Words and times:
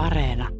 Areena. 0.00 0.59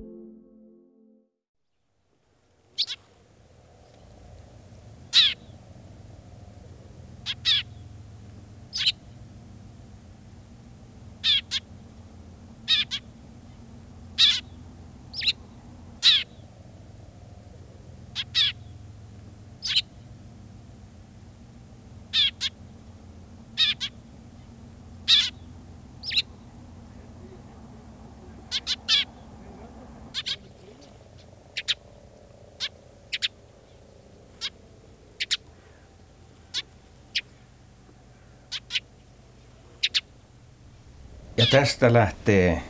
Ja 41.41 41.47
tästä 41.47 41.93
lähtee 41.93 42.63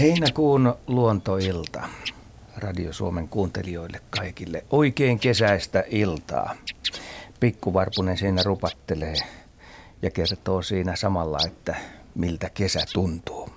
heinäkuun 0.00 0.74
luontoilta. 0.86 1.88
Radio 2.56 2.92
Suomen 2.92 3.28
kuuntelijoille 3.28 4.00
kaikille 4.10 4.64
oikein 4.70 5.18
kesäistä 5.18 5.84
iltaa. 5.88 6.54
Pikkuvarpunen 7.40 8.18
siinä 8.18 8.42
rupattelee 8.42 9.14
ja 10.02 10.10
kertoo 10.10 10.62
siinä 10.62 10.96
samalla, 10.96 11.38
että 11.46 11.76
miltä 12.14 12.50
kesä 12.50 12.80
tuntuu. 12.92 13.48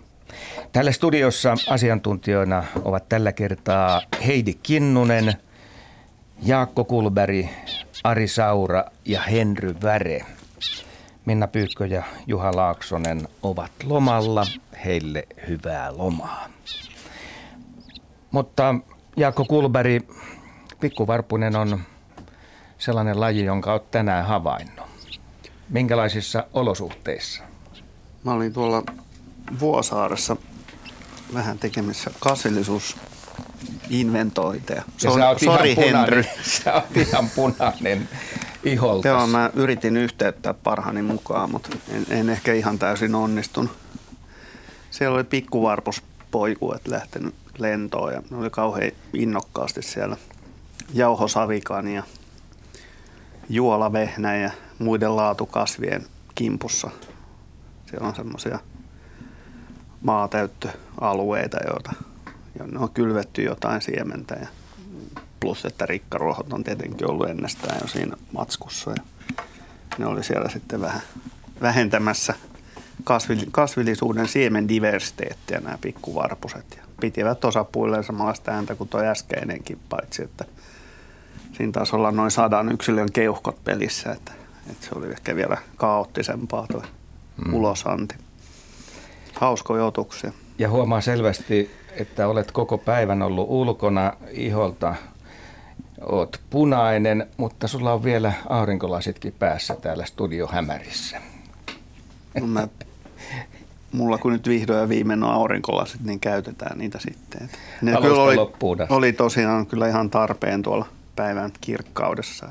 Tällä 0.72 0.92
studiossa 0.92 1.56
asiantuntijoina 1.70 2.64
ovat 2.84 3.10
tällä 3.10 3.32
kertaa 3.32 4.02
Heidi 4.28 4.54
Kinnunen, 4.54 5.34
Jaakko 6.42 6.84
Kulberi, 6.84 7.50
Ari 8.04 8.28
Saura 8.28 8.86
ja 9.06 9.22
Henry 9.22 9.76
Väre. 9.84 10.26
Minna 11.26 11.48
Pyykkö 11.48 11.86
ja 11.86 12.04
Juha 12.28 12.52
Laaksonen 12.56 13.28
ovat 13.44 13.72
lomalla. 13.84 14.46
Heille 14.86 15.28
hyvää 15.48 15.98
lomaa. 15.98 16.48
Mutta 18.32 18.76
Jaakko 19.18 19.46
Kulberi, 19.46 20.02
pikkuvarpunen 20.80 21.56
on 21.56 21.82
sellainen 22.78 23.20
laji, 23.20 23.46
jonka 23.46 23.72
olet 23.72 23.92
tänään 23.92 24.26
havainnut. 24.26 24.86
Minkälaisissa 25.70 26.44
olosuhteissa? 26.54 27.44
Mä 28.24 28.34
olin 28.34 28.54
tuolla 28.54 28.84
Vuosaaressa 29.60 30.38
vähän 31.34 31.60
tekemissä 31.60 32.12
kasvillisuusinventointeja. 32.20 34.84
Ja 35.04 35.12
So- 35.12 35.18
sä 35.18 35.30
oot 35.30 35.40
Sori 35.40 35.72
ihan 35.72 35.86
punainen, 35.86 36.14
Henry. 36.14 36.24
Sä 36.64 36.74
oot 36.74 36.98
ihan 36.98 37.30
punainen 37.36 38.10
iholta. 38.64 39.08
Joo, 39.08 39.28
mä 39.28 39.52
yritin 39.54 39.98
yhteyttää 39.98 40.54
parhaani 40.54 41.02
mukaan, 41.02 41.52
mutta 41.52 41.70
en, 41.90 42.06
en 42.10 42.30
ehkä 42.30 42.54
ihan 42.54 42.80
täysin 42.80 43.16
onnistunut. 43.16 43.72
Siellä 44.92 45.16
oli 45.16 45.24
pikkuvarpuspoikuet 45.24 46.88
lähtenyt 46.88 47.36
lentoon 47.58 48.14
ja 48.14 48.22
ne 48.30 48.38
oli 48.38 48.50
kauhean 48.50 48.92
innokkaasti 49.14 49.82
siellä 49.82 50.18
jauhosavikan 50.94 51.88
ja 51.88 52.04
juolavehnä 53.50 54.38
ja 54.38 54.52
muiden 54.80 55.16
laatukasvien 55.16 56.06
kimpussa. 56.36 56.90
Siellä 57.90 58.08
on 58.08 58.16
semmoisia 58.16 58.60
maatäyttöalueita, 60.02 61.58
joita 61.68 61.94
jonne 62.60 62.80
on 62.80 62.90
kylvetty 62.90 63.42
jotain 63.42 63.82
siementä 63.82 64.36
ja 64.36 64.48
plus 65.44 65.66
että 65.66 65.86
rikkaruohot 65.86 66.54
on 66.54 66.64
tietenkin 66.64 67.10
ollut 67.10 67.30
ennestään 67.30 67.78
jo 67.82 67.88
siinä 67.88 68.16
matskussa 68.32 68.92
ja 68.92 69.04
ne 69.98 70.06
oli 70.06 70.24
siellä 70.24 70.50
sitten 70.50 70.82
vähän 70.82 71.02
vähentämässä 71.62 72.34
kasvillisuuden 73.52 74.28
siemen 74.28 74.68
diversiteettiä 74.68 75.60
nämä 75.60 75.78
pikkuvarpuset 75.82 76.66
ja 76.78 76.84
pitivät 77.02 77.46
osapuilleen 77.46 78.04
samanlaista 78.04 78.52
ääntä 78.52 78.76
kuin 78.76 78.90
tuo 78.90 79.02
äskeinenkin, 79.02 79.80
paitsi 79.90 80.24
että 80.24 80.46
siinä 81.58 81.72
taisi 81.72 81.96
olla 81.96 82.12
noin 82.12 82.32
sadan 82.32 82.72
yksilön 82.72 83.12
keuhkot 83.12 83.64
pelissä, 83.64 84.12
että, 84.12 84.32
että 84.72 84.88
se 84.88 84.96
oli 84.96 85.12
ehkä 85.12 85.36
vielä 85.36 85.58
kaoottisempaa 85.76 86.68
tuo 86.72 86.84
mm. 87.46 87.54
ulosanti. 87.54 88.16
Hauskoja 89.34 89.86
otuksia. 89.86 90.32
Ja 90.60 90.70
huomaa 90.70 91.02
selvästi, 91.02 91.72
että 91.98 92.28
olet 92.28 92.52
koko 92.52 92.78
päivän 92.78 93.22
ollut 93.22 93.48
ulkona 93.50 94.14
iholta. 94.32 94.96
Oot 96.12 96.42
punainen, 96.50 97.28
mutta 97.38 97.68
sulla 97.68 97.94
on 97.94 98.04
vielä 98.04 98.34
aurinkolasitkin 98.50 99.34
päässä 99.40 99.76
täällä 99.76 100.06
studiohämärissä. 100.06 101.22
No 102.40 102.48
mä, 102.48 102.68
mulla 103.92 104.18
kun 104.18 104.34
nyt 104.34 104.48
vihdoin 104.48 104.80
ja 104.80 104.90
viimein 104.90 105.24
on 105.24 105.30
aurinkolasit, 105.30 106.02
niin 106.02 106.20
käytetään 106.20 106.78
niitä 106.78 107.00
sitten. 107.00 107.50
Ne 107.82 107.94
Alusta 107.94 108.10
kyllä 108.10 108.22
oli, 108.22 108.86
oli 108.90 109.14
tosiaan 109.14 109.66
kyllä 109.66 109.88
ihan 109.88 110.10
tarpeen 110.10 110.62
tuolla 110.62 110.86
päivän 111.16 111.52
kirkkaudessa. 111.62 112.50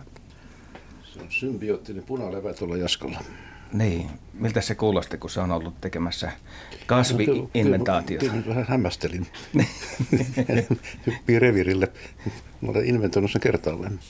Se 1.12 1.20
on 1.20 1.26
symbioottinen 1.28 2.02
punalevä 2.02 2.54
tuolla 2.54 2.76
Jaskolla. 2.76 3.20
Niin, 3.72 4.10
miltä 4.34 4.60
se 4.60 4.74
kuulosti, 4.74 5.18
kun 5.18 5.30
se 5.30 5.40
on 5.40 5.50
ollut 5.50 5.80
tekemässä 5.80 6.32
kasvi-inventaatiota? 6.86 8.26
Kyllä 8.30 8.46
vähän 8.46 8.66
hämmästelin. 8.68 9.26
Hyppii 11.06 11.38
revirille. 11.38 11.88
Mä 12.60 12.70
olen 12.70 12.86
inventoinut 12.86 13.30
sen 13.30 13.40
kertaalleen. 13.40 14.00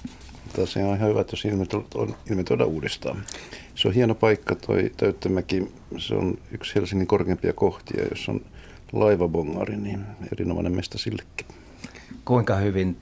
Mutta 0.44 0.66
se 0.66 0.84
on 0.84 0.96
ihan 0.96 1.08
hyvä, 1.08 1.20
että 1.20 1.32
jos 1.32 1.44
inventoida, 1.44 2.12
inventoida 2.30 2.64
uudestaan. 2.64 3.24
Se 3.74 3.88
on 3.88 3.94
hieno 3.94 4.14
paikka, 4.14 4.54
toi 4.54 4.90
Täyttämäki. 4.96 5.72
Se 5.98 6.14
on 6.14 6.38
yksi 6.50 6.74
Helsingin 6.74 7.06
korkeimpia 7.06 7.52
kohtia, 7.52 8.04
jos 8.10 8.28
on 8.28 8.40
laivabongari, 8.92 9.76
niin 9.76 10.04
erinomainen 10.32 10.76
mesta 10.76 10.98
sillekin. 10.98 11.46
Kuinka 12.24 12.56
hyvin 12.56 12.96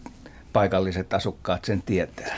paikalliset 0.53 1.15
asukkaat 1.15 1.65
sen 1.65 1.83
tietää? 1.83 2.37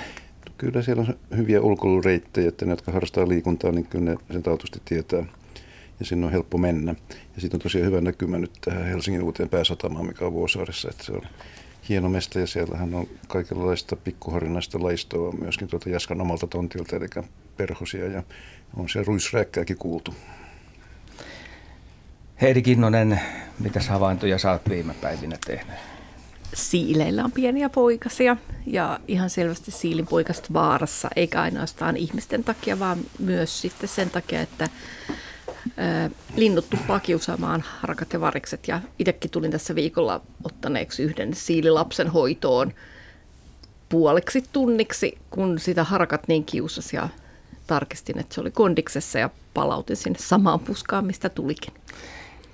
Kyllä 0.63 0.83
siellä 0.83 1.01
on 1.01 1.37
hyviä 1.37 1.61
ulkoilureittejä, 1.61 2.49
että 2.49 2.65
ne, 2.65 2.73
jotka 2.73 2.93
harrastaa 2.93 3.29
liikuntaa, 3.29 3.73
niin 3.73 3.87
kyllä 3.87 4.05
ne 4.05 4.17
sen 4.33 4.43
taatusti 4.43 4.83
tietää. 4.85 5.25
Ja 6.01 6.07
sinne 6.07 6.27
on 6.27 6.33
helppo 6.33 6.59
mennä. 6.59 6.95
Ja 7.35 7.41
siitä 7.41 7.57
on 7.57 7.61
tosiaan 7.61 7.87
hyvä 7.87 8.01
näkymä 8.01 8.39
nyt 8.39 8.51
tähän 8.61 8.85
Helsingin 8.85 9.23
uuteen 9.23 9.49
pääsatamaan, 9.49 10.07
mikä 10.07 10.27
on 10.27 10.33
Vuosaaressa. 10.33 10.89
Että 10.91 11.05
se 11.05 11.13
on 11.13 11.23
hieno 11.89 12.09
mesta 12.09 12.41
ja 12.41 12.47
siellähän 12.47 12.95
on 12.95 13.07
kaikenlaista 13.29 13.97
pikkuharinaista 13.97 14.83
laistoa 14.83 15.33
myöskin 15.33 15.69
tuolta 15.69 15.91
Jaskan 15.91 16.21
omalta 16.21 16.47
tontilta, 16.47 16.97
eli 16.97 17.07
perhosia. 17.57 18.07
Ja 18.07 18.23
on 18.77 18.89
siellä 18.89 19.07
ruisräkkääkin 19.07 19.77
kuultu. 19.77 20.15
Heidi 22.41 22.63
Kinnonen, 22.63 23.21
mitäs 23.59 23.89
havaintoja 23.89 24.39
sä 24.39 24.53
oot 24.53 24.69
viime 24.69 24.95
päivinä 24.95 25.37
tehnyt? 25.47 25.92
Siileillä 26.55 27.25
on 27.25 27.33
pieniä 27.33 27.69
poikasia 27.69 28.37
ja 28.67 29.01
ihan 29.09 29.31
selvästi 29.31 29.71
siilin 29.71 30.07
poikasta 30.07 30.49
vaarassa, 30.53 31.09
eikä 31.17 31.43
ainoastaan 31.43 31.97
ihmisten 31.97 32.45
takia, 32.45 32.79
vaan 32.79 32.99
myös 33.19 33.61
sitten 33.61 33.89
sen 33.89 34.11
takia, 34.11 34.41
että 34.41 34.69
linnut 36.37 36.71
tuppaa 36.71 37.01
kiusaamaan 37.01 37.65
harakat 37.81 38.13
ja 38.13 38.21
varikset. 38.21 38.69
Ja 38.69 38.81
itsekin 38.99 39.31
tulin 39.31 39.51
tässä 39.51 39.75
viikolla 39.75 40.21
ottaneeksi 40.45 41.03
yhden 41.03 41.35
siililapsen 41.35 42.09
hoitoon 42.09 42.73
puoleksi 43.89 44.45
tunniksi, 44.53 45.19
kun 45.31 45.59
sitä 45.59 45.85
harakat 45.85 46.29
niin 46.29 46.45
kiusasi 46.45 46.97
ja 46.97 47.09
tarkistin, 47.67 48.19
että 48.19 48.35
se 48.35 48.41
oli 48.41 48.51
kondiksessa 48.51 49.19
ja 49.19 49.31
palautin 49.55 49.97
sinne 49.97 50.19
samaan 50.19 50.61
puskaan, 50.61 51.07
mistä 51.07 51.29
tulikin. 51.29 51.75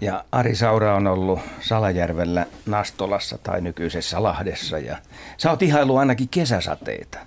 Ja 0.00 0.24
Ari 0.32 0.54
Saura 0.54 0.94
on 0.94 1.06
ollut 1.06 1.40
Salajärvellä 1.60 2.46
Nastolassa 2.66 3.38
tai 3.38 3.60
nykyisessä 3.60 4.22
Lahdessa 4.22 4.78
ja 4.78 4.96
sä 5.36 5.50
oot 5.50 5.62
ihailu 5.62 5.96
ainakin 5.96 6.28
kesäsateita. 6.28 7.18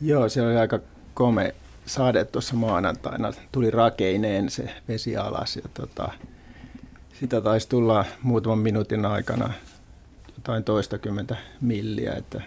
Joo, 0.00 0.28
siellä 0.28 0.50
oli 0.50 0.58
aika 0.58 0.78
kome 1.14 1.54
sade 1.86 2.24
tuossa 2.24 2.56
maanantaina. 2.56 3.32
Tuli 3.52 3.70
rakeineen 3.70 4.50
se 4.50 4.74
vesi 4.88 5.16
alas 5.16 5.56
ja 5.56 5.62
tota, 5.74 6.08
sitä 7.20 7.40
taisi 7.40 7.68
tulla 7.68 8.04
muutaman 8.22 8.58
minuutin 8.58 9.04
aikana 9.04 9.52
jotain 10.36 10.64
toistakymmentä 10.64 11.36
milliä, 11.60 12.12
että 12.12 12.42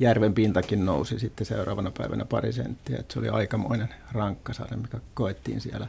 järven 0.00 0.34
pintakin 0.34 0.84
nousi 0.84 1.18
sitten 1.18 1.46
seuraavana 1.46 1.90
päivänä 1.98 2.24
pari 2.24 2.52
senttiä. 2.52 2.96
Että 3.00 3.12
se 3.12 3.18
oli 3.18 3.28
aikamoinen 3.28 3.88
rankkasade, 4.12 4.76
mikä 4.76 4.98
koettiin 5.14 5.60
siellä. 5.60 5.86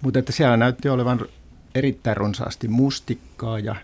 Mutta 0.00 0.18
että 0.18 0.32
siellä 0.32 0.56
näytti 0.56 0.88
olevan 0.88 1.20
erittäin 1.76 2.16
runsaasti 2.16 2.68
mustikkaa 2.68 3.58
ja 3.58 3.76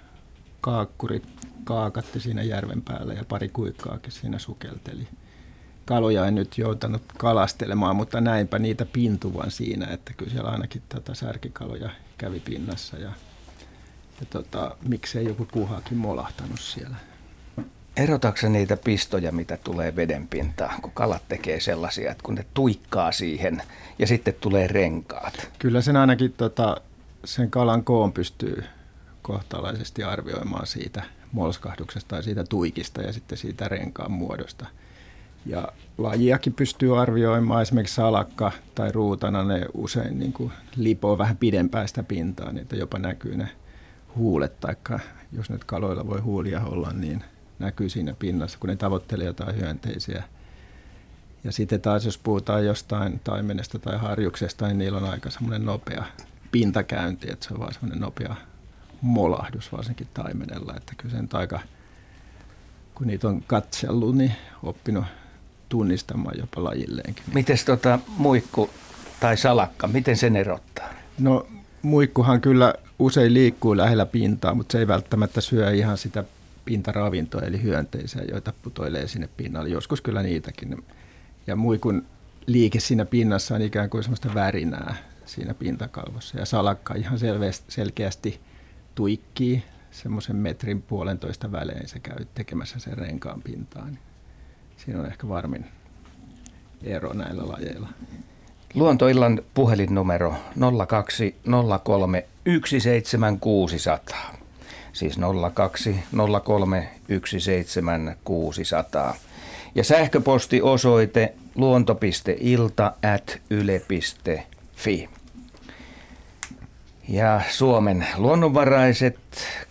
kaakkurit 0.61 1.25
kaakatti 1.65 2.21
siinä 2.21 2.43
järven 2.43 2.83
päällä 2.83 3.15
ja 3.15 3.25
pari 3.25 3.49
kuikkaakin 3.49 4.13
siinä 4.13 4.39
sukelteli. 4.39 5.09
Kaloja 5.85 6.27
en 6.27 6.35
nyt 6.35 6.59
joutanut 6.59 7.03
kalastelemaan, 7.19 7.97
mutta 7.97 8.21
näinpä 8.21 8.59
niitä 8.59 8.87
pintuvan 8.87 9.51
siinä, 9.51 9.87
että 9.87 10.13
kyllä 10.17 10.33
siellä 10.33 10.51
ainakin 10.51 10.83
tätä 10.89 11.15
särkikaloja 11.15 11.91
kävi 12.19 12.41
pinnassa. 12.41 12.97
Ja, 12.97 13.13
ja 14.21 14.27
tota, 14.31 14.77
miksei 14.89 15.25
joku 15.25 15.49
kuhakin 15.53 15.99
molahtanut 15.99 16.61
siellä. 16.61 16.97
Erotaanko 17.97 18.49
niitä 18.49 18.77
pistoja, 18.77 19.33
mitä 19.33 19.57
tulee 19.57 19.97
veden 19.97 20.29
pintaan, 20.29 20.83
kun 20.83 20.93
kalat 20.95 21.23
tekee 21.29 21.61
sellaisia, 21.61 22.11
että 22.11 22.23
kun 22.23 22.35
ne 22.35 22.47
tuikkaa 22.55 23.13
siihen 23.13 23.63
ja 23.99 24.07
sitten 24.07 24.35
tulee 24.41 24.67
renkaat? 24.67 25.51
Kyllä 25.59 25.81
sen 25.81 25.97
ainakin 25.97 26.33
tota, 26.33 26.77
sen 27.25 27.51
kalan 27.51 27.85
koon 27.85 28.13
pystyy 28.13 28.65
kohtalaisesti 29.23 30.05
arvioimaan 30.05 30.67
siitä 30.67 31.03
molskahduksesta 31.33 32.09
tai 32.09 32.23
siitä 32.23 32.45
tuikista 32.45 33.03
ja 33.03 33.13
sitten 33.13 33.39
siitä 33.39 33.69
renkaan 33.69 34.13
muodosta. 34.13 34.67
Ja 35.47 35.69
lajiakin 35.99 36.53
pystyy 36.53 37.01
arvioimaan, 37.01 37.63
esimerkiksi 37.63 37.95
salakka 37.95 38.53
tai 38.75 38.93
ruutana, 38.93 39.45
ne 39.45 39.67
usein 39.75 40.19
niin 40.19 40.33
kuin 40.33 40.53
lipoo 40.77 41.19
vähän 41.19 41.37
pidempää 41.37 41.87
sitä 41.87 42.03
pintaa, 42.03 42.53
niin 42.53 42.63
että 42.63 42.77
jopa 42.77 42.99
näkyy 42.99 43.37
ne 43.37 43.49
huulet, 44.17 44.61
tai 44.61 44.77
jos 45.33 45.51
nyt 45.51 45.65
kaloilla 45.65 46.07
voi 46.07 46.21
huulia 46.21 46.61
olla, 46.61 46.93
niin 46.93 47.25
näkyy 47.59 47.89
siinä 47.89 48.15
pinnassa, 48.19 48.59
kun 48.59 48.71
ne 48.71 48.77
tavoittelee 48.77 49.27
jotain 49.27 49.57
hyönteisiä. 49.57 50.23
Ja 51.45 51.53
sitten 51.53 51.81
taas, 51.81 52.05
jos 52.05 52.19
puhutaan 52.19 52.67
jostain 52.67 53.21
taimenesta 53.25 53.79
tai 53.79 53.99
harjuksesta, 53.99 54.67
niin 54.67 54.79
niillä 54.79 54.99
on 54.99 55.11
aika 55.11 55.31
semmoinen 55.31 55.67
nopea 55.67 56.05
pintakäynti, 56.53 57.33
että 57.33 57.47
se 57.47 57.55
on 57.55 57.61
vaan 57.61 57.75
semmoinen 57.75 58.01
nopea 58.01 58.37
molahdus 59.01 59.73
varsinkin 59.73 60.07
taimenella, 60.15 60.75
että 60.77 60.93
kyllä 60.97 61.15
sen 61.15 61.29
aika, 61.33 61.61
kun 62.95 63.07
niitä 63.07 63.29
on 63.29 63.43
katsellut, 63.47 64.17
niin 64.17 64.33
oppinut 64.63 65.05
tunnistamaan 65.69 66.39
jopa 66.39 66.65
lajilleenkin. 66.65 67.25
Miten 67.35 67.57
tota 67.67 67.99
muikku 68.17 68.71
tai 69.21 69.37
salakka, 69.37 69.89
miten 69.89 70.17
sen 70.17 70.37
erottaa? 70.37 70.89
No 71.19 71.47
muikkuhan 71.83 72.41
kyllä 72.41 72.75
usein 72.99 73.35
liikkuu 73.35 73.77
lähellä 73.77 74.07
pintaa, 74.07 74.55
mutta 74.55 74.73
se 74.73 74.79
ei 74.79 74.89
välttämättä 74.89 75.41
syö 75.41 75.71
ihan 75.71 75.99
sitä 75.99 76.25
pintaravintoa, 76.65 77.41
eli 77.41 77.63
hyönteisiä, 77.63 78.23
joita 78.31 78.53
putoilee 78.63 79.09
sinne 79.09 79.29
pinnalle. 79.37 79.69
Joskus 79.69 80.01
kyllä 80.01 80.23
niitäkin. 80.23 80.85
Ja 81.47 81.57
muikun 81.57 82.07
liike 82.47 82.81
siinä 82.81 83.05
pinnassa 83.05 83.55
on 83.55 83.63
ikään 83.63 83.91
kuin 83.91 84.03
sellaista 84.03 84.35
värinää 84.35 85.12
siinä 85.33 85.55
pintakalvossa. 85.55 86.39
Ja 86.39 86.47
salakka 86.47 86.95
ihan 86.95 87.19
selkeästi 87.69 88.41
tuikkii 88.95 89.63
semmoisen 89.91 90.37
metrin 90.37 90.83
puolentoista 90.83 91.53
välein 91.53 91.89
se 91.89 91.99
käy 91.99 92.27
tekemässä 92.35 92.79
sen 92.79 92.99
renkaan 92.99 93.43
pintaan. 93.43 93.99
Siinä 94.77 95.01
on 95.01 95.07
ehkä 95.07 95.29
varmin 95.29 95.67
ero 96.83 97.13
näillä 97.13 97.49
lajeilla. 97.49 97.89
Luontoillan 98.75 99.43
puhelinnumero 99.55 100.35
0203 100.89 102.27
17600. 102.69 104.37
Siis 104.93 105.19
0203 105.55 106.89
17600. 107.09 109.15
Ja 109.75 109.85
sähköpostiosoite 109.85 111.35
luonto.ilta 111.55 112.93
at 113.15 113.41
yle.fi. 113.51 115.09
Ja 117.13 117.41
Suomen 117.49 118.07
luonnonvaraiset 118.17 119.19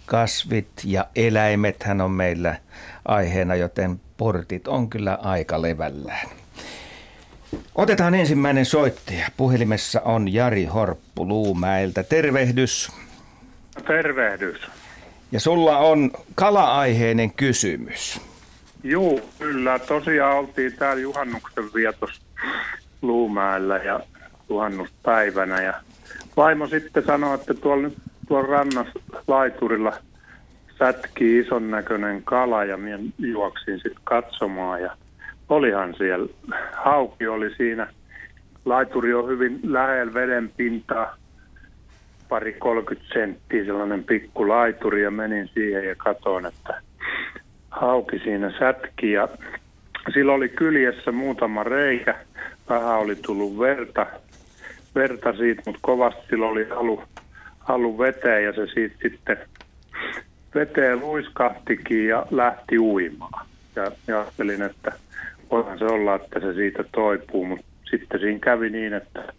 kasvit 0.06 0.68
ja 0.84 1.06
eläimet 1.16 1.84
hän 1.84 2.02
on 2.02 2.12
meillä 2.12 2.56
aiheena, 3.06 3.56
joten 3.56 4.02
portit 4.18 4.68
on 4.68 4.90
kyllä 4.90 5.18
aika 5.22 5.62
levällään. 5.62 6.30
Otetaan 7.76 8.16
ensimmäinen 8.16 8.66
soittaja. 8.66 9.28
Puhelimessa 9.38 10.02
on 10.02 10.34
Jari 10.34 10.66
Horppu 10.66 11.28
Luumäeltä. 11.28 12.04
Tervehdys. 12.04 12.92
Tervehdys. 13.88 14.62
Ja 15.32 15.40
sulla 15.40 15.78
on 15.78 16.12
kala-aiheinen 16.36 17.32
kysymys. 17.32 18.22
Juu, 18.84 19.30
kyllä. 19.40 19.80
Tosiaan 19.80 20.38
oltiin 20.38 20.74
täällä 20.78 21.02
juhannuksen 21.02 21.74
vietos 21.74 22.22
Luumäellä 23.02 23.78
ja 23.78 24.00
juhannuspäivänä. 24.50 25.62
Ja 25.62 25.74
vaimo 26.38 26.68
sitten 26.68 27.06
sanoi, 27.06 27.36
että 27.36 27.54
tuolla 27.54 27.90
tuolla 28.28 28.48
rannassa 28.48 29.00
laiturilla 29.28 29.94
sätkii 30.80 31.40
ison 31.40 31.72
näköinen 31.72 32.24
kala 32.24 32.64
ja 32.64 32.78
minä 32.78 33.00
juoksin 33.18 33.76
sitten 33.76 34.02
katsomaan 34.04 34.82
ja 34.82 34.98
olihan 35.50 35.96
siellä. 35.98 36.28
Hauki 36.74 37.28
oli 37.28 37.56
siinä. 37.56 37.88
Laituri 38.66 39.14
on 39.14 39.28
hyvin 39.28 39.60
lähellä 39.64 40.14
veden 40.14 40.52
pintaa, 40.58 41.16
pari 42.30 42.54
30 42.54 43.14
senttiä 43.14 43.66
sellainen 43.66 44.04
pikku 44.04 44.50
laituri 44.50 45.04
ja 45.04 45.12
menin 45.12 45.50
siihen 45.54 45.88
ja 45.88 45.96
katoin, 45.96 46.46
että 46.46 46.82
hauki 47.70 48.20
siinä 48.20 48.52
sätki 48.60 49.12
ja 49.12 49.28
sillä 50.14 50.34
oli 50.34 50.50
kyljessä 50.50 51.12
muutama 51.12 51.64
reikä, 51.64 52.16
vähän 52.70 52.98
oli 52.98 53.16
tullut 53.16 53.60
verta, 53.60 54.06
verta 54.96 55.34
siitä, 55.34 55.62
mutta 55.66 55.80
kovasti 55.82 56.22
sillä 56.30 56.48
oli 56.48 56.70
halu, 56.70 57.04
halu 57.60 57.98
veteen 57.98 58.44
ja 58.44 58.54
se 58.54 58.68
siitä 58.74 58.96
sitten 59.02 59.38
veteen 60.56 61.00
luiskahtikin 61.00 62.08
ja 62.08 62.26
lähti 62.32 62.80
uimaan. 62.80 63.46
Ja, 63.76 63.92
ja 64.08 64.20
ajattelin, 64.20 64.62
että 64.62 64.92
voihan 65.52 65.80
se 65.80 65.86
olla, 65.86 66.16
että 66.16 66.40
se 66.40 66.54
siitä 66.54 66.84
toipuu, 66.92 67.46
mutta 67.46 67.66
sitten 67.90 68.20
siinä 68.20 68.40
kävi 68.40 68.70
niin, 68.70 68.94
että 68.94 69.34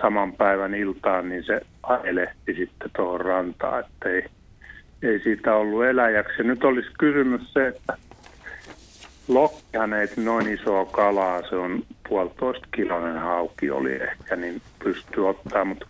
saman 0.00 0.32
päivän 0.32 0.74
iltaan 0.74 1.28
niin 1.28 1.44
se 1.44 1.60
ajelehti 1.82 2.54
sitten 2.54 2.90
tuohon 2.96 3.20
rantaan, 3.20 3.80
että 3.80 4.08
ei, 4.08 4.24
ei 5.02 5.20
siitä 5.20 5.54
ollut 5.54 5.84
eläjäksi. 5.84 6.34
Ja 6.38 6.44
nyt 6.44 6.64
olisi 6.64 6.88
kysymys 6.98 7.52
se, 7.52 7.68
että 7.68 7.96
Lokkihan 9.30 9.92
ei 9.92 10.08
noin 10.16 10.48
isoa 10.48 10.84
kalaa, 10.84 11.48
se 11.48 11.56
on 11.56 11.82
puolitoista 12.08 12.66
kiloinen 12.74 13.18
hauki 13.18 13.70
oli 13.70 13.92
ehkä, 13.92 14.36
niin 14.36 14.62
pystyy 14.84 15.28
ottaa, 15.28 15.64
mutta 15.64 15.86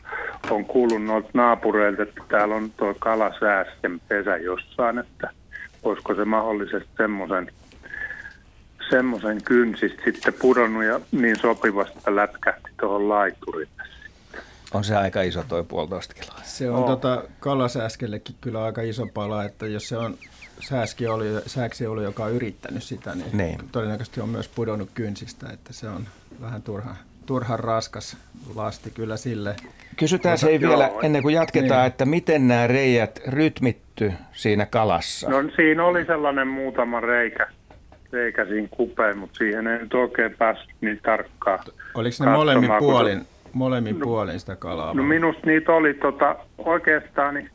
on 0.50 0.64
kuullut 0.64 1.04
noilta 1.04 1.30
naapureilta, 1.34 2.02
että 2.02 2.22
täällä 2.28 2.54
on 2.54 2.70
tuo 2.70 2.94
kalasäästen 2.98 4.00
pesä 4.08 4.36
jossain, 4.36 4.98
että 4.98 5.30
olisiko 5.82 6.14
se 6.14 6.24
mahdollisesti 6.24 6.88
semmoisen 6.96 7.52
semmoisen 8.90 9.42
kynsistä 9.44 10.02
sitten 10.04 10.34
pudonnut 10.34 10.84
ja 10.84 11.00
niin 11.12 11.36
sopivasti 11.36 11.98
lätkähti 12.06 12.70
tuohon 12.80 13.08
laiturille. 13.08 13.82
On 14.74 14.84
se 14.84 14.96
aika 14.96 15.22
iso 15.22 15.44
toi 15.48 15.64
puolitoista 15.64 16.14
kiloa. 16.14 16.38
Se 16.42 16.70
on 16.70 16.82
oh. 16.82 16.86
tota, 16.86 17.24
kalasääskellekin 17.40 18.34
kyllä 18.40 18.64
aika 18.64 18.82
iso 18.82 19.06
pala, 19.14 19.44
että 19.44 19.66
jos 19.66 19.88
se 19.88 19.96
on 19.96 20.18
sääski 20.60 21.06
oli, 21.06 21.26
sääksi 21.46 21.86
oli, 21.86 22.02
joka 22.02 22.24
on 22.24 22.32
yrittänyt 22.32 22.82
sitä, 22.82 23.14
niin, 23.14 23.36
niin 23.36 23.58
todennäköisesti 23.72 24.20
on 24.20 24.28
myös 24.28 24.48
pudonnut 24.48 24.90
kynsistä, 24.94 25.46
että 25.52 25.72
se 25.72 25.88
on 25.88 26.06
vähän 26.40 26.62
turha, 26.62 26.94
turhan 27.26 27.58
raskas 27.58 28.16
lasti 28.54 28.90
kyllä 28.90 29.16
sille. 29.16 29.56
Kysytään 29.96 30.38
se 30.38 30.48
ei 30.48 30.60
vielä 30.60 30.90
ennen 31.02 31.22
kuin 31.22 31.34
jatketaan, 31.34 31.80
niin. 31.80 31.86
että 31.86 32.04
miten 32.04 32.48
nämä 32.48 32.66
reijät 32.66 33.20
rytmitty 33.26 34.12
siinä 34.32 34.66
kalassa? 34.66 35.30
No 35.30 35.36
siinä 35.56 35.84
oli 35.84 36.04
sellainen 36.04 36.48
muutama 36.48 37.00
reikä, 37.00 37.46
reikä 38.12 38.44
siinä 38.44 38.68
kupeen, 38.70 39.18
mutta 39.18 39.38
siihen 39.38 39.66
ei 39.66 39.78
nyt 39.78 39.94
oikein 39.94 40.34
päässyt 40.38 40.70
niin 40.80 41.00
tarkkaan. 41.02 41.58
Oliko 41.94 42.24
ne 42.24 42.30
molemmin 42.30 42.70
puolin, 42.78 43.26
molemmin 43.52 43.98
no, 43.98 44.04
puolin 44.04 44.40
sitä 44.40 44.56
kalaa? 44.56 44.94
No 44.94 45.02
minusta 45.02 45.46
niitä 45.46 45.72
oli 45.72 45.94
tota, 45.94 46.36
oikeastaan 46.58 47.34
niin 47.34 47.50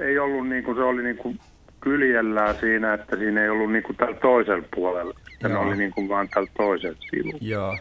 ei 0.00 0.18
ollut 0.18 0.48
niin 0.48 0.64
kuin 0.64 0.76
se 0.76 0.82
oli 0.82 1.02
niin 1.02 1.16
kuin 1.16 1.38
kyljellään 1.80 2.54
siinä, 2.60 2.94
että 2.94 3.16
siinä 3.16 3.42
ei 3.42 3.48
ollut 3.48 3.72
niin 3.72 3.82
kuin 3.82 3.96
tällä 3.96 4.16
toisella 4.16 4.64
puolella. 4.74 5.14
Että 5.32 5.48
ne 5.48 5.58
oli 5.58 5.76
niin 5.76 5.90
kuin 5.90 6.08
vaan 6.08 6.28
tällä 6.28 6.50
toisella 6.56 6.98
sivulla. 7.10 7.38
Joo. 7.40 7.78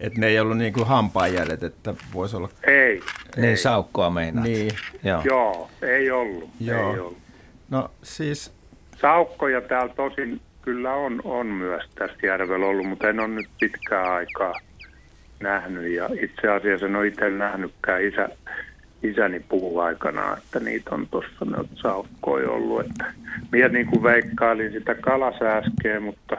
Että 0.00 0.20
ne 0.20 0.26
ei 0.26 0.40
ollut 0.40 0.58
niin 0.58 0.72
kuin 0.72 0.86
hampaajäljet, 0.86 1.62
että 1.62 1.94
voisi 2.14 2.36
olla... 2.36 2.48
Ei. 2.66 3.00
Niin 3.36 3.48
ei. 3.48 3.56
saukkoa 3.56 4.10
meinaa. 4.10 4.44
Niin. 4.44 4.70
Joo. 5.04 5.22
Joo, 5.24 5.70
ei 5.82 6.10
ollut. 6.10 6.50
Joo. 6.60 6.92
Ei 6.92 7.00
ollut. 7.00 7.18
No 7.70 7.90
siis... 8.02 8.52
Saukkoja 9.00 9.60
täällä 9.60 9.94
tosin 9.94 10.40
kyllä 10.62 10.92
on, 10.92 11.20
on 11.24 11.46
myös 11.46 11.84
tästä 11.94 12.26
järvellä 12.26 12.66
ollut, 12.66 12.86
mutta 12.86 13.08
en 13.08 13.20
ole 13.20 13.28
nyt 13.28 13.48
pitkää 13.60 14.14
aikaa 14.14 14.52
nähnyt. 15.40 15.92
Ja 15.92 16.08
itse 16.20 16.48
asiassa 16.48 16.86
en 16.86 16.96
ole 16.96 17.06
itse 17.06 17.30
nähnytkään 17.30 18.02
isä, 18.04 18.28
isäni 19.02 19.40
puhuu 19.40 19.80
aikana, 19.80 20.36
että 20.36 20.60
niitä 20.60 20.94
on 20.94 21.06
tuossa 21.10 21.44
ne 21.44 21.68
saukkoja 21.74 22.50
ollut. 22.50 22.80
Että 22.80 23.12
minä 23.52 23.68
niin 23.68 23.86
kuin 23.86 24.02
veikkailin 24.02 24.72
sitä 24.72 24.94
kalasääskeä, 24.94 26.00
mutta 26.00 26.36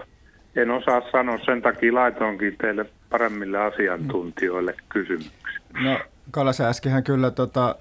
en 0.55 0.71
osaa 0.71 1.01
sanoa, 1.11 1.37
sen 1.45 1.61
takia 1.61 1.93
laitoinkin 1.93 2.55
teille 2.61 2.85
paremmille 3.09 3.57
asiantuntijoille 3.57 4.75
kysymyksiä. 4.89 5.59
No 5.83 5.99
kalasääskehän 6.31 7.03
kyllä 7.03 7.31
tota, 7.31 7.75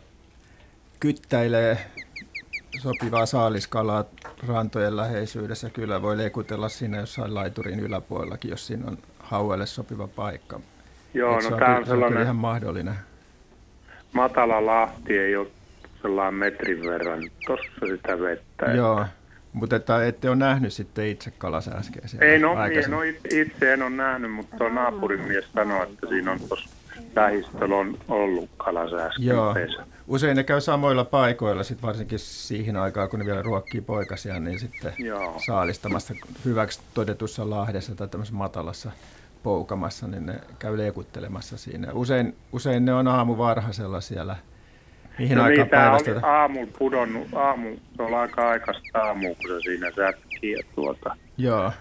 kyttäilee 1.01 1.79
sopivaa 2.79 3.27
saaliskalaa 3.27 4.05
rantojen 4.49 4.97
läheisyydessä. 4.97 5.71
Kyllä 5.71 6.03
voi 6.03 6.17
lekutella 6.17 6.69
siinä 6.69 6.97
jossain 6.97 7.35
laiturin 7.35 7.81
yläpuolellakin, 7.81 8.51
jos 8.51 8.67
siinä 8.67 8.87
on 8.87 8.99
hauelle 9.19 9.67
sopiva 9.67 10.09
paikka. 10.09 10.61
Joo, 11.15 11.39
Et 11.39 11.51
no 11.51 11.57
tämä 11.59 11.77
on, 11.77 11.87
sellainen... 11.87 12.23
ihan 12.23 12.37
mahdollinen 12.37 12.95
matala 14.17 14.67
lahti 14.67 15.19
ei 15.19 15.37
ole 15.37 15.47
sellainen 16.03 16.35
metrin 16.35 16.83
verran 16.85 17.23
tuossa 17.47 17.87
sitä 17.87 18.21
vettä. 18.21 18.67
Joo, 18.67 19.05
mutta 19.53 19.77
että 19.77 20.07
ette 20.07 20.29
ole 20.29 20.37
nähnyt 20.37 20.73
sitten 20.73 21.07
itse 21.07 21.31
kalasääskeä 21.31 22.03
siellä 22.07 22.27
Ei, 22.27 22.39
no, 22.39 22.55
aikaisemmin. 22.57 22.97
no 22.99 23.03
it- 23.03 23.33
itse 23.33 23.73
en 23.73 23.83
ole 23.83 23.91
nähnyt, 23.91 24.33
mutta 24.33 24.57
tuo 24.57 24.69
naapurin 24.69 25.21
mies 25.21 25.45
sanoi, 25.55 25.83
että 25.83 26.07
siinä 26.09 26.33
on 26.33 26.39
tuossa 26.49 26.71
lähistöllä 27.17 27.77
on 27.77 27.99
ollut 28.09 28.51
kalasääsken 28.57 29.25
Joo. 29.27 29.55
pesä. 29.55 29.83
Usein 30.09 30.37
ne 30.37 30.45
käy 30.45 30.61
samoilla 30.61 31.05
paikoilla, 31.05 31.63
sit 31.63 31.83
varsinkin 31.83 32.19
siihen 32.19 32.77
aikaan, 32.77 33.09
kun 33.09 33.19
ne 33.19 33.27
vielä 33.27 33.43
ruokkii 33.43 33.81
poikasia, 33.81 34.41
niin 34.41 34.59
sitten 34.61 34.93
Joo. 34.99 35.35
saalistamassa 35.47 36.15
hyväksi 36.45 36.81
todetussa 36.95 37.51
lahdessa 37.51 37.95
tai 37.95 38.09
tämmöisessä 38.09 38.37
matalassa 38.37 38.91
poukamassa, 39.51 40.07
niin 40.07 40.27
ne 40.27 40.35
käy 40.59 40.77
liekuttelemassa 40.77 41.57
siinä. 41.59 41.93
Usein, 41.93 42.37
usein 42.53 42.85
ne 42.85 42.95
on 42.95 43.09
aamu 43.09 43.39
varhaisella 43.39 44.01
siellä. 44.01 44.37
Mihin 45.19 45.37
No 45.39 45.45
aikaan 45.45 45.59
niin, 45.61 45.71
tämä 45.71 45.83
päivästä? 45.83 46.11
oli 46.11 46.21
aamulla 46.23 46.71
pudonnut, 46.79 47.27
aamu, 47.35 47.77
se 47.97 48.03
on 48.03 48.15
aika 48.15 48.49
aikaista 48.49 48.99
aamu, 49.03 49.35
kun 49.35 49.49
se 49.49 49.61
siinä 49.63 49.91
sätkii. 49.97 50.53
Ja 50.53 50.63
tuota. 50.75 51.17
Joo. 51.39 51.73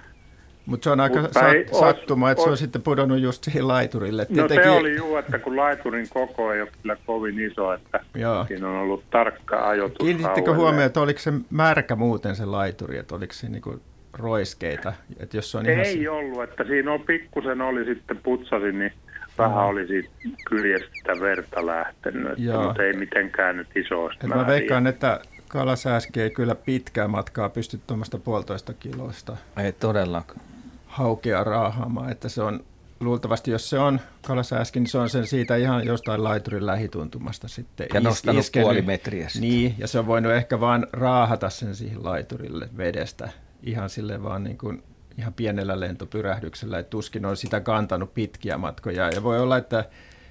Mutta 0.66 0.84
se 0.84 0.90
on 0.90 1.00
aika 1.00 1.22
Mutta 1.22 1.40
sat, 1.40 1.54
ei- 1.54 1.68
sattuma, 1.80 2.32
että 2.32 2.44
se 2.44 2.50
on 2.50 2.58
sitten 2.58 2.82
pudonnut 2.82 3.20
just 3.20 3.44
siihen 3.44 3.68
laiturille. 3.68 4.22
No 4.30 4.36
se 4.44 4.48
tietenkin- 4.48 4.72
oli 4.72 4.96
juu, 4.96 5.18
että 5.18 5.40
kun 5.40 5.58
laiturin 5.58 6.08
koko 6.14 6.54
ei 6.54 6.62
ole 6.62 6.72
kyllä 6.82 6.96
kovin 7.06 7.40
iso, 7.40 7.74
että 7.74 8.00
Joo. 8.16 8.46
siinä 8.48 8.70
on 8.70 8.76
ollut 8.76 9.04
tarkka 9.10 9.70
ajoitus. 9.70 9.98
Kiinnittekö 10.06 10.46
kauelle. 10.46 10.64
huomioon, 10.64 10.86
että 10.86 11.02
oliko 11.02 11.20
se 11.20 11.34
märkä 11.50 11.96
muuten 11.96 12.36
se 12.36 12.46
laituri, 12.46 12.98
että 12.98 13.16
oliko 13.16 13.34
se 13.34 13.50
niinku 13.50 13.80
roiskeita? 14.20 14.94
Että 15.20 15.38
jos 15.38 15.52
se 15.52 15.58
on 15.58 15.66
ihan 15.70 15.86
Ei 15.86 16.08
ollut, 16.08 16.44
että 16.44 16.64
siinä 16.64 16.94
on 16.94 17.02
pikkusen 17.02 17.62
oli 17.62 17.86
sitten 17.86 18.18
putsasin, 18.18 18.80
niin 18.80 18.94
vähän 19.38 19.66
oli 19.66 19.88
siitä 19.88 20.10
kyljestä 20.50 21.20
verta 21.20 21.66
lähtenyt, 21.66 22.32
että, 22.40 22.60
mutta 22.66 22.84
ei 22.84 22.94
mitenkään 22.94 23.58
nyt 23.58 23.68
isoista 23.76 24.28
Et 24.28 24.36
mä 24.36 24.48
veikkaan, 24.48 24.88
että 24.88 25.20
kalasääski 25.48 26.22
ei 26.22 26.30
kyllä 26.30 26.56
pitkää 26.56 27.08
matkaa 27.08 27.50
pysty 27.50 27.80
tuommoista 27.88 28.18
puolitoista 28.18 28.74
kiloista 28.74 29.38
Ei 29.64 29.72
todellakaan. 29.72 30.42
haukea 30.86 31.44
raahaamaan. 31.44 32.12
Että 32.12 32.30
se 32.30 32.42
on 32.42 32.64
luultavasti, 33.00 33.52
jos 33.52 33.70
se 33.70 33.80
on 33.80 34.00
kalasääski, 34.28 34.80
niin 34.80 34.88
se 34.88 34.98
on 34.98 35.10
sen 35.10 35.28
siitä 35.28 35.56
ihan 35.56 35.86
jostain 35.86 36.24
laiturin 36.24 36.66
lähituntumasta 36.66 37.48
sitten 37.48 37.88
Ja 37.94 38.00
nostanut 38.00 38.40
iskenyt. 38.40 38.64
puoli 38.66 38.82
metriä 38.82 39.30
sitten. 39.30 39.50
Niin, 39.50 39.76
ja 39.78 39.88
se 39.88 40.00
on 40.00 40.08
voinut 40.08 40.32
ehkä 40.32 40.60
vaan 40.60 40.88
raahata 40.94 41.50
sen 41.50 41.76
siihen 41.76 42.04
laiturille 42.04 42.70
vedestä 42.78 43.30
ihan 43.66 43.90
sille 43.90 44.24
vaan 44.24 44.44
niin 44.44 44.58
kuin 44.58 44.84
ihan 45.18 45.34
pienellä 45.34 45.80
lentopyrähdyksellä, 45.80 46.80
että 46.80 46.90
tuskin 46.90 47.26
on 47.26 47.38
sitä 47.38 47.60
kantanut 47.60 48.14
pitkiä 48.14 48.58
matkoja. 48.58 49.10
Ja 49.10 49.24
voi 49.24 49.40
olla, 49.40 49.58
että 49.58 49.86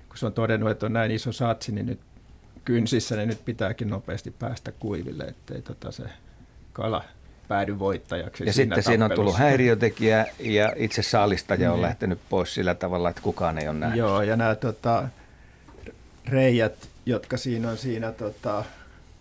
kun 0.08 0.18
se 0.18 0.26
on 0.26 0.32
todennut, 0.32 0.70
että 0.70 0.86
on 0.86 0.92
näin 0.92 1.10
iso 1.10 1.32
satsi, 1.32 1.72
niin 1.72 1.86
nyt 1.86 2.00
kynsissä 2.64 3.16
niin 3.16 3.28
nyt 3.28 3.44
pitääkin 3.44 3.90
nopeasti 3.90 4.30
päästä 4.30 4.72
kuiville, 4.72 5.24
ettei 5.24 5.62
tota 5.62 5.92
se 5.92 6.02
kala 6.72 7.04
päädy 7.48 7.78
voittajaksi 7.78 8.46
Ja 8.46 8.52
siinä 8.52 8.76
sitten 8.76 8.92
siinä 8.92 9.04
on 9.04 9.10
tullut 9.10 9.32
tappelussa. 9.32 9.48
häiriötekijä 9.48 10.26
ja 10.38 10.72
itse 10.76 11.02
saalistaja 11.02 11.72
on 11.72 11.82
lähtenyt 11.82 12.18
pois 12.28 12.54
sillä 12.54 12.74
tavalla, 12.74 13.10
että 13.10 13.22
kukaan 13.22 13.58
ei 13.58 13.68
ole 13.68 13.78
nähnyt. 13.78 13.98
Joo, 13.98 14.22
ja 14.22 14.36
nämä 14.36 14.54
tota, 14.54 15.08
reijät, 16.28 16.88
jotka 17.06 17.36
siinä 17.36 17.70
on 17.70 17.76
siinä 17.76 18.12
tota, 18.12 18.64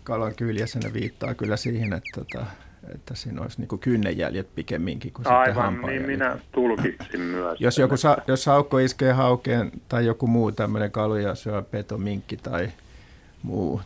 kalan 0.04 0.34
kyljessä, 0.34 0.78
ne 0.78 0.92
viittaa 0.92 1.34
kyllä 1.34 1.56
siihen, 1.56 1.92
että, 1.92 2.10
tota, 2.14 2.46
että 2.94 3.14
siinä 3.14 3.42
olisi 3.42 3.60
niin 3.60 3.78
kynnenjäljet 3.78 4.54
pikemminkin 4.54 5.12
kuin 5.12 5.24
sitten 5.24 5.36
Aivan, 5.36 5.80
niin 5.82 6.02
minä 6.02 6.38
tulkitsin 6.52 7.20
myös. 7.20 7.60
Jos, 7.60 7.78
joku 7.78 7.96
sa, 7.96 8.16
jos 8.26 8.44
saukko 8.44 8.78
iskee 8.78 9.12
haukeen 9.12 9.72
tai 9.88 10.06
joku 10.06 10.26
muu 10.26 10.52
tämmöinen 10.52 10.90
kaluja 10.90 11.34
syö 11.34 11.62
peto, 11.62 11.98
minkki 11.98 12.36
tai 12.36 12.68
muu, 13.42 13.80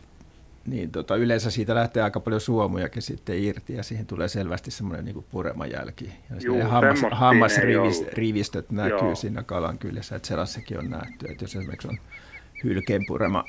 niin 0.67 0.90
tota, 0.90 1.17
yleensä 1.17 1.50
siitä 1.50 1.75
lähtee 1.75 2.02
aika 2.02 2.21
paljon 2.21 2.40
suomujakin 2.40 3.02
sitten 3.02 3.38
irti 3.38 3.75
ja 3.75 3.83
siihen 3.83 4.07
tulee 4.07 4.28
selvästi 4.28 4.71
semmoinen 4.71 5.05
niin 5.05 5.25
puremajälki. 5.31 6.12
Ja 6.31 6.37
Juu, 6.45 6.62
hammas, 6.62 6.99
hammasrivistöt 7.11 8.71
näkyy 8.71 8.99
Joo. 8.99 9.14
siinä 9.14 9.43
kalan 9.43 9.78
kyljessä, 9.78 10.17
että 10.17 10.28
sellaisessakin 10.28 10.78
on 10.78 10.90
nähty, 10.90 11.26
että 11.31 11.45
jos 11.45 11.57
esimerkiksi 11.57 11.88
on 11.88 11.99
hylkeenpurema, 12.64 13.45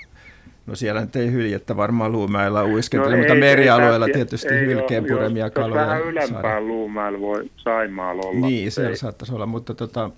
no 0.65 0.75
siellä 0.75 1.01
nyt 1.01 1.15
ei 1.15 1.31
hyljettä 1.31 1.77
varmaan 1.77 2.11
luumäellä 2.11 2.65
uiskentele, 2.65 3.15
mutta 3.15 3.27
No 3.33 3.33
ei- 3.35 3.39
merialueilla 3.39 4.05
ei- 4.07 4.13
tietysti 4.13 4.47
ei 4.53 4.63
oo, 4.65 4.69
hylkeenpuremia 4.71 5.45
jos- 5.45 5.53
kaloja 5.53 5.81
Jos 5.81 5.87
vähän 5.89 6.03
ylempään 6.03 6.67
luumäellä 6.67 7.19
voi 7.19 7.49
Saimaalla 7.57 8.21
olla. 8.25 8.47
Niin, 8.47 8.71
siellä 8.71 8.89
Ei- 8.89 8.95
saattaisi 8.97 9.33
olla, 9.33 9.45
mutta 9.45 9.73
tota, 9.73 10.09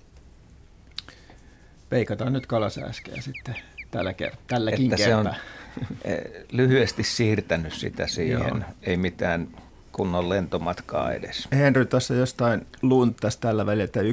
peikataan 1.88 2.32
nyt 2.32 2.46
kalasääskeä 2.46 3.14
sitten 3.20 3.56
tällä 3.90 4.12
ker- 4.22 4.36
tälläkin 4.46 4.84
Että 4.92 5.04
se 5.04 5.14
on 5.14 5.24
kertaa. 5.24 5.40
eh, 6.04 6.20
lyhyesti 6.52 7.02
siirtänyt 7.02 7.72
sitä 7.72 8.06
siihen. 8.06 8.40
Joo. 8.48 8.58
Ei 8.82 8.96
mitään 8.96 9.48
kunnon 9.92 10.28
lentomatkaa 10.28 11.12
edes. 11.12 11.48
Henry 11.52 11.84
tuossa 11.84 12.14
jostain 12.14 12.66
lunttasi 12.82 13.40
tällä 13.40 13.66
välillä, 13.66 13.84
että 13.84 14.00
1,3 14.00 14.06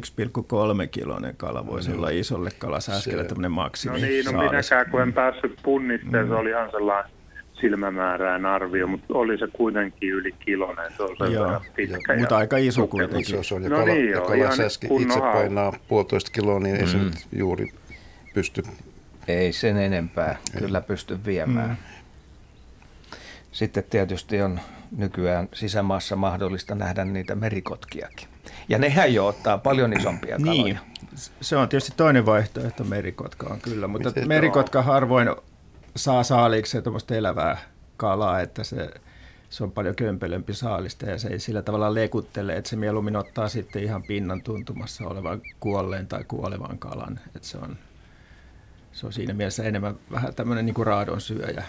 kilonen 0.92 1.36
kala 1.38 1.68
voisi 1.68 1.92
olla 1.94 2.10
isolle 2.10 2.50
kalasääskelle 2.60 3.24
tämmöinen 3.24 3.52
No 3.52 3.56
maksimi 3.56 4.02
niin, 4.02 4.26
no 4.26 4.32
minäkään 4.32 4.92
kun 4.92 5.02
en 5.02 5.14
päässyt 5.14 5.60
punnittamaan, 5.64 6.28
se 6.28 6.34
oli 6.34 6.50
ihan 6.50 6.72
sellainen 6.72 7.12
silmämäärään 7.62 8.46
arvio, 8.46 8.88
mutta 8.88 9.06
oli 9.10 9.38
se 9.38 9.48
kuitenkin 9.54 10.10
yli 10.10 10.32
kilonen, 10.32 10.92
se 10.98 11.04
on 11.04 11.34
Joo, 11.34 11.62
pitkä. 11.76 12.18
mutta 12.18 12.38
aika 12.38 12.58
iso 12.58 12.88
kuitenkin. 12.88 13.44
Se 13.44 13.56
on, 13.56 13.64
ja 13.64 13.70
No 13.70 13.76
kala, 13.76 13.94
niin 13.94 14.06
ja 14.06 14.12
joo, 14.12 14.28
kalasäski 14.28 14.88
ihan 14.88 15.02
itse 15.02 15.20
painaa 15.20 15.74
puolitoista 15.88 16.32
kiloa, 16.32 16.60
niin 16.60 16.76
ei 16.76 16.88
se 16.88 16.98
nyt 16.98 17.28
juuri 17.32 17.68
pysty. 18.34 18.64
Ei 19.28 19.54
sen 19.54 19.78
enempää 19.78 20.38
kyllä 20.60 20.82
pysty 20.82 21.20
viemään. 21.26 21.78
Sitten 23.60 23.84
tietysti 23.84 24.42
on 24.42 24.60
nykyään 24.98 25.50
sisämaassa 25.54 26.16
mahdollista 26.16 26.76
nähdä 26.76 27.06
niitä 27.06 27.36
merikotkiakin. 27.36 28.28
Ja 28.70 28.78
nehän 28.78 29.14
jo 29.14 29.28
ottaa 29.28 29.58
paljon 29.58 29.94
isompia 29.94 30.38
kaloja. 30.38 30.64
Niin, 30.64 30.80
se 31.42 31.58
on 31.58 31.70
tietysti 31.70 31.94
toinen 31.98 32.26
vaihtoehto 32.26 32.84
merikotka 32.84 33.48
on 33.50 33.60
kyllä, 33.62 33.88
mutta 33.88 34.10
Miten- 34.10 34.28
merikotka 34.28 34.82
harvoin 34.82 35.36
saa 35.96 36.24
saaliikseen 36.24 36.84
tuommoista 36.84 37.16
elävää 37.16 37.58
kalaa, 37.98 38.42
että 38.42 38.64
se, 38.64 38.90
se 39.50 39.64
on 39.64 39.72
paljon 39.72 39.96
kömpelömpi 39.96 40.54
saalista 40.54 41.06
ja 41.06 41.18
se 41.18 41.28
ei 41.28 41.40
sillä 41.40 41.62
tavalla 41.62 41.94
lekuttele, 41.94 42.56
että 42.56 42.70
se 42.70 42.76
mieluummin 42.76 43.16
ottaa 43.16 43.50
sitten 43.50 43.84
ihan 43.84 44.04
pinnan 44.04 44.42
tuntumassa 44.42 45.08
olevan 45.08 45.42
kuolleen 45.60 46.08
tai 46.08 46.24
kuolevan 46.24 46.80
kalan, 46.80 47.20
että 47.36 47.48
se 47.48 47.58
on, 47.58 47.78
se 48.92 49.06
on 49.06 49.14
siinä 49.14 49.34
mielessä 49.34 49.64
enemmän 49.64 49.96
vähän 50.12 50.36
tämmöinen 50.36 50.66
niin 50.66 50.74
kuin 50.74 50.88
raadon 50.88 51.22
syöjä 51.22 51.64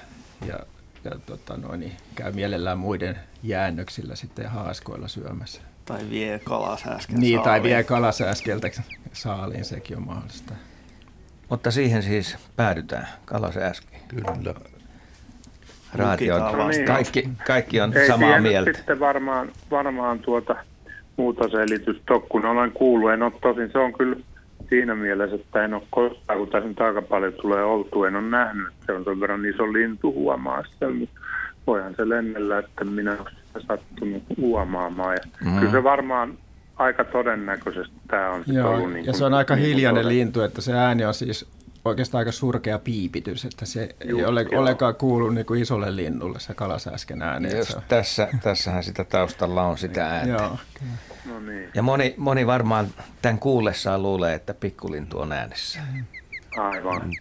ja, 0.47 0.59
ja 1.05 1.11
tota 1.27 1.57
noin, 1.57 1.81
niin 1.81 1.93
käy 2.15 2.33
mielellään 2.33 2.79
muiden 2.79 3.17
jäännöksillä 3.43 4.17
sitten 4.17 4.43
ja 4.43 4.51
haaskoilla 4.51 5.09
syömässä. 5.09 5.63
Tai 5.85 5.99
vie 6.11 6.39
kalasääsken 6.45 7.21
Niin, 7.21 7.37
tai 7.41 7.45
saaliin. 7.45 7.63
vie 7.63 7.85
kalasääskeltä 7.85 8.69
saaliin, 9.13 9.65
sekin 9.65 9.97
on 9.97 10.07
mahdollista. 10.07 10.55
Mutta 11.49 11.71
siihen 11.71 12.03
siis 12.03 12.37
päädytään, 12.57 13.09
kalasääski. 13.25 13.97
Kyllä. 14.09 14.55
Vasta. 15.99 16.83
kaikki, 16.87 17.29
kaikki 17.47 17.81
on 17.81 17.97
Ei 17.97 18.07
samaa 18.07 18.41
mieltä. 18.41 18.73
sitten 18.77 19.01
varmaan, 19.01 19.53
varmaan 19.71 20.19
tuota 20.19 20.57
muuta 21.17 21.49
selitystä 21.49 22.15
kun 22.29 22.45
olen 22.47 22.73
kuullut. 22.73 23.11
En 23.13 23.23
ole 23.23 23.33
tosin, 23.43 23.73
se 23.73 23.79
on 23.79 23.93
kyllä 23.93 24.17
siinä 24.71 24.95
mielessä, 24.95 25.37
että 25.37 25.65
en 25.65 25.75
ole 25.75 25.83
koskaan, 25.91 26.39
kun 26.39 26.49
tässä 26.49 26.69
nyt 26.69 26.81
aika 26.81 27.03
paljon 27.03 27.33
tulee 27.33 27.65
oltu, 27.65 28.05
en 28.05 28.17
ole 28.17 28.25
nähnyt, 28.25 28.67
että 28.69 28.87
se 28.87 28.93
on 28.93 29.05
sen 29.05 29.21
verran 29.21 29.45
iso 29.47 29.73
lintu 29.73 30.13
huomaa 30.13 30.63
sen, 30.79 30.97
mutta 30.97 31.21
voihan 31.67 31.95
se 31.97 32.09
lennellä, 32.09 32.59
että 32.59 32.85
minä 32.85 33.11
olen 33.21 33.33
sitä 33.47 33.61
sattunut 33.69 34.23
huomaamaan. 34.37 35.15
Ja 35.15 35.21
Mm. 35.51 35.59
Kyllä 35.59 35.73
se 35.73 35.83
varmaan 35.85 36.35
aika 36.77 37.05
todennäköisesti 37.05 37.95
tämä 38.09 38.31
on 38.31 38.43
Joo, 38.47 38.71
ollut 38.71 38.93
niin 38.93 38.97
ja 38.99 39.05
kuin- 39.05 39.15
se 39.19 39.25
on 39.25 39.35
aika 39.35 39.55
niin 39.55 39.67
hiljainen 39.67 40.09
lintu, 40.09 40.41
että 40.43 40.61
se 40.61 40.73
ääni 40.73 41.05
on 41.05 41.15
siis 41.15 41.47
oikeastaan 41.85 42.19
aika 42.19 42.33
surkea 42.33 42.79
piipitys, 42.79 43.45
että 43.45 43.67
se 43.67 43.83
ei 44.01 44.09
Just, 44.09 44.25
ole 44.29 44.43
joo. 44.53 44.63
olekaan 44.63 44.95
kuulu 44.95 45.31
niin 45.31 45.47
kuin 45.47 45.63
isolle 45.63 45.97
linnulle 45.97 46.41
se 46.41 46.55
kalasääsken 46.55 47.23
ääni. 47.23 47.47
että 47.47 47.59
Jos 47.59 47.77
tässä, 47.89 48.29
tässähän 48.43 48.85
sitä 48.85 49.05
taustalla 49.05 49.63
on 49.63 49.79
sitä 49.79 50.07
ääntä. 50.07 50.33
Joo, 50.33 50.59
No 51.27 51.41
niin, 51.41 51.69
Ja 51.75 51.83
moni, 51.83 52.15
moni 52.17 52.47
varmaan 52.47 52.89
tämän 53.23 53.39
kuullessaan 53.39 54.03
luulee, 54.03 54.35
että 54.35 54.55
pikkulintu 54.55 55.19
on 55.21 55.33
äänessä. 55.33 55.81
aivan. 56.59 57.13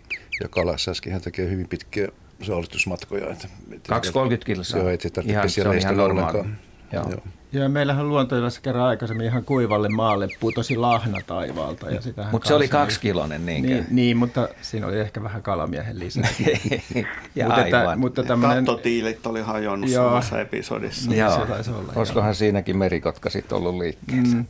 Ja 0.42 0.48
kalassäskihän 0.50 1.22
tekee 1.22 1.50
hyvin 1.50 1.68
pitkiä 1.68 2.08
saalistusmatkoja. 2.42 3.30
Että, 3.30 3.48
että 3.72 3.90
230 3.90 4.46
kilsaa. 4.46 4.80
Joo, 4.80 4.90
ei 4.90 4.98
se 5.02 5.10
tarvitse 5.10 5.34
Ihan- 5.34 5.44
pesiä 5.44 5.64
se 5.64 5.70
on 5.70 5.76
ihan 5.78 5.84
leistellä 5.98 6.02
normaali. 6.14 6.38
ollenkaan. 6.38 6.60
Joo. 6.94 7.10
Joo. 7.10 7.22
Ja 7.52 7.70
meillähän 7.70 8.10
luontoilassa 8.10 8.62
kerran 8.62 8.86
aikaisemmin 8.86 9.26
ihan 9.26 9.44
kuivalle 9.44 9.90
maalle 9.90 10.28
putosi 10.40 10.76
lahna 10.78 11.18
taivaalta. 11.28 11.90
Ja 11.90 12.02
sitähän 12.02 12.32
Mutta 12.32 12.48
se 12.48 12.54
oli 12.54 12.68
kaksikilonen, 12.68 13.46
niinkö? 13.46 13.68
Niin, 13.70 13.86
niin, 13.90 14.18
mutta 14.18 14.50
siinä 14.62 14.88
oli 14.88 15.00
ehkä 15.00 15.24
vähän 15.24 15.42
kalamiehen 15.42 16.00
lisää. 16.00 16.30
ja 17.36 17.46
mutta, 17.48 17.62
aivan. 17.62 17.84
että, 17.84 17.96
mutta 17.96 18.24
tämmöinen, 18.24 18.66
Kattotiilit 18.66 19.26
oli 19.28 19.42
hajonnut 19.42 19.90
Joo. 19.90 20.10
samassa 20.10 20.42
episodissa. 20.42 21.10
Niin, 21.10 21.20
Joo. 21.20 21.40
se 21.40 21.46
taisi 21.46 21.72
olla, 21.72 21.94
Olisikohan 21.96 22.36
siinäkin 22.36 22.78
merikotka 22.78 23.30
sitten 23.30 23.58
ollut 23.58 23.78
liikkeessä. 23.78 24.36
Mm. 24.38 24.46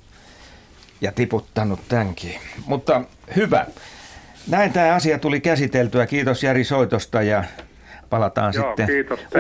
Ja 1.02 1.12
tiputtanut 1.12 1.80
tämänkin. 1.90 2.36
Mutta 2.66 3.02
hyvä. 3.36 3.66
Näin 4.48 4.74
tämä 4.74 4.96
asia 4.96 5.20
tuli 5.20 5.42
käsiteltyä. 5.42 6.06
Kiitos 6.08 6.44
Jari 6.44 6.64
soitosta 6.64 7.22
ja 7.22 7.44
palataan 8.10 8.54
Joo, 8.56 8.74
sitten 8.78 8.88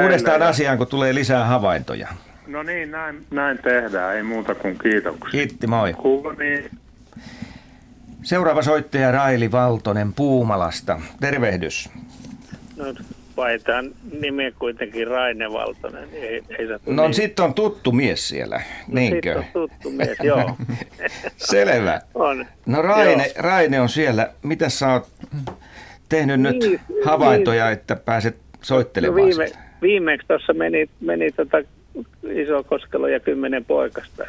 uudestaan 0.03 0.41
ja- 0.41 0.47
asiaan, 0.47 0.77
kun 0.77 0.87
tulee 0.87 1.15
lisää 1.15 1.45
havaintoja. 1.45 2.07
No 2.49 2.63
niin, 2.63 2.91
näin, 2.91 3.25
näin 3.31 3.57
tehdään. 3.57 4.15
Ei 4.15 4.23
muuta 4.23 4.55
kuin 4.55 4.77
kiitoksia. 4.83 5.31
Kiitti, 5.31 5.67
moi. 5.67 5.93
Niin. 6.39 6.69
Seuraava 8.23 8.61
soittaja 8.61 9.11
Raili 9.11 9.51
Valtonen 9.51 10.13
Puumalasta. 10.13 11.01
Tervehdys. 11.19 11.89
No, 12.77 12.85
vaihdetaan 13.37 13.91
nimeä 14.21 14.51
kuitenkin 14.59 15.07
Raine 15.07 15.51
Valtonen. 15.51 16.11
niin 16.11 16.23
Ei, 16.23 16.43
ei 16.59 16.67
No 16.85 17.03
niin. 17.03 17.13
sit 17.13 17.39
on 17.39 17.53
tuttu 17.53 17.91
mies 17.91 18.29
siellä, 18.29 18.61
niinkö? 18.87 19.33
Sitten 19.43 19.61
on 19.61 19.69
tuttu 19.69 19.89
mies, 19.89 20.17
joo. 20.23 20.57
Selvä. 21.37 22.01
On. 22.13 22.45
No 22.65 22.81
Raine, 22.81 23.23
Joo. 23.23 23.33
Raine 23.37 23.81
on 23.81 23.89
siellä. 23.89 24.29
Mitä 24.43 24.69
sä 24.69 24.93
oot 24.93 25.07
tehnyt 26.09 26.41
nyt 26.41 26.55
Niin, 26.59 26.79
havaintoja, 27.05 27.69
että 27.71 27.95
pääset 27.95 28.35
No 28.35 28.59
soittelemaan 28.61 29.15
viime, 29.27 29.47
sieltä? 29.47 29.59
viimeksi 29.81 30.27
tuossa 30.27 30.53
meni, 30.53 30.89
meni 31.01 31.31
tota 31.31 31.57
iso 32.29 32.63
koskelo 32.63 33.07
ja 33.07 33.19
kymmenen 33.19 33.65
poikasta. 33.65 34.23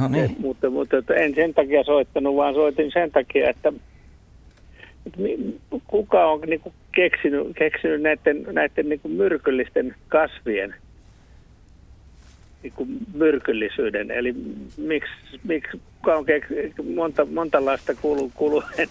No 0.00 0.08
niin. 0.08 0.36
Mutta, 0.38 0.70
mutta 0.70 0.98
että 0.98 1.14
en 1.14 1.34
sen 1.34 1.54
takia 1.54 1.84
soittanut, 1.84 2.36
vaan 2.36 2.54
soitin 2.54 2.92
sen 2.92 3.10
takia, 3.10 3.50
että, 3.50 3.72
että 5.06 5.20
kuka 5.86 6.26
on 6.26 6.40
niin 6.40 6.60
kuin 6.60 6.74
keksinyt, 6.92 7.46
keksinyt 7.58 8.02
näiden, 8.02 8.46
näiden 8.52 8.88
niin 8.88 9.00
kuin 9.00 9.12
myrkyllisten 9.12 9.94
kasvien 10.08 10.74
niin 12.62 12.72
kuin 12.72 12.98
myrkyllisyyden. 13.14 14.10
Eli 14.10 14.34
miksi, 14.76 15.12
miksi 15.44 15.80
kuka 15.96 16.16
on 16.16 16.24
keks, 16.24 16.48
monta, 16.94 17.24
monta 17.24 17.64
lasta 17.64 17.94
kuulu, 17.94 18.32
kuulu 18.34 18.62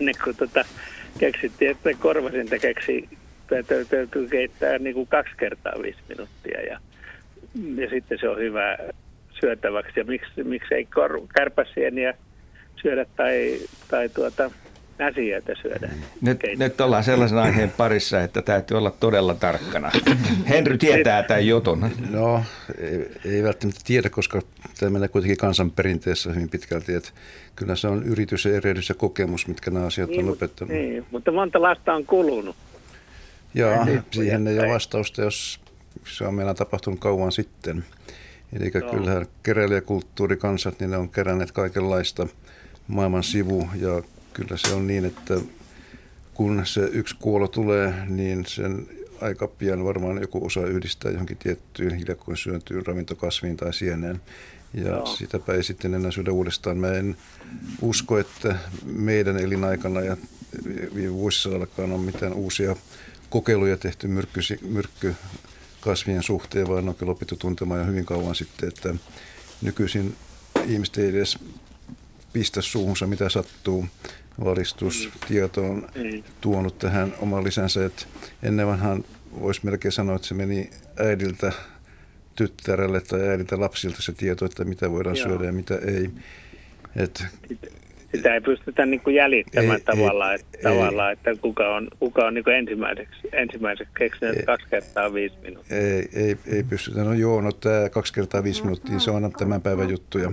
ennen 0.00 0.14
kuin 0.24 0.36
tota, 0.36 0.64
keksittiin, 1.18 1.70
että 1.70 1.90
korvasinta 1.98 2.58
keksi 2.58 3.08
täytyy, 3.46 3.84
täytyy 3.84 4.28
keittää 4.28 4.78
niin 4.78 4.94
kuin 4.94 5.06
kaksi 5.06 5.32
kertaa 5.36 5.82
viisi 5.82 5.98
minuuttia 6.08 6.60
ja, 6.60 6.80
ja 7.76 7.90
sitten 7.90 8.18
se 8.18 8.28
on 8.28 8.38
hyvä 8.38 8.78
syötäväksi. 9.40 10.00
Ja 10.00 10.04
miksi, 10.04 10.44
miksi 10.44 10.74
ei 10.74 10.84
kor, 10.84 11.20
kärpäsieniä 11.34 12.14
syödä 12.82 13.06
tai, 13.16 13.58
tai 13.88 14.08
tuota, 14.08 14.50
äsiöitä 15.00 15.54
syödä? 15.62 15.90
Nyt, 16.20 16.40
nyt 16.58 16.80
ollaan 16.80 17.04
sellaisen 17.04 17.38
aiheen 17.38 17.70
parissa, 17.70 18.20
että 18.20 18.42
täytyy 18.42 18.78
olla 18.78 18.90
todella 18.90 19.34
tarkkana. 19.34 19.90
Henry 20.48 20.78
tietää 20.78 21.22
tämän 21.22 21.46
jutun. 21.46 21.90
No, 22.10 22.42
ei, 22.78 23.10
ei 23.24 23.42
välttämättä 23.42 23.80
tiedä, 23.84 24.10
koska 24.10 24.40
tämä 24.80 24.90
menee 24.90 25.08
kuitenkin 25.08 25.36
kansanperinteessä 25.36 26.32
hyvin 26.32 26.48
pitkälti. 26.48 26.94
Että 26.94 27.10
kyllä 27.56 27.76
se 27.76 27.88
on 27.88 28.02
yritys 28.02 28.44
ja 28.44 28.56
erehdys 28.56 28.88
ja 28.88 28.94
kokemus, 28.94 29.48
mitkä 29.48 29.70
nämä 29.70 29.86
asiat 29.86 30.10
on 30.10 30.24
mut- 30.24 30.36
opettanut. 30.36 30.74
niin, 30.74 31.06
mutta 31.10 31.32
monta 31.32 31.62
lasta 31.62 31.94
on 31.94 32.06
kulunut. 32.06 32.56
Niin, 33.84 34.02
siihen 34.10 34.46
ei 34.46 34.58
ole 34.58 34.68
vastausta, 34.68 35.22
jos 35.22 35.60
se 36.04 36.24
on 36.24 36.34
meillä 36.34 36.54
tapahtunut 36.54 37.00
kauan 37.00 37.32
sitten. 37.32 37.84
Eli 38.52 38.70
Joo. 38.74 38.90
kyllähän 38.90 39.26
keräilijäkulttuurikansat, 39.42 40.80
niin 40.80 40.90
ne 40.90 40.96
on 40.96 41.08
keränneet 41.08 41.52
kaikenlaista 41.52 42.26
maailman 42.88 43.22
sivu. 43.22 43.68
Ja 43.74 44.02
kyllä 44.32 44.56
se 44.56 44.74
on 44.74 44.86
niin, 44.86 45.04
että 45.04 45.34
kun 46.34 46.62
se 46.64 46.80
yksi 46.80 47.16
kuolo 47.18 47.48
tulee, 47.48 47.94
niin 48.08 48.46
sen 48.46 48.86
aika 49.20 49.48
pian 49.48 49.84
varmaan 49.84 50.20
joku 50.20 50.46
osaa 50.46 50.66
yhdistää 50.66 51.10
johonkin 51.10 51.36
tiettyyn 51.36 51.94
hiljakkoin 51.94 52.36
syöntyyn 52.36 52.86
ravintokasviin 52.86 53.56
tai 53.56 53.72
sieneen. 53.72 54.20
Ja 54.74 54.88
Joo. 54.88 55.06
sitäpä 55.06 55.52
ei 55.52 55.62
sitten 55.62 55.94
enää 55.94 56.10
syödä 56.10 56.32
uudestaan. 56.32 56.78
Mä 56.78 56.92
en 56.92 57.16
usko, 57.80 58.18
että 58.18 58.56
meidän 58.84 59.36
elinaikana 59.36 60.00
ja 60.00 60.16
viime 60.94 61.12
vuosisadallakaan 61.12 61.92
on 61.92 62.00
mitään 62.00 62.32
uusia 62.32 62.76
kokeiluja 63.32 63.76
tehty 63.76 64.08
myrkkysi, 64.08 64.58
myrkkykasvien 64.62 66.22
suhteen, 66.22 66.68
vaan 66.68 66.88
on 66.88 66.94
kyllä 66.94 67.12
opittu 67.12 67.36
tuntemaan 67.36 67.80
jo 67.80 67.86
hyvin 67.86 68.04
kauan 68.04 68.34
sitten, 68.34 68.68
että 68.68 68.94
nykyisin 69.62 70.16
ihmiset 70.66 70.98
ei 70.98 71.08
edes 71.08 71.38
pistä 72.32 72.62
suuhunsa 72.62 73.06
mitä 73.06 73.28
sattuu. 73.28 73.86
Valistustieto 74.44 75.64
on 75.64 75.88
Niin. 75.94 76.24
tuonut 76.40 76.78
tähän 76.78 77.14
oman 77.18 77.44
lisänsä, 77.44 77.86
että 77.86 78.04
ennen 78.42 78.66
vanhaan 78.66 79.04
voisi 79.40 79.60
melkein 79.64 79.92
sanoa, 79.92 80.16
että 80.16 80.28
se 80.28 80.34
meni 80.34 80.70
äidiltä 80.96 81.52
tyttärelle 82.36 83.00
tai 83.00 83.28
äidiltä 83.28 83.60
lapsilta 83.60 84.02
se 84.02 84.12
tieto, 84.12 84.44
että 84.44 84.64
mitä 84.64 84.90
voidaan 84.90 85.16
Joo. 85.16 85.28
syödä 85.28 85.44
ja 85.44 85.52
mitä 85.52 85.74
ei. 85.76 86.10
Et 86.96 87.24
Sitä 88.14 88.34
ei 88.34 88.40
pystytä 88.40 88.86
niin 88.86 89.00
kuin 89.00 89.16
jäljittämään 89.16 89.78
Ei, 89.78 89.84
tavallaan, 89.84 90.30
ei, 90.30 90.34
että, 90.40 90.58
ei. 90.58 90.62
tavallaan, 90.62 91.12
että 91.12 91.30
kuka 91.40 91.76
on, 91.76 91.88
kuka 91.98 92.26
on 92.26 92.34
niin 92.34 92.44
kuin 92.44 92.56
ensimmäiseksi, 92.56 93.28
ensimmäiseksi 93.32 93.94
keksinyt 93.98 94.36
Ei. 94.36 94.42
kaksi 94.42 94.66
kertaa 94.70 95.14
viisi 95.14 95.36
minuuttia. 95.42 95.76
Ei, 95.76 96.08
ei, 96.14 96.36
ei 96.46 96.62
pystytä. 96.62 97.04
No 97.04 97.12
joo, 97.12 97.40
no 97.40 97.52
tämä 97.52 97.88
kaksi 97.88 98.12
kertaa 98.12 98.44
viisi 98.44 98.62
minuuttia, 98.62 98.98
se 98.98 99.10
on 99.10 99.32
tämän 99.38 99.62
päivän 99.62 99.90
juttuja. 99.90 100.32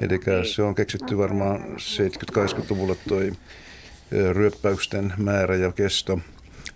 Eli 0.00 0.44
se 0.44 0.62
on 0.62 0.74
keksitty 0.74 1.18
varmaan 1.18 1.60
70-80-luvulla 1.60 2.94
toi 3.08 3.32
ryöppäysten 4.32 5.12
määrä 5.18 5.54
ja 5.54 5.72
kesto. 5.72 6.18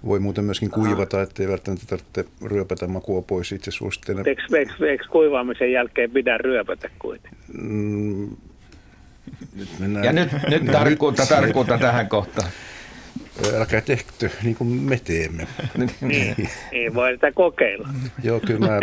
Voi 0.07 0.21
muuten 0.21 0.45
myöskin 0.45 0.71
kuivata, 0.71 1.23
ettei 1.23 1.49
välttämättä 1.49 1.87
tarvitse 1.87 2.25
ryöpätä 2.45 2.87
makua 2.87 3.23
pois. 3.23 3.53
Itse 3.53 3.71
suosittelen. 3.71 4.29
Eikö, 4.29 4.43
eikö, 4.59 4.91
eikö 4.91 5.05
kuivaamisen 5.11 5.73
jälkeen 5.73 6.11
pidä 6.11 6.39
ryöpätä 6.39 6.91
kuitenkin? 6.99 7.39
Mm, 7.63 8.37
nyt 9.55 9.69
mennään. 9.79 10.05
Ja 10.05 10.13
nyt, 10.13 10.29
nyt 10.49 10.73
tarkkuutta, 10.73 11.27
tarkkuutta 11.27 11.79
tähän 11.79 12.09
kohtaan. 12.09 12.49
Älkää 13.55 13.81
tehty 13.81 14.31
niin 14.43 14.57
kuin 14.57 14.69
me 14.69 15.01
teemme. 15.05 15.47
Niin, 16.01 16.49
niin 16.73 16.95
voi 16.95 17.13
sitä 17.13 17.33
kokeilla. 17.33 17.89
Joo, 18.23 18.41
kyllä 18.41 18.67
mä, 18.67 18.79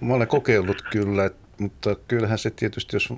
mä 0.00 0.14
olen 0.14 0.28
kokeillut 0.28 0.82
kyllä, 0.90 1.30
mutta 1.58 1.96
kyllähän 2.08 2.38
se 2.38 2.50
tietysti, 2.50 2.96
jos 2.96 3.12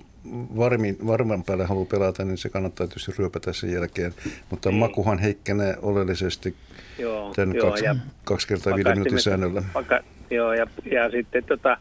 varmin, 0.56 0.96
varman 1.06 1.44
päälle 1.44 1.64
haluaa 1.64 1.87
pelata, 1.87 2.24
niin 2.24 2.38
se 2.38 2.48
kannattaa 2.48 2.87
tietysti 2.87 3.12
ryöpätä 3.18 3.52
sen 3.52 3.72
jälkeen. 3.72 4.14
Mutta 4.50 4.68
Niin. 4.68 4.78
makuhan 4.78 5.18
heikkenee 5.18 5.76
oleellisesti 5.82 6.54
Joo, 6.98 7.32
tämän 7.35 7.56
joo, 7.56 7.66
kaksi, 7.66 7.85
ja 7.85 7.96
kaksi 8.24 8.48
kertaa 8.48 8.74
viiden 8.76 8.92
minuutin 8.92 9.20
säännöllä. 9.20 9.62
Paka, 9.72 10.00
joo, 10.30 10.52
ja, 10.52 10.66
ja 10.85 11.11
sitten 11.11 11.44
tota, 11.44 11.76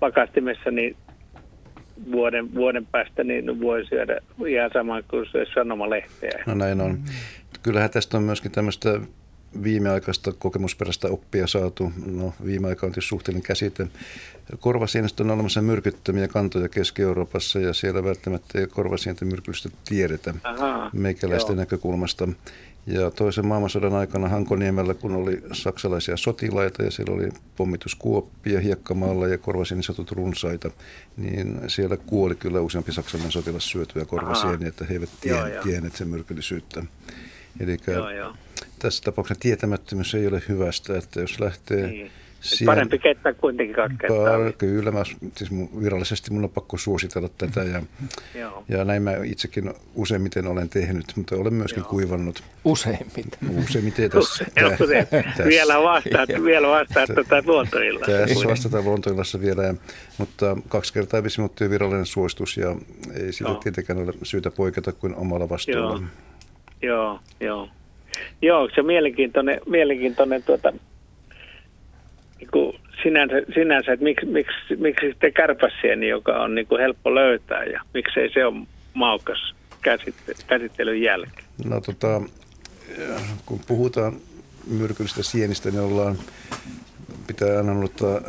pakastimessa 0.00 0.70
niin 0.70 0.96
vuoden, 2.12 2.54
vuoden 2.54 2.86
päästä 2.86 3.24
niin 3.24 3.60
voi 3.60 3.86
syödä 3.86 4.20
ihan 4.46 4.70
sama 4.72 5.02
kuin 5.02 5.26
se 5.32 5.46
sanomalehteä. 5.54 6.42
No 6.46 6.54
näin 6.54 6.80
on. 6.80 6.98
Kyllähän 7.62 7.90
tästä 7.90 8.16
on 8.16 8.22
myöskin 8.22 8.50
tämmöistä 8.50 9.00
viimeaikaista 9.62 10.32
kokemusperäistä 10.32 11.08
oppia 11.08 11.46
saatu. 11.46 11.92
No 12.06 12.32
viime 12.44 12.68
aika 12.68 12.86
on 12.86 12.92
tietysti 12.92 13.08
suhteellinen 13.08 13.46
käsite. 13.46 13.86
Korvasienestä 14.60 15.22
on 15.22 15.30
olemassa 15.30 15.62
myrkyttömiä 15.62 16.28
kantoja 16.28 16.68
Keski-Euroopassa 16.68 17.60
ja 17.60 17.72
siellä 17.72 18.04
välttämättä 18.04 18.58
ei 18.58 18.66
korvasienten 18.66 19.28
myrkyllisyyttä 19.28 19.78
tiedetä 19.84 20.34
Ahaa, 20.44 20.90
meikäläisten 20.92 21.54
joo. 21.54 21.60
näkökulmasta. 21.60 22.28
Ja 22.86 23.10
toisen 23.10 23.46
maailmansodan 23.46 23.94
aikana 23.94 24.28
Hankoniemellä, 24.28 24.94
kun 24.94 25.14
oli 25.14 25.42
saksalaisia 25.52 26.16
sotilaita 26.16 26.82
ja 26.82 26.90
siellä 26.90 27.14
oli 27.14 27.28
pommituskuoppia 27.56 28.60
hiekkamaalla 28.60 29.28
ja 29.28 29.38
korvasieninsatut 29.38 30.10
runsaita, 30.12 30.70
niin 31.16 31.60
siellä 31.66 31.96
kuoli 31.96 32.34
kyllä 32.34 32.60
useampi 32.60 32.92
saksalainen 32.92 33.32
sotilas 33.32 33.70
syötyä 33.70 34.04
korvasieni, 34.04 34.68
että 34.68 34.84
he 34.84 34.94
eivät 34.94 35.10
tien, 35.20 35.52
joo. 35.52 35.62
tienneet 35.62 35.96
sen 35.96 36.08
myrkyllisyyttä. 36.08 36.82
Eli 37.60 37.78
Joo, 37.86 38.10
joo. 38.10 38.34
tässä 38.78 39.02
tapauksessa 39.02 39.40
tietämättömyys 39.40 40.14
ei 40.14 40.26
ole 40.26 40.42
hyvästä, 40.48 40.98
että 40.98 41.20
jos 41.20 41.40
lähtee 41.40 41.86
Niin. 41.86 42.10
Siihen- 42.44 42.66
Parempi 42.66 42.98
keittää 42.98 43.32
kuitenkin 43.32 43.76
kaksi 43.76 43.96
kertaa. 44.00 44.38
Par- 44.38 44.52
Kyllä, 44.58 44.90
mä, 44.90 45.02
siis 45.36 45.50
mun, 45.50 45.82
virallisesti 45.82 46.30
mun 46.32 46.44
on 46.44 46.50
pakko 46.50 46.76
suositella 46.76 47.28
tätä 47.38 47.62
ja, 47.62 47.82
Joo. 48.40 48.64
ja 48.68 48.84
näin 48.84 49.02
mä 49.02 49.12
itsekin 49.24 49.74
useimmiten 49.94 50.46
olen 50.46 50.68
tehnyt, 50.68 51.04
mutta 51.16 51.36
olen 51.36 51.54
myöskin 51.54 51.80
Joo. 51.80 51.90
kuivannut 51.90 52.42
Useimmiten. 52.64 53.38
useimmiten 53.64 54.10
tässä. 54.10 54.44
Se, 54.54 55.06
tässä- 55.10 55.44
vielä 55.44 55.82
vastaat, 55.82 56.28
vielä 56.44 56.68
vastaat 56.68 57.10
tätä 57.14 57.42
luontoilla. 57.46 58.00
Tässä 58.06 58.48
vastataan 58.48 58.84
luontoillassa 58.84 59.40
vielä, 59.40 59.62
ja, 59.62 59.74
mutta 60.18 60.56
kaksi 60.68 60.92
kertaa 60.92 61.22
viisi 61.22 61.38
minuuttia 61.40 61.70
virallinen 61.70 62.06
suositus 62.06 62.56
ja 62.56 62.76
ei 63.14 63.32
siitä 63.32 63.50
Joo. 63.52 63.60
tietenkään 63.60 63.98
ole 63.98 64.12
syytä 64.22 64.50
poiketa 64.50 64.92
kuin 64.92 65.14
omalla 65.14 65.48
vastuulla. 65.48 65.80
Joo. 65.80 66.00
Joo, 66.82 67.20
joo. 67.40 67.68
Joo, 68.42 68.68
se 68.74 68.82
mielenkiintoinen, 68.82 69.60
mielenkiintoinen 69.66 70.42
tuota, 70.42 70.72
niin 72.44 72.50
kuin 72.52 72.80
sinänsä, 73.02 73.34
sinänsä, 73.54 73.92
että 73.92 74.04
miksi, 74.04 74.26
miksi, 74.26 74.76
miksi 74.76 75.06
sitten 75.06 75.32
kärpäsieni, 75.32 76.08
joka 76.08 76.32
on 76.32 76.54
niin 76.54 76.66
kuin 76.66 76.80
helppo 76.80 77.14
löytää 77.14 77.64
ja 77.64 77.80
miksei 77.94 78.30
se 78.32 78.46
ole 78.46 78.66
maukas 78.94 79.54
käsitte, 79.82 80.34
käsittelyn 80.46 81.02
jälkeen. 81.02 81.44
No 81.64 81.80
tota, 81.80 82.22
kun 83.46 83.60
puhutaan 83.66 84.12
myrkyllisistä 84.66 85.22
sienistä, 85.22 85.70
niin 85.70 85.80
ollaan, 85.80 86.18
pitää 87.26 87.56
aina 87.56 87.84
ottaa 87.84 88.20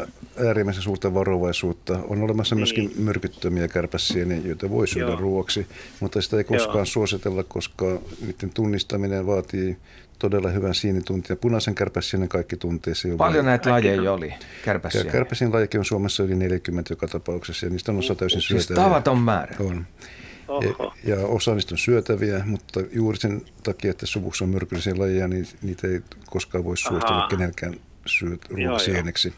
äärimmäisen 0.48 0.84
suurta 0.84 1.14
varovaisuutta. 1.14 2.00
On 2.10 2.22
olemassa 2.22 2.56
niin. 2.56 2.60
myöskin 2.60 2.92
myrkyttömiä 2.98 3.68
kärpäsieniä, 3.68 4.38
joita 4.46 4.70
voi 4.70 4.88
syödä 4.88 5.12
Joo. 5.12 5.20
ruoksi, 5.20 5.68
mutta 6.00 6.22
sitä 6.22 6.38
ei 6.38 6.44
koskaan 6.44 6.78
Joo. 6.78 6.86
suositella, 6.86 7.44
koska 7.44 8.02
niiden 8.22 8.50
tunnistaminen 8.54 9.26
vaatii 9.26 9.78
todella 10.20 10.50
hyvän 10.50 10.76
siinituntia. 10.76 11.36
Punaisen 11.36 11.76
kärpäsienen 11.76 12.30
kaikki 12.30 12.58
tuntee. 12.58 12.96
Se 12.96 13.10
Paljon 13.18 13.46
näitä 13.46 13.70
lajeja 13.70 14.14
oli, 14.14 14.34
kärpäsiä? 14.66 15.04
Kärpäsien 15.04 15.54
lajeja 15.54 15.70
on 15.78 15.86
Suomessa 15.86 16.24
yli 16.24 16.36
40 16.36 16.92
joka 16.92 17.08
tapauksessa 17.08 17.66
ja 17.66 17.70
niistä 17.70 17.92
on 17.92 18.00
osa 18.00 18.16
täysin 18.16 18.42
siis 18.42 18.66
syötäviä. 18.66 18.84
tavaton 18.84 19.20
määrä. 19.20 19.56
On. 19.60 19.86
Ja, 20.48 21.16
ja 21.16 21.26
osa 21.26 21.54
niistä 21.54 21.74
on 21.74 21.78
syötäviä, 21.78 22.42
mutta 22.46 22.82
juuri 22.92 23.18
sen 23.18 23.42
takia, 23.64 23.92
että 23.92 24.06
suvussa 24.06 24.46
on 24.46 24.50
myrkyllisiä 24.50 24.94
lajeja, 24.98 25.28
niin 25.28 25.48
niitä 25.62 25.88
ei 25.88 26.02
koskaan 26.26 26.64
voi 26.64 26.78
suostella 26.78 27.28
kenenkään 27.28 27.76
syöt 28.06 28.46
ruokasieneksi. 28.50 29.34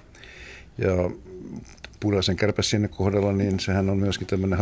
Ja 0.78 0.94
punaisen 2.00 2.36
kärpäsienen 2.36 2.90
kohdalla, 2.90 3.34
niin 3.34 3.60
sehän 3.60 3.90
on 3.90 3.98
myöskin 3.98 4.28
tämmöinen 4.28 4.60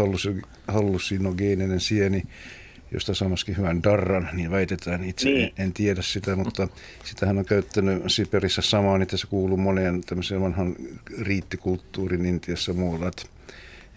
hallusinogeeninen 0.68 1.80
sieni, 1.80 2.24
josta 2.96 3.14
saa 3.14 3.28
myöskin 3.28 3.58
hyvän 3.58 3.84
darran, 3.84 4.30
niin 4.34 4.52
väitetään. 4.52 5.04
Itse 5.04 5.30
niin. 5.30 5.44
En, 5.44 5.66
en 5.66 5.74
tiedä 5.74 6.02
sitä, 6.02 6.36
mutta 6.36 6.68
sitähän 7.04 7.38
on 7.38 7.46
käyttänyt 7.46 8.04
Siperissä 8.08 8.62
samaan, 8.62 9.02
että 9.02 9.18
se 9.18 9.28
kuuluu 9.28 9.58
moneen 9.58 10.02
tämmöiseen 10.02 10.42
vanhan 10.42 10.76
riittikulttuurin 11.22 12.26
Intiassa 12.26 12.74
muualla. 12.74 13.08
Että, 13.08 13.24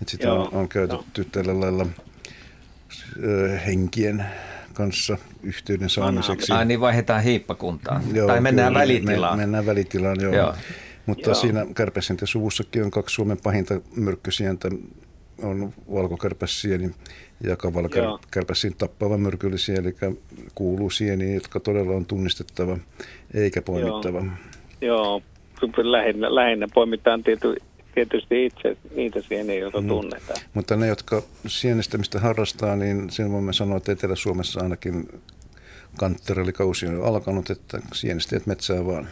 että 0.02 0.10
sitä 0.10 0.26
Joo. 0.26 0.44
on, 0.44 0.54
on 0.54 0.68
käytetty 0.68 1.22
Joo. 1.22 1.28
tällä 1.32 1.60
lailla 1.60 1.86
henkien 3.66 4.24
kanssa 4.72 5.18
yhteyden 5.42 5.90
saamiseksi. 5.90 6.52
Ai 6.52 6.64
niin 6.64 6.80
vaihdetaan 6.80 7.22
hiippakuntaan. 7.22 8.02
Joo, 8.12 8.26
tai 8.26 8.40
mennään 8.40 8.72
kyllä, 8.72 8.80
välitilaan. 8.80 9.38
Me, 9.38 9.42
mennään 9.42 9.66
välitilaan, 9.66 10.20
joo. 10.20 10.34
joo. 10.34 10.54
Mutta 11.06 11.28
joo. 11.28 11.34
siinä 11.34 11.66
kärpäsienten 11.74 12.28
suvussakin 12.28 12.84
on 12.84 12.90
kaksi 12.90 13.14
Suomen 13.14 13.38
pahinta 13.42 13.80
myrkkysientä. 13.96 14.68
On 15.42 15.72
valkokärpäsieni 15.92 16.90
ja 17.40 17.56
kavalakärpäsiin 17.56 18.74
tappava 18.78 19.18
myrkyllisiä, 19.18 19.74
eli 19.74 19.94
kuuluu 20.54 20.90
sieniin, 20.90 21.34
jotka 21.34 21.60
todella 21.60 21.96
on 21.96 22.06
tunnistettava 22.06 22.78
eikä 23.34 23.62
poimittava. 23.62 24.24
Joo, 24.80 25.22
joo. 25.62 25.72
lähinnä, 25.76 26.34
lähinnä 26.34 26.66
poimitaan 26.74 27.22
tietysti 27.22 27.68
tietysti 27.94 28.46
itse 28.46 28.76
niitä 28.94 29.22
sieniä, 29.22 29.58
joita 29.58 29.80
mm. 29.80 29.88
tunnetaan. 29.88 30.40
Mutta 30.54 30.76
ne, 30.76 30.86
jotka 30.86 31.22
sienestämistä 31.46 32.20
harrastaa, 32.20 32.76
niin 32.76 33.10
sen 33.10 33.32
voimme 33.32 33.52
sanoa, 33.52 33.76
että 33.76 33.92
Etelä-Suomessa 33.92 34.60
ainakin 34.60 35.08
kantterelikausi 35.98 36.86
on 36.86 36.94
jo 36.94 37.04
alkanut, 37.04 37.50
että 37.50 37.78
sienestäjät 37.92 38.46
metsää 38.46 38.86
vaan. 38.86 39.08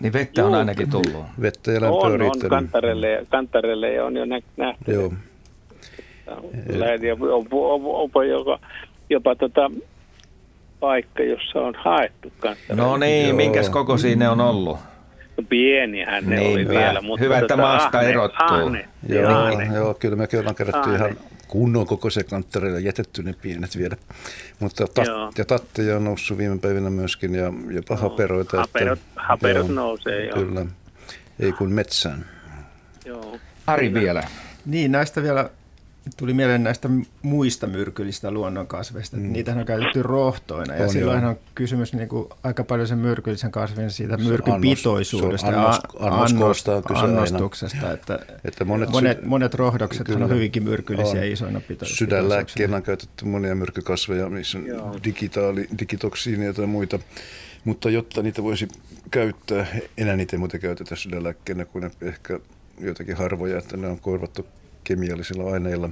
Niin 0.00 0.12
vettä 0.12 0.46
on 0.46 0.54
ainakin 0.54 0.90
tullut. 0.90 1.24
Vettä 1.40 1.72
ja 1.72 1.80
lämpöä 1.80 2.00
on, 2.00 2.22
on 2.22 2.38
kantarelle, 2.48 3.26
kantarelle 3.30 4.02
on 4.02 4.16
jo 4.16 4.24
nähty. 4.56 4.92
Joo. 4.92 5.12
Onpa 7.84 8.24
jopa, 8.24 8.58
jopa 9.10 9.34
tota, 9.34 9.70
paikka, 10.80 11.22
jossa 11.22 11.58
on 11.58 11.74
haettu 11.78 12.32
kantarelle. 12.38 12.82
No 12.82 12.96
niin, 12.96 13.28
Joo. 13.28 13.36
minkäs 13.36 13.70
koko 13.70 13.98
siinä 13.98 14.32
on 14.32 14.40
ollut? 14.40 14.78
pienihän 15.48 16.26
ne 16.26 16.36
niin, 16.36 16.52
oli 16.52 16.64
hyvä. 16.64 16.78
vielä. 16.78 17.00
Mutta 17.00 17.24
hyvä, 17.24 17.38
että 17.38 17.48
tota, 17.48 17.62
maasta 17.62 17.98
ahne, 17.98 18.10
erottuu. 18.10 18.46
Ahne, 18.46 18.88
joo, 19.08 19.30
ahne. 19.30 19.64
joo, 19.74 19.94
kyllä 19.94 20.16
me 20.16 20.26
kyllä 20.26 20.48
on 20.48 20.54
kerätty 20.54 20.94
ihan 20.94 21.16
kunnon 21.48 21.86
se 22.10 22.22
kanttereilla 22.24 22.78
jätetty 22.78 23.22
ne 23.22 23.34
pienet 23.42 23.78
vielä. 23.78 23.96
Mutta 24.58 24.86
tat, 24.86 25.06
ja 25.38 25.44
tatteja 25.44 25.96
on 25.96 26.04
noussut 26.04 26.38
viime 26.38 26.58
päivinä 26.58 26.90
myöskin 26.90 27.34
ja 27.34 27.52
jopa 27.70 27.94
no, 27.94 28.00
haperoita. 28.00 28.56
Haperot, 28.56 28.98
että, 28.98 29.20
haperot 29.20 29.66
joo, 29.66 29.74
nousee, 29.74 30.26
joo. 30.26 30.38
Kyllä, 30.38 30.66
ei 31.40 31.52
kuin 31.52 31.72
metsään. 31.72 32.24
Joo. 33.04 33.38
Ari 33.66 33.94
vielä. 33.94 34.22
Niin, 34.66 34.92
näistä 34.92 35.22
vielä 35.22 35.50
tuli 36.16 36.34
mieleen 36.34 36.62
näistä 36.62 36.90
muista 37.22 37.66
myrkyllistä 37.66 38.30
luonnonkasveista. 38.30 39.16
Mm. 39.16 39.32
Niitähän 39.32 39.60
on 39.60 39.66
käytetty 39.66 40.02
rohtoina 40.02 40.74
ja 40.74 40.84
on 40.84 40.90
silloin 40.90 41.24
on 41.24 41.36
kysymys 41.54 41.92
niin 41.92 42.08
kuin 42.08 42.28
aika 42.42 42.64
paljon 42.64 42.88
sen 42.88 42.98
myrkyllisen 42.98 43.50
kasvin 43.50 43.90
siitä 43.90 44.16
myrkypitoisuudesta 44.16 45.46
annos, 45.46 45.80
annos, 45.98 46.66
ja 46.66 46.74
annos, 46.76 47.02
annostuksesta. 47.02 47.92
Että, 47.92 48.18
että 48.44 48.64
monet, 48.64 48.90
monet, 48.90 49.24
monet 49.24 49.54
rohdokset 49.54 50.06
kyllä, 50.06 50.24
on 50.24 50.30
hyvinkin 50.30 50.62
myrkyllisiä 50.62 51.20
on. 51.20 51.26
isoina 51.26 51.60
pitoisuuksina. 51.60 52.08
Sydänlääkkeenä 52.08 52.76
on 52.76 52.82
käytetty 52.82 53.24
monia 53.24 53.54
myrkkykasveja, 53.54 54.30
missä 54.30 54.58
on 54.58 55.00
digitaali, 55.04 55.68
digitoksiinia 55.78 56.54
tai 56.54 56.66
muita. 56.66 56.98
Mutta 57.64 57.90
jotta 57.90 58.22
niitä 58.22 58.42
voisi 58.42 58.68
käyttää, 59.10 59.66
enää 59.98 60.16
niitä 60.16 60.36
ei 60.36 60.38
muuten 60.38 60.60
käytetä 60.60 60.96
sydänlääkkeenä 60.96 61.64
kuin 61.64 61.90
ehkä 62.00 62.40
joitakin 62.80 63.16
harvoja, 63.16 63.58
että 63.58 63.76
ne 63.76 63.86
on 63.86 64.00
korvattu 64.00 64.46
kemiallisilla 64.84 65.52
aineilla, 65.52 65.90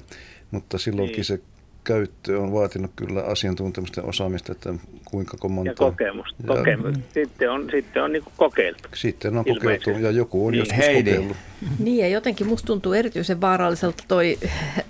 mutta 0.50 0.78
silloinkin 0.78 1.16
niin. 1.16 1.24
se 1.24 1.40
käyttö 1.88 2.40
on 2.40 2.52
vaatinut 2.52 2.90
kyllä 2.96 3.22
asiantuntemusta 3.22 4.00
ja 4.00 4.06
osaamista, 4.06 4.52
että 4.52 4.74
kuinka 5.04 5.48
monta... 5.48 5.70
Ja 5.70 5.74
kokemusta. 5.74 6.34
Ja, 6.42 6.46
kokemus. 6.46 6.96
Sitten 7.14 7.50
on, 7.50 7.68
sitten 7.70 8.02
on 8.02 8.12
niin 8.12 8.22
kokeiltu. 8.36 8.88
Sitten 8.94 9.36
on 9.36 9.44
kokeiltu 9.44 9.90
ja 9.90 10.10
joku 10.10 10.46
on 10.46 10.52
niin. 10.52 10.58
joskus 10.58 10.78
Heidi. 10.78 11.10
kokeillut. 11.10 11.36
Niin 11.78 11.98
ja 11.98 12.08
jotenkin 12.08 12.46
musta 12.46 12.66
tuntuu 12.66 12.92
erityisen 12.92 13.40
vaaralliselta 13.40 14.04
toi, 14.08 14.38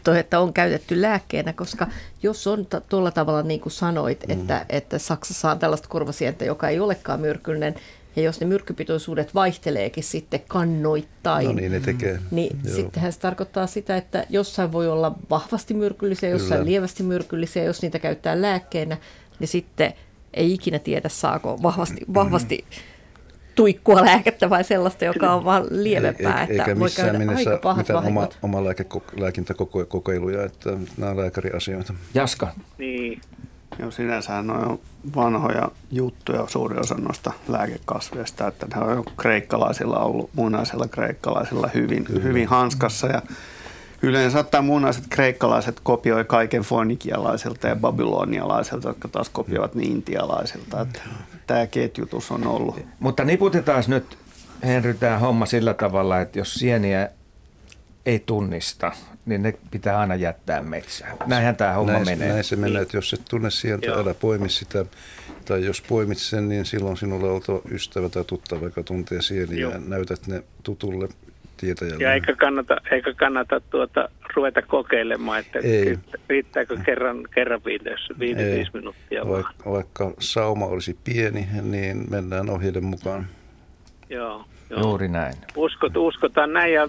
toi, 0.04 0.18
että 0.18 0.40
on 0.40 0.52
käytetty 0.52 1.00
lääkkeenä, 1.00 1.52
koska 1.52 1.86
jos 2.22 2.46
on 2.46 2.66
tuolla 2.88 3.10
tavalla 3.10 3.42
niin 3.42 3.60
kuin 3.60 3.72
sanoit, 3.72 4.26
mm. 4.26 4.32
että, 4.32 4.66
että 4.68 4.98
Saksassa 4.98 5.50
on 5.50 5.58
tällaista 5.58 5.88
korvasientä, 5.88 6.44
joka 6.44 6.68
ei 6.68 6.80
olekaan 6.80 7.20
myrkyllinen, 7.20 7.74
ja 8.16 8.22
jos 8.22 8.40
ne 8.40 8.46
myrkkypitoisuudet 8.46 9.34
vaihteleekin 9.34 10.04
sitten 10.04 10.40
kannoittain, 10.48 11.46
no 11.46 11.52
niin, 11.52 11.72
ne 11.72 11.80
tekee. 11.80 12.18
niin 12.30 12.58
Joo. 12.64 12.76
sittenhän 12.76 13.12
se 13.12 13.20
tarkoittaa 13.20 13.66
sitä, 13.66 13.96
että 13.96 14.26
jossain 14.30 14.72
voi 14.72 14.88
olla 14.88 15.16
vahvasti 15.30 15.74
myrkyllisiä, 15.74 16.28
jossain 16.28 16.58
Kyllä. 16.58 16.70
lievästi 16.70 17.02
myrkyllisiä, 17.02 17.64
jos 17.64 17.82
niitä 17.82 17.98
käyttää 17.98 18.42
lääkkeenä, 18.42 18.96
niin 19.38 19.48
sitten 19.48 19.92
ei 20.34 20.52
ikinä 20.52 20.78
tiedä, 20.78 21.08
saako 21.08 21.58
vahvasti, 21.62 22.00
vahvasti 22.14 22.64
tuikkua 23.54 24.04
lääkettä 24.04 24.50
vai 24.50 24.64
sellaista, 24.64 25.04
joka 25.04 25.34
on 25.34 25.44
vaan 25.44 25.66
lievempää. 25.70 26.46
Eikä 26.50 26.64
että 26.64 26.78
voi 26.78 26.90
käydä 26.96 27.18
aika 27.36 27.58
pahat 27.62 27.88
mitään 27.88 28.06
oma, 28.06 28.28
oma 28.42 28.64
lääkintäkokeiluja, 29.16 30.44
että 30.44 30.70
nämä 30.96 31.10
on 31.10 31.16
lääkäriasioita. 31.16 31.94
Jaska. 32.14 32.54
Niin, 32.78 33.20
Joo, 33.78 33.90
sinänsä 33.90 34.42
ne 34.42 34.52
on 34.52 34.80
vanhoja 35.16 35.68
juttuja 35.90 36.46
suuri 36.46 36.78
osa 36.78 36.94
noista 36.94 37.32
lääkekasveista, 37.48 38.46
että 38.46 38.66
ne 38.74 38.84
on 38.84 38.96
jo 38.96 39.04
kreikkalaisilla 39.16 39.98
ollut, 39.98 40.30
muinaisilla 40.34 40.88
kreikkalaisilla 40.88 41.70
hyvin, 41.74 42.06
hyvin 42.22 42.48
hanskassa 42.48 43.06
ja 43.06 43.22
Yleensä 44.02 44.38
ottaa 44.38 44.62
muunaiset 44.62 45.04
kreikkalaiset 45.08 45.80
kopioi 45.82 46.24
kaiken 46.24 46.62
fonikialaisilta 46.62 47.68
ja 47.68 47.76
babylonialaisilta, 47.76 48.88
jotka 48.88 49.08
taas 49.08 49.28
kopioivat 49.28 49.74
niin 49.74 49.92
intialaisilta. 49.92 50.80
Että 50.80 51.00
tämä 51.46 51.66
ketjutus 51.66 52.30
on 52.30 52.46
ollut. 52.46 52.80
Mutta 53.00 53.24
niputetaan 53.24 53.84
nyt, 53.86 54.18
Henry, 54.64 54.94
tämä 54.94 55.18
homma 55.18 55.46
sillä 55.46 55.74
tavalla, 55.74 56.20
että 56.20 56.38
jos 56.38 56.54
sieniä 56.54 57.08
ei 58.06 58.18
tunnista, 58.18 58.92
niin 59.28 59.42
ne 59.42 59.54
pitää 59.70 59.98
aina 59.98 60.14
jättää 60.14 60.62
metsään. 60.62 61.16
Näinhän 61.26 61.56
tämä 61.56 61.72
homma 61.72 61.92
näin, 61.92 62.04
menee. 62.04 62.28
Näin 62.28 62.44
se 62.44 62.56
menee, 62.56 62.82
että 62.82 62.96
jos 62.96 63.12
et 63.12 63.22
tunne 63.30 63.50
sieltä, 63.50 63.86
Joo. 63.86 63.98
älä 63.98 64.14
poimi 64.14 64.48
sitä. 64.48 64.84
Tai 65.44 65.64
jos 65.64 65.82
poimit 65.82 66.18
sen, 66.18 66.48
niin 66.48 66.64
silloin 66.64 66.96
sinulla 66.96 67.26
on 67.26 67.32
oltava 67.32 67.60
ystävä 67.70 68.08
tai 68.08 68.24
tuttava, 68.24 68.64
joka 68.64 68.82
tuntee 68.82 69.22
sieniä 69.22 69.68
ja 69.68 69.78
näytät 69.86 70.26
ne 70.26 70.42
tutulle 70.62 71.08
tietäjälle. 71.56 72.04
Ja 72.04 72.14
eikä 72.14 72.36
kannata, 72.36 72.76
eikä 72.90 73.14
kannata 73.14 73.60
tuota, 73.60 74.08
ruveta 74.36 74.62
kokeilemaan, 74.62 75.38
että 75.38 75.58
Ei. 75.58 75.98
riittääkö 76.28 76.76
kerran, 76.84 77.28
kerran 77.34 77.60
viides, 77.64 78.00
viiden, 78.18 78.56
viisi 78.56 78.70
minuuttia 78.74 79.28
Vaik, 79.28 79.46
Vaikka 79.66 80.12
sauma 80.18 80.66
olisi 80.66 80.98
pieni, 81.04 81.48
niin 81.62 82.06
mennään 82.10 82.50
ohjeiden 82.50 82.84
mukaan. 82.84 83.26
Joo, 84.10 84.44
joo. 84.70 84.80
Juuri 84.80 85.08
näin. 85.08 85.34
Uskot, 85.56 85.96
uskotaan 85.96 86.52
näin 86.52 86.72
ja, 86.72 86.88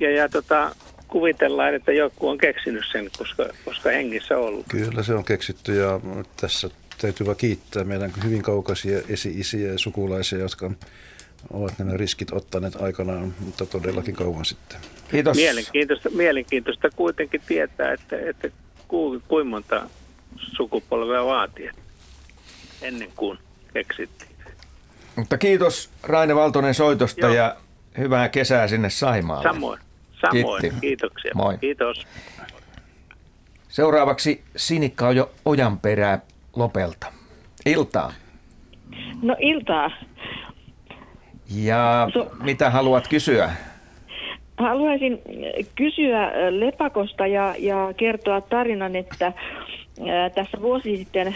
ja, 0.00 0.10
ja 0.10 0.28
tota, 0.28 0.70
kuvitellaan, 1.10 1.74
että 1.74 1.92
joku 1.92 2.28
on 2.28 2.38
keksinyt 2.38 2.84
sen, 2.92 3.10
koska, 3.18 3.46
koska 3.64 3.90
hengissä 3.90 4.38
on 4.38 4.44
ollut. 4.44 4.66
Kyllä 4.68 5.02
se 5.02 5.14
on 5.14 5.24
keksitty 5.24 5.76
ja 5.76 6.00
tässä 6.40 6.70
täytyy 7.00 7.26
vaan 7.26 7.36
kiittää 7.36 7.84
meidän 7.84 8.12
hyvin 8.24 8.42
kaukaisia 8.42 9.00
esi-isiä 9.08 9.72
ja 9.72 9.78
sukulaisia, 9.78 10.38
jotka 10.38 10.70
ovat 11.50 11.78
nämä 11.78 11.96
riskit 11.96 12.32
ottaneet 12.32 12.76
aikanaan, 12.76 13.34
mutta 13.40 13.66
todellakin 13.66 14.14
kauan 14.14 14.44
sitten. 14.44 14.78
Kiitos. 15.10 15.36
Mielenkiintoista, 15.36 16.10
mielenkiintoista 16.10 16.90
kuitenkin 16.96 17.40
tietää, 17.46 17.92
että, 17.92 18.16
että 18.30 18.48
kuinka 18.88 19.44
monta 19.44 19.90
sukupolvea 20.36 21.24
vaatii 21.24 21.70
ennen 22.82 23.08
kuin 23.16 23.38
keksittiin. 23.72 24.30
Mutta 25.16 25.38
kiitos 25.38 25.90
Raine 26.02 26.34
Valtonen 26.34 26.74
soitosta 26.74 27.26
Joo. 27.26 27.34
ja 27.34 27.56
hyvää 27.98 28.28
kesää 28.28 28.68
sinne 28.68 28.90
Saimaalle. 28.90 29.42
Samoin. 29.42 29.80
Samoin, 30.20 30.60
Kiitti. 30.60 30.80
kiitoksia. 30.80 31.32
Moi. 31.34 31.58
Kiitos. 31.58 32.06
Seuraavaksi 33.68 34.44
Sinikka 34.56 35.08
on 35.08 35.16
jo 35.16 35.30
perää 35.82 36.20
Lopelta. 36.56 37.12
Iltaa. 37.66 38.12
No 39.22 39.36
iltaa. 39.38 39.90
Ja 41.54 42.08
so, 42.12 42.30
mitä 42.42 42.70
haluat 42.70 43.08
kysyä? 43.08 43.50
haluaisin 44.60 45.22
kysyä 45.74 46.32
lepakosta 46.50 47.26
ja, 47.26 47.54
ja 47.58 47.94
kertoa 47.96 48.40
tarinan, 48.40 48.96
että 48.96 49.32
tässä 50.34 50.62
vuosi 50.62 50.96
sitten 50.96 51.26
äh, 51.26 51.34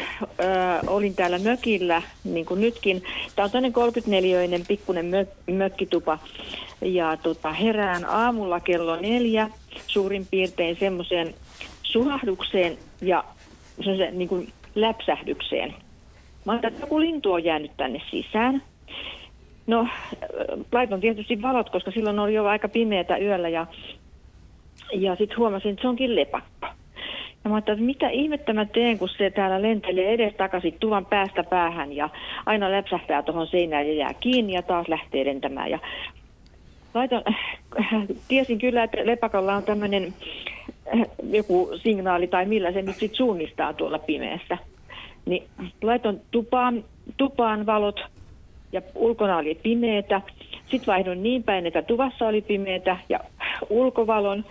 olin 0.87 1.15
täällä 1.15 1.39
mökillä, 1.39 2.03
niin 2.25 2.47
kuin 2.47 2.61
nytkin. 2.61 3.03
Tämä 3.37 3.45
on 3.45 3.51
toinen 3.51 3.73
34-öinen 3.73 4.67
pikkuinen 4.69 5.07
mök, 5.07 5.29
mökkitupa. 5.47 6.19
Ja 6.83 7.17
tota, 7.17 7.53
herään 7.53 8.05
aamulla 8.05 8.61
kello 8.61 8.97
neljä 8.97 9.51
suurin 9.87 10.27
piirtein 10.31 10.77
semmoiseen 10.81 11.35
suhahdukseen 11.83 12.79
ja 13.03 13.25
semmoiseen 13.77 14.19
niin 14.19 14.29
kuin 14.29 14.53
läpsähdykseen. 14.75 15.75
Mä 16.45 16.53
ajattelin, 16.53 16.75
että 16.75 16.87
joku 16.87 17.01
lintu 17.01 17.33
on 17.33 17.45
jäänyt 17.45 17.71
tänne 17.77 18.01
sisään. 18.11 18.63
No, 19.67 19.89
laiton 20.73 21.01
tietysti 21.01 21.43
valot, 21.43 21.71
koska 21.71 21.91
silloin 21.91 22.19
oli 22.19 22.35
jo 22.35 22.45
aika 22.45 22.69
pimeätä 22.69 23.17
yöllä 23.17 23.49
ja, 23.49 23.67
ja 24.93 25.17
sitten 25.17 25.39
huomasin, 25.39 25.71
että 25.71 25.83
se 25.83 25.89
onkin 25.89 26.17
lepakko. 26.17 26.67
Ja 27.45 27.51
mä 27.51 27.57
ajattelin, 27.57 27.79
että 27.79 27.87
mitä 27.87 28.09
ihmettä 28.09 28.53
mä 28.53 28.65
teen, 28.65 28.99
kun 28.99 29.09
se 29.09 29.31
täällä 29.31 29.63
lentelee 29.63 30.13
edes 30.13 30.35
takaisin 30.35 30.77
tuvan 30.81 31.07
päästä 31.07 31.45
päähän 31.45 31.93
ja 31.93 32.09
aina 32.47 32.73
läpsähtää 32.73 33.23
tuohon 33.23 33.47
seinään 33.47 33.87
ja 33.87 33.95
jää 33.95 34.15
kiinni 34.15 34.53
ja 34.53 34.63
taas 34.63 34.89
lähtee 34.89 35.25
lentämään. 35.25 35.71
Ja 35.71 35.79
laitan, 36.95 37.23
tiesin 38.29 38.59
kyllä, 38.59 38.83
että 38.83 39.07
lepakolla 39.07 39.55
on 39.55 39.63
tämmöinen 39.63 40.15
joku 41.31 41.71
signaali 41.83 42.27
tai 42.27 42.47
millä 42.47 42.73
se 42.73 42.83
nyt 42.83 42.97
sitten 42.97 43.17
suunnistaa 43.17 43.73
tuolla 43.73 43.99
pimeässä. 43.99 44.59
Niin 45.27 45.43
laitan 45.83 46.21
tupaan, 46.31 46.85
tupaan 47.17 47.67
valot 47.67 48.01
ja 48.73 48.83
ulkona 48.95 49.37
oli 49.37 49.55
pimeätä. 49.63 50.21
Sitten 50.67 50.87
vaihdon 50.87 51.23
niin 51.23 51.43
päin, 51.43 51.67
että 51.67 51.83
tuvassa 51.83 52.27
oli 52.27 52.43
pimeätä 52.43 52.97
ja 53.09 53.21
ulkovalon. 53.71 54.45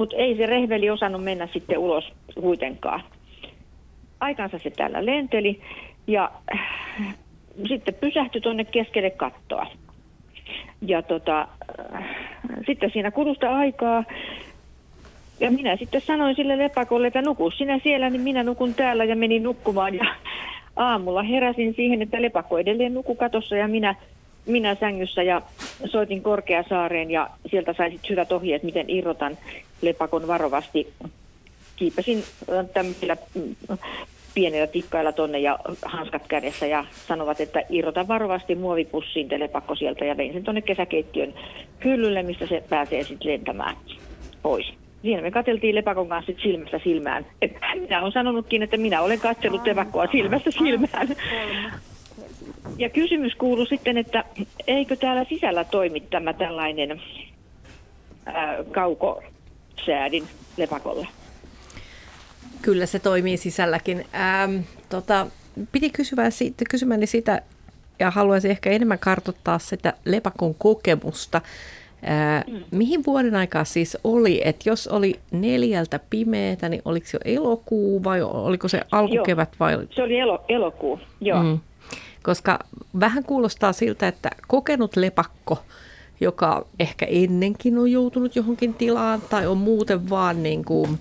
Mutta 0.00 0.16
ei 0.16 0.36
se 0.36 0.46
rehveli 0.46 0.90
osannut 0.90 1.24
mennä 1.24 1.48
sitten 1.52 1.78
ulos 1.78 2.12
kuitenkaan. 2.40 3.02
Aikansa 4.20 4.58
se 4.58 4.70
täällä 4.70 5.06
lenteli 5.06 5.60
ja 6.06 6.30
äh, 6.54 7.14
sitten 7.68 7.94
pysähtyi 7.94 8.40
tuonne 8.40 8.64
keskelle 8.64 9.10
kattoa. 9.10 9.66
Ja 10.86 11.02
tota, 11.02 11.48
äh, 11.94 12.04
sitten 12.66 12.90
siinä 12.90 13.10
kulusta 13.10 13.56
aikaa 13.56 14.04
ja 15.40 15.50
minä 15.50 15.76
sitten 15.76 16.00
sanoin 16.00 16.36
sille 16.36 16.58
lepakolle, 16.58 17.06
että 17.06 17.22
nuku 17.22 17.50
sinä 17.50 17.80
siellä, 17.82 18.10
niin 18.10 18.22
minä 18.22 18.42
nukun 18.42 18.74
täällä 18.74 19.04
ja 19.04 19.16
menin 19.16 19.42
nukkumaan. 19.42 19.94
Ja 19.94 20.04
aamulla 20.76 21.22
heräsin 21.22 21.74
siihen, 21.74 22.02
että 22.02 22.22
lepakko 22.22 22.58
edelleen 22.58 22.94
nuku 22.94 23.14
katossa 23.14 23.56
ja 23.56 23.68
minä 23.68 23.94
minä 24.46 24.74
sängyssä 24.74 25.22
ja 25.22 25.42
soitin 25.84 26.22
Korkeasaareen 26.22 27.10
ja 27.10 27.30
sieltä 27.50 27.72
sai 27.72 27.90
sitten 27.90 28.10
hyvät 28.10 28.32
ohjeet, 28.32 28.62
miten 28.62 28.90
irrotan 28.90 29.38
lepakon 29.82 30.26
varovasti. 30.26 30.92
Kiipesin 31.76 32.24
tämmöisillä 32.74 33.16
mm, 33.34 33.56
pienellä 34.34 34.66
tikkailla 34.66 35.12
tonne 35.12 35.38
ja 35.38 35.58
hanskat 35.84 36.22
kädessä 36.28 36.66
ja 36.66 36.84
sanovat, 37.06 37.40
että 37.40 37.62
irrota 37.68 38.08
varovasti 38.08 38.54
muovipussiin 38.54 39.28
telepakko 39.28 39.74
sieltä 39.74 40.04
ja 40.04 40.16
vein 40.16 40.32
sen 40.32 40.44
tonne 40.44 40.62
kesäkeittiön 40.62 41.34
hyllylle, 41.84 42.22
mistä 42.22 42.46
se 42.46 42.62
pääsee 42.68 43.04
sitten 43.04 43.32
lentämään 43.32 43.76
pois. 44.42 44.72
Siinä 45.02 45.22
me 45.22 45.30
katseltiin 45.30 45.74
lepakon 45.74 46.08
kanssa 46.08 46.32
silmästä 46.42 46.80
silmään. 46.84 47.26
Et 47.42 47.52
minä 47.74 48.00
olen 48.00 48.12
sanonutkin, 48.12 48.62
että 48.62 48.76
minä 48.76 49.02
olen 49.02 49.20
katsellut 49.20 49.66
lepakkoa 49.66 50.06
silmästä 50.06 50.50
silmään. 50.50 51.08
Ja 52.78 52.88
kysymys 52.88 53.34
kuuluu 53.34 53.66
sitten, 53.66 53.96
että 53.96 54.24
eikö 54.66 54.96
täällä 54.96 55.24
sisällä 55.28 55.64
toimi 55.64 56.00
tämä 56.00 56.32
tällainen 56.32 57.02
ää, 58.26 58.56
kaukosäädin 58.70 60.24
lepakolla? 60.56 61.06
Kyllä 62.62 62.86
se 62.86 62.98
toimii 62.98 63.36
sisälläkin. 63.36 64.04
Ähm, 64.14 64.56
tota, 64.88 65.26
piti 65.72 65.90
kysyä 65.90 66.30
siitä, 66.30 66.64
kysymäni 66.70 67.06
sitä, 67.06 67.42
ja 67.98 68.10
haluaisin 68.10 68.50
ehkä 68.50 68.70
enemmän 68.70 68.98
kartoittaa 68.98 69.58
sitä 69.58 69.92
lepakon 70.04 70.54
kokemusta. 70.54 71.40
Ää, 72.02 72.44
mm. 72.46 72.64
Mihin 72.70 73.02
vuoden 73.06 73.36
aikaa 73.36 73.64
siis 73.64 73.98
oli, 74.04 74.42
että 74.44 74.70
jos 74.70 74.88
oli 74.88 75.20
neljältä 75.30 76.00
pimeätä, 76.10 76.68
niin 76.68 76.82
oliko 76.84 77.06
se 77.06 77.18
jo 77.24 77.32
elokuu 77.34 78.04
vai 78.04 78.22
oliko 78.22 78.68
se 78.68 78.80
alkukevät? 78.92 79.48
Vai? 79.60 79.78
Se 79.90 80.02
oli 80.02 80.18
elo, 80.18 80.44
elokuu, 80.48 81.00
joo. 81.20 81.42
Mm 81.42 81.58
koska 82.22 82.58
vähän 83.00 83.24
kuulostaa 83.24 83.72
siltä, 83.72 84.08
että 84.08 84.30
kokenut 84.48 84.96
lepakko, 84.96 85.64
joka 86.20 86.66
ehkä 86.78 87.06
ennenkin 87.06 87.78
on 87.78 87.92
joutunut 87.92 88.36
johonkin 88.36 88.74
tilaan 88.74 89.20
tai 89.20 89.46
on 89.46 89.58
muuten 89.58 90.10
vaan 90.10 90.42
niin 90.42 90.64
kuin, 90.64 90.98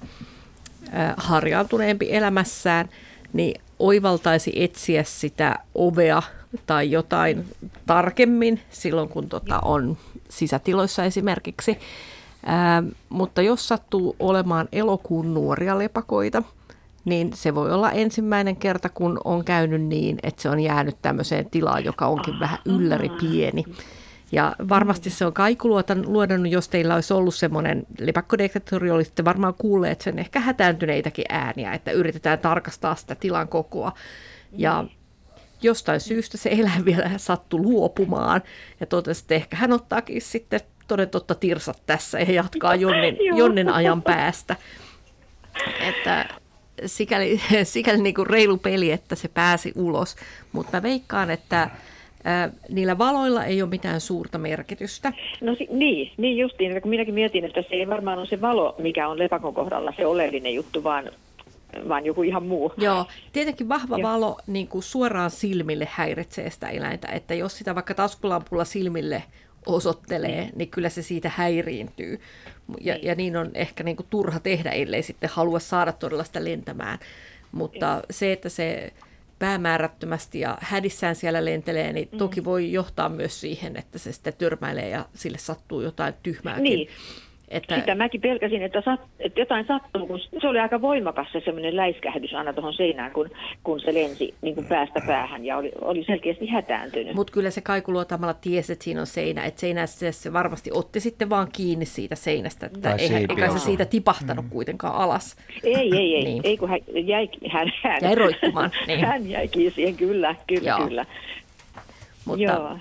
harjaantuneempi 1.18 2.16
elämässään, 2.16 2.90
niin 3.34 3.62
oivaltaisi 3.80 4.52
etsiä 4.56 5.04
sitä 5.04 5.60
ovea 5.76 6.22
tai 6.66 6.92
jotain 6.92 7.46
tarkemmin 7.86 8.60
silloin, 8.70 9.10
kun 9.10 9.30
tota 9.30 9.60
on 9.60 9.98
sisätiloissa 10.30 11.04
esimerkiksi. 11.04 11.78
Ää, 12.46 12.84
mutta 13.10 13.42
jos 13.42 13.68
sattuu 13.68 14.16
olemaan 14.20 14.68
elokuun 14.72 15.34
nuoria 15.34 15.80
lepakoita– 15.80 16.44
niin 17.10 17.34
se 17.34 17.56
voi 17.56 17.72
olla 17.72 17.92
ensimmäinen 17.92 18.56
kerta, 18.56 18.90
kun 18.90 19.22
on 19.24 19.46
käynyt 19.46 19.82
niin, 19.82 20.20
että 20.24 20.42
se 20.42 20.50
on 20.50 20.60
jäänyt 20.60 20.98
tämmöiseen 21.02 21.50
tilaan, 21.50 21.86
joka 21.86 22.08
onkin 22.08 22.40
vähän 22.40 22.60
ylläri 22.66 23.10
pieni. 23.10 23.64
Ja 24.32 24.56
varmasti 24.70 25.10
se 25.10 25.26
on 25.26 25.34
kaikuluodannut, 25.34 26.52
jos 26.52 26.70
teillä 26.70 26.96
olisi 26.96 27.14
ollut 27.14 27.36
semmoinen 27.36 27.84
lepakkodetektori, 28.00 28.92
olisitte 28.92 29.26
varmaan 29.26 29.54
kuulleet 29.58 30.02
sen 30.02 30.20
ehkä 30.20 30.40
hätääntyneitäkin 30.40 31.26
ääniä, 31.30 31.74
että 31.74 31.92
yritetään 31.92 32.40
tarkastaa 32.40 32.96
sitä 32.96 33.16
tilan 33.16 33.48
kokoa. 33.48 33.92
Ja 34.52 34.86
jostain 35.62 36.00
syystä 36.00 36.38
se 36.38 36.50
eläin 36.52 36.86
vielä 36.86 37.12
sattui 37.18 37.60
luopumaan 37.60 38.42
ja 38.80 38.86
totesi, 38.86 39.24
että 39.24 39.36
ehkä 39.36 39.58
hän 39.58 39.74
ottaakin 39.74 40.22
sitten 40.22 40.60
toden 40.88 41.10
totta 41.10 41.36
tirsat 41.36 41.82
tässä 41.86 42.20
ja 42.20 42.34
jatkaa 42.34 42.76
jonnin, 42.76 43.18
jonnin 43.38 43.70
ajan 43.70 44.02
päästä. 44.02 44.56
Että 45.80 46.26
sikäli, 46.86 47.42
sikäli 47.64 48.02
niin 48.02 48.16
kuin 48.16 48.28
reilu 48.28 48.58
peli, 48.58 48.92
että 48.92 49.16
se 49.16 49.28
pääsi 49.28 49.74
ulos. 49.76 50.16
Mutta 50.52 50.78
mä 50.78 50.84
veikkaan, 50.84 51.32
että 51.32 51.70
ää, 52.24 52.50
niillä 52.70 52.98
valoilla 52.98 53.46
ei 53.46 53.62
ole 53.62 53.70
mitään 53.70 54.02
suurta 54.02 54.38
merkitystä. 54.38 55.14
No 55.42 55.56
niin, 55.70 56.12
niin 56.18 56.38
justiin, 56.38 56.82
kun 56.82 56.90
minäkin 56.90 57.14
mietin, 57.14 57.46
että 57.46 57.62
se 57.62 57.76
ei 57.76 57.90
varmaan 57.90 58.20
ole 58.20 58.28
se 58.28 58.42
valo, 58.42 58.76
mikä 58.78 59.08
on 59.08 59.20
lepakon 59.20 59.54
kohdalla 59.54 59.94
se 59.98 60.06
oleellinen 60.06 60.54
juttu, 60.54 60.84
vaan 60.84 61.12
vaan 61.90 62.06
joku 62.06 62.24
ihan 62.24 62.44
muu. 62.44 62.74
Joo, 62.78 63.06
tietenkin 63.32 63.70
vahva 63.70 63.98
ja. 63.98 64.04
valo 64.04 64.38
niin 64.48 64.68
kuin 64.68 64.84
suoraan 64.84 65.32
silmille 65.32 65.88
häiritsee 65.92 66.50
sitä 66.50 66.70
eläintä, 66.70 67.08
että 67.08 67.34
jos 67.34 67.58
sitä 67.58 67.76
vaikka 67.76 67.94
taskulampulla 67.94 68.66
silmille 68.66 69.24
osoittelee, 69.66 70.50
niin 70.56 70.70
kyllä 70.70 70.90
se 70.90 71.02
siitä 71.02 71.32
häiriintyy. 71.36 72.20
Ja, 72.82 72.94
niin. 72.94 73.06
ja 73.06 73.16
niin 73.16 73.38
on 73.38 73.52
ehkä 73.54 73.84
niin 73.84 73.96
kuin 73.96 74.08
turha 74.10 74.40
tehdä, 74.40 74.70
ellei 74.70 75.04
sitten 75.04 75.30
halua 75.34 75.60
saada 75.60 75.92
todella 75.92 76.24
sitä 76.24 76.44
lentämään. 76.44 77.00
Mutta 77.52 77.96
niin. 77.96 78.04
se, 78.12 78.32
että 78.32 78.50
se 78.50 78.94
päämäärättömästi 79.40 80.40
ja 80.40 80.58
hädissään 80.62 81.16
siellä 81.16 81.46
lentelee, 81.46 81.94
niin 81.94 82.10
mm. 82.12 82.18
toki 82.18 82.44
voi 82.44 82.72
johtaa 82.72 83.10
myös 83.10 83.42
siihen, 83.42 83.78
että 83.78 83.98
se 83.98 84.12
sitten 84.12 84.34
törmäilee 84.38 84.90
ja 84.90 85.06
sille 85.14 85.38
sattuu 85.38 85.82
jotain 85.82 86.14
tyhmääkin. 86.24 86.64
Niin. 86.64 86.90
Että... 87.50 87.76
Sitä 87.76 87.96
mäkin 87.96 88.22
pelkäsin, 88.22 88.62
että, 88.62 88.82
sat, 88.82 89.00
että 89.20 89.40
jotain 89.40 89.68
sattuu, 89.68 90.08
kun 90.08 90.20
se 90.42 90.48
oli 90.48 90.60
aika 90.60 90.82
voimakas 90.82 91.28
se 91.32 91.42
semmoinen 91.46 91.76
läiskähdys 91.76 92.34
aina 92.34 92.54
tuohon 92.54 92.74
seinään, 92.74 93.12
kun, 93.12 93.30
kun 93.64 93.80
se 93.80 93.94
lensi 93.94 94.36
niin 94.42 94.56
kuin 94.56 94.68
päästä 94.68 95.02
päähän 95.08 95.46
ja 95.46 95.58
oli, 95.58 95.72
oli 95.82 96.04
selkeästi 96.04 96.48
hätääntynyt. 96.48 97.16
Mutta 97.16 97.34
kyllä 97.34 97.50
se 97.50 97.62
kaikuluotamalla 97.62 98.34
tiesi, 98.34 98.74
että 98.74 98.84
siinä 98.84 99.02
on 99.02 99.08
seinä, 99.08 99.46
että 99.46 99.60
seinässä 99.60 100.12
se 100.12 100.34
varmasti 100.34 100.70
otti 100.74 101.00
sitten 101.00 101.30
vaan 101.30 101.48
kiinni 101.54 101.86
siitä 101.86 102.16
seinästä, 102.16 102.66
että 102.66 102.96
eihän, 102.96 103.22
eikä 103.22 103.52
se 103.52 103.60
siitä 103.60 103.86
tipahtanut 103.86 104.46
mm. 104.46 104.52
kuitenkaan 104.52 104.96
alas. 104.96 105.36
Ei, 105.64 105.76
ei, 105.76 106.16
ei, 106.16 106.24
niin. 106.24 106.42
ei 106.44 106.58
kun 106.58 106.70
hän 106.70 106.80
jäi, 107.08 107.30
hän, 107.50 107.74
hän, 107.84 108.00
jäi 108.02 108.16
roikkumaan. 108.16 108.72
Niin. 108.88 109.06
hän 109.06 109.30
jäi 109.30 109.50
siihen, 109.76 109.96
kyllä, 109.96 110.36
kyllä, 110.48 110.70
Joo. 110.70 110.88
kyllä. 110.88 111.06
Mutta 112.26 112.44
Joo 112.44 112.78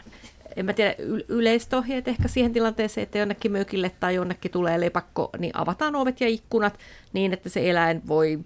en 0.59 0.65
mä 0.65 0.73
tiedä, 0.73 0.95
yleiset 1.29 1.75
ohjeet 1.75 2.09
ehkä 2.09 2.29
siihen 2.29 2.53
tilanteeseen, 2.53 3.03
että 3.03 3.19
jonnekin 3.19 3.53
mökille 3.53 3.91
tai 4.01 4.15
jonnekin 4.15 4.51
tulee 4.51 4.81
lepakko, 4.81 5.31
niin 5.39 5.57
avataan 5.57 5.97
ovet 5.97 6.21
ja 6.21 6.29
ikkunat 6.29 6.79
niin, 7.13 7.33
että 7.33 7.49
se 7.49 7.71
eläin 7.71 8.03
voi 8.09 8.39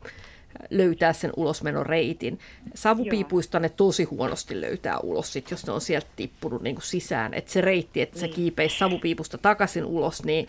löytää 0.70 1.12
sen 1.12 1.32
ulosmenon 1.36 1.86
reitin. 1.86 2.38
Savupiipuista 2.74 3.60
ne 3.60 3.68
tosi 3.68 4.04
huonosti 4.04 4.60
löytää 4.60 4.98
ulos, 4.98 5.32
sit, 5.32 5.50
jos 5.50 5.66
ne 5.66 5.72
on 5.72 5.80
sieltä 5.80 6.06
tippunut 6.16 6.62
niin 6.62 6.74
kuin 6.74 6.84
sisään. 6.84 7.34
Että 7.34 7.52
se 7.52 7.60
reitti, 7.60 8.00
että 8.00 8.18
se 8.18 8.26
niin. 8.26 8.34
kiipeisi 8.34 8.78
savupiipusta 8.78 9.38
takaisin 9.38 9.84
ulos, 9.84 10.24
niin 10.24 10.48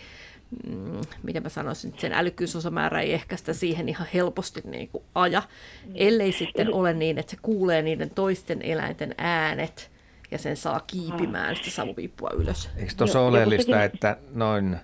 mm, 0.68 1.02
miten 1.24 1.44
mä 1.44 1.50
sanoisin, 1.50 1.94
sen 1.98 2.14
älykkyysosamäärä 2.14 3.02
ei 3.02 3.14
ehkä 3.14 3.38
sitä 3.38 3.54
siihen 3.54 3.90
ihan 3.90 4.08
helposti 4.14 4.62
niin 4.66 4.88
kuin 4.88 5.04
aja, 5.16 5.44
ellei 5.96 6.32
sitten 6.32 6.74
ole 6.74 6.94
niin, 6.94 7.18
että 7.18 7.32
se 7.32 7.38
kuulee 7.42 7.82
niiden 7.82 8.10
toisten 8.10 8.62
eläinten 8.62 9.16
äänet 9.18 9.93
ja 10.34 10.40
sen 10.40 10.58
saa 10.58 10.80
kiipimään 10.80 11.56
sitä 11.56 11.70
savupiippua 11.70 12.30
ylös. 12.34 12.70
Eikö 12.78 12.94
tuossa 12.98 13.20
ole 13.20 13.28
oleellista, 13.28 13.84
että 13.84 14.18
noin 14.36 14.78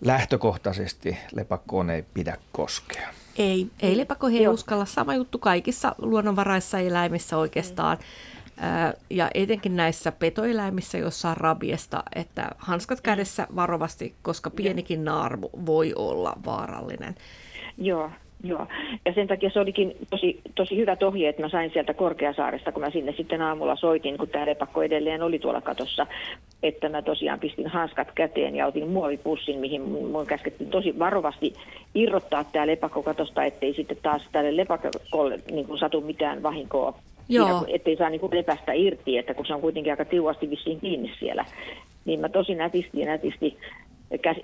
lähtökohtaisesti 0.00 1.18
lepakkoon 1.32 1.90
ei 1.90 2.04
pidä 2.14 2.36
koskea. 2.52 3.08
Ei, 3.36 3.66
ei 3.80 3.96
lepakko 3.96 4.26
he 4.26 4.48
uskalla. 4.48 4.84
Sama 4.84 5.14
juttu 5.14 5.38
kaikissa 5.38 5.94
luonnonvaraissa 5.98 6.78
eläimissä 6.78 7.36
oikeastaan. 7.36 7.98
Ja 9.10 9.30
etenkin 9.34 9.76
näissä 9.76 10.12
petoeläimissä, 10.12 10.98
joissa 10.98 11.30
on 11.30 11.36
rabiesta, 11.36 12.02
että 12.14 12.50
hanskat 12.58 13.00
kädessä 13.00 13.46
varovasti, 13.56 14.14
koska 14.22 14.50
pienikin 14.50 15.04
naarmu 15.04 15.48
voi 15.66 15.92
olla 15.96 16.32
vaarallinen. 16.44 17.14
Joo, 17.76 18.10
Joo, 18.44 18.66
ja 19.04 19.12
sen 19.14 19.28
takia 19.28 19.50
se 19.50 19.60
olikin 19.60 19.96
tosi, 20.10 20.40
tosi 20.54 20.76
hyvä 20.76 20.96
ohje, 21.04 21.28
että 21.28 21.42
mä 21.42 21.48
sain 21.48 21.70
sieltä 21.72 21.94
Korkeasaaresta, 21.94 22.72
kun 22.72 22.82
mä 22.82 22.90
sinne 22.90 23.12
sitten 23.12 23.42
aamulla 23.42 23.76
soitin, 23.76 24.18
kun 24.18 24.28
tämä 24.28 24.44
repakko 24.44 24.82
edelleen 24.82 25.22
oli 25.22 25.38
tuolla 25.38 25.60
katossa, 25.60 26.06
että 26.62 26.88
mä 26.88 27.02
tosiaan 27.02 27.40
pistin 27.40 27.66
hanskat 27.66 28.08
käteen 28.14 28.56
ja 28.56 28.66
otin 28.66 28.88
muovipussin, 28.88 29.60
mihin 29.60 29.82
mun 29.82 30.26
käskettiin 30.26 30.70
tosi 30.70 30.98
varovasti 30.98 31.52
irrottaa 31.94 32.44
tämä 32.44 32.66
lepakko 32.66 33.02
katosta, 33.02 33.44
ettei 33.44 33.74
sitten 33.74 33.98
taas 34.02 34.22
tälle 34.32 34.56
lepakolle 34.56 35.40
niin 35.50 35.66
kuin 35.66 35.78
satu 35.78 36.00
mitään 36.00 36.42
vahinkoa 36.42 36.94
Joo. 37.28 37.46
Siinä, 37.46 37.62
ettei 37.68 37.96
saa 37.96 38.10
niin 38.10 38.20
kuin 38.20 38.36
lepästä 38.36 38.72
irti, 38.72 39.18
että 39.18 39.34
kun 39.34 39.46
se 39.46 39.54
on 39.54 39.60
kuitenkin 39.60 39.92
aika 39.92 40.04
tiuasti 40.04 40.50
vissiin 40.50 40.80
kiinni 40.80 41.12
siellä. 41.18 41.44
Niin 42.04 42.20
mä 42.20 42.28
tosi 42.28 42.54
nätisti 42.54 43.00
ja 43.00 43.06
nätisti 43.06 43.56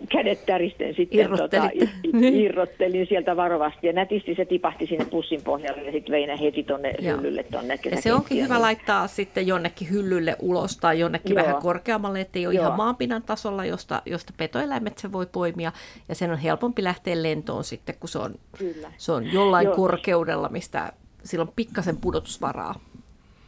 kädet 0.09 0.47
täristen 0.47 0.95
sitten 0.95 1.31
tota, 1.31 1.71
irrottelin 2.45 3.07
sieltä 3.07 3.37
varovasti 3.37 3.87
ja 3.87 3.93
nätisti 3.93 4.35
se 4.35 4.45
tipahti 4.45 4.87
sinne 4.87 5.05
pussin 5.05 5.43
pohjalle 5.43 5.83
ja 5.83 5.93
sitten 5.93 6.13
vein 6.13 6.39
heti 6.39 6.63
tuonne 6.63 6.95
hyllylle. 7.03 7.43
Tonne 7.43 7.79
ja 7.91 8.03
se 8.03 8.13
onkin 8.13 8.45
hyvä 8.45 8.61
laittaa 8.61 9.07
sitten 9.07 9.47
jonnekin 9.47 9.91
hyllylle 9.91 10.37
ulos 10.41 10.77
tai 10.77 10.99
jonnekin 10.99 11.37
Joo. 11.37 11.43
vähän 11.43 11.63
korkeammalle, 11.63 12.21
ettei 12.21 12.47
ole 12.47 12.55
Joo. 12.55 12.65
ihan 12.65 12.77
maanpinnan 12.77 13.23
tasolla, 13.23 13.65
josta, 13.65 14.03
josta 14.07 14.33
petoeläimet 14.37 14.99
se 14.99 15.13
voi 15.13 15.27
poimia 15.27 15.73
ja 16.09 16.15
sen 16.15 16.31
on 16.31 16.39
helpompi 16.39 16.85
lähteä 16.85 17.23
lentoon 17.23 17.65
sitten, 17.65 17.95
kun 18.01 18.09
se 18.09 18.19
on, 18.19 18.35
Kyllä. 18.59 18.93
Se 18.97 19.13
on 19.13 19.33
jollain 19.33 19.65
Joo. 19.65 19.77
korkeudella, 19.77 20.49
mistä 20.49 20.93
silloin 21.25 21.51
pikkasen 21.57 21.97
pudotusvaraa. 21.97 22.81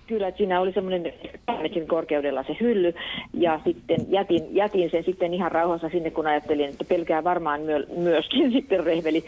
Kyllä, 0.07 0.29
että 0.29 0.39
siinä 0.39 0.61
oli 0.61 0.73
semmoinen 0.73 1.13
metrin 1.63 1.89
korkeudella 1.89 2.43
se 2.43 2.57
hylly 2.61 2.95
ja 3.35 3.61
sitten 3.65 3.97
jätin, 4.09 4.55
jätin 4.55 4.91
sen 4.91 5.05
sitten 5.05 5.35
ihan 5.35 5.53
rauhassa 5.53 5.89
sinne, 5.89 6.11
kun 6.11 6.27
ajattelin, 6.27 6.71
että 6.71 6.85
pelkää 6.85 7.25
varmaan 7.25 7.61
myö, 7.61 7.87
myöskin 7.97 8.53
sitten 8.57 8.85
rehveli, 8.85 9.25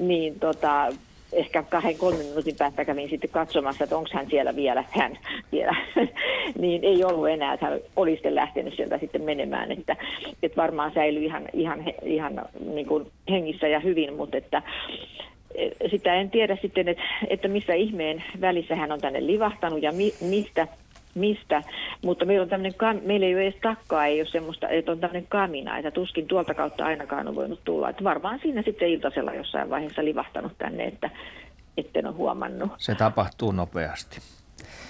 niin 0.00 0.40
tota, 0.40 0.88
ehkä 1.32 1.62
kahden, 1.62 1.98
kolmen 1.98 2.26
minuutin 2.26 2.56
päästä 2.58 2.84
kävin 2.84 3.10
sitten 3.10 3.30
katsomassa, 3.30 3.84
että 3.84 3.96
onko 3.96 4.10
hän 4.12 4.26
siellä 4.30 4.56
vielä, 4.56 4.84
hän 4.90 5.18
vielä, 5.52 5.76
niin 6.60 6.84
ei 6.84 7.04
ollut 7.04 7.28
enää, 7.28 7.54
että 7.54 7.66
hän 7.66 7.80
oli 7.96 8.12
sitten 8.12 8.34
lähtenyt 8.34 8.74
sieltä 8.76 8.98
sitten 8.98 9.22
menemään, 9.22 9.72
että, 9.72 9.96
että 10.42 10.56
varmaan 10.56 10.92
säilyi 10.94 11.24
ihan, 11.24 11.44
ihan, 11.52 11.84
ihan 12.02 12.42
niin 12.74 12.86
kuin 12.86 13.06
hengissä 13.30 13.68
ja 13.68 13.80
hyvin, 13.80 14.14
mutta 14.14 14.36
että 14.36 14.62
sitä 15.90 16.14
en 16.14 16.30
tiedä 16.30 16.58
sitten, 16.62 16.88
että, 16.88 17.02
että 17.28 17.48
missä 17.48 17.74
ihmeen 17.74 18.24
välissä 18.40 18.76
hän 18.76 18.92
on 18.92 19.00
tänne 19.00 19.26
livahtanut 19.26 19.82
ja 19.82 19.92
mi, 19.92 20.14
mistä, 20.20 20.68
mistä, 21.14 21.62
mutta 22.02 22.24
meillä, 22.24 22.42
on 22.42 22.48
tämmöinen, 22.48 23.02
meillä 23.04 23.26
ei 23.26 23.34
ole 23.34 23.42
edes 23.42 23.60
takkaa, 23.62 24.06
ei 24.06 24.20
ole 24.20 24.28
semmoista, 24.28 24.68
että 24.68 24.92
on 24.92 25.00
tämmöinen 25.00 25.26
kamina, 25.28 25.78
että 25.78 25.90
tuskin 25.90 26.26
tuolta 26.26 26.54
kautta 26.54 26.84
ainakaan 26.84 27.28
on 27.28 27.34
voinut 27.34 27.60
tulla. 27.64 27.90
Että 27.90 28.04
varmaan 28.04 28.38
siinä 28.42 28.62
sitten 28.62 28.88
iltasella 28.88 29.34
jossain 29.34 29.70
vaiheessa 29.70 30.04
livahtanut 30.04 30.52
tänne, 30.58 30.84
että 30.84 31.10
etten 31.76 32.06
ole 32.06 32.14
huomannut. 32.14 32.72
Se 32.78 32.94
tapahtuu 32.94 33.52
nopeasti. 33.52 34.18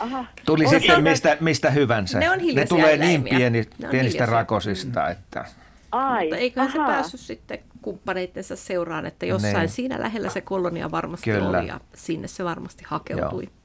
Aha. 0.01 0.25
Tuli 0.47 0.69
sitten 0.69 1.03
mistä, 1.03 1.37
mistä 1.41 1.71
hyvänsä. 1.71 2.19
Ne, 2.19 2.31
on 2.31 2.39
ne 2.55 2.67
tulee 2.67 2.97
niin 2.97 3.25
pieni, 3.25 3.65
pienistä 3.91 4.27
rakosista, 4.27 5.09
että... 5.09 5.45
Ai, 5.93 6.25
Mutta 6.25 6.37
eiköhän 6.37 6.69
aha. 6.69 6.87
se 6.87 6.93
päässyt 6.93 7.21
sitten 7.21 7.59
kumppaneittensa 7.85 8.57
seuraan, 8.57 9.07
että 9.07 9.27
jossain 9.27 9.57
niin. 9.57 9.69
siinä 9.69 10.01
lähellä 10.01 10.29
se 10.29 10.41
kolonia 10.41 10.91
varmasti 10.91 11.31
Kyllä. 11.31 11.59
oli 11.59 11.69
ja 11.69 11.81
sinne 11.95 12.29
se 12.29 12.45
varmasti 12.45 12.85
hakeutui. 12.87 13.45
Joo. 13.45 13.64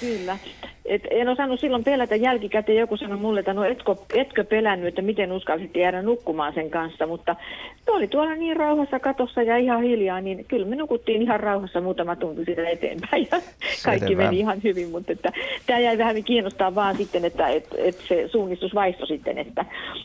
Kyllä. 0.00 0.38
Et 0.84 1.02
en 1.10 1.28
osannut 1.28 1.60
silloin 1.60 1.84
pelätä 1.84 2.16
jälkikäteen. 2.16 2.78
Joku 2.78 2.96
sanoi 2.96 3.18
mulle, 3.18 3.40
että 3.40 3.52
no 3.52 3.64
etkö, 3.64 3.96
etkö 4.14 4.44
pelännyt, 4.44 4.88
että 4.88 5.02
miten 5.02 5.32
uskalsit 5.32 5.76
jäädä 5.76 6.02
nukkumaan 6.02 6.54
sen 6.54 6.70
kanssa. 6.70 7.06
Mutta 7.06 7.36
se 7.84 7.90
oli 7.90 8.08
tuolla 8.08 8.34
niin 8.34 8.56
rauhassa 8.56 8.98
katossa 8.98 9.42
ja 9.42 9.56
ihan 9.56 9.82
hiljaa, 9.82 10.20
niin 10.20 10.44
kyllä 10.48 10.66
me 10.66 10.76
nukuttiin 10.76 11.22
ihan 11.22 11.40
rauhassa 11.40 11.80
muutama 11.80 12.16
tunti 12.16 12.44
sitä 12.44 12.68
eteenpäin. 12.68 13.28
Ja 13.32 13.40
kaikki 13.84 14.08
Selvä. 14.08 14.22
meni 14.22 14.38
ihan 14.38 14.62
hyvin, 14.64 14.90
mutta 14.90 15.12
että, 15.12 15.32
tämä 15.66 15.78
jäi 15.78 15.98
vähän 15.98 16.24
kiinnostaa 16.24 16.74
vaan 16.74 16.96
sitten, 16.96 17.24
että 17.24 17.48
et, 17.48 17.66
et 17.76 17.98
se 18.08 18.28
suunnistus 18.28 18.74
vaisto 18.74 19.06
sitten, 19.06 19.38
että, 19.38 19.64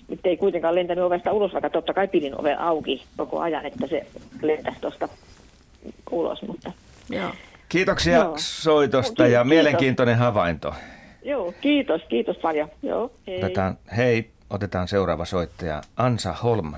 että 0.09 0.29
ei 0.29 0.37
kuitenkaan 0.37 0.75
lentänyt 0.75 1.03
ovesta 1.03 1.31
ulos, 1.31 1.53
vaikka 1.53 1.69
totta 1.69 1.93
kai 1.93 2.07
pidin 2.07 2.39
oven 2.39 2.59
auki 2.59 3.03
koko 3.17 3.39
ajan, 3.39 3.65
että 3.65 3.87
se 3.87 4.05
lentäisi 4.41 4.81
tuosta 4.81 5.09
ulos. 6.11 6.41
Mutta... 6.41 6.71
Joo. 7.09 7.31
Kiitoksia 7.71 8.17
Joo. 8.17 8.33
soitosta 8.37 9.23
ja 9.23 9.29
kiitos. 9.29 9.47
mielenkiintoinen 9.49 10.17
havainto. 10.17 10.73
Joo, 11.23 11.53
kiitos, 11.61 12.01
kiitos 12.09 12.37
paljon. 12.37 12.69
Joo, 12.83 13.11
hei. 13.27 13.37
Otetaan, 13.37 13.77
hei, 13.97 14.29
otetaan 14.49 14.87
seuraava 14.87 15.25
soittaja. 15.25 15.81
Ansa 15.97 16.33
Holm 16.33 16.73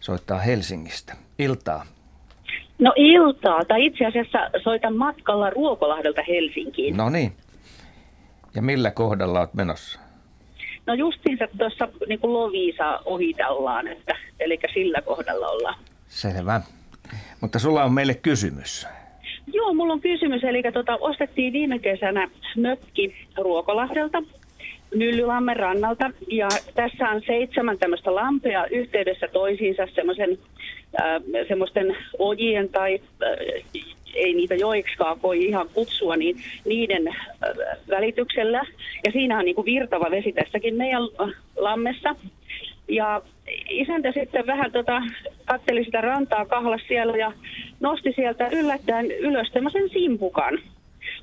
soittaa 0.00 0.38
Helsingistä. 0.38 1.14
Iltaa. 1.38 1.86
No 2.78 2.92
iltaa, 2.96 3.64
tai 3.64 3.86
itse 3.86 4.06
asiassa 4.06 4.38
soitan 4.62 4.96
matkalla 4.96 5.50
Ruokolahdelta 5.50 6.22
Helsinkiin. 6.28 6.96
No 6.96 7.08
niin. 7.10 7.32
Ja 8.54 8.62
millä 8.62 8.90
kohdalla 8.90 9.40
olet 9.40 9.54
menossa? 9.54 10.00
No 10.86 10.94
justiinsa 10.94 11.44
tuossa 11.58 11.88
niin 12.08 12.20
kuin 12.20 12.32
Loviisa 12.32 13.00
ohitellaan, 13.04 13.88
että, 13.88 14.16
eli 14.40 14.58
sillä 14.74 15.02
kohdalla 15.02 15.48
ollaan. 15.48 15.78
Selvä. 16.08 16.60
Mutta 17.40 17.58
sulla 17.58 17.84
on 17.84 17.92
meille 17.92 18.14
kysymys. 18.14 18.86
Joo, 19.52 19.74
mulla 19.74 19.92
on 19.92 20.00
kysymys. 20.00 20.44
Eli 20.44 20.62
tota, 20.72 20.98
ostettiin 21.00 21.52
viime 21.52 21.78
kesänä 21.78 22.28
mökki 22.56 23.14
Ruokolahdelta 23.36 24.22
Myllylammen 24.94 25.56
rannalta. 25.56 26.10
Ja 26.28 26.48
tässä 26.74 27.08
on 27.08 27.22
seitsemän 27.26 27.78
tämmöistä 27.78 28.14
lampea 28.14 28.66
yhteydessä 28.66 29.28
toisiinsa 29.32 29.86
semmoisen 29.94 30.38
äh, 31.00 31.22
semmoisten 31.48 31.96
ojien 32.18 32.68
tai 32.68 33.00
äh, 33.22 33.64
ei 34.14 34.34
niitä 34.34 34.54
joiksikaan 34.54 35.22
voi 35.22 35.44
ihan 35.44 35.68
kutsua, 35.74 36.16
niin 36.16 36.36
niiden 36.64 37.08
äh, 37.08 37.14
välityksellä. 37.90 38.62
Ja 39.04 39.12
siinä 39.12 39.38
on 39.38 39.44
niin 39.44 39.54
kuin 39.54 39.64
virtava 39.64 40.10
vesi 40.10 40.32
tässäkin 40.32 40.74
meidän 40.74 41.02
lammessa. 41.56 42.14
Ja 42.88 43.22
isäntä 43.68 44.12
sitten 44.12 44.46
vähän 44.46 44.72
tota, 44.72 45.02
katteli 45.44 45.84
sitä 45.84 46.00
rantaa 46.00 46.46
kahlas 46.46 46.80
siellä 46.88 47.16
ja 47.16 47.32
nosti 47.80 48.12
sieltä 48.16 48.48
yllättäen 48.52 49.10
ylös 49.10 49.50
tämmöisen 49.52 49.88
simpukan. 49.88 50.58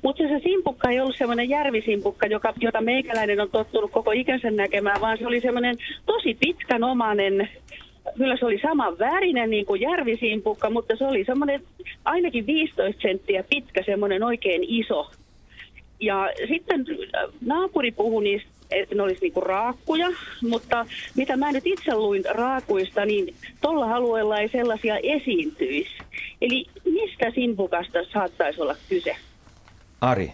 Mutta 0.02 0.22
se 0.22 0.40
simpukka 0.42 0.90
ei 0.90 1.00
ollut 1.00 1.16
semmoinen 1.16 1.48
järvisimpukka, 1.48 2.26
joka, 2.26 2.52
jota 2.60 2.80
meikäläinen 2.80 3.40
on 3.40 3.50
tottunut 3.50 3.90
koko 3.90 4.12
ikänsä 4.12 4.50
näkemään, 4.50 5.00
vaan 5.00 5.18
se 5.18 5.26
oli 5.26 5.40
semmoinen 5.40 5.76
tosi 6.06 6.36
pitkänomainen, 6.40 7.48
kyllä 8.16 8.36
se 8.36 8.46
oli 8.46 8.58
saman 8.62 8.98
värinen 8.98 9.50
niin 9.50 9.66
kuin 9.66 9.80
järvisimpukka, 9.80 10.70
mutta 10.70 10.96
se 10.96 11.06
oli 11.06 11.24
semmoinen 11.24 11.62
ainakin 12.04 12.46
15 12.46 13.02
senttiä 13.02 13.44
pitkä, 13.50 13.82
semmoinen 13.86 14.22
oikein 14.22 14.64
iso. 14.68 15.10
Ja 16.00 16.28
sitten 16.48 16.86
naapuri 17.40 17.90
puhui 17.90 18.22
niistä 18.22 18.50
että 18.70 18.94
ne 18.94 19.02
olisi 19.02 19.20
niinku 19.20 19.40
raakkuja, 19.40 20.08
mutta 20.42 20.86
mitä 21.14 21.36
mä 21.36 21.52
nyt 21.52 21.66
itse 21.66 21.94
luin 21.94 22.24
raakuista, 22.34 23.04
niin 23.04 23.34
tuolla 23.60 23.94
alueella 23.94 24.38
ei 24.38 24.48
sellaisia 24.48 24.96
esiintyisi. 25.02 25.90
Eli 26.40 26.66
mistä 26.84 27.30
simpukasta 27.34 27.98
saattaisi 28.12 28.60
olla 28.60 28.76
kyse? 28.88 29.16
Ari, 30.00 30.32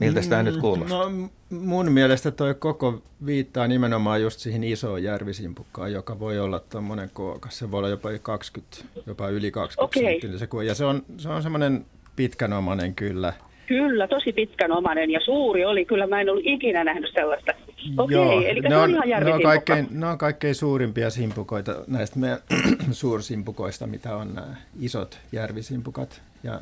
miltä 0.00 0.22
sitä 0.22 0.42
nyt 0.42 0.54
mm, 0.54 0.60
kuulostaa? 0.60 1.10
No, 1.10 1.28
mun 1.50 1.92
mielestä 1.92 2.30
toi 2.30 2.54
koko 2.54 3.02
viittaa 3.26 3.68
nimenomaan 3.68 4.22
just 4.22 4.40
siihen 4.40 4.64
isoon 4.64 5.02
järvisimpukkaan, 5.02 5.92
joka 5.92 6.18
voi 6.18 6.38
olla 6.38 6.60
tuommoinen 6.60 7.10
kookas. 7.12 7.58
Se 7.58 7.70
voi 7.70 7.78
olla 7.78 7.88
jopa 7.88 8.08
20, 8.22 8.76
jopa 9.06 9.28
yli 9.28 9.50
20 9.50 9.98
okay. 10.00 10.38
se, 10.38 10.66
ja 10.66 10.74
se 10.74 10.84
on, 10.84 11.02
se 11.16 11.28
on 11.28 11.42
semmoinen 11.42 11.86
pitkänomainen 12.16 12.94
kyllä– 12.94 13.32
Kyllä, 13.68 14.08
tosi 14.08 14.32
pitkänomainen 14.32 15.10
ja 15.10 15.20
suuri 15.20 15.64
oli. 15.64 15.84
Kyllä 15.84 16.06
mä 16.06 16.20
en 16.20 16.30
ollut 16.30 16.46
ikinä 16.46 16.84
nähnyt 16.84 17.10
sellaista. 17.14 17.52
Okei, 17.98 18.16
Joo, 18.16 18.40
eli 18.40 18.60
ne 18.60 18.76
on 18.76 19.04
ihan 19.06 19.24
ne 19.24 19.34
on, 19.34 19.42
kaikkein, 19.42 19.88
ne 19.90 20.06
on 20.06 20.18
kaikkein 20.18 20.54
suurimpia 20.54 21.10
simpukoita 21.10 21.84
näistä 21.86 22.18
meidän 22.18 22.38
suursimpukoista, 22.92 23.86
mitä 23.86 24.16
on 24.16 24.34
nämä 24.34 24.56
isot 24.80 25.18
järvisimpukat. 25.32 26.22
Ja 26.42 26.60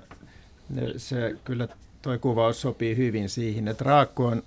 ne, 0.71 0.83
se 0.97 1.35
kyllä 1.45 1.69
tuo 2.03 2.19
kuvaus 2.19 2.61
sopii 2.61 2.97
hyvin 2.97 3.29
siihen, 3.29 3.69
että 3.69 3.85
raakku 3.85 4.25
on, 4.25 4.43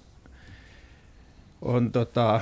on 1.62 1.92
tota, 1.92 2.42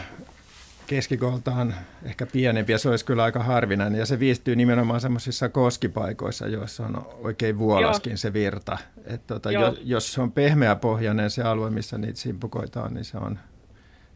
keskikoltaan 0.88 1.76
ehkä 2.04 2.26
pienempi 2.26 2.72
ja 2.72 2.78
se 2.78 2.90
olisi 2.90 3.06
kyllä 3.06 3.24
aika 3.24 3.44
harvinainen. 3.44 4.00
Ja 4.00 4.06
se 4.06 4.20
viistyy 4.20 4.56
nimenomaan 4.56 5.02
semmoisissa 5.02 5.50
koskipaikoissa, 5.50 6.48
joissa 6.48 6.86
on 6.86 7.08
oikein 7.24 7.58
vuolaskin 7.60 8.12
Joo. 8.12 8.18
se 8.18 8.34
virta. 8.34 8.78
Et 9.06 9.28
tota, 9.28 9.52
jo, 9.52 9.76
jos 9.84 10.14
se 10.14 10.22
on 10.22 10.32
pehmeäpohjainen 10.32 11.30
se 11.30 11.44
alue, 11.44 11.70
missä 11.70 11.98
niitä 11.98 12.20
simpukoita 12.20 12.84
on, 12.84 12.94
niin 12.94 13.06
se 13.06 13.18
on 13.18 13.40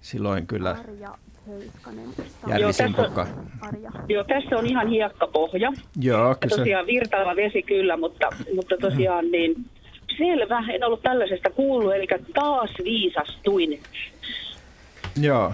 silloin 0.01 0.47
kyllä. 0.47 0.76
Järvisimpukka. 2.47 3.28
Arja. 3.61 3.91
Joo, 4.09 4.24
tässä 4.24 4.57
on 4.57 4.65
ihan 4.65 4.88
hiekkapohja. 4.88 5.74
Joo, 6.01 6.30
Ja 6.30 6.36
kyllä 6.36 6.55
se, 6.55 6.57
tosiaan 6.57 6.88
virtaava 6.88 7.36
vesi 7.36 7.63
kyllä, 7.63 7.97
mutta, 7.97 8.28
mutta 8.55 8.76
tosiaan 8.82 9.32
niin 9.32 9.65
selvä, 10.17 10.63
en 10.74 10.84
ollut 10.84 11.01
tällaisesta 11.01 11.49
kuullut, 11.49 11.95
eli 11.95 12.07
taas 12.34 12.69
viisastuin. 12.84 13.80
joo. 15.22 15.53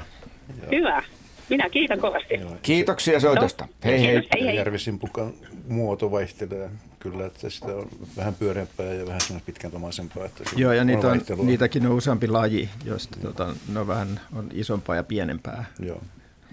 Hyvä. 0.72 1.04
Minä 1.50 1.70
kiitän 1.70 2.00
kovasti. 2.00 2.34
Kiitoksia 2.62 3.20
soitosta. 3.20 3.68
Hei 3.84 4.02
hei. 4.02 4.28
Hei 4.34 4.46
hei. 4.46 4.56
Järvisimpukan 4.56 5.34
muoto 5.68 6.12
vaihtelee 6.12 6.70
kyllä, 7.00 7.26
että 7.26 7.50
sitä 7.50 7.68
on 7.68 7.88
vähän 8.18 8.36
pyöreämpää 8.36 8.86
ja 8.86 9.06
vähän 9.06 9.22
semmoista 9.22 9.46
pitkäntomaisempaa. 9.46 10.26
Että 10.26 10.44
Joo, 10.56 10.72
ja 10.72 10.84
niitä 10.84 11.08
on, 11.08 11.22
niitäkin 11.44 11.88
on 11.88 11.92
useampi 11.92 12.28
laji, 12.28 12.70
joista 12.86 13.20
tota, 13.20 13.56
ne 13.74 13.80
on 13.80 13.88
vähän 13.88 14.20
on 14.36 14.50
isompaa 14.54 14.96
ja 14.96 15.04
pienempää 15.04 15.66
Joo. 15.80 16.02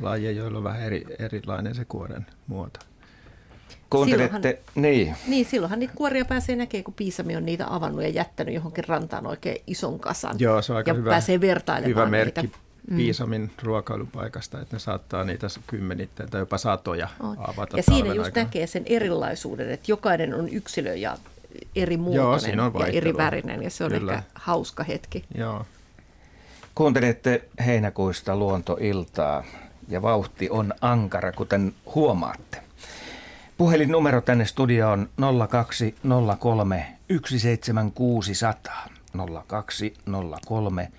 lajeja, 0.00 0.32
joilla 0.32 0.58
on 0.58 0.64
vähän 0.64 0.82
eri, 0.82 1.04
erilainen 1.18 1.74
se 1.74 1.84
kuoren 1.84 2.26
muoto. 2.46 2.80
Kuuntelette, 3.90 4.58
niin. 4.74 5.14
Niin, 5.28 5.46
silloinhan 5.46 5.78
niitä 5.78 5.94
kuoria 5.96 6.24
pääsee 6.24 6.56
näkemään, 6.56 6.84
kun 6.84 6.94
Piisami 6.94 7.36
on 7.36 7.46
niitä 7.46 7.66
avannut 7.68 8.02
ja 8.02 8.08
jättänyt 8.08 8.54
johonkin 8.54 8.88
rantaan 8.88 9.26
oikein 9.26 9.62
ison 9.66 10.00
kasan. 10.00 10.36
Joo, 10.38 10.62
se 10.62 10.72
on 10.72 10.76
aika 10.76 10.90
ja 10.90 10.94
hyvä, 10.94 11.10
pääsee 11.10 11.40
vertailemaan 11.40 11.90
hyvä 11.90 12.06
merkki 12.06 12.40
niitä. 12.40 12.58
Piisamin 12.96 13.50
ruokailupaikasta, 13.62 14.60
että 14.60 14.76
ne 14.76 14.80
saattaa 14.80 15.24
niitä 15.24 15.46
kymmenittäin 15.66 16.30
tai 16.30 16.40
jopa 16.40 16.58
satoja 16.58 17.08
On. 17.20 17.36
avata 17.38 17.76
Ja 17.76 17.82
siinä 17.82 18.14
just 18.14 18.26
aikana. 18.26 18.44
näkee 18.44 18.66
sen 18.66 18.82
erilaisuuden, 18.86 19.70
että 19.70 19.92
jokainen 19.92 20.34
on 20.34 20.48
yksilö 20.48 20.94
ja 20.94 21.16
eri 21.76 21.96
muotoinen 21.96 22.60
on 22.60 22.72
ja 22.80 22.86
eri 22.86 23.16
värinen, 23.16 23.62
ja 23.62 23.70
se 23.70 23.84
on 23.84 23.90
Kyllä. 23.90 24.12
ehkä 24.12 24.24
hauska 24.34 24.84
hetki. 24.84 25.24
Joo. 25.34 25.66
Kuuntelette 26.74 27.48
heinäkuista 27.66 28.36
luontoiltaa 28.36 29.44
ja 29.88 30.02
vauhti 30.02 30.50
on 30.50 30.72
ankara, 30.80 31.32
kuten 31.32 31.74
huomaatte. 31.94 32.58
Puhelinnumero 33.58 34.20
tänne 34.20 34.44
studioon 34.44 35.08
0203 35.48 36.86
17600. 37.08 38.88
0203 39.46 40.92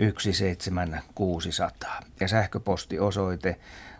17600. 0.00 2.00
Ja 2.20 2.28
sähköpostiosoite 2.28 3.56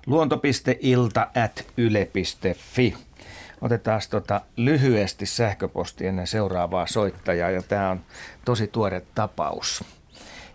luonto.ilta 0.07 1.29
at 1.45 1.65
yle.fi. 1.77 2.97
Otetaan 3.61 4.01
tota 4.11 4.41
lyhyesti 4.57 5.27
sähköposti 5.27 6.07
ennen 6.07 6.27
seuraavaa 6.27 6.87
soittajaa 6.87 7.51
ja 7.51 7.63
tämä 7.63 7.91
on 7.91 8.01
tosi 8.45 8.67
tuore 8.67 9.03
tapaus. 9.15 9.85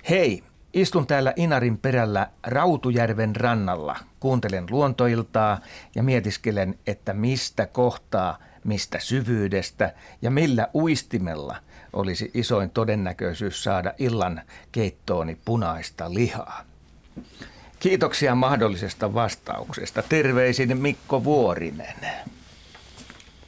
Hei, 0.09 0.43
istun 0.73 1.07
täällä 1.07 1.33
Inarin 1.35 1.77
perällä 1.77 2.27
Rautujärven 2.43 3.35
rannalla. 3.35 3.95
Kuuntelen 4.19 4.65
luontoiltaa 4.69 5.59
ja 5.95 6.03
mietiskelen, 6.03 6.79
että 6.87 7.13
mistä 7.13 7.65
kohtaa, 7.65 8.39
mistä 8.63 8.99
syvyydestä 8.99 9.93
ja 10.21 10.31
millä 10.31 10.67
uistimella 10.73 11.55
olisi 11.95 12.31
isoin 12.33 12.69
todennäköisyys 12.69 13.63
saada 13.63 13.93
illan 13.97 14.41
keittooni 14.71 15.37
punaista 15.45 16.13
lihaa. 16.13 16.63
Kiitoksia 17.79 18.35
mahdollisesta 18.35 19.13
vastauksesta. 19.13 20.01
Terveisin 20.09 20.77
Mikko 20.77 21.23
Vuorinen. 21.23 21.95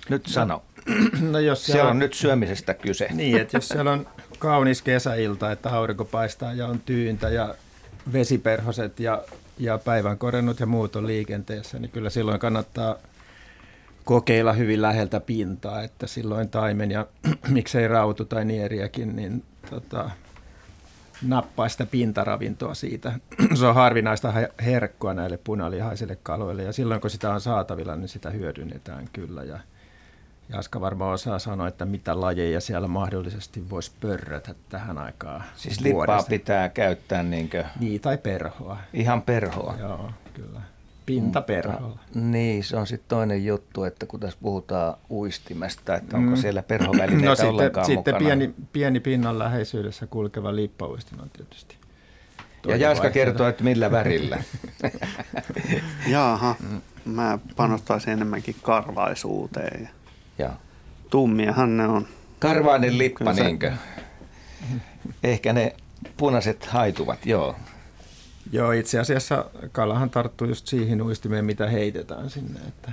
Nyt 0.09 0.25
sano. 0.25 0.63
No 1.31 1.39
jos 1.39 1.65
Se 1.65 1.71
siellä 1.71 1.91
on 1.91 1.99
nyt 1.99 2.13
syömisestä 2.13 2.73
kyse. 2.73 3.07
Niin, 3.13 3.41
että 3.41 3.57
jos 3.57 3.67
siellä 3.67 3.91
on 3.91 4.07
kaunis 4.39 4.81
kesäilta, 4.81 5.51
että 5.51 5.69
aurinko 5.69 6.05
paistaa 6.05 6.53
ja 6.53 6.67
on 6.67 6.79
tyyntä 6.79 7.29
ja 7.29 7.55
vesiperhoset 8.13 8.99
ja, 8.99 9.23
ja 9.57 9.77
päivänkorennut 9.77 10.59
ja 10.59 10.65
muut 10.65 10.95
on 10.95 11.07
liikenteessä, 11.07 11.79
niin 11.79 11.91
kyllä 11.91 12.09
silloin 12.09 12.39
kannattaa 12.39 12.95
kokeilla 14.07 14.53
hyvin 14.53 14.81
läheltä 14.81 15.19
pintaa, 15.19 15.81
että 15.83 16.07
silloin 16.07 16.49
taimen 16.49 16.91
ja 16.91 17.05
miksei 17.49 17.87
rautu 17.87 18.25
tai 18.25 18.45
nieriäkin, 18.45 19.15
niin 19.15 19.43
tota, 19.69 20.09
nappaa 21.27 21.69
sitä 21.69 21.85
pintaravintoa 21.85 22.73
siitä. 22.73 23.13
Se 23.59 23.65
on 23.65 23.75
harvinaista 23.75 24.31
he- 24.31 24.51
herkkua 24.65 25.13
näille 25.13 25.37
punalihaisille 25.37 26.17
kaloille 26.23 26.63
ja 26.63 26.73
silloin 26.73 27.01
kun 27.01 27.09
sitä 27.09 27.33
on 27.33 27.41
saatavilla, 27.41 27.95
niin 27.95 28.09
sitä 28.09 28.29
hyödynnetään 28.29 29.09
kyllä. 29.13 29.43
Ja 29.43 29.59
Jaska 30.49 30.81
varmaan 30.81 31.13
osaa 31.13 31.39
sanoa, 31.39 31.67
että 31.67 31.85
mitä 31.85 32.21
lajeja 32.21 32.61
siellä 32.61 32.87
mahdollisesti 32.87 33.69
voisi 33.69 33.91
pörrötä 34.01 34.55
tähän 34.69 34.97
aikaan 34.97 35.43
Siis 35.55 35.79
lippaa 35.81 36.07
vuodesta. 36.07 36.29
pitää 36.29 36.69
käyttää 36.69 37.23
niinkö 37.23 37.63
Niin, 37.79 38.01
tai 38.01 38.17
perhoa. 38.17 38.77
ihan 38.93 39.21
perhoa. 39.21 39.75
Joo, 39.79 40.11
kyllä. 40.33 40.61
Pintaperholla. 41.07 41.99
Niin, 42.15 42.63
se 42.63 42.77
on 42.77 42.87
sitten 42.87 43.09
toinen 43.09 43.45
juttu, 43.45 43.83
että 43.83 44.05
kun 44.05 44.19
tässä 44.19 44.37
puhutaan 44.41 44.93
uistimesta, 45.09 45.95
että 45.95 46.17
onko 46.17 46.29
Mm. 46.29 46.37
siellä 46.37 46.63
perhovälineitä 46.63 47.25
No 47.29 47.35
sitten, 47.35 47.49
ollenkaan 47.49 47.85
sitten 47.85 48.13
mukana. 48.13 48.25
pieni, 48.25 48.53
pieni 48.73 48.99
pinnan 48.99 49.39
läheisyydessä 49.39 50.07
kulkeva 50.07 50.55
lippauistin 50.55 51.21
on 51.21 51.29
tietysti. 51.29 51.75
ja 52.67 52.75
Jaska 52.75 53.09
kertoo, 53.09 53.47
että 53.47 53.63
millä 53.63 53.91
värillä. 53.91 54.43
Jaaha, 56.07 56.55
mä 57.05 57.39
panostaisin 57.55 58.13
enemmänkin 58.13 58.55
karvaisuuteen. 58.61 59.81
Ja 59.81 59.89
ja. 60.45 60.51
tummiahan 61.09 61.77
ne 61.77 61.87
on. 61.87 62.07
Karvainen 62.39 62.97
lippa, 62.97 63.17
Kyllä 63.17 63.33
se- 63.33 63.43
niinkö? 63.43 63.71
Ehkä 65.23 65.53
ne 65.53 65.75
punaiset 66.17 66.65
haituvat, 66.65 67.25
joo. 67.25 67.55
Joo, 68.51 68.71
itse 68.71 68.99
asiassa 68.99 69.45
kalahan 69.71 70.09
tarttuu 70.09 70.47
just 70.47 70.67
siihen 70.67 71.01
uistimeen, 71.01 71.45
mitä 71.45 71.69
heitetään 71.69 72.29
sinne, 72.29 72.59
että, 72.67 72.91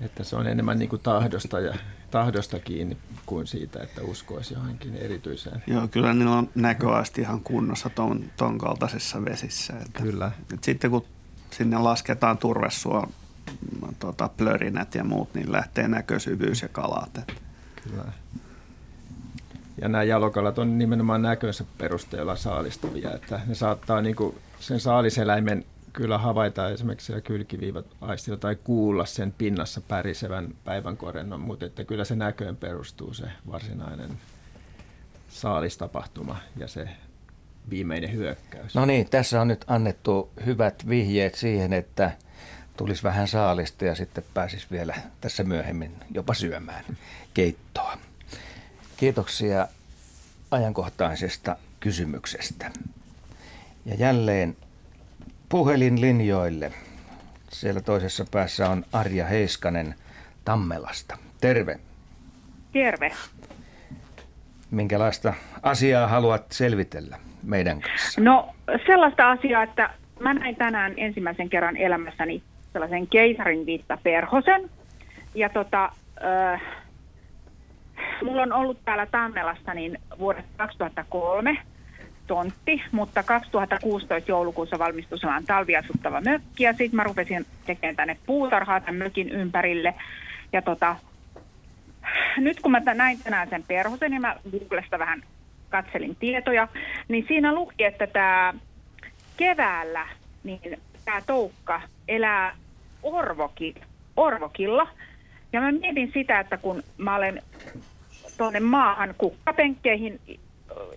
että 0.00 0.24
se 0.24 0.36
on 0.36 0.46
enemmän 0.46 0.78
niin 0.78 0.88
kuin 0.88 1.02
tahdosta, 1.02 1.60
ja, 1.60 1.74
tahdosta 2.10 2.58
kiinni 2.58 2.96
kuin 3.26 3.46
siitä, 3.46 3.82
että 3.82 4.02
uskoisi 4.02 4.54
johonkin 4.54 4.96
erityiseen. 4.96 5.62
Joo, 5.66 5.88
kyllä 5.88 6.14
niillä 6.14 6.36
on 6.36 6.50
näköasti 6.54 7.20
ihan 7.20 7.40
kunnossa 7.40 7.90
ton, 7.90 8.24
ton 8.36 8.58
kaltaisissa 8.58 9.24
vesissä. 9.24 9.72
Että, 9.86 10.02
Kyllä. 10.02 10.30
et 10.54 10.64
sitten 10.64 10.90
kun 10.90 11.04
sinne 11.50 11.78
lasketaan 11.78 12.38
turvesua, 12.38 13.08
tota, 13.98 14.28
plörinät 14.28 14.94
ja 14.94 15.04
muut, 15.04 15.34
niin 15.34 15.52
lähtee 15.52 15.88
näkösyvyys 15.88 16.62
ja 16.62 16.68
kalat. 16.68 17.18
Et 17.18 17.42
Kyllä. 17.82 18.12
Ja 19.82 19.88
nämä 19.88 20.02
jalokalat 20.02 20.58
on 20.58 20.78
nimenomaan 20.78 21.22
näkönsä 21.22 21.64
perusteella 21.78 22.36
saalistavia, 22.36 23.12
että 23.14 23.40
ne 23.46 23.54
saattaa 23.54 24.02
niin 24.02 24.16
kuin 24.16 24.38
sen 24.60 24.80
saaliseläimen 24.80 25.64
kyllä 25.92 26.18
havaita 26.18 26.70
esimerkiksi 26.70 27.06
siellä 27.06 27.20
kylkiviivat 27.20 27.86
aistilla 28.00 28.38
tai 28.38 28.56
kuulla 28.64 29.06
sen 29.06 29.34
pinnassa 29.38 29.80
pärisevän 29.80 30.54
päivänkorennon, 30.64 31.40
mutta 31.40 31.66
että 31.66 31.84
kyllä 31.84 32.04
se 32.04 32.16
näköön 32.16 32.56
perustuu 32.56 33.14
se 33.14 33.26
varsinainen 33.50 34.10
saalistapahtuma 35.28 36.36
ja 36.56 36.68
se 36.68 36.88
viimeinen 37.70 38.12
hyökkäys. 38.12 38.74
No 38.74 38.84
niin, 38.84 39.10
tässä 39.10 39.40
on 39.40 39.48
nyt 39.48 39.64
annettu 39.66 40.30
hyvät 40.46 40.88
vihjeet 40.88 41.34
siihen, 41.34 41.72
että 41.72 42.10
tulisi 42.76 43.02
vähän 43.02 43.28
saalista 43.28 43.84
ja 43.84 43.94
sitten 43.94 44.24
pääsisi 44.34 44.66
vielä 44.70 44.94
tässä 45.20 45.44
myöhemmin 45.44 45.92
jopa 46.14 46.34
syömään 46.34 46.84
keittoa. 47.34 47.98
Kiitoksia 49.04 49.66
ajankohtaisesta 50.50 51.56
kysymyksestä. 51.80 52.70
Ja 53.86 53.94
jälleen 53.94 54.56
puhelinlinjoille. 55.48 56.72
Siellä 57.48 57.80
toisessa 57.80 58.24
päässä 58.30 58.70
on 58.70 58.84
Arja 58.92 59.26
Heiskanen 59.26 59.94
Tammelasta. 60.44 61.18
Terve. 61.40 61.78
Terve. 62.72 63.12
Minkälaista 64.70 65.34
asiaa 65.62 66.06
haluat 66.06 66.52
selvitellä 66.52 67.18
meidän 67.42 67.80
kanssa? 67.80 68.20
No 68.20 68.54
sellaista 68.86 69.30
asiaa, 69.30 69.62
että 69.62 69.90
mä 70.20 70.34
näin 70.34 70.56
tänään 70.56 70.94
ensimmäisen 70.96 71.50
kerran 71.50 71.76
elämässäni 71.76 72.42
sellaisen 72.72 73.06
keisarin 73.06 73.66
perhosen. 74.02 74.70
Ja 75.34 75.48
tota, 75.48 75.92
äh, 76.54 76.83
mulla 78.22 78.42
on 78.42 78.52
ollut 78.52 78.78
täällä 78.84 79.06
Tammelassa 79.06 79.74
niin 79.74 79.98
vuodesta 80.18 80.50
2003 80.56 81.58
tontti, 82.26 82.82
mutta 82.92 83.22
2016 83.22 84.30
joulukuussa 84.30 84.78
valmistui 84.78 85.18
sellainen 85.18 85.46
talviasuttava 85.46 86.20
mökki 86.20 86.64
ja 86.64 86.72
sitten 86.72 86.96
mä 86.96 87.04
rupesin 87.04 87.46
tekemään 87.66 87.96
tänne 87.96 88.16
puutarhaa 88.26 88.80
tämän 88.80 88.94
mökin 88.94 89.28
ympärille. 89.28 89.94
Ja 90.52 90.62
tota, 90.62 90.96
nyt 92.36 92.60
kun 92.60 92.72
mä 92.72 92.80
näin 92.94 93.18
tänään 93.24 93.48
sen 93.48 93.64
perhosen 93.68 94.12
ja 94.12 94.20
mä 94.20 94.36
Googlesta 94.50 94.98
vähän 94.98 95.22
katselin 95.70 96.16
tietoja, 96.16 96.68
niin 97.08 97.24
siinä 97.28 97.54
luki, 97.54 97.84
että 97.84 98.06
tämä 98.06 98.54
keväällä 99.36 100.06
niin 100.44 100.60
tämä 101.04 101.20
toukka 101.26 101.80
elää 102.08 102.56
orvoki, 103.02 103.74
orvokilla. 104.16 104.88
Ja 105.52 105.60
mä 105.60 105.72
mietin 105.72 106.10
sitä, 106.14 106.40
että 106.40 106.56
kun 106.56 106.82
mä 106.98 107.16
olen 107.16 107.42
tuonne 108.38 108.60
maahan 108.60 109.14
kukkapenkkeihin 109.18 110.20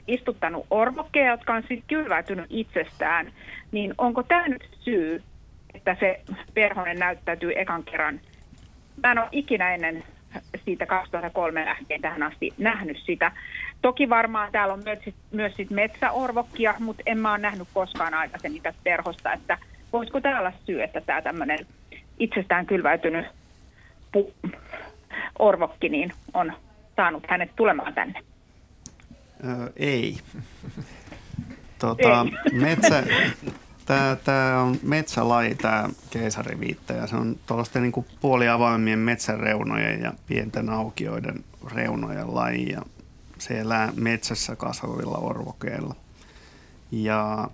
istuttanut 0.08 0.66
orvokkeja, 0.70 1.32
jotka 1.32 1.54
on 1.54 1.62
sitten 1.62 1.84
kylväytynyt 1.88 2.46
itsestään, 2.50 3.32
niin 3.72 3.94
onko 3.98 4.24
tämä 4.24 4.48
nyt 4.48 4.70
syy, 4.80 5.24
että 5.74 5.98
se 6.00 6.22
perhonen 6.54 7.00
näyttäytyy 7.00 7.52
ekan 7.56 7.84
kerran? 7.84 8.20
Mä 9.04 9.12
en 9.12 9.20
ole 9.20 9.28
ikinä 9.32 9.74
ennen 9.74 10.04
siitä 10.66 10.86
2003 10.86 11.66
lähtien 11.66 12.02
tähän 12.02 12.24
asti 12.24 12.54
nähnyt 12.58 12.98
sitä. 13.06 13.32
Toki 13.82 14.10
varmaan 14.10 14.52
täällä 14.52 14.74
on 14.74 14.84
myös, 14.84 15.00
myös 15.32 15.56
sit 15.56 15.70
metsäorvokkia, 15.70 16.76
mutta 16.80 17.04
en 17.06 17.18
mä 17.18 17.32
ole 17.32 17.38
nähnyt 17.38 17.68
koskaan 17.74 18.14
aikaisemmin 18.14 18.62
tästä 18.62 18.82
perhosta, 18.84 19.34
että 19.34 19.58
voisiko 19.94 20.22
tämä 20.22 20.40
olla 20.40 20.54
syy, 20.66 20.84
että 20.84 21.02
tämä 21.02 21.22
tämmöinen 21.22 21.60
itsestään 22.20 22.66
kylväytynyt 22.66 23.26
pu- 24.18 24.50
orvokki 25.40 25.90
niin 25.90 26.12
on 26.34 26.54
saanut 26.98 27.24
hänet 27.30 27.56
tulemaan 27.56 27.94
tänne? 27.94 28.20
Öö, 29.46 29.70
ei. 29.76 30.18
Tota, 31.80 32.26
ei. 32.46 32.60
Metsä, 32.62 33.04
Tämä, 33.88 34.18
tämä 34.24 34.62
on 34.62 34.80
metsälaji, 34.84 35.56
tämä 35.56 35.90
keisariviitta, 36.10 36.94
ja 36.94 37.08
se 37.08 37.16
on 37.16 37.36
tuollaisten 37.46 37.82
niin 37.82 38.06
puoliavaimien 38.22 39.00
metsäreunojen 39.00 40.02
ja 40.02 40.14
pienten 40.28 40.70
aukioiden 40.70 41.44
reunojen 41.74 42.36
laji, 42.36 42.70
ja 42.70 42.82
se 43.38 43.60
elää 43.60 43.92
metsässä 43.96 44.56
kasvavilla 44.56 45.18
orvokeilla. 45.18 45.96
Ja 46.92 47.50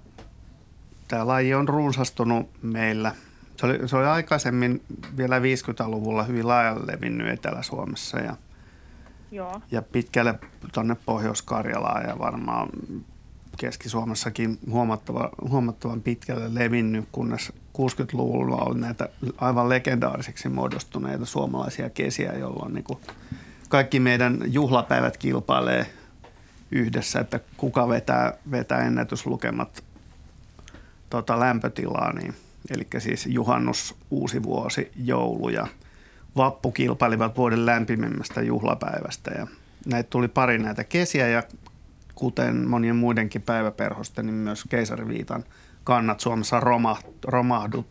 tämä 1.07 1.27
laji 1.27 1.53
on 1.53 1.67
runsastunut 1.67 2.49
meillä. 2.61 3.15
Se 3.57 3.65
oli, 3.65 3.87
se 3.87 3.97
oli 3.97 4.05
aikaisemmin 4.05 4.81
vielä 5.17 5.39
50-luvulla 5.39 6.23
hyvin 6.23 6.47
laajalle 6.47 6.93
levinnyt 6.93 7.27
Etelä-Suomessa 7.27 8.19
ja, 8.19 8.35
Joo. 9.33 9.61
ja 9.71 9.81
pitkälle 9.81 10.39
tuonne 10.73 10.95
Pohjois-Karjalaan 11.05 12.09
ja 12.09 12.19
varmaan 12.19 12.69
Keski-Suomessakin 13.57 14.59
huomattava, 14.69 15.29
huomattavan 15.49 16.01
pitkälle 16.01 16.53
levinnyt, 16.53 17.05
kunnes 17.11 17.53
60-luvulla 17.77 18.57
oli 18.57 18.79
näitä 18.79 19.09
aivan 19.37 19.69
legendaarisiksi 19.69 20.49
muodostuneita 20.49 21.25
suomalaisia 21.25 21.89
kesiä, 21.89 22.33
jolloin 22.33 22.73
niin 22.73 22.83
kuin 22.83 22.99
kaikki 23.69 23.99
meidän 23.99 24.39
juhlapäivät 24.45 25.17
kilpailee 25.17 25.85
yhdessä, 26.71 27.19
että 27.19 27.39
kuka 27.57 27.89
vetää, 27.89 28.33
vetää 28.51 28.79
ennätyslukemat 28.79 29.83
tota, 31.09 31.39
lämpötilaa. 31.39 32.13
Niin, 32.13 32.33
eli 32.69 32.87
siis 32.97 33.25
juhannus, 33.25 33.95
uusi 34.11 34.43
vuosi, 34.43 34.91
joulu 34.95 35.49
ja 35.49 35.67
vappu 36.37 36.71
kilpailivat 36.71 37.37
vuoden 37.37 37.65
lämpimimmästä 37.65 38.41
juhlapäivästä. 38.41 39.31
Ja 39.31 39.47
näitä 39.85 40.09
tuli 40.09 40.27
pari 40.27 40.57
näitä 40.57 40.83
kesiä 40.83 41.27
ja 41.27 41.43
kuten 42.15 42.67
monien 42.67 42.95
muidenkin 42.95 43.41
päiväperhosten, 43.41 44.25
niin 44.25 44.35
myös 44.35 44.63
keisariviitan 44.69 45.43
kannat 45.83 46.19
Suomessa 46.19 46.59
romahdu, 47.25 47.85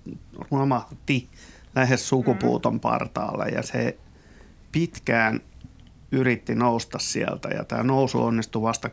romahti 0.51 1.29
lähes 1.75 2.09
sukupuuton 2.09 2.81
partaalle. 2.81 3.49
Ja 3.49 3.63
se 3.63 3.99
pitkään 4.73 5.41
yritti 6.13 6.55
nousta 6.55 6.99
sieltä. 6.99 7.49
Ja 7.49 7.65
tämä 7.65 7.83
nousu 7.83 8.23
onnistui 8.23 8.63
vasta 8.63 8.91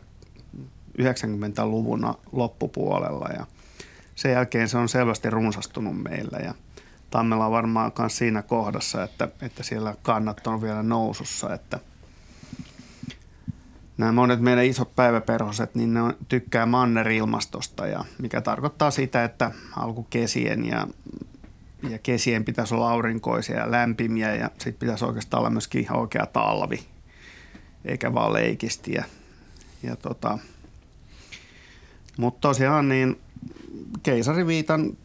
90-luvun 0.98 2.14
loppupuolella. 2.32 3.28
Ja 3.28 3.46
sen 4.14 4.32
jälkeen 4.32 4.68
se 4.68 4.78
on 4.78 4.88
selvästi 4.88 5.30
runsastunut 5.30 6.02
meillä. 6.02 6.38
Ja 6.38 6.54
Tammella 7.10 7.46
on 7.46 7.52
varmaan 7.52 7.92
myös 7.98 8.18
siinä 8.18 8.42
kohdassa, 8.42 9.02
että, 9.02 9.28
että 9.42 9.62
siellä 9.62 9.94
kannat 10.02 10.46
on 10.46 10.62
vielä 10.62 10.82
nousussa, 10.82 11.54
että– 11.54 11.78
nämä 14.00 14.12
monet 14.12 14.40
meidän 14.40 14.64
isot 14.64 14.96
päiväperhoset, 14.96 15.74
niin 15.74 15.94
ne 15.94 16.00
tykkää 16.28 16.66
mannerilmastosta, 16.66 17.86
ja 17.86 18.04
mikä 18.18 18.40
tarkoittaa 18.40 18.90
sitä, 18.90 19.24
että 19.24 19.50
alkukesien 19.76 20.66
ja, 20.66 20.86
ja 21.90 21.98
kesien 21.98 22.44
pitäisi 22.44 22.74
olla 22.74 22.90
aurinkoisia 22.90 23.58
ja 23.58 23.70
lämpimiä 23.70 24.34
ja 24.34 24.50
sitten 24.58 24.74
pitäisi 24.74 25.04
oikeastaan 25.04 25.38
olla 25.38 25.50
myöskin 25.50 25.80
ihan 25.80 25.98
oikea 25.98 26.26
talvi, 26.26 26.86
eikä 27.84 28.14
vaan 28.14 28.32
leikisti. 28.32 28.92
Ja, 28.92 29.04
ja 29.82 29.96
tota, 29.96 30.38
mutta 32.16 32.40
tosiaan 32.48 32.88
niin 32.88 33.20
keisariviitan 34.02 34.96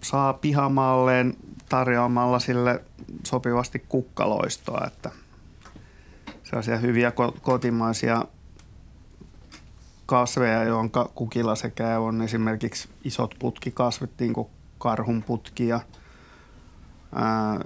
saa 0.00 0.32
pihamaalleen 0.32 1.36
tarjoamalla 1.68 2.38
sille 2.38 2.84
sopivasti 3.24 3.78
kukkaloistoa, 3.88 4.86
että 4.86 5.10
sellaisia 6.44 6.78
hyviä 6.78 7.12
kotimaisia 7.42 8.24
kasveja, 10.06 10.64
jonka 10.64 11.10
kukilla 11.14 11.54
se 11.54 11.70
käy, 11.70 11.98
on 11.98 12.22
esimerkiksi 12.22 12.88
isot 13.04 13.34
putkikasvit, 13.38 14.10
niin 14.20 14.32
kuin 14.32 14.48
karhunputki 14.78 15.68
ja 15.68 15.80
ää, 17.14 17.60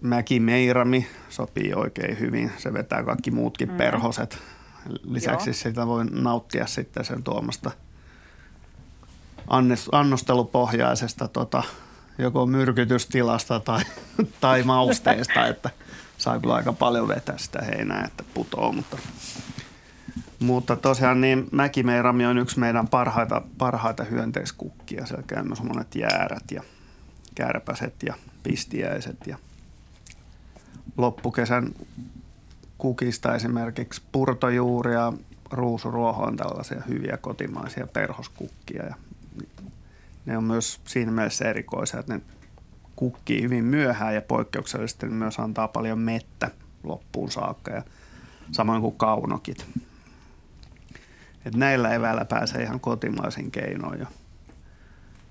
mäkimeirami 0.00 1.06
sopii 1.28 1.74
oikein 1.74 2.20
hyvin. 2.20 2.52
Se 2.58 2.72
vetää 2.72 3.02
kaikki 3.02 3.30
muutkin 3.30 3.70
mm. 3.70 3.76
perhoset. 3.76 4.38
Lisäksi 5.02 5.50
Joo. 5.50 5.54
sitä 5.54 5.86
voi 5.86 6.04
nauttia 6.04 6.66
sitten 6.66 7.04
sen 7.04 7.22
tuomasta 7.22 7.70
annostelupohjaisesta 9.92 11.28
tota, 11.28 11.62
joko 12.18 12.46
myrkytystilasta 12.46 13.60
tai, 13.60 13.82
tai 14.40 14.62
mausteesta, 14.62 15.46
että 15.46 15.70
saa 16.18 16.40
kyllä 16.40 16.54
aika 16.54 16.72
paljon 16.72 17.08
vetää 17.08 17.38
sitä 17.38 17.62
heinää, 17.62 18.04
että 18.04 18.24
putoo, 18.34 18.72
mutta 18.72 18.98
mutta 20.42 20.76
tosiaan 20.76 21.20
niin 21.20 21.48
mäkimeirami 21.52 22.26
on 22.26 22.38
yksi 22.38 22.58
meidän 22.58 22.88
parhaita, 22.88 23.42
parhaita 23.58 24.04
hyönteiskukkia. 24.04 25.06
Siellä 25.06 25.24
käy 25.26 25.42
myös 25.42 25.62
monet 25.62 25.94
jäärät 25.94 26.50
ja 26.50 26.62
kärpäset 27.34 27.94
ja 28.02 28.14
pistiäiset. 28.42 29.16
Ja 29.26 29.36
loppukesän 30.96 31.74
kukista 32.78 33.34
esimerkiksi 33.34 34.02
purtojuuri 34.12 34.92
ja 34.92 35.12
ruusuruoho 35.50 36.24
on 36.24 36.36
tällaisia 36.36 36.82
hyviä 36.88 37.16
kotimaisia 37.16 37.86
perhoskukkia. 37.86 38.84
Ja 38.84 38.94
ne 40.26 40.36
on 40.36 40.44
myös 40.44 40.80
siinä 40.84 41.12
mielessä 41.12 41.44
erikoisia, 41.44 42.00
että 42.00 42.14
ne 42.14 42.20
kukkii 42.96 43.42
hyvin 43.42 43.64
myöhään 43.64 44.14
ja 44.14 44.22
poikkeuksellisesti 44.22 45.06
myös 45.06 45.38
antaa 45.38 45.68
paljon 45.68 45.98
mettä 45.98 46.50
loppuun 46.82 47.30
saakka 47.30 47.70
ja 47.70 47.82
samoin 48.52 48.80
kuin 48.80 48.96
kaunokit. 48.96 49.66
Et 51.44 51.54
näillä 51.54 51.94
eväillä 51.94 52.24
pääsee 52.24 52.62
ihan 52.62 52.80
kotimaisin 52.80 53.50
keinoin 53.50 54.00
jo 54.00 54.06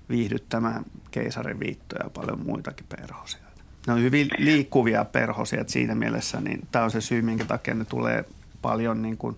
viihdyttämään 0.08 0.84
keisarin 1.10 1.60
viittoja 1.60 2.04
ja 2.04 2.10
paljon 2.10 2.40
muitakin 2.46 2.86
perhosia. 2.88 3.40
Ne 3.86 3.92
on 3.92 4.02
hyvin 4.02 4.28
liikkuvia 4.38 5.04
perhosia, 5.04 5.60
että 5.60 5.72
siinä 5.72 5.94
mielessä 5.94 6.40
niin 6.40 6.68
tämä 6.72 6.84
on 6.84 6.90
se 6.90 7.00
syy, 7.00 7.22
minkä 7.22 7.44
takia 7.44 7.74
ne 7.74 7.84
tulee 7.84 8.24
paljon 8.62 9.02
niin 9.02 9.16
kuin 9.16 9.36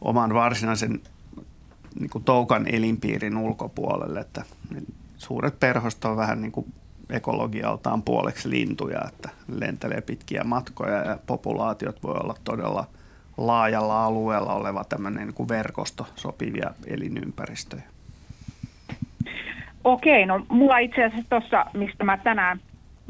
oman 0.00 0.34
varsinaisen 0.34 1.00
niin 2.00 2.10
kuin 2.10 2.24
toukan 2.24 2.66
elinpiirin 2.66 3.36
ulkopuolelle. 3.36 4.20
Että 4.20 4.44
suuret 5.16 5.60
perhosta 5.60 6.08
on 6.08 6.16
vähän 6.16 6.40
niin 6.40 6.52
kuin 6.52 6.72
ekologialtaan 7.10 8.02
puoleksi 8.02 8.50
lintuja, 8.50 9.00
että 9.08 9.28
lentelee 9.48 10.00
pitkiä 10.00 10.44
matkoja 10.44 10.98
ja 10.98 11.18
populaatiot 11.26 12.02
voi 12.02 12.14
olla 12.14 12.34
todella– 12.44 12.84
laajalla 13.38 14.04
alueella 14.04 14.54
oleva 14.54 14.84
tämmöinen 14.84 15.26
niin 15.26 15.34
kuin 15.34 15.48
verkosto 15.48 16.06
sopivia 16.14 16.70
elinympäristöjä? 16.86 17.82
Okei, 19.84 20.26
no 20.26 20.46
mulla 20.48 20.78
itse 20.78 21.04
asiassa 21.04 21.30
tuossa, 21.30 21.66
mistä 21.74 22.04
mä 22.04 22.16
tänään 22.16 22.60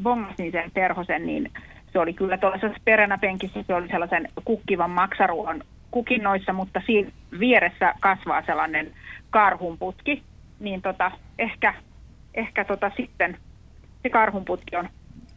bongasin 0.03 0.53
sen 0.53 0.70
perhosen, 0.70 1.26
niin 1.26 1.51
se 1.93 1.99
oli 1.99 2.12
kyllä 2.12 2.39
tuollaisessa 2.39 2.78
peränäpenkissä, 2.84 3.62
se 3.66 3.74
oli 3.74 3.89
sellaisen 3.89 4.28
kukkivan 4.45 4.91
maksaruohon 4.91 5.62
kukinnoissa, 5.91 6.53
mutta 6.53 6.82
siinä 6.86 7.11
vieressä 7.39 7.95
kasvaa 8.01 8.43
sellainen 8.47 8.93
karhunputki, 9.30 10.22
niin 10.61 10.82
tota, 10.82 11.12
ehkä, 11.39 11.74
ehkä 12.34 12.64
tota 12.64 12.91
sitten 12.97 13.39
se 14.03 14.11
karhunputki 14.11 14.76
on 14.76 14.89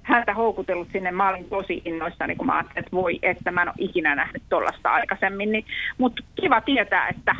häntä 0.03 0.33
houkutellut 0.33 0.87
sinne. 0.91 1.11
Mä 1.11 1.29
olin 1.29 1.45
tosi 1.49 1.81
innoissani, 1.85 2.35
kun 2.35 2.45
mä 2.45 2.53
ajattelin, 2.53 2.79
että 2.79 2.91
voi, 2.91 3.19
että 3.21 3.51
mä 3.51 3.61
en 3.61 3.67
ole 3.67 3.75
ikinä 3.77 4.15
nähnyt 4.15 4.43
tuollaista 4.49 4.89
aikaisemmin. 4.91 5.51
Niin, 5.51 5.65
mutta 5.97 6.23
kiva 6.41 6.61
tietää, 6.61 7.07
että... 7.07 7.35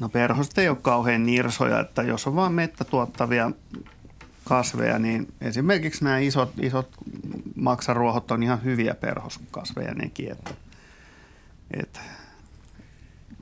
No 0.00 0.08
perhoset 0.08 0.58
ei 0.58 0.68
ole 0.68 0.78
kauhean 0.82 1.26
nirsoja, 1.26 1.80
että 1.80 2.02
jos 2.02 2.26
on 2.26 2.36
vain 2.36 2.52
mettä 2.52 2.84
tuottavia 2.84 3.50
kasveja, 4.44 4.98
niin 4.98 5.26
esimerkiksi 5.40 6.04
nämä 6.04 6.18
isot, 6.18 6.52
isot 6.60 6.88
maksaruohot 7.56 8.30
on 8.30 8.42
ihan 8.42 8.64
hyviä 8.64 8.94
perhoskasveja 8.94 9.94
nekin. 9.94 10.32
Että, 10.32 10.50
että 11.80 12.00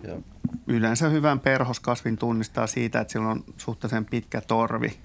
ja. 0.02 0.20
Yleensä 0.66 1.08
hyvän 1.08 1.40
perhoskasvin 1.40 2.16
tunnistaa 2.16 2.66
siitä, 2.66 3.00
että 3.00 3.12
sillä 3.12 3.28
on 3.28 3.44
suhteellisen 3.56 4.04
pitkä 4.04 4.40
torvi 4.40 4.98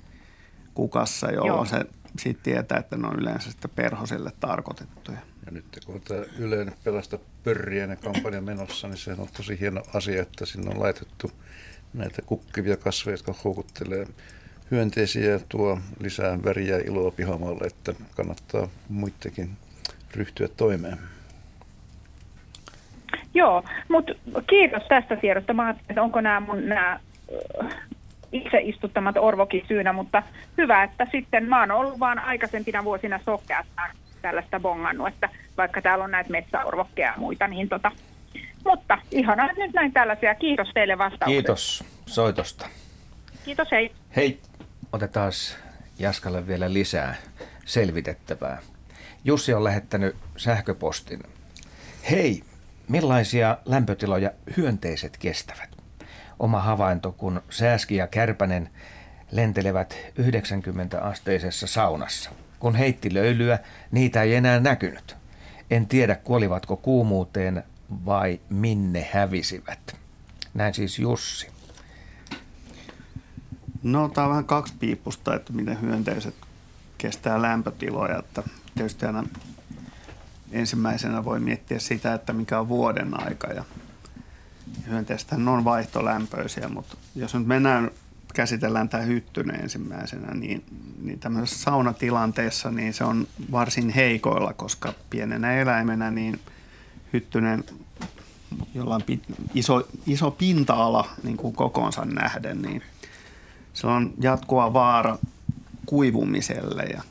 kukassa, 0.74 1.32
jolloin 1.32 1.56
Joo. 1.56 1.66
se 1.66 1.86
siitä 2.20 2.40
tietää, 2.44 2.78
että 2.78 2.98
ne 2.98 3.08
on 3.08 3.20
yleensä 3.20 3.52
sitten 3.52 3.72
perhoselle 3.76 4.32
tarkoitettuja. 4.40 5.18
Ja 5.46 5.52
nyt 5.52 5.66
kun 5.86 6.02
tämä 6.02 6.22
yleinen 6.38 6.76
pelasta 6.84 7.20
pörriä 7.44 7.96
kampanja 7.96 8.42
menossa, 8.42 8.88
niin 8.88 8.98
se 8.98 9.12
on 9.12 9.28
tosi 9.38 9.60
hieno 9.60 9.84
asia, 9.94 10.22
että 10.22 10.46
sinne 10.46 10.72
on 10.72 10.80
laitettu 10.80 11.32
näitä 11.94 12.22
kukkivia 12.22 12.78
kasveja, 12.78 13.14
jotka 13.14 13.36
houkuttelee 13.44 14.08
hyönteisiä 14.72 15.32
ja 15.32 15.40
tuo 15.50 15.80
lisää 16.00 16.44
väriä 16.44 16.78
ja 16.78 16.84
iloa 16.86 17.12
pihamaalle, 17.12 17.68
että 17.68 17.94
kannattaa 18.16 18.68
muidenkin 18.90 19.58
ryhtyä 20.16 20.48
toimeen. 20.48 20.98
Joo, 23.34 23.64
mutta 23.90 24.14
kiitos 24.50 24.84
tästä 24.90 25.16
tiedosta. 25.16 25.54
Mä 25.54 25.76
että 25.90 26.02
onko 26.02 26.22
nämä 26.22 26.40
mun 26.40 26.66
nämä 26.66 27.00
itse 28.32 28.58
istuttamat 28.62 29.18
orvokin 29.18 29.66
syynä, 29.68 29.94
mutta 29.94 30.24
hyvä, 30.58 30.84
että 30.84 31.08
sitten 31.12 31.46
mä 31.50 31.60
oon 31.60 31.72
ollut 31.72 32.00
vaan 32.00 32.20
aikaisempina 32.20 32.84
vuosina 32.84 33.20
sokkeassa 33.26 33.82
tällaista 34.22 34.60
bongannut, 34.60 35.08
että 35.08 35.30
vaikka 35.58 35.82
täällä 35.82 36.04
on 36.04 36.12
näitä 36.12 36.30
metsäorvokkeja 36.30 37.08
ja 37.08 37.14
muita, 37.18 37.48
niin 37.48 37.70
tota, 37.70 37.92
mutta 38.66 38.98
ihanaa, 39.12 39.50
että 39.50 39.62
nyt 39.62 39.74
näin 39.74 39.94
tällaisia. 39.94 40.36
Kiitos 40.36 40.68
teille 40.74 40.98
vastauksesta. 40.98 41.26
Kiitos 41.26 41.84
soitosta. 42.06 42.68
Kiitos, 43.46 43.72
hei. 43.72 43.92
Hei, 44.16 44.40
otetaan 44.94 45.32
Jaskalle 46.00 46.48
vielä 46.48 46.74
lisää 46.74 47.16
selvitettävää. 47.66 48.58
Jussi 49.26 49.54
on 49.54 49.64
lähettänyt 49.64 50.16
sähköpostin. 50.38 51.20
Hei, 52.12 52.44
millaisia 52.92 53.58
lämpötiloja 53.66 54.32
hyönteiset 54.58 55.18
kestävät? 55.18 55.70
Oma 56.40 56.62
havainto, 56.62 57.12
kun 57.12 57.42
Sääski 57.50 57.96
ja 57.96 58.08
Kärpänen 58.08 58.70
lentelevät 59.32 59.98
90-asteisessa 60.20 61.68
saunassa. 61.68 62.30
Kun 62.60 62.76
heitti 62.76 63.14
löylyä, 63.14 63.60
niitä 63.92 64.22
ei 64.22 64.36
enää 64.36 64.60
näkynyt. 64.60 65.16
En 65.72 65.88
tiedä, 65.88 66.16
kuolivatko 66.16 66.78
kuumuuteen 66.78 67.64
vai 68.06 68.40
minne 68.50 69.10
hävisivät. 69.14 69.96
Näin 70.54 70.74
siis 70.74 71.00
Jussi. 71.00 71.48
No, 73.84 74.10
tämä 74.10 74.26
on 74.26 74.32
vähän 74.32 74.46
kaksi 74.46 74.74
piippusta, 74.80 75.36
että 75.36 75.54
miten 75.54 75.82
hyönteiset 75.82 76.36
kestää 76.98 77.42
lämpötiloja. 77.42 78.20
Että 78.20 78.44
tietysti 78.76 79.06
aina 79.06 79.24
ensimmäisenä 80.52 81.26
voi 81.26 81.40
miettiä 81.40 81.80
sitä, 81.80 82.14
että 82.14 82.34
mikä 82.34 82.60
on 82.60 82.70
vuoden 82.70 83.24
aika. 83.26 83.48
Ja 83.48 83.64
hyönteistähän 84.88 85.48
on 85.48 85.64
vaihtolämpöisiä, 85.64 86.70
mutta 86.70 86.98
jos 87.16 87.34
nyt 87.34 87.48
mennään 87.48 87.92
käsitellään 88.34 88.90
tämä 88.90 89.04
hyttynen 89.04 89.62
ensimmäisenä, 89.62 90.34
niin, 90.34 90.64
niin 91.02 91.20
tämmöisessä 91.20 91.64
saunatilanteessa 91.64 92.72
niin 92.72 92.94
se 92.94 93.04
on 93.04 93.28
varsin 93.52 93.90
heikoilla, 93.90 94.54
koska 94.54 94.94
pienenä 95.10 95.54
eläimenä 95.54 96.12
niin 96.12 96.40
hyttynen, 97.14 97.64
jolla 98.76 98.96
on 98.96 99.02
iso, 99.54 99.88
iso 100.06 100.32
pinta-ala 100.32 101.10
niin 101.24 101.38
kuin 101.38 101.56
kokonsa 101.56 102.06
nähden, 102.06 102.62
niin 102.62 102.82
se 103.74 103.88
on 103.88 104.14
jatkuva 104.20 104.74
vaara 104.74 105.18
kuivumiselle 105.86 106.84
ja, 106.84 107.02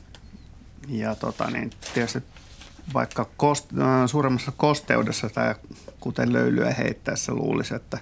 ja 0.87 1.15
tota, 1.15 1.49
niin 1.49 1.69
tietysti 1.93 2.23
vaikka 2.93 3.25
kost, 3.37 3.73
äh, 3.79 3.87
suuremmassa 4.05 4.51
kosteudessa 4.57 5.29
tai 5.29 5.55
kuten 5.99 6.33
löylyä 6.33 6.71
heittäessä 6.71 7.33
luulisi, 7.33 7.75
että 7.75 7.97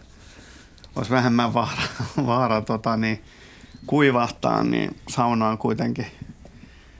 olisi 0.96 1.12
vähemmän 1.12 1.54
vaara, 1.54 1.82
vaara 2.26 2.62
tota, 2.62 2.98
niin, 2.98 3.24
kuivahtaa, 3.86 4.64
niin 4.64 4.96
sauna 5.10 5.48
on 5.48 5.58
kuitenkin 5.58 6.06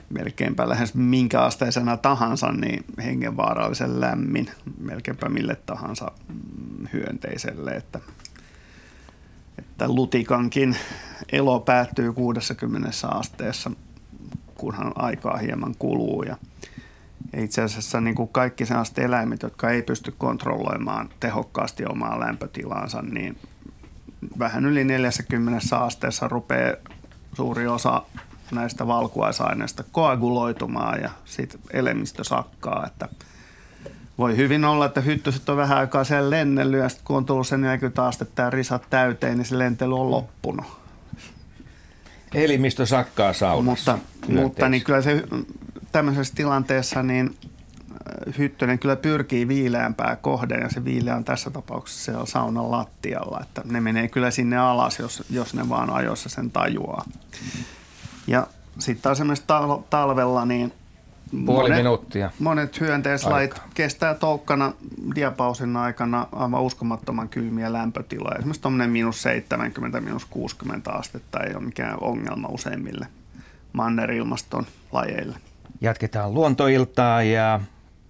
melkeinpä 0.10 0.70
lähes 0.70 0.94
minkä 0.94 1.42
asteisena 1.42 1.98
tahansa, 1.98 2.52
niin 2.52 2.86
hengenvaarallisen 2.98 4.02
lämmin 4.02 4.50
melkeinpä 4.80 5.30
mille 5.30 5.56
tahansa 5.56 6.12
mm, 6.28 6.88
hyönteiselle, 6.94 7.72
että, 7.72 8.00
että 9.58 9.88
lutikankin 9.88 10.76
elo 11.32 11.60
päättyy 11.60 12.14
60 12.14 12.90
asteessa, 13.08 13.72
kunhan 14.56 14.92
aikaa 14.96 15.38
hieman 15.38 15.76
kuluu 15.80 16.24
ja 16.24 16.30
ja 16.30 16.38
itse 17.38 17.62
asiassa 17.62 18.02
niin 18.02 18.16
kuin 18.16 18.30
kaikki 18.30 18.66
sellaiset 18.66 19.00
eläimet, 19.00 19.42
jotka 19.42 19.70
ei 19.70 19.82
pysty 19.82 20.14
kontrolloimaan 20.18 21.10
tehokkaasti 21.20 21.86
omaa 21.86 22.20
lämpötilaansa, 22.20 23.02
niin 23.02 23.38
vähän 24.40 24.66
yli 24.66 24.84
40 24.84 25.78
asteessa 25.78 26.28
rupeaa 26.28 26.76
suuri 27.34 27.68
osa 27.68 28.02
näistä 28.52 28.88
valkuaisaineista 28.88 29.84
koaguloitumaan 29.92 31.02
ja 31.02 31.10
sitten 31.26 31.60
elimistö 31.74 32.24
sakkaa, 32.24 32.86
että 32.88 33.10
voi 34.18 34.38
hyvin 34.38 34.66
olla, 34.66 34.86
että 34.86 35.02
hyttyset 35.02 35.50
on 35.50 35.58
vähän 35.58 35.78
aikaa 35.78 36.04
siellä 36.04 36.30
lennellyt 36.30 36.80
ja 36.80 36.90
sitten 36.90 37.06
kun 37.06 37.18
on 37.18 37.26
tullut 37.26 37.48
sen 37.48 37.62
40 37.62 38.06
astetta 38.06 38.42
ja 38.42 38.50
risat 38.50 38.84
täyteen, 38.90 39.38
niin 39.38 39.46
se 39.46 39.58
lentely 39.58 40.00
on 40.00 40.12
loppunut. 40.12 40.66
Elimistö 42.34 42.86
sakkaa 42.86 43.34
saunassa. 43.34 43.98
Mutta, 44.22 44.42
mutta 44.42 44.70
niin 44.70 44.84
kyllä 44.84 45.02
se 45.02 45.24
tämmöisessä 45.92 46.36
tilanteessa 46.36 47.04
niin 47.04 47.38
äh, 47.46 48.38
hyttönen 48.38 48.80
kyllä 48.80 48.96
pyrkii 48.96 49.48
viileämpää 49.48 50.16
kohden 50.16 50.62
ja 50.62 50.70
se 50.70 50.86
viileä 50.86 51.16
on 51.16 51.24
tässä 51.24 51.50
tapauksessa 51.50 52.04
siellä 52.04 52.26
saunan 52.26 52.72
lattialla. 52.72 53.40
Että 53.42 53.62
ne 53.66 53.82
menee 53.82 54.08
kyllä 54.08 54.32
sinne 54.32 54.58
alas, 54.58 55.00
jos, 55.00 55.24
jos 55.30 55.54
ne 55.54 55.70
vaan 55.70 55.90
ajoissa 55.90 56.30
sen 56.30 56.52
tajuaa. 56.52 57.06
Ja 58.28 58.48
sitten 58.80 59.02
taas 59.02 59.18
esimerkiksi 59.18 59.46
talvella 59.90 60.46
niin 60.46 60.74
Puoli 61.46 61.70
monet, 61.70 61.78
minuuttia. 61.78 62.32
Monet 62.40 62.80
hyönteislait 62.80 63.54
Aika. 63.54 63.66
kestää 63.74 64.14
toukkana 64.14 64.74
diapausin 65.16 65.78
aikana 65.78 66.28
aivan 66.32 66.62
uskomattoman 66.62 67.30
kylmiä 67.30 67.74
lämpötiloja. 67.74 68.36
Esimerkiksi 68.36 68.62
tuommoinen 68.62 68.90
miinus 68.90 69.22
70, 69.22 70.02
miinus 70.02 70.26
60 70.26 70.92
astetta 70.92 71.40
ei 71.40 71.56
ole 71.56 71.64
mikään 71.64 71.98
ongelma 72.02 72.48
useimmille 72.48 73.08
mannerilmaston 73.74 74.66
lajeille. 74.92 75.38
Jatketaan 75.82 76.34
luontoiltaa 76.34 77.24
ja 77.24 77.60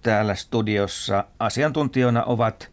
täällä 0.02 0.34
studiossa 0.34 1.24
asiantuntijoina 1.38 2.24
ovat 2.24 2.68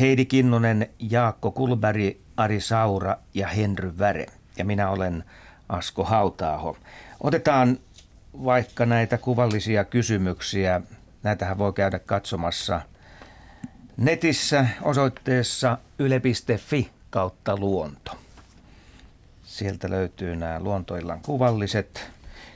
Heidi 0.00 0.24
Kinnunen, 0.24 0.90
Jaakko 0.98 1.50
Kulberi, 1.50 2.20
Ari 2.36 2.60
Saura 2.60 3.16
ja 3.34 3.48
Henry 3.48 3.98
Väre. 3.98 4.26
Ja 4.58 4.64
minä 4.64 4.90
olen 4.90 5.24
Asko 5.68 6.04
Hautaaho. 6.04 6.76
Otetaan 7.20 7.78
vaikka 8.44 8.86
näitä 8.86 9.18
kuvallisia 9.18 9.84
kysymyksiä. 9.84 10.80
Näitähän 11.22 11.58
voi 11.58 11.72
käydä 11.72 11.98
katsomassa 11.98 12.80
netissä 13.96 14.66
osoitteessa 14.82 15.78
yle.fi 15.98 16.90
kautta 17.10 17.56
luonto. 17.56 18.12
Sieltä 19.42 19.90
löytyy 19.90 20.36
nämä 20.36 20.60
luontoillan 20.60 21.20
kuvalliset 21.20 22.10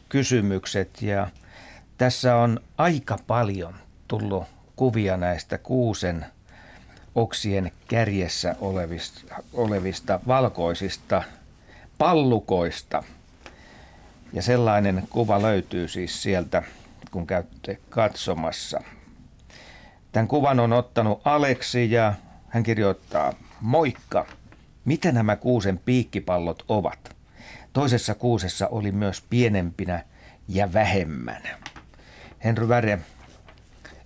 kysymykset 0.09 1.03
ja 1.03 1.29
tässä 1.99 2.37
on 2.37 2.61
aika 2.79 3.19
paljon 3.27 3.75
tullut 4.09 4.45
kuvia 4.77 5.17
näistä 5.17 5.59
kuusen 5.59 6.27
oksien 7.15 7.73
kärjessä 7.89 8.57
olevista, 8.61 9.35
olevista 9.53 10.21
valkoisista 10.27 11.23
pallukoista. 11.99 13.03
Ja 14.33 14.43
sellainen 14.43 15.03
kuva 15.11 15.43
löytyy 15.43 15.89
siis 15.89 16.23
sieltä, 16.23 16.63
kun 17.11 17.27
käytte 17.27 17.79
katsomassa. 17.91 18.81
Tämän 20.13 20.29
kuvan 20.29 20.61
on 20.61 20.73
ottanut 20.73 21.21
Aleksi 21.25 21.91
ja 21.91 22.15
hän 22.49 22.63
kirjoittaa, 22.63 23.33
moikka, 23.61 24.27
mitä 24.85 25.13
nämä 25.13 25.37
kuusen 25.37 25.79
piikkipallot 25.79 26.65
ovat? 26.69 27.17
Toisessa 27.73 28.15
kuusessa 28.15 28.69
oli 28.69 28.93
myös 28.93 29.23
pienempinä 29.31 30.05
ja 30.49 30.73
vähemmän. 30.73 31.43
Henry 32.45 32.69
Väre, 32.69 32.99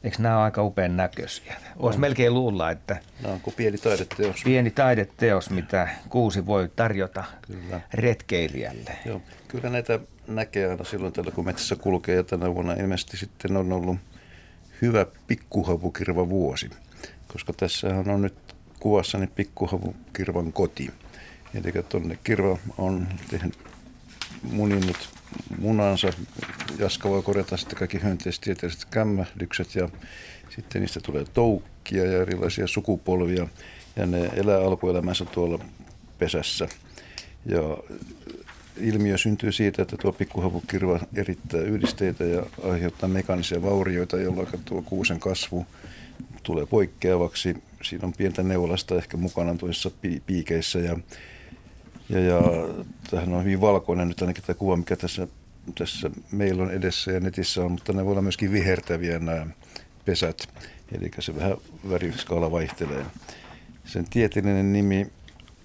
eikö 0.05 0.17
nämä 0.19 0.37
ole 0.37 0.45
aika 0.45 0.63
upean 0.63 0.97
näköisiä? 0.97 1.57
Olisi 1.77 1.97
on. 1.97 2.01
melkein 2.01 2.35
luulla, 2.35 2.71
että... 2.71 2.97
Nämä 3.23 3.35
on 3.35 3.41
kuin 3.41 3.55
pieni 3.55 3.79
taideteos. 3.79 4.43
Pieni 4.45 4.71
taideteos, 4.71 5.51
mitä 5.51 5.89
kuusi 6.09 6.47
voi 6.47 6.71
tarjota 6.77 7.25
kyllä. 7.47 7.81
retkeilijälle. 7.95 8.97
Joo, 9.05 9.23
kyllä 9.49 9.71
näitä 9.71 9.99
näkee 10.27 10.71
aina 10.71 10.85
silloin 10.85 11.13
tällä, 11.13 11.31
kun 11.31 11.45
metsässä 11.45 11.77
kulkee. 11.77 12.17
Ja 12.17 12.25
tänä 12.25 12.55
vuonna 12.55 12.73
ilmeisesti 12.73 13.17
sitten 13.17 13.57
on 13.57 13.73
ollut 13.73 13.97
hyvä 14.83 15.07
pikkuhavukirva 15.27 16.29
vuosi. 16.29 16.71
Koska 17.29 17.53
tässähän 17.53 18.11
on 18.11 18.23
nyt 18.23 18.35
kuvassani 18.81 19.27
pikkuhavukirvan 19.27 20.53
koti. 20.53 20.91
Eli 21.55 21.83
tuonne 21.89 22.19
kirva 22.25 22.59
on 22.79 23.09
tehnyt 23.31 23.59
muninnut 24.43 25.20
munansa. 25.59 26.09
Jaska 26.79 27.09
voi 27.09 27.23
korjata 27.23 27.57
sitten 27.57 27.79
kaikki 27.79 28.03
hyönteistieteelliset 28.03 28.85
kämmähdykset 28.85 29.75
ja 29.75 29.89
sitten 30.57 30.81
niistä 30.81 31.01
tulee 31.01 31.25
toukkia 31.35 32.05
ja 32.05 32.23
erilaisia 32.23 32.67
sukupolvia 32.67 33.47
ja 33.97 34.07
ne 34.07 34.31
elää 34.35 34.59
alkuelämänsä 34.59 35.25
tuolla 35.25 35.59
pesässä. 36.19 36.69
Ja 37.47 37.61
ilmiö 38.77 39.19
syntyy 39.19 39.53
siitä, 39.53 39.83
että 39.83 39.97
tuo 39.97 40.13
pikkuhavukirva 40.13 41.01
erittää 41.15 41.61
yhdisteitä 41.61 42.25
ja 42.25 42.47
aiheuttaa 42.65 43.09
mekaanisia 43.09 43.63
vaurioita, 43.63 44.17
jolloin 44.17 44.49
tuo 44.65 44.83
kuusen 44.83 45.21
kasvu 45.21 45.67
tulee 46.43 46.67
poikkeavaksi. 46.67 47.57
Siinä 47.83 48.07
on 48.07 48.13
pientä 48.13 48.43
neulasta 48.43 48.97
ehkä 48.97 49.17
mukana 49.17 49.55
tuossa 49.55 49.91
piikeissä 50.27 50.79
ja, 50.79 50.99
ja, 52.11 52.21
ja 52.21 52.41
tämähän 53.11 53.33
on 53.33 53.45
hyvin 53.45 53.61
valkoinen 53.61 54.09
nyt 54.09 54.21
ainakin 54.21 54.45
tämä 54.47 54.55
kuva, 54.57 54.77
mikä 54.77 54.97
tässä, 54.97 55.29
tässä 55.79 56.11
meillä 56.33 56.63
on 56.63 56.71
edessä 56.71 57.13
ja 57.13 57.21
netissä 57.21 57.65
on, 57.65 57.73
mutta 57.73 57.93
ne 57.93 58.05
voi 58.05 58.11
olla 58.11 58.23
myöskin 58.23 58.53
vihertäviä 58.53 59.19
nämä 59.19 59.47
pesät, 60.05 60.49
eli 60.93 61.11
se 61.19 61.37
vähän 61.37 61.57
väriskaala 61.91 62.51
vaihtelee. 62.51 63.07
Sen 63.85 64.05
tieteellinen 64.11 64.73
nimi 64.73 65.07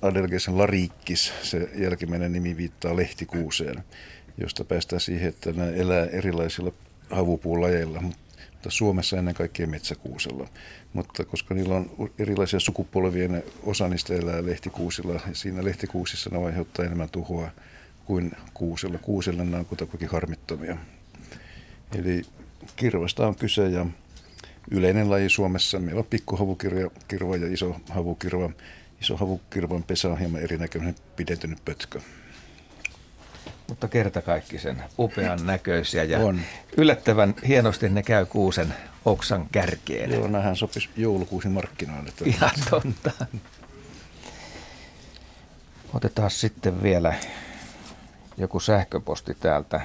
Adelgesen 0.02 0.58
larikkis, 0.58 1.34
se 1.43 1.70
jälkimmäinen 1.76 2.32
nimi 2.32 2.58
viittaa 2.58 2.96
lehtikuuseen, 2.96 3.84
josta 4.38 4.64
päästään 4.64 5.00
siihen, 5.00 5.30
että 5.30 5.52
nämä 5.52 5.70
elää 5.70 6.06
erilaisilla 6.06 6.72
havupuulajeilla, 7.10 8.02
mutta 8.02 8.24
Suomessa 8.70 9.18
ennen 9.18 9.34
kaikkea 9.34 9.68
metsäkuusella. 9.68 10.47
Mutta 10.93 11.26
koska 11.26 11.53
niillä 11.53 11.76
on 11.76 12.11
erilaisia 12.20 12.59
sukupolvia, 12.59 13.28
ne 13.28 13.43
osa 13.63 13.88
niistä 13.88 14.13
elää 14.13 14.45
lehtikuusilla, 14.45 15.13
ja 15.13 15.20
siinä 15.34 15.63
lehtikuusissa 15.63 16.30
ne 16.30 16.45
aiheuttaa 16.45 16.86
enemmän 16.86 17.09
tuhoa 17.09 17.49
kuin 18.05 18.32
kuusella. 18.53 18.97
Kuusella 18.97 19.43
nämä 19.43 19.57
on 19.57 19.66
kutakuinkin 19.66 20.09
harmittomia. 20.09 20.78
Eli 21.95 22.22
kirvasta 22.76 23.28
on 23.28 23.36
kyse 23.36 23.70
ja 23.70 23.86
yleinen 24.72 25.09
laji 25.09 25.30
Suomessa. 25.30 25.80
Meillä 25.80 25.99
on 25.99 26.07
pikkuhavukirva 26.09 27.36
ja 27.38 27.53
iso 27.53 27.76
havukirva. 27.89 28.49
Iso 29.01 29.18
havukirvan 29.18 29.84
pesä 29.84 30.09
on 30.09 30.20
hieman 30.20 30.41
erinäköinen 30.41 30.95
pidentynyt 31.16 31.66
pötkö. 31.66 32.01
Mutta 33.68 33.88
kerta 33.88 34.22
kaikki 34.22 34.59
sen 34.59 34.84
upean 34.99 35.45
näköisiä 35.45 36.03
ja 36.03 36.20
on. 36.20 36.39
yllättävän 36.78 37.36
hienosti 37.47 37.89
ne 37.89 38.03
käy 38.03 38.26
kuusen 38.26 38.74
oksan 39.05 39.47
kärkeen. 39.51 40.11
Joo, 40.11 40.28
nämähän 40.28 40.55
sopisi 40.55 40.89
joulukuusin 40.97 41.51
markkinoille. 41.51 42.11
Ihan 42.26 42.51
totta. 42.70 43.11
Otetaan 45.93 46.32
sitten 46.32 46.84
vielä 46.84 47.13
joku 48.38 48.59
sähköposti 48.59 49.38
täältä 49.39 49.82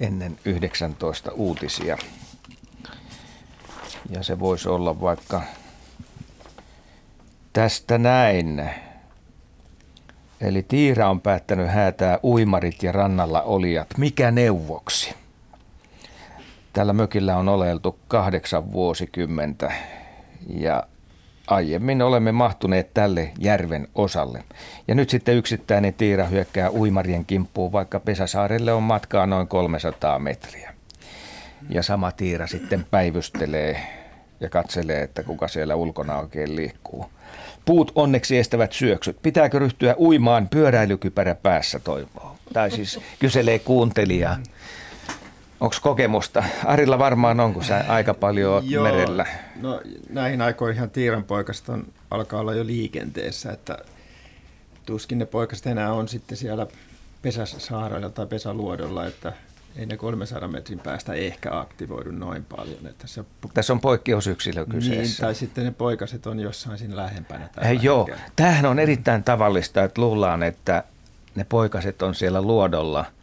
ennen 0.00 0.38
19 0.44 1.32
uutisia. 1.32 1.98
Ja 4.10 4.22
se 4.22 4.38
voisi 4.38 4.68
olla 4.68 5.00
vaikka 5.00 5.42
tästä 7.52 7.98
näin. 7.98 8.70
Eli 10.40 10.62
Tiira 10.62 11.10
on 11.10 11.20
päättänyt 11.20 11.68
häätää 11.68 12.18
uimarit 12.24 12.82
ja 12.82 12.92
rannalla 12.92 13.42
olijat. 13.42 13.88
Mikä 13.98 14.30
neuvoksi? 14.30 15.14
Tällä 16.72 16.92
mökillä 16.92 17.36
on 17.36 17.48
oleltu 17.48 17.98
kahdeksan 18.08 18.72
vuosikymmentä 18.72 19.72
ja 20.48 20.84
aiemmin 21.46 22.02
olemme 22.02 22.32
mahtuneet 22.32 22.94
tälle 22.94 23.30
järven 23.38 23.88
osalle. 23.94 24.44
Ja 24.88 24.94
nyt 24.94 25.10
sitten 25.10 25.36
yksittäinen 25.36 25.94
Tiira 25.94 26.24
hyökkää 26.24 26.70
uimarien 26.70 27.24
kimppuun, 27.24 27.72
vaikka 27.72 28.00
Pesäsaarelle 28.00 28.72
on 28.72 28.82
matkaa 28.82 29.26
noin 29.26 29.48
300 29.48 30.18
metriä. 30.18 30.74
Ja 31.68 31.82
sama 31.82 32.12
Tiira 32.12 32.46
sitten 32.46 32.86
päivystelee 32.90 33.80
ja 34.40 34.48
katselee, 34.50 35.02
että 35.02 35.22
kuka 35.22 35.48
siellä 35.48 35.74
ulkona 35.74 36.18
oikein 36.18 36.56
liikkuu. 36.56 37.10
Puut 37.70 37.92
onneksi 37.94 38.38
estävät 38.38 38.72
syöksyt. 38.72 39.22
Pitääkö 39.22 39.58
ryhtyä 39.58 39.94
uimaan 39.98 40.48
pyöräilykypärä 40.48 41.34
päässä 41.34 41.78
toivoo? 41.78 42.36
Tai 42.52 42.70
siis 42.70 43.00
kyselee 43.18 43.58
kuuntelijaa. 43.58 44.38
Onko 45.60 45.76
kokemusta? 45.82 46.44
Arilla 46.64 46.98
varmaan 46.98 47.40
on, 47.40 47.54
kun 47.54 47.64
sä 47.64 47.84
aika 47.88 48.14
paljon 48.14 48.70
Joo, 48.70 48.82
merellä. 48.84 49.26
No 49.60 49.80
näihin 50.08 50.42
aikoihin 50.42 50.90
tiiran 50.90 51.24
poikasta 51.24 51.72
on, 51.72 51.86
alkaa 52.10 52.40
olla 52.40 52.54
jo 52.54 52.66
liikenteessä, 52.66 53.52
että 53.52 53.78
tuskin 54.86 55.18
ne 55.18 55.26
poikaset 55.26 55.66
enää 55.66 55.92
on 55.92 56.08
sitten 56.08 56.38
siellä 56.38 56.66
pesäsaarella 57.22 58.08
tai 58.08 58.26
pesäluodolla, 58.26 59.06
että 59.06 59.32
ei 59.76 59.86
ne 59.86 59.96
300 59.96 60.48
metrin 60.48 60.78
päästä 60.80 61.12
ehkä 61.12 61.58
aktivoidu 61.58 62.10
noin 62.10 62.44
paljon. 62.44 62.86
Että 62.86 63.06
se... 63.06 63.24
Tässä 63.54 63.72
on 63.72 63.80
poikkeusyksilö 63.80 64.66
kyseessä. 64.66 65.02
Niin, 65.02 65.16
tai 65.20 65.34
sitten 65.34 65.64
ne 65.64 65.70
poikaset 65.70 66.26
on 66.26 66.40
jossain 66.40 66.78
siinä 66.78 66.96
lähempänä. 66.96 67.48
Tällä 67.48 67.68
eh, 67.68 67.82
joo, 67.82 68.08
tämähän 68.36 68.66
on 68.66 68.78
erittäin 68.78 69.24
tavallista, 69.24 69.84
että 69.84 70.00
luullaan, 70.00 70.42
että 70.42 70.84
ne 71.34 71.44
poikaset 71.44 72.02
on 72.02 72.14
siellä 72.14 72.42
luodolla– 72.42 73.04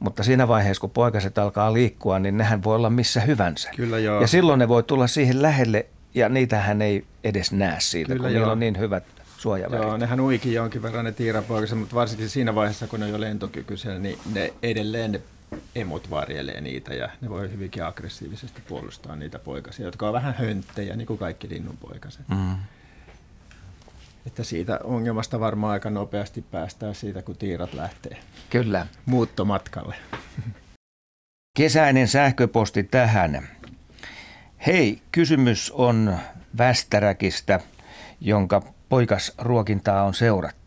mutta 0.00 0.22
siinä 0.22 0.48
vaiheessa, 0.48 0.80
kun 0.80 0.90
poikaset 0.90 1.38
alkaa 1.38 1.72
liikkua, 1.72 2.18
niin 2.18 2.38
nehän 2.38 2.64
voi 2.64 2.76
olla 2.76 2.90
missä 2.90 3.20
hyvänsä. 3.20 3.70
Kyllä 3.76 3.98
joo. 3.98 4.20
Ja 4.20 4.26
silloin 4.26 4.58
ne 4.58 4.68
voi 4.68 4.82
tulla 4.82 5.06
siihen 5.06 5.42
lähelle, 5.42 5.86
ja 6.14 6.28
niitähän 6.28 6.82
ei 6.82 7.04
edes 7.24 7.52
näe 7.52 7.76
siitä, 7.80 8.12
Kyllä 8.12 8.22
kun 8.22 8.30
joo. 8.30 8.38
niillä 8.38 8.52
on 8.52 8.60
niin 8.60 8.78
hyvät 8.78 9.04
suojavärit. 9.36 9.84
Joo, 9.84 9.96
nehän 9.96 10.20
uikin 10.20 10.52
jonkin 10.52 10.82
verran 10.82 11.04
ne 11.04 11.12
tiirapoikaset, 11.12 11.78
mutta 11.78 11.94
varsinkin 11.94 12.28
siinä 12.28 12.54
vaiheessa, 12.54 12.86
kun 12.86 13.00
ne 13.00 13.06
on 13.06 13.12
jo 13.12 13.20
lentokykyisiä, 13.20 13.98
niin 13.98 14.18
ne 14.34 14.52
edelleen 14.62 15.12
ne 15.12 15.20
emot 15.74 16.10
varjelee 16.10 16.60
niitä 16.60 16.94
ja 16.94 17.08
ne 17.20 17.28
voi 17.28 17.50
hyvinkin 17.50 17.84
aggressiivisesti 17.84 18.62
puolustaa 18.68 19.16
niitä 19.16 19.38
poikasia, 19.38 19.86
jotka 19.86 20.06
on 20.06 20.12
vähän 20.12 20.34
hönttejä, 20.38 20.96
niin 20.96 21.06
kuin 21.06 21.18
kaikki 21.18 21.48
linnunpoikaset. 21.48 22.28
Mm. 22.28 22.56
Että 24.26 24.44
siitä 24.44 24.80
ongelmasta 24.84 25.40
varmaan 25.40 25.72
aika 25.72 25.90
nopeasti 25.90 26.42
päästään 26.42 26.94
siitä, 26.94 27.22
kun 27.22 27.36
tiirat 27.36 27.74
lähtee. 27.74 28.16
Kyllä. 28.50 28.86
Muuttomatkalle. 29.06 29.94
Kesäinen 31.56 32.08
sähköposti 32.08 32.82
tähän. 32.82 33.48
Hei, 34.66 35.02
kysymys 35.12 35.70
on 35.70 36.18
Västäräkistä, 36.58 37.60
jonka 38.20 38.62
poikasruokintaa 38.88 40.04
on 40.04 40.14
seurattu. 40.14 40.59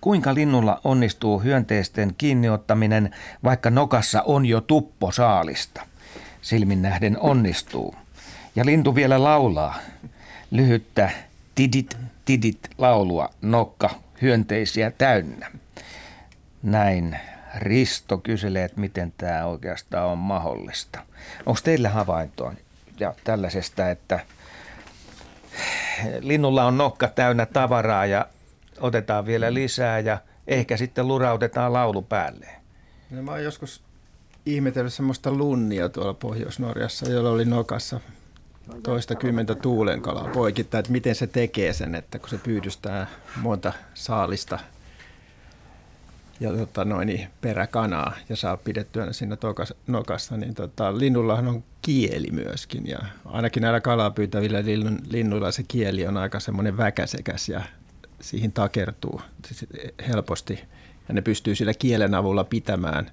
Kuinka 0.00 0.34
linnulla 0.34 0.80
onnistuu 0.84 1.38
hyönteisten 1.38 2.14
kiinniottaminen, 2.18 3.14
vaikka 3.44 3.70
nokassa 3.70 4.22
on 4.22 4.46
jo 4.46 4.60
tuppo 4.60 5.12
saalista? 5.12 5.86
Silmin 6.42 6.82
nähden 6.82 7.18
onnistuu. 7.20 7.94
Ja 8.56 8.64
lintu 8.66 8.94
vielä 8.94 9.22
laulaa. 9.22 9.78
Lyhyttä 10.50 11.10
tidit 11.54 11.96
tidit 12.30 12.70
laulua 12.78 13.28
nokka 13.42 13.90
hyönteisiä 14.22 14.90
täynnä. 14.90 15.50
Näin 16.62 17.18
Risto 17.56 18.18
kyselee, 18.18 18.64
että 18.64 18.80
miten 18.80 19.12
tämä 19.16 19.46
oikeastaan 19.46 20.08
on 20.08 20.18
mahdollista. 20.18 21.02
Onko 21.46 21.60
teillä 21.64 21.88
havaintoa 21.88 22.54
ja 23.00 23.14
tällaisesta, 23.24 23.90
että 23.90 24.20
linnulla 26.20 26.64
on 26.64 26.78
nokka 26.78 27.08
täynnä 27.08 27.46
tavaraa 27.46 28.06
ja 28.06 28.26
otetaan 28.80 29.26
vielä 29.26 29.54
lisää 29.54 29.98
ja 29.98 30.18
ehkä 30.46 30.76
sitten 30.76 31.08
lurautetaan 31.08 31.72
laulu 31.72 32.02
päälle? 32.02 32.48
No, 33.10 33.22
mä 33.22 33.30
oon 33.30 33.44
joskus 33.44 33.82
ihmetellyt 34.46 34.92
semmoista 34.92 35.32
lunnia 35.32 35.88
tuolla 35.88 36.14
Pohjois-Norjassa, 36.14 37.10
jolla 37.10 37.30
oli 37.30 37.44
nokassa 37.44 38.00
toista 38.82 39.14
kymmentä 39.14 39.54
tuulenkalaa 39.54 40.28
poikittaa, 40.28 40.80
että 40.80 40.92
miten 40.92 41.14
se 41.14 41.26
tekee 41.26 41.72
sen, 41.72 41.94
että 41.94 42.18
kun 42.18 42.28
se 42.28 42.38
pyydystää 42.38 43.06
monta 43.36 43.72
saalista 43.94 44.58
ja 46.40 46.52
tota, 46.52 46.84
noin, 46.84 47.06
niin 47.06 47.28
peräkanaa 47.40 48.12
ja 48.28 48.36
saa 48.36 48.56
pidettyä 48.56 49.06
ne 49.06 49.12
siinä 49.12 49.36
tokas, 49.36 49.74
nokassa, 49.86 50.36
niin 50.36 50.54
tota, 50.54 50.98
linnullahan 50.98 51.48
on 51.48 51.64
kieli 51.82 52.30
myöskin. 52.30 52.86
Ja 52.86 52.98
ainakin 53.24 53.60
näillä 53.60 53.80
kalaa 53.80 54.10
pyytävillä 54.10 54.58
linnuilla 55.10 55.52
se 55.52 55.62
kieli 55.68 56.06
on 56.06 56.16
aika 56.16 56.40
semmoinen 56.40 56.76
väkäsekäs 56.76 57.48
ja 57.48 57.62
siihen 58.20 58.52
takertuu 58.52 59.20
helposti. 60.08 60.64
Ja 61.08 61.14
ne 61.14 61.20
pystyy 61.20 61.54
sillä 61.54 61.74
kielen 61.74 62.14
avulla 62.14 62.44
pitämään 62.44 63.10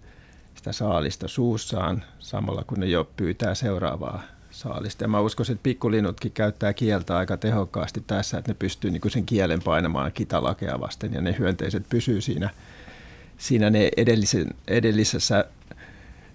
sitä 0.55 0.71
saalista 0.71 1.27
suussaan 1.27 2.03
samalla 2.19 2.63
kun 2.63 2.79
ne 2.79 2.85
jo 2.85 3.09
pyytää 3.17 3.55
seuraavaa 3.55 4.23
saalista. 4.51 5.03
Ja 5.03 5.07
mä 5.07 5.19
uskoisin, 5.19 5.53
että 5.53 5.63
pikkulinnutkin 5.63 6.31
käyttää 6.31 6.73
kieltä 6.73 7.17
aika 7.17 7.37
tehokkaasti 7.37 8.03
tässä, 8.07 8.37
että 8.37 8.51
ne 8.51 8.55
pystyy 8.59 8.91
niin 8.91 9.11
sen 9.11 9.25
kielen 9.25 9.61
painamaan 9.61 10.11
kitalakea 10.11 10.79
vasten 10.79 11.13
ja 11.13 11.21
ne 11.21 11.35
hyönteiset 11.39 11.83
pysyy 11.89 12.21
siinä, 12.21 12.49
siinä 13.37 13.69
ne 13.69 13.89
edellisen, 13.97 14.47
edellisessä 14.67 15.45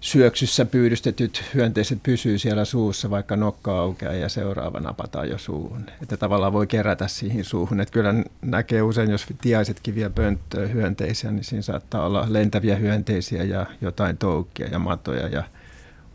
syöksyssä 0.03 0.65
pyydystetyt 0.65 1.43
hyönteiset 1.53 2.03
pysyy 2.03 2.37
siellä 2.37 2.65
suussa, 2.65 3.09
vaikka 3.09 3.35
nokka 3.35 3.79
aukeaa 3.79 4.13
ja 4.13 4.29
seuraava 4.29 4.79
napataan 4.79 5.29
jo 5.29 5.37
suuhun. 5.37 5.85
Että 6.01 6.17
tavallaan 6.17 6.53
voi 6.53 6.67
kerätä 6.67 7.07
siihen 7.07 7.43
suuhun. 7.43 7.79
Että 7.79 7.91
kyllä 7.91 8.13
näkee 8.41 8.81
usein, 8.81 9.11
jos 9.11 9.25
tiaisetkin 9.41 9.95
vie 9.95 10.09
pönttöä 10.09 10.67
hyönteisiä, 10.67 11.31
niin 11.31 11.43
siinä 11.43 11.61
saattaa 11.61 12.05
olla 12.05 12.25
lentäviä 12.29 12.75
hyönteisiä 12.75 13.43
ja 13.43 13.65
jotain 13.81 14.17
toukkia 14.17 14.67
ja 14.67 14.79
matoja 14.79 15.27
ja 15.27 15.43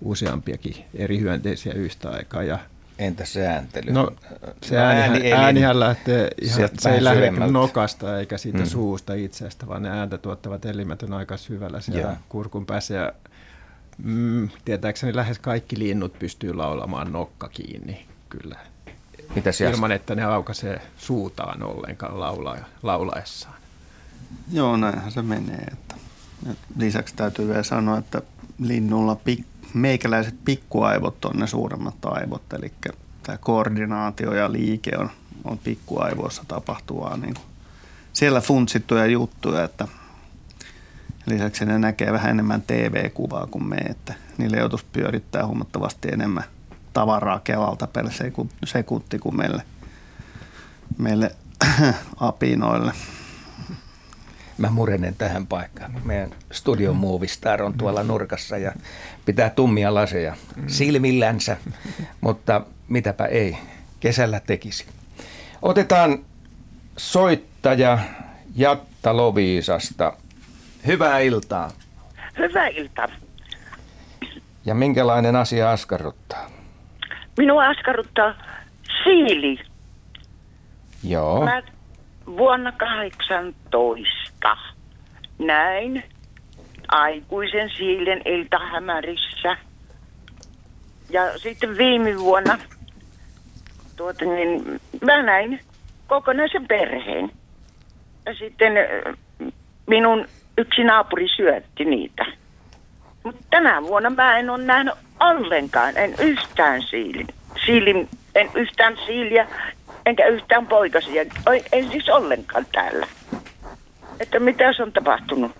useampiakin 0.00 0.84
eri 0.94 1.20
hyönteisiä 1.20 1.72
yhtä 1.72 2.10
aikaa. 2.10 2.42
Ja 2.42 2.58
Entä 2.98 3.24
sääntely? 3.24 3.92
No 3.92 4.12
se 4.62 4.78
äänihän, 4.78 5.12
ääni 5.12 5.32
äänihän 5.32 5.80
lähtee 5.80 6.30
ihan, 6.42 6.68
se 6.78 6.90
ei 6.90 7.04
lähde 7.04 7.30
nokasta 7.30 8.18
eikä 8.18 8.38
siitä 8.38 8.58
mm. 8.58 8.66
suusta 8.66 9.14
itsestä, 9.14 9.66
vaan 9.66 9.82
ne 9.82 9.90
ääntä 9.90 10.18
tuottavat 10.18 10.64
elimet 10.64 11.02
on 11.02 11.12
aika 11.12 11.36
syvällä 11.36 11.80
siellä 11.80 12.02
Joo. 12.02 12.16
kurkun 12.28 12.66
päässä. 12.66 12.94
Ja, 12.94 13.12
mm, 14.02 14.48
tietääkseni 14.64 15.16
lähes 15.16 15.38
kaikki 15.38 15.78
linnut 15.78 16.18
pystyy 16.18 16.54
laulamaan 16.54 17.12
nokka 17.12 17.48
kiinni, 17.48 18.06
kyllä. 18.28 18.56
Mitäs 19.34 19.60
Ilman, 19.60 19.92
että 19.92 20.14
ne 20.14 20.24
aukaisee 20.24 20.80
suutaan 20.96 21.62
ollenkaan 21.62 22.20
laula, 22.20 22.56
laulaessaan. 22.82 23.54
Joo, 24.52 24.76
näinhän 24.76 25.12
se 25.12 25.22
menee. 25.22 25.66
Että. 25.72 25.94
Lisäksi 26.76 27.16
täytyy 27.16 27.48
vielä 27.48 27.62
sanoa, 27.62 27.98
että 27.98 28.22
linnulla 28.58 29.14
pik, 29.14 29.46
meikäläiset 29.74 30.34
pikkuaivot 30.44 31.24
on 31.24 31.36
ne 31.36 31.46
suuremmat 31.46 32.04
aivot, 32.04 32.52
eli 32.52 32.72
tämä 33.22 33.38
koordinaatio 33.38 34.34
ja 34.34 34.52
liike 34.52 34.96
on, 34.98 35.10
on 35.44 35.58
pikkuaivoissa 35.58 36.44
tapahtuvaa 36.48 37.16
niin 37.16 37.34
kuin 37.34 37.46
siellä 38.12 38.40
funtsittuja 38.40 39.06
juttuja, 39.06 39.64
että 39.64 39.88
lisäksi 41.28 41.64
ne 41.64 41.78
näkee 41.78 42.12
vähän 42.12 42.30
enemmän 42.30 42.62
TV-kuvaa 42.62 43.46
kuin 43.46 43.68
me, 43.68 43.76
että 43.76 44.14
niille 44.38 44.56
joutuisi 44.56 44.86
pyörittää 44.92 45.46
huomattavasti 45.46 46.08
enemmän 46.12 46.44
tavaraa 46.92 47.40
Kelalta 47.44 47.86
per 47.86 48.06
sekunti 48.64 49.18
kuin 49.18 49.36
meille, 49.36 49.62
meille 50.98 51.30
apinoille. 52.20 52.92
Mä 54.58 54.70
murenen 54.70 55.14
tähän 55.14 55.46
paikkaan. 55.46 56.00
Meidän 56.04 56.30
studion 56.52 56.96
Movistar 56.96 57.62
on 57.62 57.74
tuolla 57.74 58.02
nurkassa 58.02 58.58
ja 58.58 58.72
pitää 59.24 59.50
tummia 59.50 59.94
laseja 59.94 60.36
silmillänsä, 60.66 61.56
mutta 62.20 62.60
mitäpä 62.88 63.26
ei, 63.26 63.58
kesällä 64.00 64.40
tekisi. 64.40 64.84
Otetaan 65.62 66.18
soittaja 66.96 67.98
Jatta 68.56 69.16
Loviisasta. 69.16 70.12
Hyvää 70.88 71.18
iltaa. 71.18 71.70
Hyvää 72.38 72.68
iltaa. 72.68 73.08
Ja 74.64 74.74
minkälainen 74.74 75.36
asia 75.36 75.70
askarruttaa? 75.70 76.50
Minua 77.38 77.68
askarruttaa 77.68 78.34
siili. 79.02 79.58
Joo. 81.04 81.44
Mä 81.44 81.62
vuonna 82.26 82.72
18 82.72 84.56
näin 85.38 86.04
aikuisen 86.88 87.70
siilen 87.76 88.22
iltahämärissä. 88.24 89.56
Ja 91.10 91.38
sitten 91.38 91.78
viime 91.78 92.18
vuonna 92.18 92.58
tuota, 93.96 94.24
niin 94.24 94.80
mä 95.04 95.22
näin 95.22 95.60
kokonaisen 96.06 96.68
perheen. 96.68 97.30
Ja 98.26 98.34
sitten 98.34 98.72
minun 99.86 100.26
yksi 100.58 100.84
naapuri 100.84 101.28
syötti 101.36 101.84
niitä. 101.84 102.26
Mutta 103.24 103.44
tänä 103.50 103.82
vuonna 103.82 104.10
mä 104.10 104.38
en 104.38 104.50
ole 104.50 104.62
nähnyt 104.62 104.94
ollenkaan, 105.20 105.96
en 105.96 106.14
yhtään 106.18 106.82
siilin. 106.82 107.26
siilin 107.64 108.08
en 108.34 108.50
yhtään 108.54 108.96
siiliä, 109.06 109.48
enkä 110.06 110.26
yhtään 110.26 110.66
poikasia. 110.66 111.24
En 111.72 111.90
siis 111.90 112.08
ollenkaan 112.08 112.66
täällä. 112.72 113.06
Että 114.20 114.40
mitä 114.40 114.64
on 114.82 114.92
tapahtunut? 114.92 115.52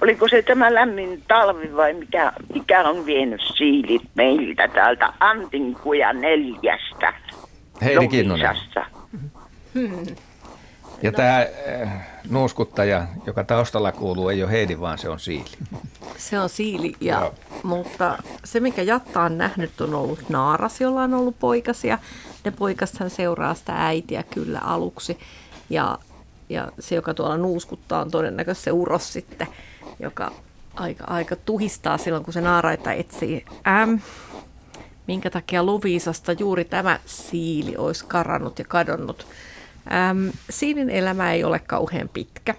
Oliko 0.00 0.28
se 0.28 0.42
tämä 0.42 0.74
lämmin 0.74 1.22
talvi 1.28 1.76
vai 1.76 1.92
mikä, 1.92 2.32
mikä 2.54 2.80
on 2.80 3.06
vienyt 3.06 3.40
siilit 3.56 4.02
meiltä 4.14 4.68
täältä 4.68 5.12
Antinkuja 5.20 6.12
neljästä? 6.12 7.12
Heidi 7.84 8.08
Kinnunen. 8.08 8.56
Hmm. 9.74 10.16
Ja 11.02 11.12
tämä 11.12 11.46
äh, 11.82 12.06
nuuskuttaja, 12.30 13.06
joka 13.26 13.44
taustalla 13.44 13.92
kuuluu, 13.92 14.28
ei 14.28 14.42
ole 14.42 14.50
Heidi, 14.50 14.80
vaan 14.80 14.98
se 14.98 15.08
on 15.08 15.20
Siili. 15.20 15.50
Se 16.16 16.40
on 16.40 16.48
Siili, 16.48 16.92
ja, 17.00 17.32
mutta 17.62 18.18
se 18.44 18.60
mikä 18.60 18.82
Jatta 18.82 19.22
on 19.22 19.38
nähnyt 19.38 19.80
on 19.80 19.94
ollut 19.94 20.28
naaras, 20.28 20.80
jolla 20.80 21.02
on 21.02 21.14
ollut 21.14 21.38
poikasia. 21.38 21.98
Ne 22.44 22.50
poikasthan 22.50 23.10
seuraa 23.10 23.54
sitä 23.54 23.86
äitiä 23.86 24.22
kyllä 24.22 24.58
aluksi. 24.58 25.18
Ja, 25.70 25.98
ja 26.48 26.68
se, 26.78 26.94
joka 26.94 27.14
tuolla 27.14 27.36
nuuskuttaa, 27.36 28.00
on 28.00 28.10
todennäköisesti 28.10 28.64
se 28.64 28.72
uros 28.72 29.12
sitten, 29.12 29.46
joka 30.00 30.32
aika, 30.74 31.04
aika 31.04 31.36
tuhistaa 31.36 31.98
silloin, 31.98 32.24
kun 32.24 32.32
se 32.32 32.40
naaraita 32.40 32.92
etsii. 32.92 33.44
Ähm, 33.66 33.94
minkä 35.06 35.30
takia 35.30 35.62
Luviisasta 35.62 36.32
juuri 36.32 36.64
tämä 36.64 36.98
siili 37.06 37.76
olisi 37.76 38.04
karannut 38.08 38.58
ja 38.58 38.64
kadonnut. 38.64 39.26
Ähm, 39.92 40.28
siilin 40.50 40.90
elämä 40.90 41.32
ei 41.32 41.44
ole 41.44 41.58
kauhean 41.58 42.08
pitkä. 42.08 42.54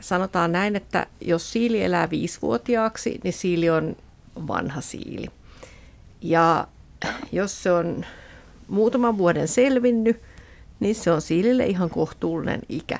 Sanotaan 0.00 0.52
näin, 0.52 0.76
että 0.76 1.06
jos 1.20 1.52
siili 1.52 1.84
elää 1.84 2.10
viisivuotiaaksi, 2.10 3.20
niin 3.24 3.32
siili 3.32 3.70
on 3.70 3.96
vanha 4.46 4.80
siili. 4.80 5.26
Ja 6.20 6.68
jos 7.32 7.62
se 7.62 7.72
on 7.72 8.04
muutaman 8.68 9.18
vuoden 9.18 9.48
selvinnyt, 9.48 10.22
niin 10.80 10.94
se 10.94 11.10
on 11.12 11.20
siilille 11.22 11.66
ihan 11.66 11.90
kohtuullinen 11.90 12.60
ikä. 12.68 12.98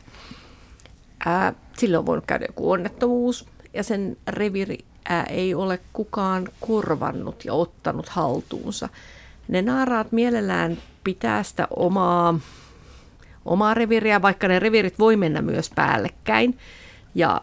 Ää, 1.26 1.52
sillä 1.78 1.98
on 1.98 2.06
voinut 2.06 2.26
käydä 2.26 2.44
joku 2.48 2.70
onnettomuus 2.70 3.46
ja 3.74 3.82
sen 3.82 4.16
reviri 4.28 4.78
ää, 5.08 5.24
ei 5.24 5.54
ole 5.54 5.80
kukaan 5.92 6.48
korvannut 6.60 7.44
ja 7.44 7.54
ottanut 7.54 8.08
haltuunsa. 8.08 8.88
Ne 9.48 9.62
naaraat 9.62 10.12
mielellään 10.12 10.78
pitää 11.04 11.42
sitä 11.42 11.68
omaa 11.76 12.40
omaa 13.44 13.74
reviiriä, 13.74 14.22
vaikka 14.22 14.48
ne 14.48 14.58
reviirit 14.58 14.98
voi 14.98 15.16
mennä 15.16 15.42
myös 15.42 15.70
päällekkäin. 15.74 16.58
Ja 17.14 17.40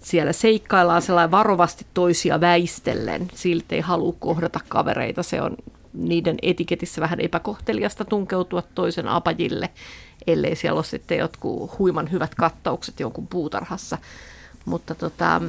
siellä 0.00 0.32
seikkaillaan 0.32 1.02
sellainen 1.02 1.30
varovasti 1.30 1.86
toisia 1.94 2.40
väistellen. 2.40 3.28
Silti 3.34 3.74
ei 3.74 3.80
halua 3.80 4.14
kohdata 4.18 4.60
kavereita. 4.68 5.22
Se 5.22 5.42
on 5.42 5.56
niiden 5.94 6.36
etiketissä 6.42 7.00
vähän 7.00 7.20
epäkohteliasta 7.20 8.04
tunkeutua 8.04 8.62
toisen 8.74 9.08
apajille, 9.08 9.70
ellei 10.26 10.56
siellä 10.56 10.78
ole 10.78 10.84
sitten 10.84 11.18
jotkut 11.18 11.78
huiman 11.78 12.10
hyvät 12.10 12.34
kattaukset 12.34 13.00
jonkun 13.00 13.26
puutarhassa. 13.26 13.98
Mutta 14.64 14.94
tota, 14.94 15.42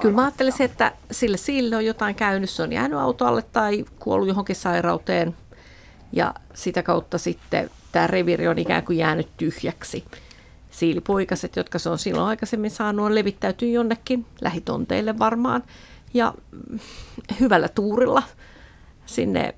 kyllä 0.00 0.14
mä 0.14 0.22
ajattelisin, 0.22 0.66
että 0.66 0.92
sille 1.10 1.36
sille 1.36 1.76
on 1.76 1.84
jotain 1.84 2.14
käynyt. 2.14 2.50
Se 2.50 2.62
on 2.62 2.72
jäänyt 2.72 2.98
autolle 2.98 3.42
tai 3.42 3.84
kuollut 3.98 4.28
johonkin 4.28 4.56
sairauteen. 4.56 5.36
Ja 6.12 6.34
sitä 6.54 6.82
kautta 6.82 7.18
sitten 7.18 7.70
tämä 7.92 8.06
reviri 8.06 8.48
on 8.48 8.58
ikään 8.58 8.84
kuin 8.84 8.98
jäänyt 8.98 9.28
tyhjäksi. 9.36 10.04
Siilipoikaset, 10.70 11.56
jotka 11.56 11.78
se 11.78 11.88
on 11.88 11.98
silloin 11.98 12.26
aikaisemmin 12.26 12.70
saanut, 12.70 13.06
on 13.06 13.14
levittäytyy 13.14 13.70
jonnekin 13.70 14.26
lähitonteille 14.40 15.18
varmaan. 15.18 15.62
Ja 16.14 16.34
mm, 16.70 16.78
hyvällä 17.40 17.68
tuurilla 17.68 18.22
sinne 19.06 19.54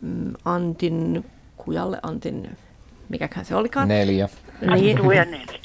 mm, 0.00 0.32
Antin 0.44 1.24
kujalle, 1.56 1.98
Antin, 2.02 2.56
mikäkään 3.08 3.46
se 3.46 3.54
olikaan. 3.54 3.88
Neljä. 3.88 4.28
Niin, 4.74 4.98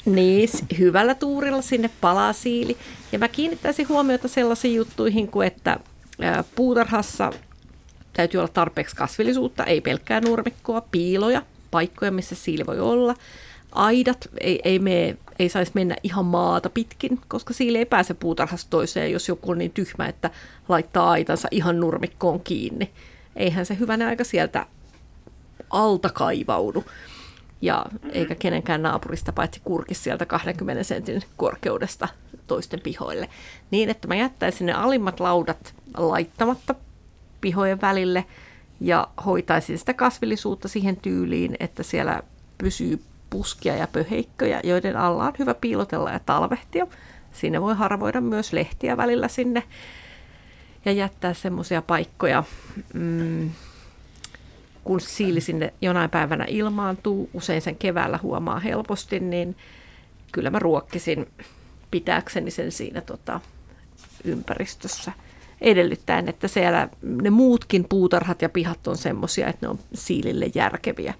niin, 0.04 0.48
hyvällä 0.78 1.14
tuurilla 1.14 1.62
sinne 1.62 1.90
palaa 2.00 2.32
siili. 2.32 2.76
Ja 3.12 3.18
mä 3.18 3.28
kiinnittäisin 3.28 3.88
huomiota 3.88 4.28
sellaisiin 4.28 4.74
juttuihin 4.74 5.28
kuin, 5.28 5.46
että 5.46 5.80
puutarhassa 6.54 7.32
täytyy 8.12 8.38
olla 8.38 8.48
tarpeeksi 8.48 8.96
kasvillisuutta, 8.96 9.64
ei 9.64 9.80
pelkkää 9.80 10.20
nurmikkoa, 10.20 10.80
piiloja, 10.80 11.42
paikkoja, 11.70 12.10
missä 12.10 12.34
siili 12.34 12.66
voi 12.66 12.80
olla. 12.80 13.14
Aidat 13.72 14.28
ei, 14.40 14.60
ei, 14.64 14.78
mene, 14.78 15.16
ei 15.38 15.48
saisi 15.48 15.72
mennä 15.74 15.96
ihan 16.02 16.24
maata 16.24 16.70
pitkin, 16.70 17.20
koska 17.28 17.54
siili 17.54 17.78
ei 17.78 17.86
pääse 17.86 18.14
puutarhasta 18.14 18.70
toiseen, 18.70 19.12
jos 19.12 19.28
joku 19.28 19.50
on 19.50 19.58
niin 19.58 19.72
tyhmä, 19.72 20.06
että 20.06 20.30
laittaa 20.68 21.10
aitansa 21.10 21.48
ihan 21.50 21.80
nurmikkoon 21.80 22.40
kiinni. 22.40 22.90
Eihän 23.36 23.66
se 23.66 23.78
hyvänä 23.78 24.06
aika 24.06 24.24
sieltä 24.24 24.66
alta 25.70 26.08
kaivaudu. 26.08 26.84
Ja 27.60 27.86
eikä 28.12 28.34
kenenkään 28.34 28.82
naapurista 28.82 29.32
paitsi 29.32 29.60
kurkis 29.64 30.04
sieltä 30.04 30.26
20 30.26 30.82
sentin 30.82 31.22
korkeudesta 31.36 32.08
toisten 32.46 32.80
pihoille. 32.80 33.28
Niin, 33.70 33.90
että 33.90 34.08
mä 34.08 34.14
jättäisin 34.14 34.66
ne 34.66 34.72
alimmat 34.72 35.20
laudat 35.20 35.74
laittamatta 35.96 36.74
pihojen 37.40 37.80
välille– 37.80 38.24
ja 38.80 39.08
hoitaisin 39.26 39.78
sitä 39.78 39.94
kasvillisuutta 39.94 40.68
siihen 40.68 40.96
tyyliin, 40.96 41.56
että 41.60 41.82
siellä 41.82 42.22
pysyy 42.58 43.02
puskia 43.30 43.76
ja 43.76 43.86
pöheikköjä, 43.86 44.60
joiden 44.64 44.96
alla 44.96 45.24
on 45.24 45.32
hyvä 45.38 45.54
piilotella 45.54 46.10
ja 46.10 46.20
talvehtia. 46.20 46.86
Sinne 47.32 47.60
voi 47.60 47.74
harvoida 47.74 48.20
myös 48.20 48.52
lehtiä 48.52 48.96
välillä 48.96 49.28
sinne 49.28 49.62
ja 50.84 50.92
jättää 50.92 51.34
semmoisia 51.34 51.82
paikkoja, 51.82 52.44
mm, 52.94 53.50
kun 54.84 55.00
siili 55.00 55.40
sinne 55.40 55.72
jonain 55.80 56.10
päivänä 56.10 56.44
ilmaantuu, 56.48 57.30
usein 57.34 57.62
sen 57.62 57.76
keväällä 57.76 58.18
huomaa 58.22 58.60
helposti, 58.60 59.20
niin 59.20 59.56
kyllä 60.32 60.50
mä 60.50 60.58
ruokkisin 60.58 61.26
pitääkseni 61.90 62.50
sen 62.50 62.72
siinä 62.72 63.00
tota, 63.00 63.40
ympäristössä. 64.24 65.12
Edellyttäen, 65.60 66.28
että 66.28 66.48
siellä 66.48 66.88
ne 67.02 67.30
muutkin 67.30 67.86
puutarhat 67.88 68.42
ja 68.42 68.48
pihat 68.48 68.86
on 68.86 68.96
semmoisia, 68.96 69.46
että 69.48 69.66
ne 69.66 69.70
on 69.70 69.78
siilille 69.94 70.46
järkeviä. 70.54 71.14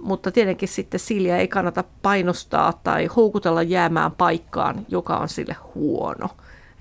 Mutta 0.00 0.30
tietenkin 0.30 0.68
sitten 0.68 1.00
siiliä 1.00 1.36
ei 1.36 1.48
kannata 1.48 1.84
painostaa 2.02 2.80
tai 2.84 3.06
houkutella 3.06 3.62
jäämään 3.62 4.12
paikkaan, 4.12 4.86
joka 4.88 5.16
on 5.16 5.28
sille 5.28 5.56
huono. 5.74 6.28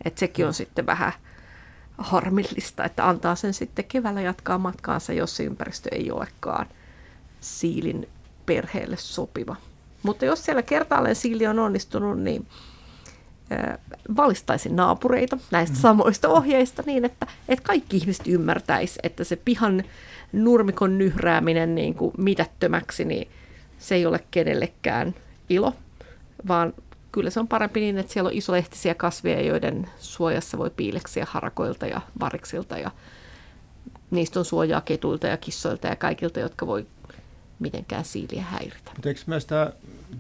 Että 0.06 0.20
sekin 0.20 0.48
on 0.48 0.54
sitten 0.54 0.86
vähän 0.86 1.14
harmillista, 1.98 2.84
että 2.84 3.10
antaa 3.10 3.36
sen 3.36 3.54
sitten 3.54 3.86
keväällä 3.86 4.22
jatkaa 4.22 4.58
matkaansa, 4.58 5.14
jos 5.14 5.36
se 5.36 5.44
ympäristö 5.44 5.90
ei 5.92 6.12
olekaan 6.12 6.66
siilin 7.42 8.10
perheelle 8.46 8.98
sopiva. 8.98 9.56
Mutta 10.04 10.26
jos 10.26 10.46
siellä 10.46 10.62
kertaalleen 10.62 11.16
siili 11.16 11.48
on 11.48 11.60
onnistunut, 11.60 12.20
niin 12.20 12.48
valistaisin 14.18 14.76
naapureita 14.76 15.38
näistä 15.52 15.76
mm. 15.76 15.82
samoista 15.82 16.30
ohjeista 16.30 16.84
niin, 16.86 17.06
että, 17.06 17.28
että 17.50 17.66
kaikki 17.66 17.98
ihmiset 17.98 18.28
ymmärtäisi, 18.28 19.00
että 19.04 19.24
se 19.24 19.36
pihan 19.36 19.84
nurmikon 20.34 20.98
nyhrääminen 20.98 21.76
niin 21.76 21.96
kuin 21.96 22.14
mitättömäksi, 22.18 23.06
niin 23.06 23.28
se 23.78 23.96
ei 23.96 24.06
ole 24.06 24.20
kenellekään 24.32 25.16
ilo, 25.50 25.74
vaan 26.48 26.74
kyllä 27.12 27.30
se 27.30 27.40
on 27.40 27.48
parempi 27.48 27.80
niin, 27.80 27.98
että 27.98 28.14
siellä 28.14 28.28
on 28.28 28.34
isolehtisiä 28.34 28.96
kasveja, 28.96 29.42
joiden 29.42 29.90
suojassa 30.00 30.58
voi 30.58 30.70
piileksiä 30.70 31.28
harakoilta 31.30 31.88
ja 31.88 32.02
variksilta 32.20 32.78
ja 32.78 32.92
niistä 34.12 34.40
on 34.40 34.46
suojaa 34.46 34.82
ketuilta 34.82 35.28
ja 35.28 35.38
kissoilta 35.38 35.88
ja 35.88 35.96
kaikilta, 35.96 36.40
jotka 36.40 36.68
voi 36.68 36.86
mitenkään 37.60 38.06
siiliä 38.06 38.44
häiritä. 38.44 38.92
Mutta 38.96 39.10
eikö 39.10 39.22
myös 39.26 39.46
tämä, 39.46 39.72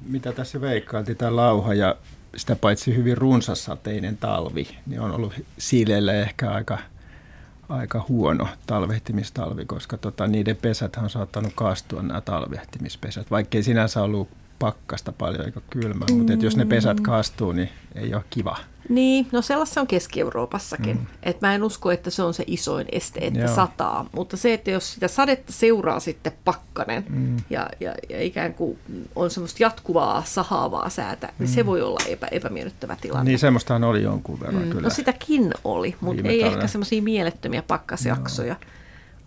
mitä 0.05 0.31
tässä 0.31 0.61
veikkailtiin, 0.61 1.17
tämä 1.17 1.35
lauha 1.35 1.73
ja 1.73 1.95
sitä 2.35 2.55
paitsi 2.55 2.95
hyvin 2.95 3.17
runsassateinen 3.17 4.17
talvi, 4.17 4.67
niin 4.85 5.01
on 5.01 5.11
ollut 5.11 5.33
siileille 5.57 6.21
ehkä 6.21 6.51
aika, 6.51 6.77
aika 7.69 8.05
huono 8.09 8.47
talvehtimistalvi, 8.67 9.65
koska 9.65 9.97
tota, 9.97 10.27
niiden 10.27 10.55
pesät 10.55 10.95
on 10.95 11.09
saattanut 11.09 11.53
kaastua 11.55 12.01
nämä 12.01 12.21
talvehtimispesät, 12.21 13.31
vaikkei 13.31 13.63
sinänsä 13.63 14.03
ollut 14.03 14.29
pakkasta 14.59 15.11
paljon 15.11 15.45
eikä 15.45 15.61
kylmää, 15.69 16.07
mm. 16.11 16.17
mutta 16.17 16.33
jos 16.45 16.57
ne 16.57 16.65
pesät 16.65 16.99
kaastuu, 16.99 17.51
niin 17.51 17.69
ei 17.95 18.13
ole 18.13 18.23
kiva. 18.29 18.57
Niin, 18.89 19.27
no 19.31 19.41
sellaista 19.41 19.81
on 19.81 19.87
Keski-Euroopassakin. 19.87 20.97
Mm. 20.97 21.05
Et 21.23 21.41
mä 21.41 21.55
en 21.55 21.63
usko, 21.63 21.91
että 21.91 22.09
se 22.09 22.23
on 22.23 22.33
se 22.33 22.43
isoin 22.47 22.87
este, 22.91 23.19
että 23.19 23.39
Joo. 23.39 23.55
sataa. 23.55 24.09
Mutta 24.11 24.37
se, 24.37 24.53
että 24.53 24.71
jos 24.71 24.93
sitä 24.93 25.07
sadetta 25.07 25.53
seuraa 25.53 25.99
sitten 25.99 26.31
pakkanen 26.45 27.05
mm. 27.09 27.37
ja, 27.49 27.69
ja, 27.79 27.93
ja 28.09 28.21
ikään 28.21 28.53
kuin 28.53 28.79
on 29.15 29.29
semmoista 29.29 29.63
jatkuvaa, 29.63 30.23
sahaavaa 30.25 30.89
säätä, 30.89 31.27
mm. 31.27 31.33
niin 31.39 31.47
se 31.47 31.63
mm. 31.63 31.67
voi 31.67 31.81
olla 31.81 31.99
epä, 32.07 32.27
epämiellyttävä 32.31 32.97
tilanne. 33.01 33.31
Niin, 33.31 33.39
semmoistahan 33.39 33.83
oli 33.83 34.03
jonkun 34.03 34.39
verran 34.39 34.63
mm. 34.63 34.69
kyllä. 34.69 34.81
No 34.81 34.89
sitäkin 34.89 35.51
oli, 35.63 35.95
mutta 36.01 36.27
ei 36.27 36.43
ehkä 36.43 36.67
semmoisia 36.67 37.01
mielettömiä 37.01 37.63
pakkasjaksoja. 37.67 38.53
No 38.53 38.59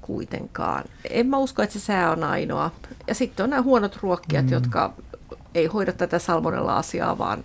kuitenkaan. 0.00 0.84
En 1.10 1.26
mä 1.26 1.38
usko, 1.38 1.62
että 1.62 1.72
se 1.72 1.80
sää 1.80 2.10
on 2.10 2.24
ainoa. 2.24 2.70
Ja 3.06 3.14
sitten 3.14 3.44
on 3.44 3.50
nämä 3.50 3.62
huonot 3.62 3.98
ruokkijat, 4.02 4.46
mm. 4.46 4.52
jotka 4.52 4.94
ei 5.54 5.66
hoida 5.66 5.92
tätä 5.92 6.18
salmonella-asiaa, 6.18 7.18
vaan 7.18 7.44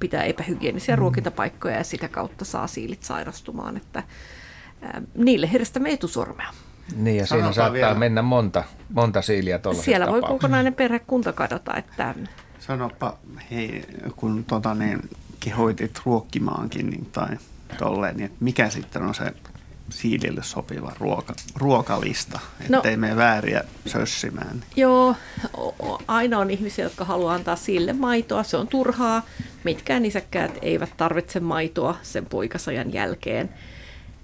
pitää 0.00 0.22
epähygienisiä 0.22 0.96
mm. 0.96 0.98
ruokintapaikkoja 0.98 1.76
ja 1.76 1.84
sitä 1.84 2.08
kautta 2.08 2.44
saa 2.44 2.66
siilit 2.66 3.02
sairastumaan, 3.02 3.76
että 3.76 4.02
ää, 4.82 5.02
niille 5.14 5.52
herstämme 5.52 5.92
etusormea. 5.92 6.48
Niin 6.96 7.16
ja 7.16 7.26
siinä 7.26 7.52
saattaa 7.52 7.72
vielä. 7.72 7.94
mennä 7.94 8.22
monta, 8.22 8.64
monta 8.88 9.22
siiliä 9.22 9.58
tuolla 9.58 9.82
Siellä 9.82 10.06
voi 10.06 10.20
kokonainen 10.20 10.74
perhekunta 10.74 11.32
kadota. 11.32 11.76
Että... 11.76 12.14
Sanopa, 12.58 13.18
hei, 13.50 13.84
kun 14.16 14.44
tota, 14.44 14.74
niin, 14.74 15.10
kehoitit 15.40 16.00
ruokkimaankin 16.06 16.90
niin, 16.90 17.06
tai 17.06 17.36
tolleen, 17.78 18.16
niin 18.16 18.32
mikä 18.40 18.70
sitten 18.70 19.02
on 19.02 19.14
se 19.14 19.32
siilille 19.90 20.42
sopiva 20.42 20.92
ruoka, 20.98 21.34
ruokalista, 21.54 22.40
ettei 22.60 22.96
no, 22.96 23.00
mene 23.00 23.16
vääriä 23.16 23.64
sössimään. 23.86 24.64
Joo, 24.76 25.14
aina 26.08 26.38
on 26.38 26.50
ihmisiä, 26.50 26.84
jotka 26.84 27.04
haluaa 27.04 27.34
antaa 27.34 27.56
sille 27.56 27.92
maitoa. 27.92 28.42
Se 28.42 28.56
on 28.56 28.68
turhaa. 28.68 29.22
Mitkään 29.64 30.04
isäkkäät 30.04 30.58
eivät 30.62 30.90
tarvitse 30.96 31.40
maitoa 31.40 31.96
sen 32.02 32.26
poikasajan 32.26 32.92
jälkeen. 32.92 33.50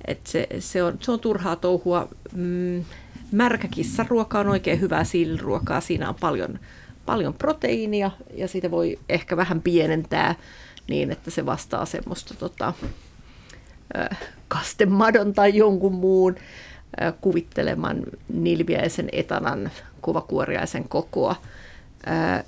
Et 0.07 0.27
se, 0.27 0.47
se, 0.59 0.83
on, 0.83 0.99
se 1.01 1.13
on 1.13 1.21
turhaa 1.21 1.57
touhua. 1.57 2.09
Mm, 2.33 2.85
märkä 3.33 3.69
kissaruoka 3.69 4.39
on 4.41 4.49
oikein 4.49 4.81
hyvää 4.81 5.05
siiliruokaa. 5.05 5.81
Siinä 5.81 6.09
on 6.09 6.15
paljon, 6.15 6.59
paljon 7.07 7.35
proteiinia 7.35 8.11
ja 8.35 8.49
sitä 8.49 8.71
voi 8.71 8.99
ehkä 9.09 9.37
vähän 9.37 9.63
pienentää 9.63 10.35
niin, 10.89 11.11
että 11.11 11.31
se 11.31 11.47
vastaa 11.47 11.87
semmoista 11.87 12.35
tota, 12.35 12.73
kastemadon 14.49 15.35
tai 15.35 15.57
jonkun 15.57 15.95
muun 15.95 16.37
kuvitteleman 17.21 18.03
nilviäisen 18.29 19.09
etanan 19.13 19.71
kuvakuoriaisen 20.03 20.89
kokoa. 20.89 21.37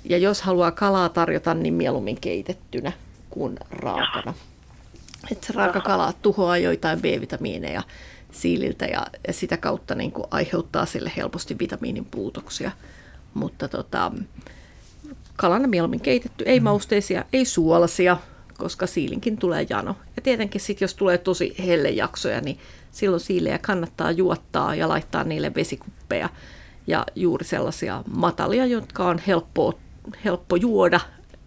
Ja 0.03 0.17
jos 0.17 0.41
haluaa 0.41 0.71
kalaa 0.71 1.09
tarjota, 1.09 1.53
niin 1.53 1.73
mieluummin 1.73 2.21
keitettynä 2.21 2.91
kuin 3.29 3.57
raakana. 3.69 4.33
Että 5.31 5.47
se 5.47 5.53
raaka 5.53 5.81
kala 5.81 6.13
tuhoaa 6.21 6.57
joitain 6.57 7.01
B-vitamiineja 7.01 7.83
siililtä 8.31 8.85
ja, 8.85 9.07
ja 9.27 9.33
sitä 9.33 9.57
kautta 9.57 9.95
niin 9.95 10.11
kuin 10.11 10.27
aiheuttaa 10.31 10.85
sille 10.85 11.11
helposti 11.17 11.59
vitamiinin 11.59 12.05
puutoksia. 12.05 12.71
Mutta 13.33 13.67
tota, 13.67 14.11
kalana 15.35 15.67
mieluummin 15.67 15.99
keitetty, 15.99 16.43
ei 16.47 16.59
mausteisia, 16.59 17.25
ei 17.33 17.45
suolasia, 17.45 18.17
koska 18.57 18.87
siilinkin 18.87 19.37
tulee 19.37 19.65
jano. 19.69 19.95
Ja 20.15 20.21
tietenkin 20.21 20.61
sitten, 20.61 20.85
jos 20.85 20.93
tulee 20.93 21.17
tosi 21.17 21.55
hellejaksoja, 21.65 22.41
niin 22.41 22.59
silloin 22.91 23.19
siilejä 23.19 23.57
kannattaa 23.57 24.11
juottaa 24.11 24.75
ja 24.75 24.89
laittaa 24.89 25.23
niille 25.23 25.55
vesikuppeja. 25.55 26.29
Ja 26.87 27.05
juuri 27.15 27.45
sellaisia 27.45 28.03
matalia, 28.15 28.65
jotka 28.65 29.07
on 29.07 29.19
helppo, 29.27 29.79
helppo 30.25 30.55
juoda 30.55 30.99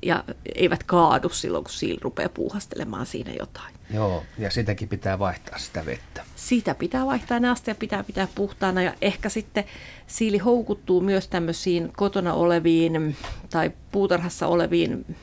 ja 0.03 0.25
eivät 0.55 0.83
kaadu 0.83 1.29
silloin, 1.29 1.65
kun 1.65 1.73
siili 1.73 1.99
rupeaa 2.03 2.29
puuhastelemaan 2.29 3.07
siinä 3.07 3.33
jotain. 3.39 3.75
Joo, 3.95 4.23
ja 4.39 4.51
sitäkin 4.51 4.89
pitää 4.89 5.19
vaihtaa 5.19 5.59
sitä 5.59 5.87
vettä. 5.87 6.25
Sitä 6.37 6.75
pitää 6.75 7.07
vaihtaa 7.07 7.41
näistä 7.41 7.71
ja 7.71 7.75
pitää 7.75 8.05
pitää 8.05 8.29
puhtaana. 8.35 8.83
Ja 8.83 8.95
ehkä 9.03 9.29
sitten 9.29 9.65
siili 10.07 10.39
houkuttuu 10.39 11.01
myös 11.01 11.29
tämmöisiin 11.29 11.93
kotona 11.97 12.35
oleviin 12.35 13.17
tai 13.51 13.73
puutarhassa 13.93 14.47
oleviin 14.47 15.17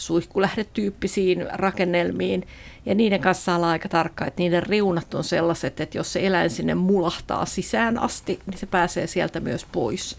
suihkulähdetyyppisiin 0.00 1.46
rakennelmiin. 1.52 2.46
Ja 2.86 2.94
niiden 2.94 3.20
kanssa 3.20 3.56
olla 3.56 3.70
aika 3.70 3.88
tarkka, 3.88 4.26
että 4.26 4.42
niiden 4.42 4.62
reunat 4.62 5.14
on 5.14 5.24
sellaiset, 5.24 5.80
että 5.80 5.98
jos 5.98 6.12
se 6.12 6.26
eläin 6.26 6.50
sinne 6.50 6.74
mulahtaa 6.74 7.46
sisään 7.46 7.98
asti, 7.98 8.40
niin 8.46 8.58
se 8.58 8.66
pääsee 8.66 9.06
sieltä 9.06 9.40
myös 9.40 9.66
pois. 9.72 10.18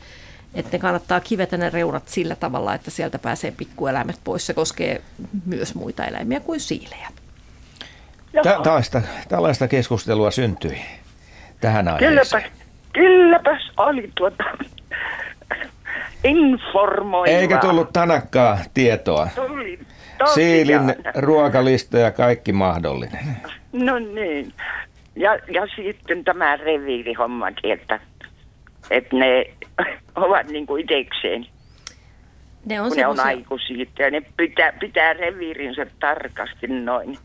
Että 0.54 0.78
ne 0.78 0.80
kannattaa 0.80 1.20
kivetä 1.20 1.58
ne 1.58 1.70
reunat 1.70 2.08
sillä 2.08 2.36
tavalla, 2.36 2.74
että 2.74 2.92
sieltä 2.92 3.20
pääsee 3.20 3.52
pikkueläimet 3.52 4.20
pois. 4.24 4.46
Se 4.46 4.54
koskee 4.54 5.02
myös 5.46 5.76
muita 5.76 6.06
eläimiä 6.06 6.40
kuin 6.40 6.60
siilejä. 6.60 7.08
Tällaista, 8.44 9.02
tällaista 9.30 9.68
keskustelua 9.68 10.32
syntyi 10.32 10.82
tähän 11.62 11.88
aiheeseen. 11.88 12.44
Kylläpäs, 12.44 12.62
kylläpäs 12.94 13.72
oli 13.78 14.12
tuota 14.18 14.44
informoiva. 16.24 17.36
Eikä 17.36 17.58
tullut 17.58 17.94
tanakkaa 17.94 18.60
tietoa. 18.74 19.28
Tuli 19.36 19.80
Siilin 20.34 20.96
ruokalista 21.16 21.98
ja 21.98 22.12
kaikki 22.12 22.52
mahdollinen. 22.52 23.38
No 23.74 24.00
niin. 24.00 24.54
Ja, 25.16 25.34
ja 25.34 25.68
sitten 25.76 26.24
tämä 26.24 26.56
reviirihommakin, 26.56 27.72
että, 27.72 28.00
että 28.90 29.16
ne 29.16 29.46
ovat 30.16 30.48
niin 30.48 30.68
kuin 30.68 30.82
itsekseen. 30.82 31.46
Ne 32.66 32.82
on, 32.82 32.88
kun 32.88 32.98
ne 32.98 33.08
on 33.08 33.20
aikuisia 33.20 33.86
ja 34.00 34.12
ne 34.12 34.22
pitää, 34.38 34.74
pitää 34.80 35.14
reviirinsä 35.14 35.86
tarkasti 36.00 36.68
noin. 36.68 37.18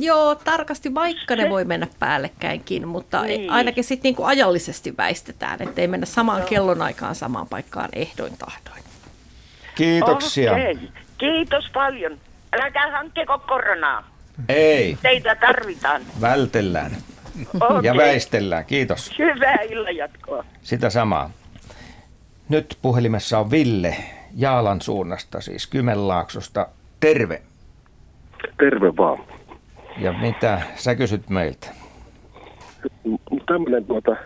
Joo, 0.00 0.34
tarkasti 0.34 0.94
vaikka 0.94 1.36
ne 1.36 1.50
voi 1.50 1.64
mennä 1.64 1.86
päällekkäinkin, 1.98 2.88
mutta 2.88 3.22
niin. 3.22 3.50
ainakin 3.50 3.84
sitten 3.84 4.08
niinku 4.08 4.24
ajallisesti 4.24 4.96
väistetään, 4.96 5.62
ettei 5.62 5.88
mennä 5.88 6.06
samaan 6.06 6.40
Joo. 6.40 6.48
kellonaikaan 6.48 7.14
samaan 7.14 7.46
paikkaan 7.46 7.88
ehdoin 7.92 8.32
tahdoin. 8.38 8.84
Kiitoksia. 9.74 10.52
Okay. 10.52 10.76
Kiitos 11.18 11.70
paljon. 11.74 12.18
Älkää 12.52 12.90
hankkeko 12.90 13.38
koronaa. 13.38 14.10
Ei. 14.48 14.98
Teitä 15.02 15.36
tarvitaan. 15.36 16.02
Vältellään. 16.20 16.96
Okay. 17.60 17.80
Ja 17.82 17.96
väistellään. 17.96 18.64
Kiitos. 18.64 19.18
Hyvää 19.18 19.58
illanjatkoa. 19.70 20.44
Sitä 20.62 20.90
samaa. 20.90 21.30
Nyt 22.48 22.78
puhelimessa 22.82 23.38
on 23.38 23.50
Ville 23.50 23.96
Jaalan 24.36 24.80
suunnasta, 24.80 25.40
siis 25.40 25.66
Kymenlaaksosta. 25.66 26.66
Terve. 27.00 27.42
Terve 28.58 28.96
vaan. 28.96 29.18
Ja 29.98 30.12
mitä 30.12 30.62
sä 30.74 30.94
kysyt 30.94 31.30
meiltä? 31.30 31.66
Tämmöinen 33.46 33.84
tuota, 33.84 34.16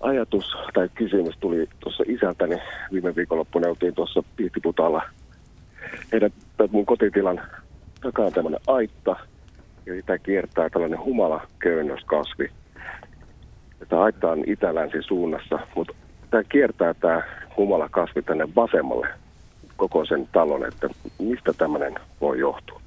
ajatus 0.00 0.44
tai 0.74 0.88
kysymys 0.94 1.34
tuli 1.40 1.68
tuossa 1.80 2.04
isältäni 2.06 2.56
viime 2.92 3.16
viikonloppuna 3.16 3.68
oltiin 3.68 3.94
tuossa 3.94 4.22
Pihtiputalla. 4.36 5.02
Heidän 6.12 6.30
mun 6.70 6.86
kotitilan 6.86 7.40
takaa 8.00 8.30
tämmöinen 8.30 8.60
aitta 8.66 9.16
ja 9.86 9.94
sitä 9.94 10.18
kiertää 10.18 10.70
tällainen 10.70 11.04
humalaköynnöskasvi. 11.04 12.50
Tämä 13.88 14.02
aitta 14.02 14.30
on 14.30 14.44
itä-länsi 14.46 15.02
suunnassa, 15.02 15.58
mutta 15.74 15.94
tämä 16.30 16.44
kiertää 16.44 16.94
tämä 16.94 17.22
humalakasvi 17.56 18.22
tänne 18.22 18.48
vasemmalle 18.56 19.08
koko 19.76 20.04
sen 20.04 20.28
talon, 20.32 20.66
että 20.68 20.88
mistä 21.18 21.52
tämmöinen 21.52 21.94
voi 22.20 22.38
johtua. 22.38 22.80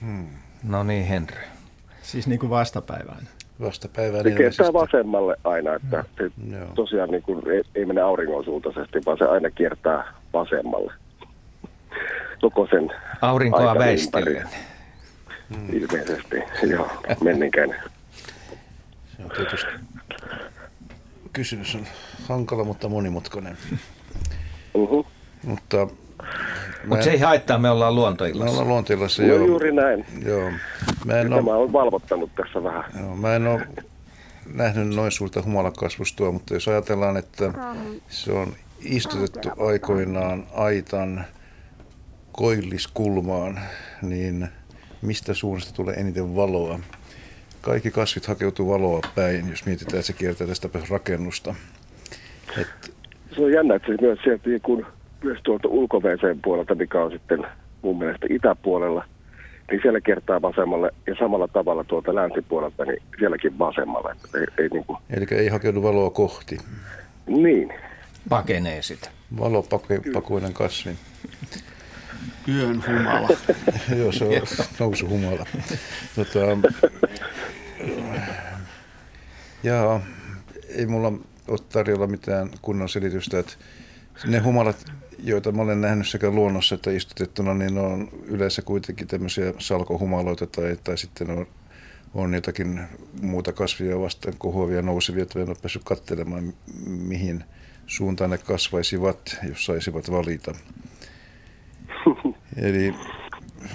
Hmm. 0.00 0.26
No 0.62 0.82
niin, 0.82 1.06
Henry. 1.06 1.42
Siis 2.02 2.26
niin 2.26 2.38
kuin 2.40 2.50
vastapäivään. 2.50 3.28
Vastapäivään 3.60 4.24
Se 4.24 4.30
kiertää 4.30 4.72
vasemmalle 4.72 5.36
aina, 5.44 5.74
että 5.74 6.04
se 6.16 6.30
tosiaan 6.74 7.10
niin 7.10 7.22
kuin 7.22 7.50
ei, 7.50 7.62
ei 7.74 7.86
mene 7.86 8.00
auringon 8.00 8.44
suuntaisesti, 8.44 8.98
vaan 9.06 9.18
se 9.18 9.24
aina 9.24 9.50
kiertää 9.50 10.12
vasemmalle. 10.32 10.92
Koko 12.40 12.66
sen 12.70 12.92
Aurinkoa 13.20 13.74
väistellen. 13.78 14.48
Hmm. 15.54 15.68
Ilmeisesti, 15.72 16.36
joo, 16.70 16.90
menninkäinen. 17.20 17.78
Se 19.16 19.22
on 19.22 19.30
tietysti, 19.36 19.70
kysymys 21.32 21.74
on 21.74 21.86
hankala, 22.28 22.64
mutta 22.64 22.88
monimutkainen. 22.88 23.58
Uh-huh. 24.74 25.06
Mutta 25.44 25.88
mutta 26.84 27.04
se 27.04 27.10
ei 27.10 27.18
haittaa, 27.18 27.58
me 27.58 27.70
ollaan 27.70 27.94
luontoillassa. 27.94 28.44
Me 28.44 28.50
ollaan 28.50 28.68
luontoillassa, 28.68 29.22
joo. 29.22 29.46
juuri 29.46 29.72
näin. 29.72 30.06
Joo. 30.26 30.50
Mä 31.04 31.20
en 31.20 31.30
Tämä 31.30 31.54
ole 31.54 31.72
valvottanut 31.72 32.30
tässä 32.36 32.62
vähän. 32.62 32.84
Joo, 33.00 33.16
mä 33.16 33.36
en 33.36 33.46
ole 33.46 33.68
nähnyt 34.54 34.96
noin 34.96 35.12
suurta 35.12 35.42
humalakasvustoa, 35.42 36.32
mutta 36.32 36.54
jos 36.54 36.68
ajatellaan, 36.68 37.16
että 37.16 37.52
se 38.08 38.32
on 38.32 38.52
istutettu 38.80 39.48
aikoinaan 39.58 40.46
aitan 40.54 41.24
koilliskulmaan, 42.32 43.60
niin 44.02 44.48
mistä 45.02 45.34
suunnasta 45.34 45.74
tulee 45.74 45.94
eniten 45.94 46.36
valoa? 46.36 46.80
Kaikki 47.60 47.90
kasvit 47.90 48.26
hakeutuu 48.26 48.68
valoa 48.68 49.00
päin, 49.14 49.50
jos 49.50 49.66
mietitään, 49.66 49.98
että 49.98 50.06
se 50.06 50.12
kiertää 50.12 50.46
tästä 50.46 50.68
rakennusta. 50.90 51.54
Et... 52.60 52.94
Se 53.36 53.44
on 53.44 53.52
jännä, 53.52 53.74
että 53.74 53.88
se 53.88 53.96
myös 54.00 54.18
sieltä 54.24 54.44
kun 54.62 54.86
myös 55.24 55.38
tuolta 55.42 55.68
ulkoveeseen 55.68 56.40
puolelta, 56.44 56.74
mikä 56.74 57.02
on 57.02 57.10
sitten 57.10 57.46
mun 57.82 57.98
mielestä 57.98 58.26
itäpuolella, 58.30 59.04
niin 59.70 59.80
siellä 59.82 60.00
kertaa 60.00 60.42
vasemmalle 60.42 60.90
ja 61.06 61.14
samalla 61.18 61.48
tavalla 61.48 61.84
tuolta 61.84 62.14
länsipuolelta, 62.14 62.84
niin 62.84 63.02
sielläkin 63.18 63.58
vasemmalle. 63.58 64.16
Ei, 64.34 64.46
ei 64.64 64.68
niin 64.68 64.84
kuin... 64.84 64.98
Eli 65.10 65.26
ei 65.30 65.48
hakeudu 65.48 65.82
valoa 65.82 66.10
kohti. 66.10 66.58
Niin. 67.26 67.72
Pakenee 68.28 68.82
sitä. 68.82 69.10
Valopakuinen 69.38 70.52
kasvi. 70.52 70.90
Yön 72.48 72.82
humala. 72.86 73.28
Joo, 73.98 74.12
se 74.12 74.24
on 74.24 74.32
nousu 74.80 75.08
humala. 75.08 75.46
Tota, 76.16 76.38
jaa, 79.62 80.00
ei 80.68 80.86
mulla 80.86 81.12
ole 81.48 81.58
tarjolla 81.72 82.06
mitään 82.06 82.50
kunnon 82.62 82.88
selitystä, 82.88 83.38
että 83.38 83.52
ne 84.26 84.38
humalat 84.38 84.84
joita 85.18 85.52
mä 85.52 85.62
olen 85.62 85.80
nähnyt 85.80 86.08
sekä 86.08 86.30
luonnossa 86.30 86.74
että 86.74 86.90
istutettuna, 86.90 87.54
niin 87.54 87.74
ne 87.74 87.80
on 87.80 88.08
yleensä 88.24 88.62
kuitenkin 88.62 89.06
tämmöisiä 89.06 89.54
salkohumaloita 89.58 90.46
tai, 90.46 90.76
tai 90.84 90.98
sitten 90.98 91.30
on, 91.30 91.46
on 92.14 92.34
jotakin 92.34 92.80
muuta 93.22 93.52
kasvia 93.52 94.00
vastaan 94.00 94.34
kohoavia 94.38 94.82
nousevia, 94.82 95.22
että 95.22 95.40
en 95.40 95.48
ole 95.48 95.56
päässyt 95.62 95.84
katselemaan, 95.84 96.52
mihin 96.86 97.44
suuntaan 97.86 98.30
ne 98.30 98.38
kasvaisivat, 98.38 99.38
jos 99.48 99.64
saisivat 99.64 100.10
valita. 100.10 100.54
Eli 102.56 102.94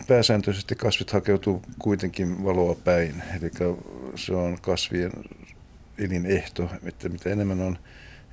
pääsääntöisesti 0.07 0.75
kasvit 0.75 1.11
hakeutuu 1.11 1.61
kuitenkin 1.79 2.43
valoa 2.43 2.75
päin, 2.75 3.23
eli 3.41 3.51
se 4.15 4.35
on 4.35 4.57
kasvien 4.61 5.11
elinehto, 5.97 6.69
että 6.83 7.09
mitä 7.09 7.29
enemmän 7.29 7.61
on 7.61 7.77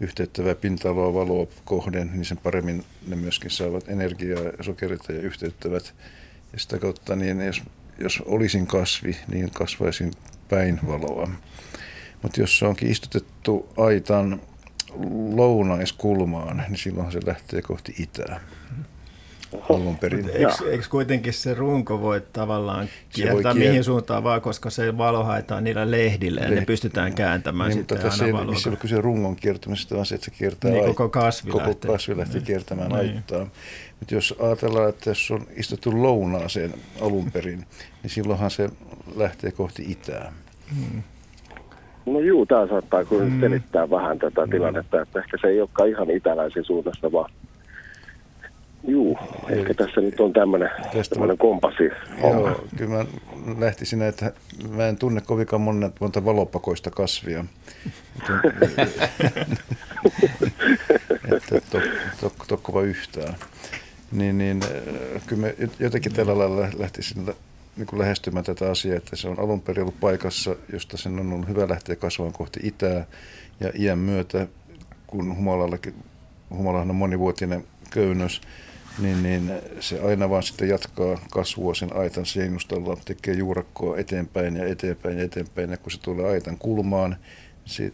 yhteyttävää 0.00 0.54
pinta-alaa 0.54 1.14
valoa 1.14 1.46
kohden, 1.64 2.10
niin 2.12 2.24
sen 2.24 2.38
paremmin 2.38 2.84
ne 3.08 3.16
myöskin 3.16 3.50
saavat 3.50 3.88
energiaa, 3.88 4.40
sokerita 4.60 5.12
ja 5.12 5.20
yhteyttävät. 5.20 5.94
Ja 6.52 6.58
sitä 6.58 6.78
kautta, 6.78 7.16
niin 7.16 7.40
jos, 7.40 7.62
jos 7.98 8.22
olisin 8.26 8.66
kasvi, 8.66 9.16
niin 9.32 9.50
kasvaisin 9.50 10.12
päin 10.48 10.80
valoa. 10.86 11.30
Mutta 12.22 12.40
jos 12.40 12.58
se 12.58 12.66
onkin 12.66 12.90
istutettu 12.90 13.68
aitan 13.76 14.40
lounaiskulmaan, 15.34 16.64
niin 16.68 16.78
silloin 16.78 17.12
se 17.12 17.20
lähtee 17.26 17.62
kohti 17.62 17.94
itää 17.98 18.40
alun 19.70 19.98
perin. 19.98 20.30
Eikö, 20.30 20.70
eikö 20.70 20.84
kuitenkin 20.90 21.32
se 21.32 21.54
runko 21.54 22.00
voi 22.00 22.22
tavallaan 22.32 22.88
kiertää 23.08 23.54
voi 23.54 23.54
mihin 23.54 23.84
suuntaan 23.84 24.24
vaan, 24.24 24.40
koska 24.40 24.70
se 24.70 24.98
valo 24.98 25.24
haetaan 25.24 25.64
niillä 25.64 25.90
lehdillä 25.90 26.40
ja 26.40 26.46
Lehti. 26.46 26.60
ne 26.60 26.66
pystytään 26.66 27.14
kääntämään 27.14 27.70
niin, 27.70 27.78
sitten 27.78 27.98
mutta 27.98 28.24
aina 28.24 28.38
valoa. 28.38 28.54
Se 28.54 28.68
ole 28.68 28.76
kyse 28.76 29.00
rungon 29.00 29.36
kiertymisestä, 29.36 29.94
vaan 29.94 30.06
se, 30.06 30.14
että 30.14 30.24
se 30.24 30.30
kiertää 30.30 30.70
niin, 30.70 30.84
koko 30.84 31.08
kasvi 31.08 31.50
koko 31.50 31.66
lähtee. 31.66 31.90
kasvi 31.90 32.16
lähtee 32.16 32.34
niin. 32.34 32.46
kiertämään 32.46 32.88
niin. 32.88 32.98
aittaa. 32.98 33.46
Mutta 34.00 34.14
jos 34.14 34.34
ajatellaan, 34.40 34.88
että 34.88 35.10
jos 35.10 35.30
on 35.30 35.46
istuttu 35.56 36.02
lounaaseen 36.02 36.74
alun 37.00 37.30
perin, 37.32 37.66
niin 38.02 38.10
silloinhan 38.10 38.50
se 38.50 38.68
lähtee 39.16 39.52
kohti 39.52 39.84
itää. 39.88 40.32
Hmm. 40.74 41.02
No 42.06 42.20
juu, 42.20 42.46
tämä 42.46 42.66
saattaa 42.66 43.04
kyllä 43.04 43.24
hmm. 43.24 43.40
selittää 43.40 43.90
vähän 43.90 44.18
tätä 44.18 44.40
hmm. 44.40 44.50
tilannetta, 44.50 45.02
että 45.02 45.18
ehkä 45.18 45.36
se 45.40 45.46
ei 45.46 45.60
olekaan 45.60 45.88
ihan 45.88 46.10
itäläisen 46.10 46.64
suunnasta, 46.64 47.12
vaan 47.12 47.30
Juu, 48.88 49.18
ehkä 49.48 49.74
tässä 49.74 50.00
nyt 50.00 50.20
on 50.20 50.32
tämmöinen, 50.32 50.70
tämmöinen 51.10 51.38
kompassi. 51.38 51.90
Joo, 52.22 52.64
kyllä 52.76 52.90
mä 52.96 53.04
lähtisin, 53.58 54.02
että 54.02 54.32
mä 54.68 54.88
en 54.88 54.96
tunne 54.96 55.20
kovinkaan 55.20 55.62
monta, 55.62 55.90
monta 56.00 56.24
valopakoista 56.24 56.90
kasvia. 56.90 57.44
että 61.36 61.60
to, 61.70 61.80
to, 62.20 62.32
tokkova 62.48 62.82
yhtään. 62.82 63.34
Niin, 64.12 64.38
niin 64.38 64.60
kyllä 65.26 65.46
mä 65.46 65.52
jotenkin 65.78 66.12
tällä 66.12 66.38
lailla 66.38 66.68
lähtisin 66.78 67.26
niin 67.76 67.86
kuin 67.86 68.00
lähestymään 68.00 68.44
tätä 68.44 68.70
asiaa, 68.70 68.96
että 68.96 69.16
se 69.16 69.28
on 69.28 69.38
alun 69.38 69.60
perin 69.60 69.82
ollut 69.82 70.00
paikassa, 70.00 70.56
josta 70.72 70.96
sen 70.96 71.20
on 71.20 71.32
ollut 71.32 71.48
hyvä 71.48 71.68
lähteä 71.68 71.96
kasvamaan 71.96 72.32
kohti 72.32 72.60
itää. 72.62 73.06
Ja 73.60 73.72
iän 73.74 73.98
myötä, 73.98 74.46
kun 75.06 75.36
humalallakin, 75.36 75.94
humalahan 76.50 76.90
on 76.90 76.96
monivuotinen 76.96 77.64
köynnös, 77.90 78.40
niin, 78.98 79.22
niin 79.22 79.52
se 79.80 80.00
aina 80.00 80.30
vaan 80.30 80.42
sitten 80.42 80.68
jatkaa 80.68 81.18
kasvua 81.30 81.74
sen 81.74 81.96
aitan 81.96 82.26
seinustalla, 82.26 82.96
tekee 83.04 83.34
juurakkoa 83.34 83.96
eteenpäin 83.96 84.56
ja 84.56 84.66
eteenpäin 84.66 85.18
ja 85.18 85.24
eteenpäin. 85.24 85.70
Ja 85.70 85.76
kun 85.76 85.92
se 85.92 86.00
tulee 86.00 86.30
aitan 86.30 86.58
kulmaan, 86.58 87.16
se 87.64 87.92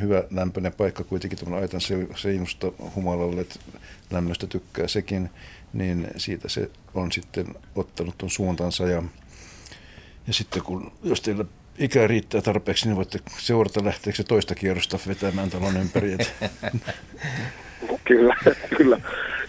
hyvä 0.00 0.24
lämpöinen 0.30 0.72
paikka 0.72 1.04
kuitenkin 1.04 1.38
tuon 1.38 1.54
aitan 1.54 1.80
seinusta 2.16 2.72
humalalle, 2.94 3.40
että 3.40 3.60
lämmöstä 4.10 4.46
tykkää 4.46 4.88
sekin, 4.88 5.30
niin 5.72 6.08
siitä 6.16 6.48
se 6.48 6.70
on 6.94 7.12
sitten 7.12 7.46
ottanut 7.74 8.18
tuon 8.18 8.30
suuntansa. 8.30 8.86
Ja, 8.86 9.02
ja 10.26 10.32
sitten 10.32 10.62
kun, 10.62 10.92
jos 11.02 11.20
teillä 11.20 11.44
ikä 11.78 12.06
riittää 12.06 12.40
tarpeeksi, 12.40 12.86
niin 12.86 12.96
voitte 12.96 13.18
seurata 13.38 13.84
lähteekö 13.84 14.16
se 14.16 14.24
toista 14.24 14.54
kierrosta 14.54 14.98
vetämään 15.06 15.50
talon 15.50 15.76
ympäri. 15.76 16.16
kyllä, 18.04 18.34
kyllä. 18.78 19.00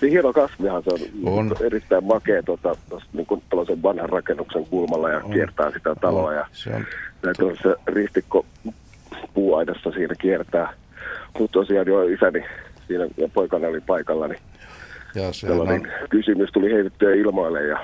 Niin 0.02 0.12
hieno 0.12 0.34
kasvihan 0.34 0.84
se 0.84 0.90
on, 0.90 1.00
on. 1.26 1.56
erittäin 1.62 2.04
makea 2.04 2.44
tuota, 2.44 2.76
niin 3.14 3.26
kuin 3.26 3.44
vanhan 3.84 4.10
rakennuksen 4.10 4.66
kulmalla 4.66 5.10
ja 5.10 5.22
on. 5.24 5.32
kiertää 5.32 5.72
sitä 5.72 5.96
taloa. 5.96 6.30
On. 6.30 6.36
Ja 6.36 6.46
se 7.34 7.44
on 7.46 7.58
se 7.64 7.76
ristikko 7.88 8.46
puuaidassa 9.34 9.92
siinä 9.92 10.16
kiertää. 10.22 10.74
Mutta 11.40 11.60
tosiaan 11.60 11.88
jo 11.88 12.04
isäni 12.04 12.46
siinä 12.88 13.08
ja 13.18 13.30
poikani 13.34 13.66
oli 13.66 13.82
paikalla, 13.82 14.28
niin 14.28 14.40
ja 15.16 15.34
sellainen 15.34 15.82
on... 15.82 16.10
kysymys 16.10 16.50
tuli 16.52 16.74
heitettyä 16.74 17.16
ilmoille 17.16 17.64
ja 17.64 17.78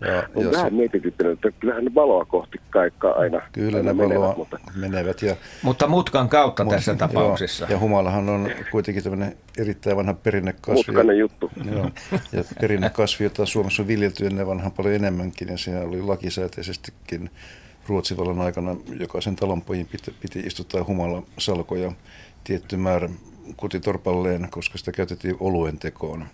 ja, 0.00 0.22
on 0.34 0.44
ja 0.44 0.50
vähän 0.52 0.74
mietityttänyt, 0.74 1.32
että 1.32 1.60
kyllähän 1.60 1.84
ne 1.84 1.94
valoa 1.94 2.24
kohti 2.24 2.60
kaikka 2.70 3.10
aina, 3.10 3.40
Kyllä 3.52 3.78
aina 3.78 3.92
ne 3.92 3.96
menevät, 3.96 4.20
valoa 4.20 4.34
mutta... 4.36 4.58
menevät. 4.74 5.22
Ja, 5.22 5.36
mutta 5.62 5.86
mutkan 5.86 6.28
kautta 6.28 6.64
mut, 6.64 6.74
tässä 6.74 6.94
tapauksessa. 6.94 7.64
Joo, 7.64 7.70
ja 7.70 7.78
humalahan 7.78 8.28
on 8.28 8.50
kuitenkin 8.70 9.04
tämmöinen 9.04 9.36
erittäin 9.58 9.96
vanha 9.96 10.14
perinnekasvi. 10.14 10.74
Mutkainen 10.74 11.18
juttu. 11.18 11.50
Joo, 11.74 11.90
ja 12.32 12.44
perinnekasvi, 12.60 13.24
jota 13.24 13.46
Suomessa 13.46 13.82
on 13.82 13.88
viljelty 13.88 14.26
ennen 14.26 14.46
vanhan 14.46 14.72
paljon 14.72 14.94
enemmänkin, 14.94 15.48
ja 15.48 15.58
siinä 15.58 15.80
oli 15.80 16.02
lakisääteisestikin 16.02 17.30
Ruotsin 17.88 18.16
vallan 18.16 18.40
aikana 18.40 18.76
jokaisen 19.00 19.36
talonpojin 19.36 19.86
piti, 19.86 20.14
piti 20.20 20.40
istuttaa 20.40 20.84
humala 20.84 21.22
salkoja 21.38 21.92
tietty 22.44 22.76
määrä 22.76 23.08
kotitorpalleen, 23.56 24.48
koska 24.50 24.78
sitä 24.78 24.92
käytettiin 24.92 25.36
oluen 25.40 25.78
tekoon. 25.78 26.26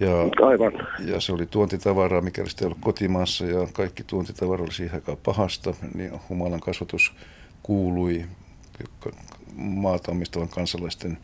Ja, 0.00 0.46
Aivan. 0.46 0.72
ja 1.04 1.20
se 1.20 1.32
oli 1.32 1.46
tuontitavaraa, 1.46 2.20
mikäli 2.20 2.50
sitä 2.50 2.64
ei 2.64 2.66
ollut 2.66 2.78
kotimaassa 2.80 3.46
ja 3.46 3.68
kaikki 3.72 4.04
tuontitavara 4.04 4.64
oli 4.64 4.72
siihen 4.72 4.94
aikaan 4.94 5.18
pahasta, 5.24 5.74
niin 5.94 6.10
humalan 6.28 6.60
kasvatus 6.60 7.12
kuului 7.62 8.24
maata 9.56 10.12
omistavan 10.12 10.48
kansalaisten 10.48 11.18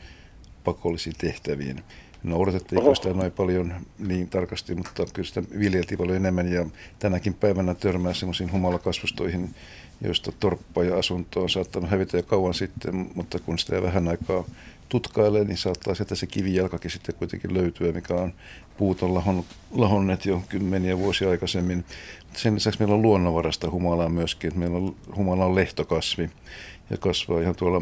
pakollisiin 0.65 1.17
tehtäviin. 1.19 1.83
noudatettiinko 2.23 2.95
sitä 2.95 3.13
noin 3.13 3.33
paljon 3.33 3.75
niin 3.99 4.29
tarkasti, 4.29 4.75
mutta 4.75 5.07
kyllä 5.13 5.27
sitä 5.29 5.43
viljeltiin 5.59 5.99
paljon 5.99 6.17
enemmän 6.17 6.53
ja 6.53 6.67
tänäkin 6.99 7.35
päivänä 7.35 7.75
törmää 7.75 8.15
semmoisiin 8.15 8.53
humalakasvustoihin, 8.53 9.55
joista 10.01 10.33
torppa 10.41 10.85
ja 10.85 10.99
asunto 10.99 11.43
on 11.43 11.51
saattanut 11.51 11.91
hävitä 11.91 12.17
jo 12.17 12.23
kauan 12.23 12.55
sitten, 12.55 13.11
mutta 13.15 13.39
kun 13.39 13.59
sitä 13.59 13.83
vähän 13.83 14.09
aikaa 14.09 14.45
tutkailee, 14.89 15.45
niin 15.45 15.57
saattaa 15.57 15.95
sieltä 15.95 16.15
se 16.15 16.27
kivijalkakin 16.27 16.91
sitten 16.91 17.15
kuitenkin 17.15 17.55
löytyä, 17.55 17.93
mikä 17.93 18.15
on 18.15 18.33
puut 18.77 19.03
on 19.03 19.15
lahon, 19.15 19.45
lahonneet 19.71 20.27
jo 20.27 20.43
kymmeniä 20.49 20.99
vuosia 20.99 21.31
aikaisemmin. 21.31 21.85
Sen 22.33 22.55
lisäksi 22.55 22.81
meillä 22.81 22.95
on 22.95 23.03
luonnonvarasta 23.03 23.71
humalaa 23.71 24.09
myöskin. 24.09 24.59
Meillä 24.59 24.77
on, 24.77 24.97
humala 25.17 25.45
on 25.45 25.55
lehtokasvi 25.55 26.31
ja 26.91 26.97
kasvaa 26.97 27.41
ihan 27.41 27.57
tuolla 27.57 27.81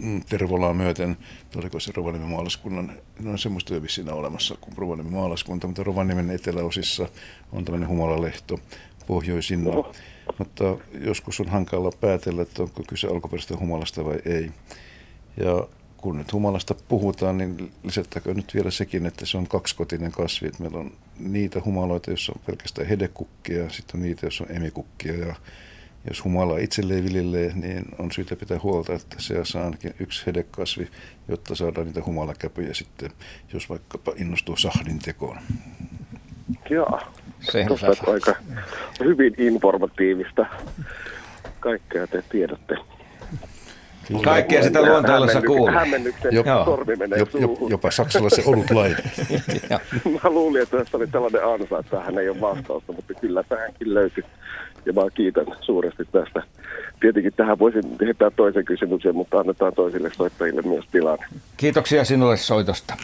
mm, 0.00 0.22
Tervolaa 0.28 0.74
myöten, 0.74 1.16
oliko 1.56 1.80
se 1.80 1.92
Rovaniemen 1.96 2.28
maalaskunnan, 2.28 2.92
no 3.20 3.30
on 3.30 3.38
semmoista 3.38 3.74
jo 3.74 3.80
siinä 3.86 4.12
olemassa 4.12 4.56
kuin 4.60 4.76
Rovaniemen 4.76 5.12
maalaskunta, 5.12 5.66
mutta 5.66 5.82
Rovaniemen 5.82 6.30
eteläosissa 6.30 7.08
on 7.52 7.64
tämmöinen 7.64 7.88
humalalehto 7.88 8.58
pohjoisinna. 9.06 9.70
Mutta 10.38 10.76
joskus 11.00 11.40
on 11.40 11.48
hankala 11.48 11.90
päätellä, 12.00 12.42
että 12.42 12.62
onko 12.62 12.82
kyse 12.88 13.06
alkuperäisestä 13.06 13.56
humalasta 13.56 14.04
vai 14.04 14.18
ei. 14.24 14.50
Ja 15.36 15.66
kun 16.04 16.18
nyt 16.18 16.32
humalasta 16.32 16.74
puhutaan, 16.88 17.38
niin 17.38 17.72
lisättäkö 17.82 18.34
nyt 18.34 18.54
vielä 18.54 18.70
sekin, 18.70 19.06
että 19.06 19.26
se 19.26 19.38
on 19.38 19.46
kaksikotinen 19.46 20.12
kasvi. 20.12 20.46
Että 20.46 20.62
meillä 20.62 20.78
on 20.78 20.92
niitä 21.18 21.60
humaloita, 21.64 22.10
joissa 22.10 22.32
on 22.36 22.42
pelkästään 22.46 22.88
hedekukkia, 22.88 23.70
sitten 23.70 23.96
on 23.96 24.02
niitä, 24.02 24.26
joissa 24.26 24.44
on 24.44 24.56
emikukkia. 24.56 25.14
Ja 25.14 25.34
jos 26.08 26.24
humala 26.24 26.58
itselleen 26.58 27.04
viljelee, 27.04 27.52
niin 27.54 27.84
on 27.98 28.12
syytä 28.12 28.36
pitää 28.36 28.60
huolta, 28.62 28.94
että 28.94 29.16
se 29.18 29.34
saa 29.42 29.64
ainakin 29.64 29.94
yksi 30.00 30.26
hedekasvi, 30.26 30.88
jotta 31.28 31.54
saadaan 31.54 31.86
niitä 31.86 32.02
humalakäpyjä 32.06 32.74
sitten, 32.74 33.10
jos 33.52 33.68
vaikkapa 33.70 34.12
innostuu 34.16 34.56
sahdin 34.56 34.98
tekoon. 34.98 35.38
Joo, 36.70 37.00
tuossa 37.68 37.86
aika 38.06 38.34
hyvin 39.00 39.34
informatiivista. 39.38 40.46
Kaikkea 41.60 42.06
te 42.06 42.24
tiedätte. 42.28 42.93
Kaikkea 44.24 44.62
sitä 44.62 44.82
luontoilussa 44.82 45.42
kuuluu. 45.42 45.70
Hämmennyksen 45.70 46.34
Jop, 46.34 46.46
sormi 46.64 46.96
menee 46.96 47.18
jop, 47.18 47.28
jop, 47.40 47.50
Jopa 47.70 47.90
saksalaisen 47.90 48.44
olut 48.50 48.70
laite. 48.70 49.02
mä 50.04 50.30
luulin, 50.30 50.62
että 50.62 50.76
tässä 50.78 50.96
oli 50.96 51.06
tällainen 51.06 51.44
ansa, 51.44 51.78
että 51.78 51.96
tähän 51.96 52.18
ei 52.18 52.28
ole 52.28 52.40
vastausta, 52.40 52.92
mutta 52.92 53.14
kyllä 53.14 53.42
tähänkin 53.42 53.94
löytyi. 53.94 54.24
Ja 54.86 54.92
mä 54.92 55.02
kiitän 55.14 55.46
suuresti 55.60 56.04
tästä. 56.12 56.42
Tietenkin 57.00 57.32
tähän 57.36 57.58
voisin 57.58 57.82
heittää 58.00 58.30
toisen 58.30 58.64
kysymyksen, 58.64 59.14
mutta 59.14 59.38
annetaan 59.38 59.72
toisille 59.74 60.10
soittajille 60.16 60.62
myös 60.62 60.84
tilan. 60.92 61.18
Kiitoksia 61.56 62.04
sinulle 62.04 62.36
soitosta. 62.36 62.94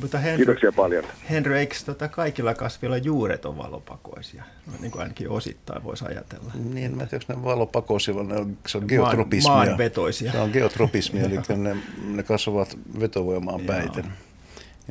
Mutta 0.00 0.18
Henry, 0.18 0.36
Kiitoksia 0.36 0.72
paljon. 0.72 1.04
Henry, 1.30 1.58
eikö 1.58 1.74
tota 1.86 2.08
kaikilla 2.08 2.54
kasvilla 2.54 2.96
juuret 2.96 3.44
on 3.44 3.58
valopakoisia? 3.58 4.44
No, 4.66 4.72
niin 4.80 4.90
kuin 4.90 5.02
ainakin 5.02 5.28
osittain 5.28 5.84
voisi 5.84 6.04
ajatella. 6.04 6.52
Niin, 6.74 6.96
mä 6.96 7.02
en 7.02 7.08
tiedä, 7.08 7.24
ne 7.28 7.44
valopakoisia, 7.44 8.14
vaan 8.14 8.28
ne 8.28 8.36
on, 8.36 8.58
se 8.66 8.78
on 8.78 8.84
geotropismia. 8.88 9.54
Maan, 9.54 9.68
maanvetoisia. 9.68 10.32
Se 10.32 10.38
on 10.38 10.50
geotropismia, 10.50 11.24
eli 11.24 11.38
ne, 11.56 11.76
ne 12.04 12.22
kasvavat 12.22 12.78
vetovoimaan 13.00 13.60
päiten. 13.60 14.04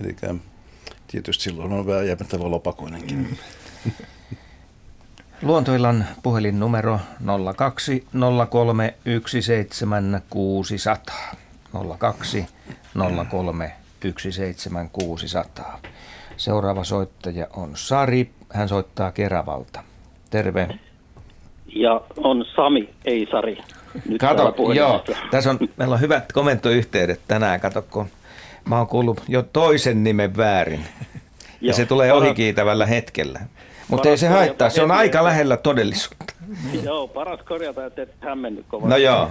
Eli 0.01 0.15
tietysti 1.07 1.43
silloin 1.43 1.71
on 1.71 1.87
vääjäämättä 1.87 2.39
valopakoinenkin. 2.39 3.17
Mm. 3.17 3.35
Luontoillan 5.41 6.05
puhelinnumero 6.23 6.99
02 7.55 8.07
03 8.49 8.93
17600. 9.25 11.35
02 11.99 12.45
03 13.31 13.71
17600. 13.99 15.79
Seuraava 16.37 16.83
soittaja 16.83 17.47
on 17.55 17.71
Sari. 17.73 18.29
Hän 18.53 18.69
soittaa 18.69 19.11
Keravalta. 19.11 19.83
Terve. 20.29 20.67
Ja 21.75 22.01
on 22.17 22.45
Sami, 22.55 22.89
ei 23.05 23.27
Sari. 23.31 23.57
Nyt 24.09 24.19
Kato, 24.19 24.55
joo. 24.73 25.03
Tässä 25.31 25.49
on, 25.49 25.59
meillä 25.77 25.93
on 25.93 26.01
hyvät 26.01 26.31
komentoyhteydet 26.31 27.21
tänään. 27.27 27.59
Kato, 27.59 27.81
kun 27.81 28.07
mä 28.65 28.77
oon 28.77 28.87
kuullut 28.87 29.23
jo 29.27 29.43
toisen 29.43 30.03
nimen 30.03 30.37
väärin. 30.37 30.85
Ja 31.61 31.73
se 31.73 31.85
tulee 31.85 32.13
ohikiitävällä 32.13 32.85
hetkellä. 32.85 33.39
Mutta 33.87 34.09
ei 34.09 34.17
se 34.17 34.27
haittaa, 34.27 34.69
se 34.69 34.83
on 34.83 34.91
aika 34.91 35.23
lähellä 35.23 35.57
todellisuutta. 35.57 36.33
Joo, 36.83 37.07
paras 37.07 37.39
korjata, 37.39 37.85
että 37.85 38.01
et 38.01 38.13
hämmennyt 38.19 38.65
kovasti. 38.67 38.89
No 38.89 38.97
joo. 38.97 39.29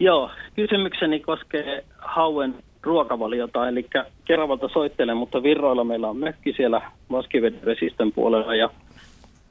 Joo, 0.00 0.30
kysymykseni 0.56 1.20
koskee 1.20 1.84
hauen 1.98 2.54
ruokavaliota, 2.82 3.68
eli 3.68 3.86
Keravalta 4.24 4.68
soittelen, 4.68 5.16
mutta 5.16 5.42
Virroilla 5.42 5.84
meillä 5.84 6.08
on 6.08 6.16
mökki 6.16 6.52
siellä 6.52 6.82
Vaskiveden 7.10 7.60
vesistön 7.64 8.12
puolella 8.12 8.54
ja 8.54 8.70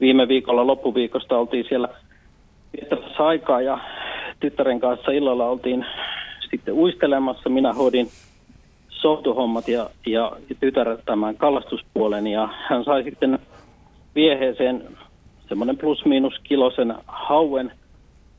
viime 0.00 0.28
viikolla 0.28 0.66
loppuviikosta 0.66 1.38
oltiin 1.38 1.64
siellä 1.68 1.88
viettämässä 2.76 3.26
aikaa 3.26 3.60
ja 3.60 3.78
tyttären 4.40 4.80
kanssa 4.80 5.12
illalla 5.12 5.48
oltiin 5.48 5.86
sitten 6.50 6.74
uistelemassa. 6.74 7.48
Minä 7.48 7.72
hoidin 7.72 8.08
sohtuhommat 8.88 9.68
ja, 9.68 9.90
ja 10.06 10.32
tytär 10.60 10.98
tämän 11.04 11.36
kalastuspuolen 11.36 12.26
ja 12.26 12.48
hän 12.68 12.84
sai 12.84 13.02
sitten 13.02 13.38
vieheeseen 14.14 14.82
semmoinen 15.48 15.78
plus-miinus 15.78 16.34
kilosen 16.42 16.94
hauen 17.06 17.72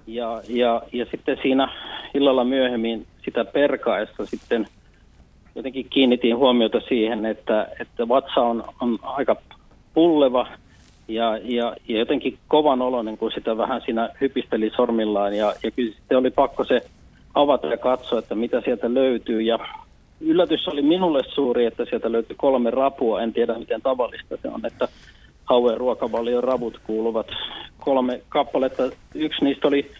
ja, 0.08 0.42
ja, 0.50 0.82
ja 0.94 1.06
sitten 1.12 1.38
siinä 1.42 1.70
illalla 2.14 2.44
myöhemmin 2.44 3.08
sitä 3.26 3.46
perkaessa 3.46 4.26
sitten 4.26 4.68
jotenkin 5.56 5.88
kiinnitin 5.90 6.38
huomiota 6.38 6.80
siihen, 6.88 7.26
että, 7.26 7.68
että 7.82 8.08
vatsa 8.08 8.42
on, 8.42 8.64
on 8.82 9.00
aika 9.02 9.36
pulleva 9.94 10.48
ja, 11.08 11.38
ja, 11.44 11.76
ja 11.88 12.00
jotenkin 12.00 12.38
kovan 12.48 12.82
oloinen, 12.82 13.18
kun 13.18 13.32
sitä 13.32 13.58
vähän 13.58 13.82
siinä 13.86 14.10
hypisteli 14.22 14.72
sormillaan 14.76 15.34
ja, 15.34 15.54
ja 15.64 15.72
kyllä 15.72 15.94
sitten 15.94 16.18
oli 16.18 16.32
pakko 16.32 16.64
se 16.64 16.82
avata 17.34 17.68
ja 17.68 17.78
katsoa, 17.78 18.20
että 18.20 18.36
mitä 18.36 18.62
sieltä 18.62 18.94
löytyy 18.94 19.42
ja 19.42 19.60
yllätys 20.20 20.68
oli 20.68 20.82
minulle 20.82 21.24
suuri, 21.28 21.66
että 21.66 21.86
sieltä 21.86 22.12
löytyi 22.12 22.36
kolme 22.36 22.72
rapua. 22.72 23.22
En 23.22 23.34
tiedä, 23.34 23.54
miten 23.60 23.82
tavallista 23.82 24.38
se 24.42 24.48
on, 24.48 24.66
että 24.66 24.88
hauen 25.48 25.78
ruokavalion 25.78 26.44
ravut 26.44 26.80
kuuluvat 26.84 27.28
kolme 27.80 28.22
kappaletta. 28.30 28.84
Yksi 29.16 29.44
niistä 29.44 29.68
oli 29.68 29.92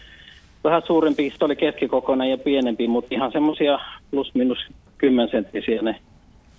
vähän 0.64 0.82
suurempi, 0.86 1.32
se 1.38 1.44
oli 1.44 1.56
keskikokoinen 1.56 2.30
ja 2.30 2.38
pienempi, 2.38 2.88
mutta 2.88 3.14
ihan 3.14 3.32
semmoisia 3.32 3.78
plus 4.10 4.34
minus 4.34 4.58
kymmensenttisiä 4.98 5.82
ne 5.82 6.00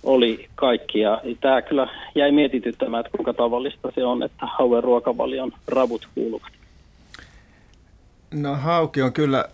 oli 0.02 0.48
kaikki. 0.54 1.00
Ja 1.00 1.20
tämä 1.40 1.62
kyllä 1.62 1.88
jäi 2.14 2.32
mietityttämään, 2.32 3.00
että 3.00 3.16
kuinka 3.16 3.32
tavallista 3.32 3.92
se 3.94 4.04
on, 4.04 4.22
että 4.22 4.46
hauen 4.58 4.84
ruokavalion 4.84 5.52
ravut 5.68 6.08
kuuluvat. 6.14 6.52
No 8.34 8.54
hauki 8.54 9.02
on 9.02 9.12
kyllä 9.12 9.44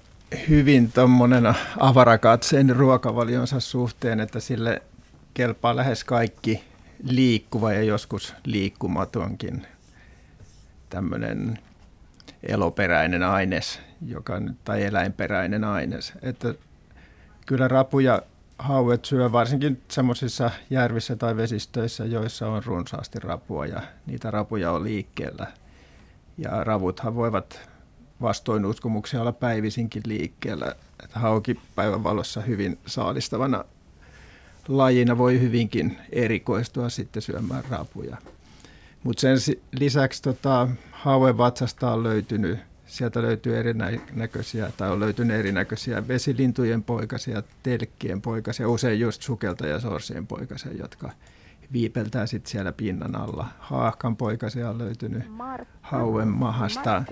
hyvin 0.49 0.93
tuommoinen 0.93 1.55
avarakatseinen 1.79 2.77
ruokavalionsa 2.77 3.61
suhteen, 3.61 4.21
että 4.21 4.41
sille 4.41 4.83
kelpaa 5.35 5.77
lähes 5.77 6.05
kaikki 6.05 6.61
liikkuva 7.03 7.73
ja 7.73 7.83
joskus 7.83 8.35
liikkumatonkin 8.45 9.67
tämmöinen 10.91 11.59
eloperäinen 12.43 13.23
aines, 13.23 13.81
joka, 14.07 14.41
tai 14.65 14.85
eläinperäinen 14.85 15.65
aines. 15.65 16.13
Että 16.23 16.55
kyllä 17.47 17.69
rapuja 17.69 18.23
hauet 18.59 19.05
syö 19.05 19.33
varsinkin 19.33 19.83
semmoisissa 19.89 20.51
järvissä 20.71 21.17
tai 21.17 21.37
vesistöissä, 21.37 22.05
joissa 22.05 22.49
on 22.49 22.65
runsaasti 22.65 23.19
rapua 23.21 23.67
ja 23.67 23.83
niitä 24.07 24.31
rapuja 24.31 24.73
on 24.73 24.85
liikkeellä. 24.85 25.47
Ja 26.39 26.65
ravuthan 26.65 27.15
voivat 27.15 27.69
vastoin 28.21 28.67
uskomuksia 28.67 29.21
olla 29.21 29.33
päivisinkin 29.33 30.03
liikkeellä. 30.07 30.75
Että 31.05 31.19
hauki 31.19 31.61
päivän 31.75 32.05
valossa 32.05 32.41
hyvin 32.41 32.79
saalistavana 32.87 33.65
lajina 34.69 35.19
voi 35.19 35.41
hyvinkin 35.41 35.99
erikoistua 36.13 36.89
sitten 36.89 37.23
syömään 37.23 37.65
rapuja. 37.71 38.17
Mutta 39.03 39.21
sen 39.21 39.37
lisäksi 39.79 40.23
tota, 40.23 40.69
hauen 40.91 41.39
vatsasta 41.39 41.93
on 41.93 42.03
löytynyt, 42.03 42.59
sieltä 42.87 43.23
löytyy 43.23 43.57
erinäköisiä, 43.59 44.73
tai 44.77 44.91
on 44.91 45.01
löytynyt 45.01 45.37
erinäköisiä 45.37 46.09
vesilintujen 46.09 46.83
poikasia, 46.83 47.43
telkkien 47.63 48.23
poikasia, 48.23 48.69
usein 48.69 49.01
just 49.01 49.23
sukeltajasorsien 49.23 50.27
poikasia, 50.27 50.73
jotka 50.73 51.11
viipeltää 51.73 52.27
sitten 52.27 52.51
siellä 52.51 52.73
pinnan 52.73 53.17
alla. 53.17 53.49
Haahkan 53.59 54.17
poikasia 54.17 54.71
on 54.71 54.79
löytynyt 54.79 55.23
hauen 55.81 56.29
mahasta. 56.29 57.03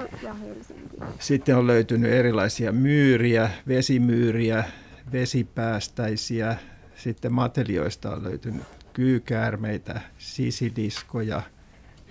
Sitten 1.19 1.57
on 1.57 1.67
löytynyt 1.67 2.13
erilaisia 2.13 2.73
myyriä, 2.73 3.51
vesimyyriä, 3.69 4.65
vesipäästäisiä. 5.13 6.57
Sitten 7.05 7.33
matelioista 7.33 8.11
on 8.11 8.25
löytynyt 8.25 8.63
kyykäärmeitä, 8.93 10.01
sisiliskoja, 10.19 11.43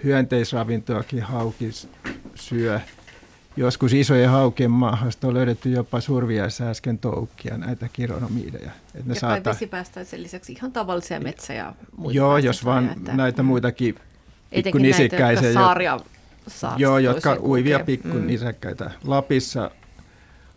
hyönteisravintoakin 0.03 1.21
hauki 1.21 1.69
syö. 2.35 2.79
joskus 3.57 3.93
isojen 3.93 4.29
haukien 4.29 4.71
maahasta 4.71 5.27
on 5.27 5.33
löydetty 5.33 5.69
jopa 5.69 6.01
surviaisääsken 6.01 6.97
toukkia, 6.97 7.57
näitä 7.57 7.89
kironomiideja. 7.93 8.71
Että 8.95 9.07
ne 9.09 9.13
ja 9.13 9.19
saata... 9.19 9.49
vesipäästäisen 9.49 10.23
lisäksi 10.23 10.53
ihan 10.53 10.71
tavallisia 10.71 11.19
metsä- 11.19 11.53
ja 11.53 11.73
muita 11.97 12.17
Joo, 12.17 12.37
jos 12.37 12.65
vaan 12.65 12.89
että... 12.89 13.13
näitä 13.13 13.43
muitakin 13.43 13.95
pikkunisikkäisiä. 14.49 15.47
Jotka 15.47 15.61
saaria 15.61 15.99
Joo, 16.77 16.97
jotka 16.97 17.37
uivia 17.41 17.79
pikkunisäkkäitä. 17.79 18.85
Mm. 18.85 19.09
Lapissa 19.09 19.71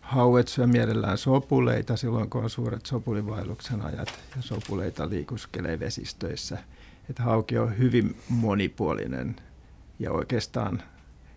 hauet 0.07 0.49
syö 0.49 0.66
mielellään 0.66 1.19
sopuleita 1.19 1.97
silloin, 1.97 2.31
kun 2.31 2.43
on 2.43 2.51
suuret 2.51 2.87
sopulivaelluksen 2.87 3.83
ajat 3.83 4.09
ja 4.37 4.43
sopuleita 4.43 5.11
liikuskelee 5.11 5.81
vesistöissä. 5.81 6.59
Että 7.11 7.23
hauki 7.23 7.59
on 7.59 7.78
hyvin 7.78 8.16
monipuolinen 8.28 9.37
ja 9.99 10.12
oikeastaan 10.12 10.83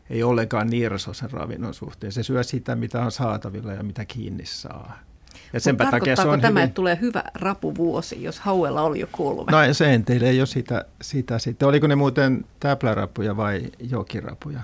ei 0.10 0.24
ollenkaan 0.24 0.70
nirso 0.70 1.14
sen 1.14 1.32
ravinnon 1.32 1.74
suhteen. 1.74 2.12
Se 2.12 2.24
syö 2.24 2.44
sitä, 2.44 2.76
mitä 2.76 3.02
on 3.02 3.12
saatavilla 3.12 3.74
ja 3.74 3.84
mitä 3.84 4.06
kiinni 4.06 4.46
saa. 4.46 5.00
Ja 5.54 5.60
sen 5.60 5.78
takia 5.78 6.16
se 6.16 6.28
on 6.28 6.41
tämä, 6.41 6.60
hyvin... 6.60 6.64
että 6.64 6.76
tulee 6.76 6.98
hyvä 7.02 7.24
rapuvuosi, 7.34 8.24
jos 8.24 8.40
hauella 8.40 8.82
oli 8.82 9.00
jo 9.00 9.08
kolme? 9.12 9.52
No 9.52 9.74
se 9.74 10.02
teille 10.06 10.30
ei 10.30 10.40
ole 10.40 10.48
sitä, 10.48 10.86
sitä 11.02 11.40
sitten. 11.40 11.68
Oliko 11.68 11.88
ne 11.88 11.96
muuten 11.96 12.46
täplärapuja 12.60 13.38
vai 13.38 13.62
jokirapuja? 13.80 14.60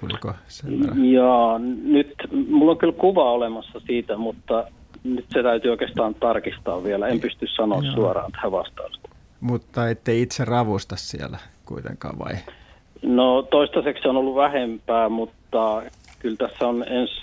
Tuliko 0.00 0.32
sen 0.48 0.80
verran? 0.80 1.04
Joo, 1.04 1.58
nyt 1.82 2.14
mulla 2.48 2.72
on 2.72 2.78
kyllä 2.78 2.92
kuva 2.92 3.32
olemassa 3.32 3.80
siitä, 3.86 4.16
mutta 4.16 4.64
nyt 5.04 5.26
se 5.32 5.42
täytyy 5.42 5.70
oikeastaan 5.70 6.14
tarkistaa 6.14 6.84
vielä. 6.84 7.08
En 7.08 7.20
pysty 7.20 7.46
sanoa 7.46 7.82
Joo. 7.82 7.94
suoraan 7.94 8.32
tähän 8.32 8.52
vastausta. 8.52 9.08
Mutta 9.40 9.88
ette 9.88 10.18
itse 10.18 10.44
ravusta 10.44 10.96
siellä 10.96 11.38
kuitenkaan 11.66 12.18
vai? 12.18 12.34
No 13.02 13.42
toistaiseksi 13.42 14.08
on 14.08 14.16
ollut 14.16 14.36
vähempää, 14.36 15.08
mutta 15.08 15.82
kyllä 16.18 16.36
tässä 16.36 16.68
on 16.68 16.84
ensi 16.88 17.14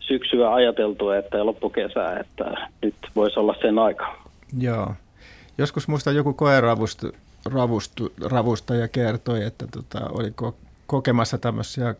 syksyä 0.00 0.54
ajateltu, 0.54 1.10
että 1.10 1.46
loppukesää, 1.46 2.18
että 2.18 2.68
nyt 2.82 2.94
voisi 3.16 3.40
olla 3.40 3.54
sen 3.62 3.78
aika. 3.78 4.16
Joo. 4.58 4.94
Joskus 5.58 5.88
muista 5.88 6.10
joku 6.10 6.32
koeravustu 6.32 7.12
ravustu, 7.44 8.12
ravustaja 8.30 8.88
kertoi, 8.88 9.44
että 9.44 9.66
tota, 9.66 10.00
oliko 10.12 10.54
kokemassa 10.92 11.38
tämmöisiä 11.38 11.94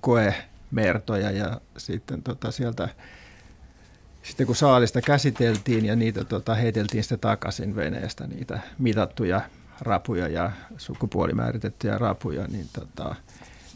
koemertoja 0.00 1.30
ja 1.30 1.60
sitten 1.76 2.22
tota, 2.22 2.50
sieltä 2.50 2.88
sitten 4.22 4.46
kun 4.46 4.56
saalista 4.56 5.00
käsiteltiin 5.00 5.84
ja 5.84 5.96
niitä 5.96 6.24
tota, 6.24 6.54
heiteltiin 6.54 7.02
sitten 7.04 7.18
takaisin 7.18 7.76
veneestä, 7.76 8.26
niitä 8.26 8.60
mitattuja 8.78 9.40
rapuja 9.80 10.28
ja 10.28 10.50
sukupuolimääritettyjä 10.76 11.98
rapuja, 11.98 12.46
niin 12.46 12.66
tota, 12.72 13.14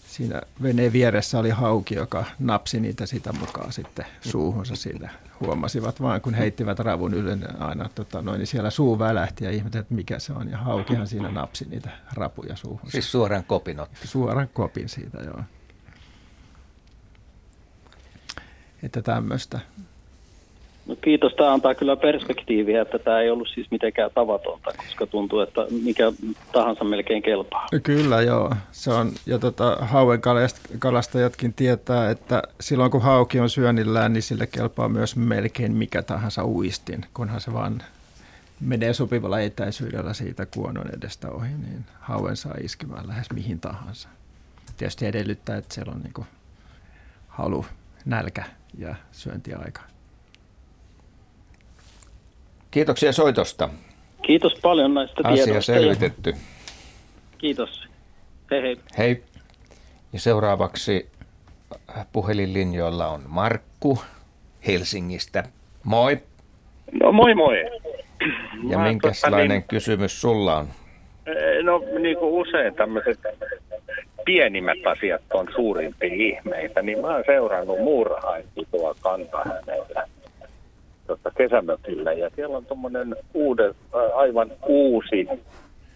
siinä 0.06 0.42
veneen 0.62 0.92
vieressä 0.92 1.38
oli 1.38 1.50
hauki, 1.50 1.94
joka 1.94 2.24
napsi 2.38 2.80
niitä 2.80 3.06
sitä 3.06 3.32
mukaan 3.32 3.72
sitten 3.72 4.06
suuhunsa 4.20 4.76
siitä. 4.76 5.08
Huomasivat 5.46 6.02
vaan, 6.02 6.20
kun 6.20 6.34
heittivät 6.34 6.78
ravun 6.78 7.14
ylle 7.14 7.38
aina, 7.58 7.88
tota, 7.94 8.22
noin, 8.22 8.38
niin 8.38 8.46
siellä 8.46 8.70
suu 8.70 8.98
välähti 8.98 9.44
ja 9.44 9.50
ihmettelivät, 9.50 9.84
että 9.84 9.94
mikä 9.94 10.18
se 10.18 10.32
on. 10.32 10.50
Ja 10.50 10.58
haukihan 10.58 11.06
siinä 11.06 11.30
napsi 11.30 11.64
niitä 11.68 11.90
rapuja 12.12 12.56
suuhun. 12.56 12.90
Siis 12.90 13.12
suoran 13.12 13.44
kopin 13.44 13.80
otti. 13.80 14.06
Suoran 14.06 14.48
kopin 14.48 14.88
siitä, 14.88 15.18
joo. 15.18 15.42
Että 18.82 19.02
tämmöistä. 19.02 19.60
No 20.86 20.96
kiitos, 20.96 21.34
tämä 21.34 21.52
antaa 21.52 21.74
kyllä 21.74 21.96
perspektiiviä, 21.96 22.82
että 22.82 22.98
tämä 22.98 23.20
ei 23.20 23.30
ollut 23.30 23.48
siis 23.54 23.70
mitenkään 23.70 24.10
tavatonta, 24.14 24.70
koska 24.76 25.06
tuntuu, 25.06 25.40
että 25.40 25.66
mikä 25.84 26.12
tahansa 26.52 26.84
melkein 26.84 27.22
kelpaa. 27.22 27.66
Kyllä 27.82 28.22
joo, 28.22 28.52
se 28.72 28.90
on, 28.90 29.12
ja 29.26 29.38
tota, 29.38 29.76
hauen 29.80 30.20
kalastajatkin 30.78 31.52
tietää, 31.52 32.10
että 32.10 32.42
silloin 32.60 32.90
kun 32.90 33.02
hauki 33.02 33.40
on 33.40 33.50
syönnillään, 33.50 34.12
niin 34.12 34.22
sille 34.22 34.46
kelpaa 34.46 34.88
myös 34.88 35.16
melkein 35.16 35.72
mikä 35.72 36.02
tahansa 36.02 36.44
uistin, 36.44 37.04
kunhan 37.14 37.40
se 37.40 37.52
vaan 37.52 37.82
menee 38.60 38.94
sopivalla 38.94 39.40
etäisyydellä 39.40 40.12
siitä 40.12 40.46
kuonon 40.46 40.90
edestä 40.96 41.30
ohi, 41.30 41.48
niin 41.48 41.84
hauen 42.00 42.36
saa 42.36 42.54
iskemään 42.60 43.08
lähes 43.08 43.30
mihin 43.34 43.60
tahansa. 43.60 44.08
Tietysti 44.76 45.06
edellyttää, 45.06 45.56
että 45.56 45.74
siellä 45.74 45.92
on 45.92 46.02
niin 46.02 46.26
halu, 47.28 47.66
nälkä 48.04 48.44
ja 48.78 48.94
syöntiaika. 49.12 49.91
Kiitoksia 52.72 53.12
soitosta. 53.12 53.68
Kiitos 54.22 54.52
paljon 54.62 54.94
näistä 54.94 55.20
Asia 55.24 55.44
tiedoista. 55.44 55.72
selvitetty. 55.72 56.34
Kiitos. 57.38 57.88
Hei 58.50 58.62
hei. 58.62 58.76
Hei. 58.98 59.22
Ja 60.12 60.20
seuraavaksi 60.20 61.08
puhelinlinjoilla 62.12 63.08
on 63.08 63.22
Markku 63.26 63.98
Helsingistä. 64.66 65.44
Moi. 65.84 66.18
No 67.00 67.12
moi 67.12 67.34
moi. 67.34 67.56
Ja 68.68 68.78
Mä 68.78 68.84
minkälainen 68.88 69.48
niin, 69.48 69.64
kysymys 69.68 70.20
sulla 70.20 70.56
on? 70.56 70.68
No 71.62 71.82
niin 71.98 72.16
kuin 72.18 72.32
usein 72.48 72.74
tämmöiset 72.74 73.18
pienimmät 74.24 74.86
asiat 74.86 75.22
on 75.34 75.48
suurimpia 75.54 76.14
ihmeitä, 76.14 76.82
niin 76.82 77.00
mä 77.00 77.06
oon 77.06 77.24
seurannut 77.26 77.78
muurahaisia 77.78 78.62
tuolla 78.70 78.94
Kantahänellä 79.00 80.08
tuossa 81.06 81.30
kesämökillä 81.36 82.12
ja 82.12 82.30
siellä 82.36 82.56
on 82.56 82.66
tuommoinen 82.66 83.16
aivan 84.14 84.50
uusi 84.66 85.28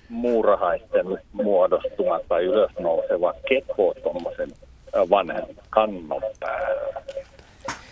muurahaisten 0.09 1.07
muodostuma 1.33 2.21
tai 2.29 2.45
ylösnouseva 2.45 3.35
keko 3.49 3.95
tuommoisen 4.03 4.49
vanhan 5.11 5.43
kannon 5.71 6.23
päällä. 6.41 7.03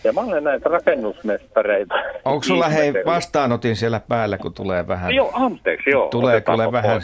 Ja 0.04 0.12
mä 0.12 0.20
olen 0.20 0.44
näitä 0.44 0.68
rakennusmestareita. 0.68 1.94
Onko 2.24 2.42
sulla 2.42 2.68
hei 2.68 2.92
vastaanotin 3.06 3.76
siellä 3.76 4.00
päällä, 4.08 4.38
kun 4.38 4.54
tulee 4.54 4.88
vähän... 4.88 5.14
Joo, 5.14 5.30
anteeksi, 5.32 5.90
joo. 5.90 6.08
Tulee 6.08 6.40
kuule 6.40 6.72
vähän 6.72 7.00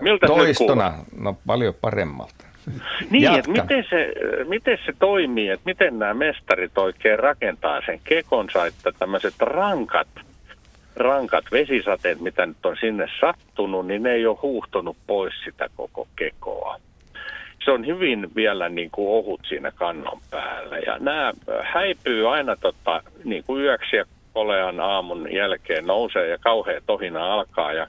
Miltä 0.00 0.26
toistona, 0.26 0.92
no 1.18 1.36
paljon 1.46 1.74
paremmalta. 1.80 2.44
Niin, 3.10 3.34
että 3.34 3.50
miten 3.50 3.84
se, 3.90 4.12
miten 4.48 4.78
se 4.86 4.92
toimii, 4.98 5.48
että 5.48 5.66
miten 5.66 5.98
nämä 5.98 6.14
mestarit 6.14 6.78
oikein 6.78 7.18
rakentaa 7.18 7.80
sen 7.86 8.00
kekonsa, 8.04 8.66
että 8.66 8.92
tämmöiset 8.98 9.34
rankat, 9.40 10.08
rankat 10.96 11.44
vesisateet, 11.52 12.20
mitä 12.20 12.46
nyt 12.46 12.66
on 12.66 12.76
sinne 12.80 13.06
sattunut, 13.20 13.86
niin 13.86 14.02
ne 14.02 14.12
ei 14.12 14.26
ole 14.26 14.38
huuhtonut 14.42 14.96
pois 15.06 15.34
sitä 15.44 15.68
koko 15.76 16.08
kekoa. 16.16 16.76
Se 17.64 17.70
on 17.70 17.86
hyvin 17.86 18.34
vielä 18.34 18.68
niin 18.68 18.90
kuin 18.90 19.08
ohut 19.08 19.40
siinä 19.48 19.70
kannon 19.70 20.20
päällä. 20.30 20.78
Ja 20.78 20.98
nämä 20.98 21.32
häipyy 21.62 22.34
aina 22.34 22.56
tota, 22.56 23.02
niin 23.24 23.44
kuin 23.46 23.62
yöksi 23.64 23.96
ja 23.96 24.04
kolean 24.32 24.80
aamun 24.80 25.32
jälkeen 25.32 25.86
nousee 25.86 26.28
ja 26.28 26.38
kauhea 26.38 26.80
tohina 26.86 27.34
alkaa. 27.34 27.72
Ja 27.72 27.86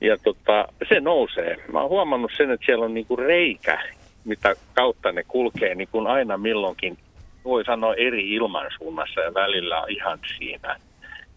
ja 0.00 0.16
tota, 0.18 0.68
se 0.88 1.00
nousee. 1.00 1.56
Mä 1.72 1.80
oon 1.80 1.90
huomannut 1.90 2.30
sen, 2.36 2.50
että 2.50 2.66
siellä 2.66 2.84
on 2.84 2.94
niinku 2.94 3.16
reikä, 3.16 3.78
mitä 4.24 4.54
kautta 4.74 5.12
ne 5.12 5.24
kulkee 5.28 5.74
niin 5.74 5.88
kuin 5.92 6.06
aina 6.06 6.38
milloinkin, 6.38 6.98
voi 7.44 7.64
sanoa 7.64 7.94
eri 7.94 8.34
ilmansuunnassa 8.34 9.20
ja 9.20 9.34
välillä 9.34 9.80
on 9.80 9.90
ihan 9.90 10.18
siinä 10.38 10.76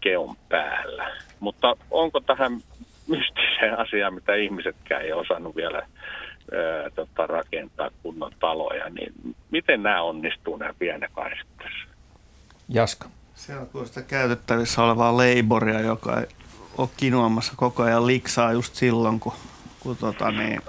keon 0.00 0.36
päällä. 0.48 1.16
Mutta 1.40 1.76
onko 1.90 2.20
tähän 2.20 2.52
mystiseen 3.08 3.78
asiaan, 3.78 4.14
mitä 4.14 4.34
ihmisetkään 4.34 5.02
ei 5.02 5.12
osannut 5.12 5.56
vielä 5.56 5.78
ää, 5.78 6.90
tota, 6.94 7.26
rakentaa 7.26 7.90
kunnon 8.02 8.32
taloja, 8.40 8.88
niin 8.90 9.12
miten 9.50 9.82
nämä 9.82 10.02
onnistuu 10.02 10.56
nämä 10.56 10.74
pienekaisat 10.78 11.46
tässä? 11.58 11.94
Jaska. 12.68 13.08
Se 13.34 13.56
on 13.56 13.66
tuosta 13.66 14.02
käytettävissä 14.02 14.82
olevaa 14.82 15.16
leiboria, 15.16 15.80
joka 15.80 16.20
ei 16.20 16.26
ole 16.78 16.88
kinoamassa 16.96 17.52
koko 17.56 17.82
ajan 17.82 18.06
liksaa 18.06 18.52
just 18.52 18.74
silloin, 18.74 19.20
kun, 19.20 19.32
kun 19.80 19.96
tota, 19.96 20.30
niin, 20.30 20.60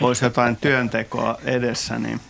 olisi 0.00 0.24
jotain 0.24 0.56
työntekoa 0.56 1.38
edessä, 1.44 1.98
niin, 1.98 2.20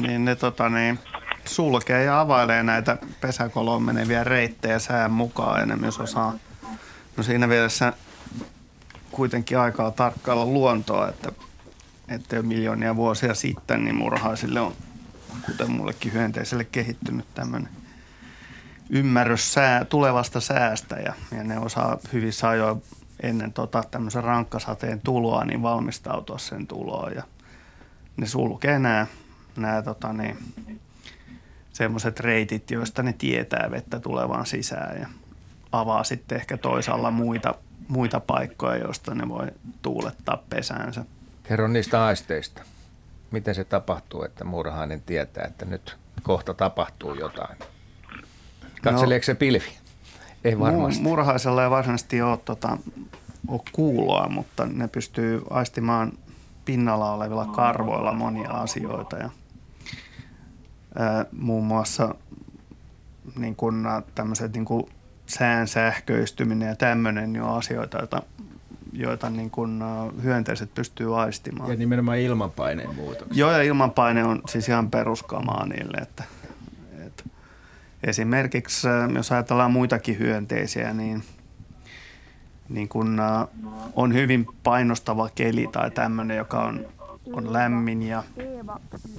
niin 0.00 0.24
ne 0.24 0.36
tota, 0.36 0.68
niin, 0.68 0.98
sulkee 1.44 2.04
ja 2.04 2.20
availee 2.20 2.62
näitä 2.62 2.96
pesäkoloon 3.20 3.82
meneviä 3.82 4.24
reittejä 4.24 4.78
sään 4.78 5.10
mukaan 5.10 5.60
ja 5.60 5.66
ne 5.66 5.76
myös 5.76 6.00
osaa. 6.00 6.34
No 7.16 7.22
siinä 7.22 7.46
mielessä 7.46 7.92
kuitenkin 9.10 9.58
aikaa 9.58 9.90
tarkkailla 9.90 10.46
luontoa, 10.46 11.08
että, 11.08 11.32
että 12.08 12.36
jo 12.36 12.42
miljoonia 12.42 12.96
vuosia 12.96 13.34
sitten 13.34 13.84
niin 13.84 13.94
murhaisille 13.94 14.60
on, 14.60 14.72
kuten 15.46 15.70
mullekin 15.70 16.12
hyönteiselle, 16.12 16.64
kehittynyt 16.64 17.34
tämmöinen 17.34 17.85
ymmärrys 18.90 19.52
sää, 19.52 19.84
tulevasta 19.84 20.40
säästä 20.40 20.96
ja, 20.96 21.14
ja 21.36 21.44
ne 21.44 21.58
osaa 21.58 21.98
hyvissä 22.12 22.48
ajoin 22.48 22.82
ennen 23.22 23.52
tota, 23.52 23.82
tämmöisen 23.90 24.24
rankkasateen 24.24 25.00
tuloa, 25.00 25.44
niin 25.44 25.62
valmistautua 25.62 26.38
sen 26.38 26.66
tuloon. 26.66 27.14
Ja 27.14 27.22
ne 28.16 28.26
sulkee 28.26 28.78
nämä, 28.78 29.06
nämä 29.56 29.82
tota, 29.82 30.12
niin, 30.12 30.38
semmoiset 31.72 32.20
reitit, 32.20 32.70
joista 32.70 33.02
ne 33.02 33.12
tietää 33.12 33.70
vettä 33.70 34.00
tulevan 34.00 34.46
sisään 34.46 35.00
ja 35.00 35.08
avaa 35.72 36.04
sitten 36.04 36.38
ehkä 36.38 36.56
toisaalla 36.56 37.10
muita, 37.10 37.54
muita 37.88 38.20
paikkoja, 38.20 38.76
joista 38.76 39.14
ne 39.14 39.28
voi 39.28 39.46
tuulettaa 39.82 40.42
pesäänsä. 40.50 41.04
Kerro 41.42 41.68
niistä 41.68 42.04
aisteista. 42.04 42.62
miten 43.30 43.54
se 43.54 43.64
tapahtuu, 43.64 44.22
että 44.22 44.44
muurahainen 44.44 45.00
tietää, 45.00 45.44
että 45.44 45.64
nyt 45.64 45.96
kohta 46.22 46.54
tapahtuu 46.54 47.14
jotain? 47.14 47.58
Katseleeko 48.90 49.22
no, 49.22 49.26
se 49.26 49.34
pilvi? 49.34 49.72
Ei 50.44 50.58
varmasti. 50.58 51.02
Muurahaisella 51.02 51.64
ei 51.64 51.70
varsinaisesti 51.70 52.22
ole, 52.22 52.38
tota, 52.44 52.78
ole 53.48 53.60
kuuloa, 53.72 54.28
mutta 54.28 54.66
ne 54.66 54.88
pystyy 54.88 55.42
aistimaan 55.50 56.12
pinnalla 56.64 57.12
olevilla 57.12 57.46
karvoilla 57.46 58.12
monia 58.12 58.50
asioita. 58.50 59.16
Ja, 59.16 59.30
ää, 60.94 61.24
muun 61.32 61.64
muassa 61.64 62.14
niin 63.38 63.56
kun, 63.56 63.86
tämmöiset 64.14 64.52
niin 64.52 64.64
kun 64.64 64.88
sään 65.26 65.68
sähköistyminen 65.68 66.68
ja 66.68 66.76
tämmöinen 66.76 67.32
niin 67.32 67.42
on 67.42 67.58
asioita, 67.58 67.98
joita, 67.98 68.22
joita 68.92 69.30
niin 69.30 69.50
kun, 69.50 69.84
hyönteiset 70.22 70.74
pystyy 70.74 71.20
aistimaan. 71.20 71.70
Ja 71.70 71.76
nimenomaan 71.76 72.18
ilmanpaineen 72.18 72.94
muutoksia. 72.94 73.40
Joo, 73.40 73.50
ja 73.50 73.62
ilmanpaine 73.62 74.24
on 74.24 74.42
siis 74.48 74.68
ihan 74.68 74.90
peruskamaa 74.90 75.66
niille, 75.66 75.98
että 76.02 76.24
esimerkiksi 78.02 78.88
jos 79.14 79.32
ajatellaan 79.32 79.72
muitakin 79.72 80.18
hyönteisiä, 80.18 80.92
niin– 80.92 81.22
niin 82.68 82.88
kun, 82.88 83.20
äh, 83.20 83.48
on 83.94 84.14
hyvin 84.14 84.46
painostava 84.62 85.28
keli 85.34 85.68
tai 85.72 85.90
tämmöinen, 85.90 86.36
joka 86.36 86.64
on, 86.64 86.86
on 87.32 87.52
lämmin 87.52 88.02
ja, 88.02 88.22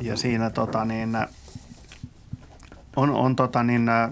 ja 0.02 0.18
siinä 0.18 0.49
tota, 0.49 0.86
niin, 0.86 1.16
äh, 1.16 1.28
on, 2.95 3.10
on 3.10 3.36
tota, 3.36 3.64
niin, 3.64 3.90
äh, 3.90 4.10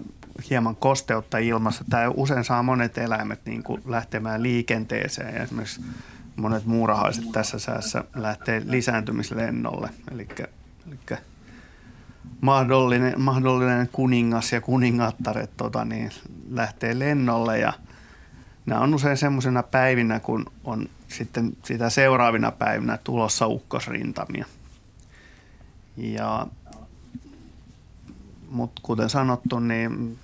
hieman 0.49 0.75
kosteutta 0.75 1.37
ilmassa. 1.37 1.85
Tämä 1.89 2.09
usein 2.09 2.43
saa 2.43 2.63
monet 2.63 2.97
eläimet 2.97 3.39
niin 3.45 3.63
kuin 3.63 3.81
lähtemään 3.85 4.43
liikenteeseen 4.43 5.41
esimerkiksi 5.41 5.81
monet 6.35 6.65
muurahaiset 6.65 7.31
tässä 7.31 7.59
säässä 7.59 8.03
lähtee 8.15 8.61
lisääntymislennolle. 8.65 9.89
Eli, 10.11 10.27
eli 10.87 11.17
mahdollinen, 12.41 13.21
mahdollinen 13.21 13.89
kuningas 13.91 14.51
ja 14.51 14.61
kuningattaret 14.61 15.57
tota, 15.57 15.85
niin, 15.85 16.11
lähtee 16.49 16.99
lennolle 16.99 17.59
ja– 17.59 17.73
nämä 18.65 18.81
on 18.81 18.93
usein 18.93 19.17
semmoisena 19.17 19.63
päivinä, 19.63 20.19
kun 20.19 20.45
on 20.63 20.89
sitten 21.07 21.57
sitä 21.63 21.89
seuraavina 21.89 22.51
päivinä 22.51 22.97
tulossa 23.03 23.47
ukkosrintamia. 23.47 24.45
Ja, 25.97 26.47
mutta 28.49 28.81
kuten 28.85 29.09
sanottu, 29.09 29.59
niin 29.59 30.19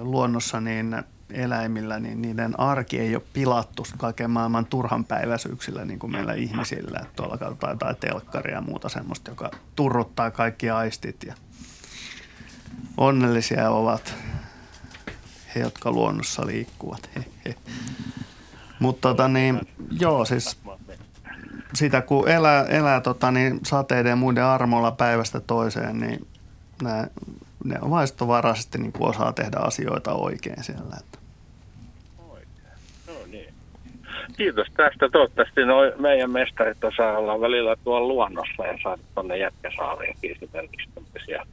luonnossa 0.00 0.60
niin 0.60 1.02
eläimillä, 1.34 2.00
niin 2.00 2.22
niiden 2.22 2.60
arki 2.60 2.98
ei 2.98 3.14
ole 3.14 3.22
pilattu 3.32 3.86
kaiken 3.96 4.30
maailman 4.30 4.66
turhan 4.66 5.04
päiväisyyksillä 5.04 5.84
niin 5.84 5.98
kuin 5.98 6.12
meillä 6.12 6.34
ihmisillä. 6.34 6.98
Että 7.02 7.16
tuolla 7.16 7.38
katsotaan 7.38 7.72
jotain 7.72 7.96
telkkaria 7.96 8.54
ja 8.54 8.60
muuta 8.60 8.88
semmoista, 8.88 9.30
joka 9.30 9.50
turruttaa 9.76 10.30
kaikki 10.30 10.70
aistit 10.70 11.24
ja 11.24 11.34
onnellisia 12.96 13.70
ovat 13.70 14.14
he, 15.54 15.60
jotka 15.60 15.90
luonnossa 15.90 16.46
liikkuvat. 16.46 17.10
He, 17.16 17.24
he. 17.44 17.54
Mutta 18.78 19.08
tota, 19.08 19.28
niin, 19.28 19.60
joo, 19.90 20.24
siis 20.24 20.58
sitä 21.74 22.00
kun 22.00 22.28
elää, 22.28 22.64
elää 22.64 23.00
tota, 23.00 23.30
niin 23.30 23.60
sateiden 23.62 24.10
ja 24.10 24.16
muiden 24.16 24.44
armoilla 24.44 24.92
päivästä 24.92 25.40
toiseen, 25.40 26.00
niin 26.00 26.26
nää, 26.82 27.06
ne 27.64 27.78
vaistovaraisesti 27.90 28.78
niin 28.78 28.92
osaa 28.98 29.32
tehdä 29.32 29.56
asioita 29.58 30.12
oikein 30.12 30.64
siellä. 30.64 30.96
Että. 31.00 31.18
No 33.06 33.14
niin. 33.26 33.54
Kiitos 34.36 34.66
tästä. 34.76 35.08
Toivottavasti 35.08 35.64
noi 35.64 35.92
meidän 35.98 36.30
mestarit 36.30 36.84
osaa 36.84 37.18
olla 37.18 37.40
välillä 37.40 37.76
tuolla 37.84 38.08
luonnossa 38.08 38.66
ja 38.66 38.78
saada 38.82 39.02
tuonne 39.14 39.36
Jätkäsaariinkin 39.38 40.30
esimerkiksi 40.30 40.88
tämmöisiä 40.94 41.46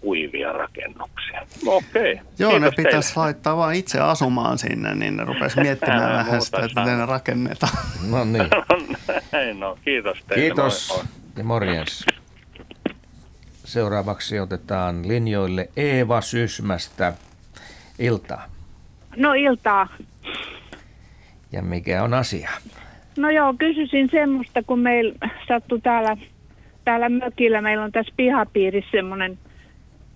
kuivia 0.00 0.52
rakennuksia. 0.52 1.46
Okei. 1.66 2.12
Okay. 2.12 2.24
Joo, 2.38 2.50
Kiitos 2.50 2.60
ne 2.60 2.70
pitäisi 2.76 3.08
teille. 3.08 3.24
laittaa 3.26 3.56
vain 3.56 3.78
itse 3.78 4.00
asumaan 4.00 4.58
sinne, 4.58 4.94
niin 4.94 5.16
ne 5.16 5.24
rupesi 5.24 5.60
miettimään 5.62 6.12
vähän 6.12 6.42
sitä, 6.42 6.64
että 6.64 6.80
miten 6.80 6.98
ne 6.98 7.06
rakennetaan. 7.06 7.72
No 8.10 8.24
niin. 8.24 8.48
Näin 9.32 9.60
no, 9.60 9.78
kiitos 9.84 10.18
teille. 10.28 10.42
Kiitos 10.42 10.88
moi, 10.88 10.98
moi. 10.98 11.06
ja 11.36 11.44
morjens. 11.44 12.06
Seuraavaksi 13.64 14.40
otetaan 14.40 15.08
linjoille 15.08 15.68
Eeva 15.76 16.20
Sysmästä. 16.20 17.12
Iltaa. 17.98 18.44
No 19.16 19.32
iltaa. 19.32 19.88
Ja 21.52 21.62
mikä 21.62 22.02
on 22.02 22.14
asia? 22.14 22.50
No 23.16 23.30
joo, 23.30 23.54
kysyisin 23.58 24.08
semmoista, 24.10 24.62
kun 24.62 24.78
meillä 24.78 25.14
sattui 25.48 25.80
täällä, 25.80 26.16
täällä 26.84 27.08
mökillä, 27.08 27.60
meillä 27.60 27.84
on 27.84 27.92
tässä 27.92 28.14
pihapiirissä 28.16 28.90
semmoinen– 28.90 29.38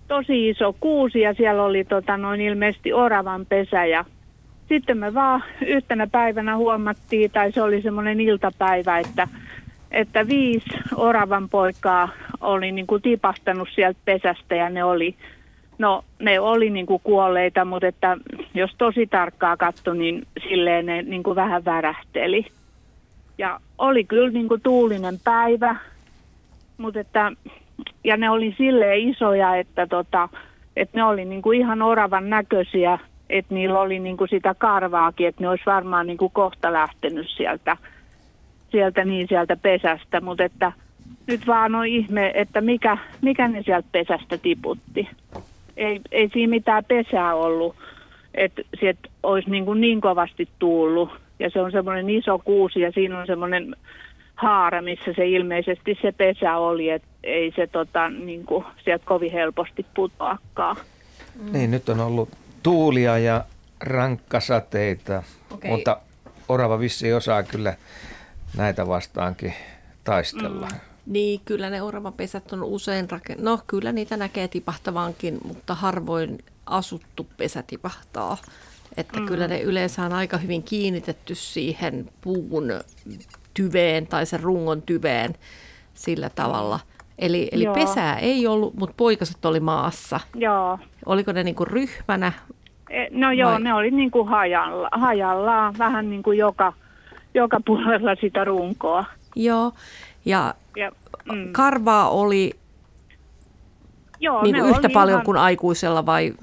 tosi 0.07 0.49
iso 0.49 0.75
kuusi 0.79 1.19
ja 1.19 1.33
siellä 1.33 1.63
oli 1.63 1.83
tota, 1.83 2.17
noin 2.17 2.41
ilmeisesti 2.41 2.93
oravan 2.93 3.45
pesä 3.45 3.85
ja 3.85 4.05
sitten 4.69 4.97
me 4.97 5.13
vaan 5.13 5.43
yhtenä 5.65 6.07
päivänä 6.07 6.57
huomattiin, 6.57 7.31
tai 7.31 7.51
se 7.51 7.61
oli 7.61 7.81
semmoinen 7.81 8.19
iltapäivä, 8.19 8.99
että, 8.99 9.27
että 9.91 10.27
viisi 10.27 10.69
oravan 10.95 11.49
poikaa 11.49 12.09
oli 12.41 12.71
niin 12.71 12.87
kuin 12.87 13.01
tipahtanut 13.01 13.69
sieltä 13.75 13.99
pesästä 14.05 14.55
ja 14.55 14.69
ne 14.69 14.83
oli, 14.83 15.15
no 15.77 16.03
ne 16.19 16.39
oli 16.39 16.69
niin 16.69 16.85
kuin 16.85 17.01
kuolleita, 17.03 17.65
mutta 17.65 17.87
että 17.87 18.17
jos 18.53 18.71
tosi 18.77 19.07
tarkkaa 19.07 19.57
katso, 19.57 19.93
niin 19.93 20.27
silleen 20.49 20.85
ne 20.85 21.01
niin 21.01 21.23
kuin 21.23 21.35
vähän 21.35 21.65
värähteli. 21.65 22.45
Ja 23.37 23.59
oli 23.77 24.03
kyllä 24.03 24.29
niin 24.29 24.47
kuin 24.47 24.61
tuulinen 24.61 25.19
päivä, 25.23 25.75
mutta 26.77 26.99
että 26.99 27.31
ja 28.03 28.17
ne 28.17 28.29
oli 28.29 28.55
silleen 28.57 29.09
isoja, 29.09 29.55
että, 29.55 29.87
tota, 29.87 30.29
että 30.75 30.97
ne 30.97 31.03
oli 31.03 31.25
niin 31.25 31.41
kuin 31.41 31.59
ihan 31.59 31.81
oravan 31.81 32.29
näköisiä, 32.29 32.99
että 33.29 33.53
niillä 33.53 33.79
oli 33.79 33.99
niin 33.99 34.17
kuin 34.17 34.29
sitä 34.29 34.55
karvaakin, 34.57 35.27
että 35.27 35.43
ne 35.43 35.49
olisi 35.49 35.65
varmaan 35.65 36.07
niin 36.07 36.17
kuin 36.17 36.31
kohta 36.31 36.73
lähtenyt 36.73 37.27
sieltä, 37.29 37.77
sieltä 38.71 39.05
niin 39.05 39.27
sieltä 39.27 39.55
pesästä, 39.55 40.21
mutta 40.21 40.43
että 40.43 40.71
nyt 41.27 41.47
vaan 41.47 41.75
on 41.75 41.87
ihme, 41.87 42.31
että 42.35 42.61
mikä, 42.61 42.97
mikä 43.21 43.47
ne 43.47 43.63
sieltä 43.63 43.87
pesästä 43.91 44.37
tiputti. 44.37 45.09
Ei, 45.77 46.01
ei 46.11 46.29
siinä 46.29 46.49
mitään 46.49 46.85
pesää 46.85 47.35
ollut, 47.35 47.75
että 48.33 48.61
sieltä 48.79 49.09
olisi 49.23 49.49
niin, 49.49 49.65
kuin 49.65 49.81
niin 49.81 50.01
kovasti 50.01 50.49
tullut. 50.59 51.09
Ja 51.39 51.49
se 51.49 51.61
on 51.61 51.71
semmoinen 51.71 52.09
iso 52.09 52.39
kuusi 52.39 52.79
ja 52.79 52.91
siinä 52.91 53.19
on 53.19 53.27
semmoinen 53.27 53.75
haara, 54.35 54.81
missä 54.81 55.13
se 55.15 55.27
ilmeisesti 55.27 55.97
se 56.01 56.11
pesä 56.11 56.57
oli, 56.57 56.89
että 56.89 57.07
ei 57.23 57.53
se 57.55 57.67
tota, 57.67 58.09
niin 58.09 58.45
kuin, 58.45 58.65
sieltä 58.83 59.05
kovin 59.05 59.31
helposti 59.31 59.85
putoakaan. 59.95 60.75
Mm. 61.39 61.53
Niin, 61.53 61.71
nyt 61.71 61.89
on 61.89 61.99
ollut 61.99 62.29
tuulia 62.63 63.17
ja 63.17 63.43
rankkasateita, 63.79 65.23
okay. 65.53 65.71
mutta 65.71 65.97
orava 66.49 66.79
vissi 66.79 67.13
osaa 67.13 67.43
kyllä 67.43 67.73
näitä 68.57 68.87
vastaankin 68.87 69.53
taistella. 70.03 70.67
Mm. 70.67 70.86
Niin, 71.07 71.41
kyllä 71.45 71.69
ne 71.69 71.77
pesät 72.17 72.53
on 72.53 72.63
usein 72.63 73.09
rakennettu. 73.09 73.49
No, 73.49 73.59
kyllä 73.67 73.91
niitä 73.91 74.17
näkee 74.17 74.47
tipahtavankin, 74.47 75.37
mutta 75.43 75.75
harvoin 75.75 76.37
asuttu 76.65 77.27
pesä 77.37 77.63
tipahtaa. 77.67 78.37
Että 78.97 79.19
mm. 79.19 79.25
kyllä 79.25 79.47
ne 79.47 79.61
yleensä 79.61 80.03
on 80.03 80.13
aika 80.13 80.37
hyvin 80.37 80.63
kiinnitetty 80.63 81.35
siihen 81.35 82.09
puun 82.21 82.63
tyveen 83.53 84.07
tai 84.07 84.25
sen 84.25 84.39
rungon 84.39 84.81
tyveen 84.81 85.35
sillä 85.93 86.29
tavalla. 86.29 86.79
Eli, 87.19 87.49
eli 87.51 87.65
pesää 87.73 88.19
ei 88.19 88.47
ollut, 88.47 88.75
mutta 88.75 88.93
poikaset 88.97 89.45
oli 89.45 89.59
maassa. 89.59 90.19
Joo. 90.35 90.79
Oliko 91.05 91.31
ne 91.31 91.43
niinku 91.43 91.65
ryhmänä? 91.65 92.31
E, 92.89 93.07
no 93.11 93.31
joo, 93.31 93.51
vai? 93.51 93.61
ne 93.61 93.73
oli 93.73 93.91
niinku 93.91 94.25
hajalla, 94.25 94.89
hajallaan 94.91 95.75
vähän 95.77 96.09
niin 96.09 96.23
kuin 96.23 96.37
joka, 96.37 96.73
joka 97.33 97.61
puolella 97.65 98.15
sitä 98.21 98.43
runkoa. 98.43 99.05
Joo, 99.35 99.71
ja, 100.27 100.53
ja 100.75 100.91
mm. 101.31 101.51
karvaa 101.51 102.09
oli 102.09 102.53
Joo, 104.19 104.43
niin 104.43 104.55
yhtä 104.55 104.89
paljon 104.93 105.15
ihan... 105.15 105.25
kuin 105.25 105.37
aikuisella 105.37 106.05
vai? 106.05 106.33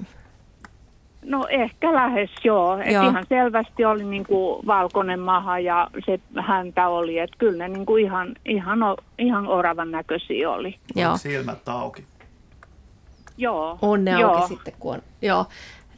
No 1.25 1.47
ehkä 1.49 1.93
lähes 1.93 2.29
joo. 2.43 2.77
Et 2.77 2.91
joo. 2.91 3.09
ihan 3.09 3.25
selvästi 3.29 3.85
oli 3.85 4.03
niin 4.03 4.25
kuin 4.25 4.67
valkoinen 4.67 5.19
maha 5.19 5.59
ja 5.59 5.87
se 6.05 6.19
häntä 6.41 6.87
oli. 6.87 7.19
Että 7.19 7.35
kyllä 7.37 7.57
ne 7.57 7.73
niin 7.73 7.85
kuin 7.85 8.05
ihan, 8.05 8.35
ihan, 8.45 8.79
ihan 9.19 9.47
oravan 9.47 9.91
näköisiä 9.91 10.49
oli. 10.49 10.75
Joo. 10.95 11.17
Silmät 11.17 11.69
auki. 11.69 12.05
Joo. 13.37 13.77
On 13.81 14.05
ne 14.05 14.11
joo. 14.11 14.31
auki 14.31 14.47
sitten 14.47 14.73
kun 14.79 14.93
on. 14.93 15.01
Joo. 15.21 15.45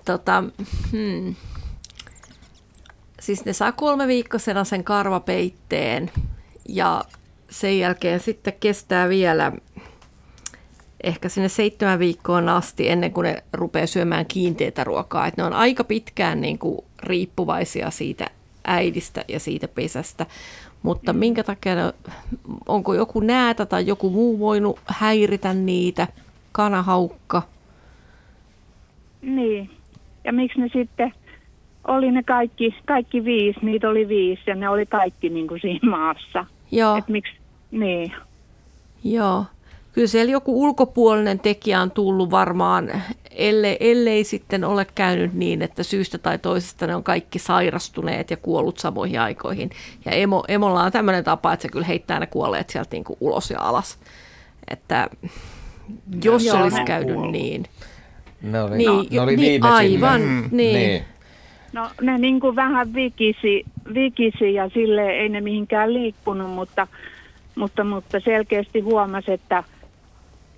Tota, 0.05 0.43
hmm. 0.91 1.35
Siis 3.19 3.45
ne 3.45 3.53
saa 3.53 3.71
kolme 3.71 4.07
viikkoisena 4.07 4.63
sen 4.63 4.83
karvapeitteen 4.83 6.11
ja 6.69 7.01
sen 7.49 7.79
jälkeen 7.79 8.19
sitten 8.19 8.53
kestää 8.59 9.09
vielä 9.09 9.51
ehkä 11.03 11.29
sinne 11.29 11.49
seitsemän 11.49 11.99
viikkoon 11.99 12.49
asti 12.49 12.89
ennen 12.89 13.11
kuin 13.11 13.25
ne 13.25 13.43
rupeaa 13.53 13.87
syömään 13.87 14.25
kiinteitä 14.25 14.83
ruokaa. 14.83 15.27
Et 15.27 15.37
ne 15.37 15.43
on 15.43 15.53
aika 15.53 15.83
pitkään 15.83 16.41
niin 16.41 16.59
kuin 16.59 16.85
riippuvaisia 17.03 17.91
siitä 17.91 18.27
äidistä 18.67 19.25
ja 19.27 19.39
siitä 19.39 19.67
pesästä. 19.67 20.25
Mutta 20.83 21.13
minkä 21.13 21.43
takia, 21.43 21.93
onko 22.67 22.93
joku 22.93 23.19
näätä 23.19 23.65
tai 23.65 23.87
joku 23.87 24.09
muu 24.09 24.39
voinut 24.39 24.79
häiritä 24.87 25.53
niitä, 25.53 26.07
kanahaukka? 26.51 27.41
Niin, 29.21 29.69
ja 30.23 30.33
miksi 30.33 30.59
ne 30.59 30.69
sitten 30.73 31.13
oli 31.87 32.11
ne 32.11 32.23
kaikki, 32.23 32.75
kaikki 32.85 33.25
viisi, 33.25 33.59
niitä 33.61 33.89
oli 33.89 34.07
viisi 34.07 34.41
ja 34.47 34.55
ne 34.55 34.69
oli 34.69 34.85
kaikki 34.85 35.29
niin 35.29 35.47
kuin 35.47 35.61
siinä 35.61 35.89
maassa. 35.89 36.45
Joo. 36.71 36.97
Et 36.97 37.07
miksi, 37.07 37.33
niin. 37.71 38.13
Joo. 39.03 39.45
Kyllä 39.91 40.07
siellä 40.07 40.31
joku 40.31 40.63
ulkopuolinen 40.63 41.39
tekijä 41.39 41.81
on 41.81 41.91
tullut 41.91 42.31
varmaan, 42.31 43.01
ellei, 43.31 43.77
ellei 43.79 44.23
sitten 44.23 44.63
ole 44.63 44.87
käynyt 44.95 45.33
niin, 45.33 45.61
että 45.61 45.83
syystä 45.83 46.17
tai 46.17 46.37
toisesta 46.37 46.87
ne 46.87 46.95
on 46.95 47.03
kaikki 47.03 47.39
sairastuneet 47.39 48.31
ja 48.31 48.37
kuollut 48.37 48.79
samoihin 48.79 49.21
aikoihin. 49.21 49.69
Ja 50.05 50.11
emo, 50.11 50.43
emolla 50.47 50.83
on 50.83 50.91
tämmöinen 50.91 51.23
tapa, 51.23 51.53
että 51.53 51.61
se 51.61 51.69
kyllä 51.69 51.85
heittää 51.85 52.19
ne 52.19 52.27
kuolleet 52.27 52.69
sieltä 52.69 52.89
niin 52.91 53.03
kuin 53.03 53.17
ulos 53.19 53.51
ja 53.51 53.61
alas. 53.61 53.99
Että 54.67 55.09
jos 56.23 56.45
Joo, 56.45 56.61
olisi 56.61 56.83
käynyt 56.83 57.13
kuollut. 57.13 57.31
niin. 57.31 57.65
Ne 58.41 58.61
oli, 58.61 58.77
niin, 58.77 58.87
no, 58.87 59.05
ne 59.11 59.21
oli 59.21 59.35
niin, 59.35 59.63
aivan, 59.63 60.21
mm, 60.21 60.49
niin. 60.51 60.75
niin. 60.75 61.03
No 61.77 61.89
ne 62.01 62.17
niin 62.17 62.39
kuin 62.39 62.55
vähän 62.55 62.93
vikisi, 62.93 63.63
vikisi 63.93 64.53
ja 64.53 64.69
sille 64.69 65.09
ei 65.09 65.29
ne 65.29 65.41
mihinkään 65.41 65.93
liikkunut, 65.93 66.49
mutta, 66.49 66.87
mutta, 67.55 67.83
mutta 67.83 68.19
selkeästi 68.19 68.79
huomasi, 68.79 69.31
että, 69.31 69.63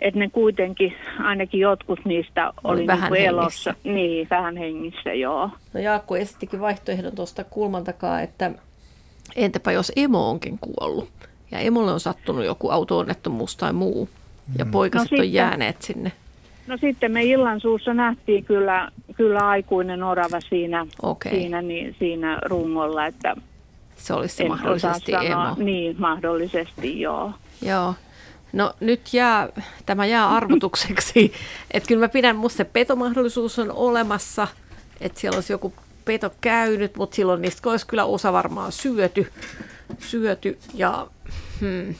että 0.02 0.20
ne 0.20 0.30
kuitenkin, 0.30 0.94
ainakin 1.24 1.60
jotkut 1.60 2.00
niistä 2.06 2.54
oli 2.64 2.88
vähän 2.88 3.12
niin 3.12 3.26
elossa. 3.26 3.74
Niin, 3.84 4.28
vähän 4.30 4.58
hengissä, 4.58 5.14
joo. 5.14 5.50
No 5.74 5.80
Jaakko 5.80 6.18
esittikin 6.18 6.62
vaihtoehdon 6.62 7.16
tuosta 7.16 7.44
kulman 7.44 7.84
takaa, 7.84 8.22
että 8.22 8.52
entäpä 9.36 9.72
jos 9.72 9.92
emo 9.96 10.30
onkin 10.30 10.60
kuollut 10.60 11.10
ja 11.52 11.60
emolle 11.60 11.92
on 11.92 12.00
sattunut 12.00 12.46
joku 12.46 12.70
auto-onnettomuus 12.70 13.58
tai 13.58 13.74
muu 13.74 14.10
ja 14.58 14.66
mm. 14.66 14.72
poikaset 14.72 15.12
no, 15.12 15.18
on 15.18 15.34
jääneet 15.34 15.82
sinne 15.82 16.12
No 16.70 16.78
sitten 16.78 17.12
me 17.12 17.24
illan 17.24 17.62
suussa 17.62 17.94
nähtiin 17.94 18.46
kyllä, 18.46 18.92
kyllä 19.16 19.40
aikuinen 19.40 20.04
orava 20.04 20.40
siinä, 20.50 20.86
okay. 21.02 21.32
siinä, 21.32 21.62
niin, 21.62 21.96
siinä 22.00 22.40
rungolla, 22.46 23.06
että 23.06 23.36
se 23.96 24.14
olisi 24.14 24.36
se 24.36 24.48
mahdollisesti 24.48 25.14
emo. 25.14 25.56
Niin, 25.58 25.96
mahdollisesti 26.00 27.02
joo. 27.02 27.34
Joo. 27.62 27.94
No 28.54 28.74
nyt 28.80 29.14
jää, 29.14 29.50
tämä 29.86 30.06
jää 30.06 30.30
arvotukseksi, 30.30 31.34
että 31.72 31.88
kyllä 31.88 32.02
mä 32.02 32.10
pidän, 32.10 32.36
musta 32.36 32.58
se 32.58 32.64
petomahdollisuus 32.64 33.60
on 33.60 33.72
olemassa, 33.72 34.48
että 35.02 35.20
siellä 35.20 35.38
olisi 35.38 35.54
joku 35.54 35.74
peto 36.06 36.32
käynyt, 36.42 36.98
mutta 36.98 37.16
silloin 37.16 37.42
niistä 37.42 37.70
olisi 37.70 37.88
kyllä 37.88 38.06
osa 38.06 38.34
varmaan 38.34 38.72
syöty, 38.72 39.32
syöty 40.00 40.58
ja, 40.74 41.08
hmm, 41.60 41.96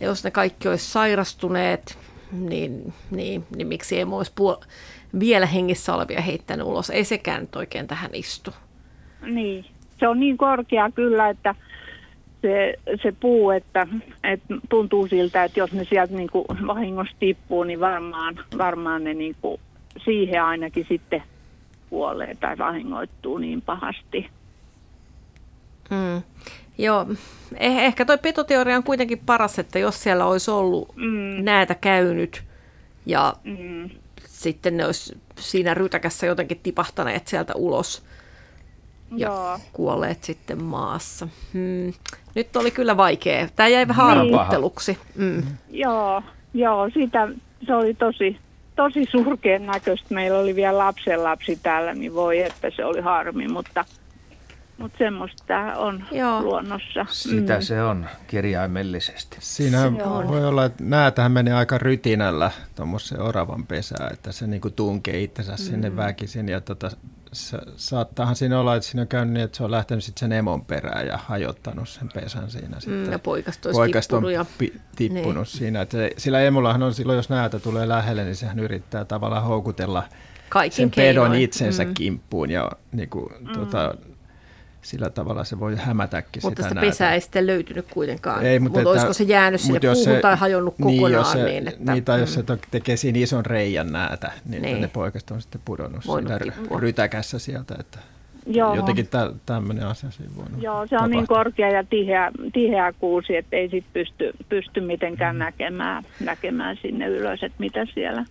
ja 0.00 0.06
jos 0.06 0.24
ne 0.24 0.30
kaikki 0.30 0.68
olisi 0.68 0.90
sairastuneet, 0.90 1.98
niin, 2.32 2.92
niin, 3.10 3.44
niin 3.56 3.66
miksi 3.66 3.96
ei 3.96 4.04
olisi 4.04 4.32
puol- 4.40 4.66
vielä 5.18 5.46
hengissä 5.46 5.94
olevia 5.94 6.20
heittänyt 6.20 6.66
ulos. 6.66 6.90
Ei 6.90 7.04
sekään 7.04 7.40
nyt 7.40 7.56
oikein 7.56 7.86
tähän 7.86 8.10
istu. 8.14 8.50
Niin, 9.22 9.64
se 9.98 10.08
on 10.08 10.20
niin 10.20 10.38
korkea 10.38 10.90
kyllä, 10.90 11.28
että 11.28 11.54
se, 12.42 12.74
se 13.02 13.12
puu, 13.20 13.50
että, 13.50 13.86
että 14.24 14.54
tuntuu 14.68 15.08
siltä, 15.08 15.44
että 15.44 15.60
jos 15.60 15.72
ne 15.72 15.84
sieltä 15.84 16.14
niin 16.14 16.30
kuin 16.30 16.46
vahingossa 16.66 17.16
tippuu, 17.20 17.64
niin 17.64 17.80
varmaan, 17.80 18.40
varmaan 18.58 19.04
ne 19.04 19.14
niin 19.14 19.36
kuin 19.40 19.60
siihen 20.04 20.42
ainakin 20.42 20.86
sitten 20.88 21.22
kuolee 21.90 22.34
tai 22.34 22.58
vahingoittuu 22.58 23.38
niin 23.38 23.62
pahasti. 23.62 24.30
Hmm. 25.90 26.22
Joo, 26.78 27.06
eh- 27.54 27.80
ehkä 27.80 28.04
toi 28.04 28.18
petoteoria 28.18 28.76
on 28.76 28.82
kuitenkin 28.82 29.18
paras, 29.26 29.58
että 29.58 29.78
jos 29.78 30.02
siellä 30.02 30.26
olisi 30.26 30.50
ollut 30.50 30.96
mm. 30.96 31.44
näitä 31.44 31.74
käynyt 31.74 32.42
ja 33.06 33.34
mm. 33.44 33.90
sitten 34.26 34.76
ne 34.76 34.86
olisi 34.86 35.18
siinä 35.38 35.74
rytäkässä 35.74 36.26
jotenkin 36.26 36.60
tipahtaneet 36.62 37.28
sieltä 37.28 37.54
ulos 37.54 38.02
ja 39.16 39.28
Joo. 39.28 39.58
kuolleet 39.72 40.24
sitten 40.24 40.64
maassa. 40.64 41.28
Hmm. 41.52 41.92
Nyt 42.34 42.56
oli 42.56 42.70
kyllä 42.70 42.96
vaikea. 42.96 43.48
Tämä 43.56 43.68
jäi 43.68 43.88
vähän 43.88 44.18
niin. 44.18 44.34
arvotteluksi. 44.34 44.98
Mm. 45.14 45.42
Joo, 45.70 46.22
joo 46.54 46.90
sitä, 46.94 47.28
se 47.66 47.74
oli 47.74 47.94
tosi, 47.94 48.36
tosi 48.76 49.04
surkeen 49.10 49.66
näköistä. 49.66 50.14
Meillä 50.14 50.38
oli 50.38 50.56
vielä 50.56 50.78
lapsen 50.78 51.24
lapsi 51.24 51.58
täällä, 51.62 51.94
niin 51.94 52.14
voi 52.14 52.38
että 52.38 52.70
se 52.76 52.84
oli 52.84 53.00
harmi, 53.00 53.48
mutta– 53.48 53.84
mutta 54.78 54.98
semmoista 54.98 55.44
tämä 55.46 55.74
on 55.74 56.04
Joo. 56.10 56.42
luonnossa. 56.42 57.06
Sitä 57.10 57.54
mm. 57.54 57.62
se 57.62 57.82
on 57.82 58.06
kirjaimellisesti. 58.26 59.36
Siinä 59.40 59.82
se 59.82 59.90
voi 60.28 60.44
olla, 60.44 60.64
että 60.64 60.84
näätähän 60.84 61.32
menee 61.32 61.54
aika 61.54 61.78
rytinällä 61.78 62.50
tuommoisen 62.74 63.20
oravan 63.20 63.66
pesään, 63.66 64.12
että 64.12 64.32
se 64.32 64.46
niinku 64.46 64.70
tunkee 64.70 65.20
itsensä 65.20 65.52
mm. 65.52 65.58
sinne 65.58 65.96
väkisin. 65.96 66.48
Ja 66.48 66.60
tota, 66.60 66.90
saattaahan 67.76 68.36
siinä 68.36 68.60
olla, 68.60 68.76
että 68.76 68.88
siinä 68.88 69.02
on 69.02 69.08
käynyt 69.08 69.34
niin, 69.34 69.44
että 69.44 69.56
se 69.56 69.64
on 69.64 69.70
lähtenyt 69.70 70.04
sitten 70.04 70.20
sen 70.20 70.32
emon 70.32 70.64
perään 70.64 71.06
ja 71.06 71.16
hajottanut 71.16 71.88
sen 71.88 72.08
pesän 72.14 72.50
siinä. 72.50 72.76
Mm, 72.76 72.80
sitten. 72.80 73.12
ja 73.12 73.18
poikasta 73.18 73.68
olisi 73.68 73.78
poikasta 73.78 74.16
tippunut. 74.16 74.32
Ja... 74.32 74.46
Pi- 74.58 74.80
tippunut 74.96 75.34
niin. 75.34 75.46
siinä. 75.46 75.80
Että 75.80 75.96
se, 75.96 76.10
sillä 76.16 76.40
emollahan 76.40 76.82
on 76.82 76.94
silloin, 76.94 77.16
jos 77.16 77.28
näätä 77.28 77.58
tulee 77.58 77.88
lähelle, 77.88 78.24
niin 78.24 78.36
sehän 78.36 78.58
yrittää 78.58 79.04
tavallaan 79.04 79.44
houkutella 79.44 80.02
Kaikin 80.48 80.76
sen 80.76 80.90
pedon 80.90 81.34
itsensä 81.34 81.84
mm. 81.84 81.94
kimppuun 81.94 82.50
ja 82.50 82.70
niin 82.92 83.08
kuin, 83.08 83.32
mm. 83.40 83.52
tota, 83.52 83.94
sillä 84.82 85.10
tavalla 85.10 85.44
se 85.44 85.60
voi 85.60 85.76
hämätäkin 85.76 86.42
mutta 86.42 86.62
sitä 86.62 86.68
Mutta 86.68 86.80
sitä 86.80 86.80
pesää 86.80 87.14
ei 87.14 87.20
sitten 87.20 87.46
löytynyt 87.46 87.86
kuitenkaan. 87.90 88.46
Ei, 88.46 88.58
mutta, 88.58 88.78
mutta 88.78 88.90
olisiko 88.90 89.12
se 89.12 89.24
jäänyt 89.24 89.60
sinne 89.60 89.80
puuhun 89.80 90.04
se, 90.04 90.20
tai 90.20 90.36
hajonnut 90.36 90.78
niin, 90.78 91.00
kokonaan? 91.00 91.12
Jos 91.12 91.32
se, 91.32 91.44
niin, 91.44 91.68
että, 91.68 91.92
niin, 91.92 92.04
tai 92.04 92.20
jos 92.20 92.34
se 92.34 92.44
tekee 92.70 92.96
siinä 92.96 93.18
ison 93.18 93.46
reijän 93.46 93.92
näätä, 93.92 94.32
niin, 94.48 94.62
niin. 94.62 94.80
ne 94.80 94.88
poikasta 94.88 95.34
on 95.34 95.42
sitten 95.42 95.60
pudonnut 95.64 96.04
siinä 96.04 96.38
rytäkässä 96.78 97.38
sieltä. 97.38 97.74
Että 97.80 97.98
Joo. 98.46 98.74
Jotenkin 98.74 99.06
tä, 99.06 99.32
tämmöinen 99.46 99.86
asia 99.86 100.10
siinä 100.10 100.32
voi 100.36 100.44
Joo, 100.58 100.74
se 100.74 100.80
on 100.80 100.88
tapahtua. 100.88 101.06
niin 101.06 101.26
korkea 101.26 101.68
ja 101.68 101.84
tiheä, 101.84 102.30
tiheä 102.52 102.92
kuusi, 102.92 103.36
että 103.36 103.56
ei 103.56 103.68
sit 103.68 103.84
pysty, 103.92 104.32
pysty 104.48 104.80
mitenkään 104.80 105.36
mm. 105.36 105.38
näkemään, 105.38 106.04
näkemään 106.20 106.76
sinne 106.82 107.06
ylös, 107.06 107.42
että 107.42 107.56
mitä 107.58 107.86
siellä, 107.94 108.24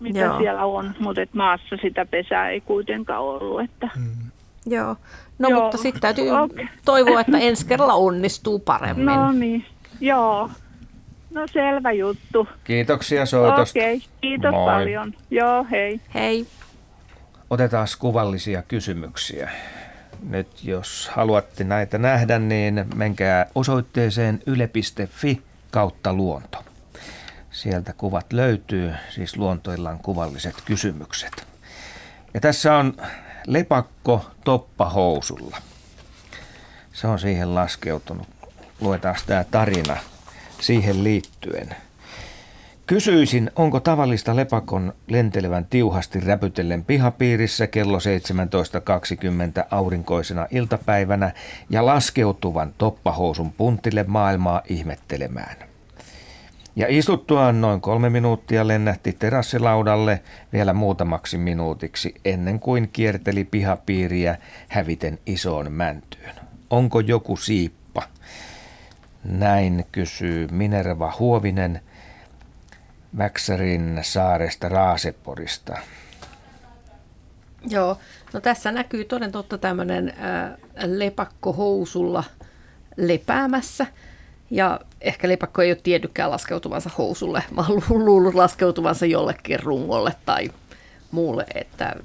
mitä 0.00 0.18
Joo. 0.18 0.38
siellä 0.38 0.64
on. 0.64 0.94
Mutta 0.98 1.20
maassa 1.32 1.76
sitä 1.82 2.06
pesää 2.06 2.50
ei 2.50 2.60
kuitenkaan 2.60 3.22
ollut. 3.22 3.60
Että. 3.60 3.90
Mm. 3.96 4.30
Joo, 4.66 4.96
no 5.40 5.48
Joo. 5.48 5.62
mutta 5.62 5.78
sitten 5.78 6.00
täytyy 6.00 6.30
okay. 6.30 6.66
toivoa, 6.84 7.20
että 7.20 7.38
ensi 7.38 7.66
kerralla 7.66 7.94
onnistuu 7.94 8.58
paremmin. 8.58 9.06
No 9.06 9.32
niin, 9.32 9.66
joo. 10.00 10.50
No 11.30 11.46
selvä 11.46 11.92
juttu. 11.92 12.48
Kiitoksia 12.64 13.26
soitosta. 13.26 13.78
Okei, 13.78 13.96
okay. 13.96 14.08
kiitos 14.20 14.50
Moi. 14.50 14.64
paljon. 14.64 15.14
Joo, 15.30 15.66
hei. 15.70 16.00
Hei. 16.14 16.46
Otetaan 17.50 17.86
kuvallisia 17.98 18.62
kysymyksiä. 18.62 19.50
Nyt 20.28 20.64
jos 20.64 21.10
haluatte 21.14 21.64
näitä 21.64 21.98
nähdä, 21.98 22.38
niin 22.38 22.84
menkää 22.94 23.46
osoitteeseen 23.54 24.42
yle.fi 24.46 25.42
kautta 25.70 26.12
luonto. 26.12 26.58
Sieltä 27.50 27.92
kuvat 27.96 28.32
löytyy, 28.32 28.92
siis 29.10 29.36
luontoillaan 29.36 29.98
kuvalliset 29.98 30.54
kysymykset. 30.64 31.46
Ja 32.34 32.40
tässä 32.40 32.76
on 32.76 32.94
lepakko 33.46 34.30
toppahousulla. 34.44 35.56
Se 36.92 37.06
on 37.06 37.18
siihen 37.18 37.54
laskeutunut. 37.54 38.28
Luetaan 38.80 39.16
tämä 39.26 39.44
tarina 39.44 39.96
siihen 40.60 41.04
liittyen. 41.04 41.76
Kysyisin, 42.86 43.50
onko 43.56 43.80
tavallista 43.80 44.36
lepakon 44.36 44.92
lentelevän 45.06 45.66
tiuhasti 45.70 46.20
räpytellen 46.20 46.84
pihapiirissä 46.84 47.66
kello 47.66 47.98
17.20 47.98 49.66
aurinkoisena 49.70 50.46
iltapäivänä 50.50 51.32
ja 51.70 51.86
laskeutuvan 51.86 52.74
toppahousun 52.78 53.52
puntille 53.52 54.04
maailmaa 54.08 54.62
ihmettelemään. 54.68 55.69
Ja 56.76 56.86
istuttuaan 56.88 57.60
noin 57.60 57.80
kolme 57.80 58.10
minuuttia 58.10 58.68
lennähti 58.68 59.12
terassilaudalle 59.12 60.22
vielä 60.52 60.72
muutamaksi 60.72 61.38
minuutiksi 61.38 62.14
ennen 62.24 62.60
kuin 62.60 62.88
kierteli 62.92 63.44
pihapiiriä 63.44 64.38
häviten 64.68 65.18
isoon 65.26 65.72
mäntyyn. 65.72 66.34
Onko 66.70 67.00
joku 67.00 67.36
siippa? 67.36 68.02
Näin 69.24 69.84
kysyy 69.92 70.48
Minerva 70.50 71.14
Huovinen 71.18 71.80
Väksärin 73.18 73.98
saaresta 74.02 74.68
Raaseporista. 74.68 75.78
Joo, 77.68 77.98
no 78.32 78.40
tässä 78.40 78.72
näkyy 78.72 79.04
toden 79.04 79.32
totta 79.32 79.58
tämmöinen 79.58 80.08
äh, 80.08 80.58
lepakko 80.86 81.52
housulla 81.52 82.24
lepäämässä– 82.96 83.86
ja 84.50 84.80
ehkä 85.00 85.28
lepakko 85.28 85.62
ei 85.62 85.70
ole 85.70 85.80
tiedykään 85.82 86.30
laskeutuvansa 86.30 86.90
housulle, 86.98 87.42
vaan 87.56 87.82
luullut 87.88 88.34
laskeutuvansa 88.34 89.06
jollekin 89.06 89.60
rungolle 89.60 90.14
tai 90.26 90.50
muulle, 91.10 91.46
että 91.54 91.96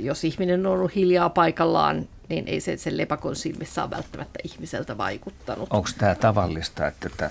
jos 0.00 0.24
ihminen 0.24 0.66
on 0.66 0.72
ollut 0.72 0.94
hiljaa 0.94 1.30
paikallaan 1.30 2.08
niin 2.28 2.48
ei 2.48 2.60
se 2.60 2.76
sen 2.76 2.96
lepakon 2.96 3.36
silmissä 3.36 3.82
ole 3.82 3.90
välttämättä 3.90 4.38
ihmiseltä 4.44 4.98
vaikuttanut. 4.98 5.68
Onko 5.72 5.88
tämä 5.98 6.14
tavallista, 6.14 6.86
että 6.86 7.10
tämä 7.16 7.30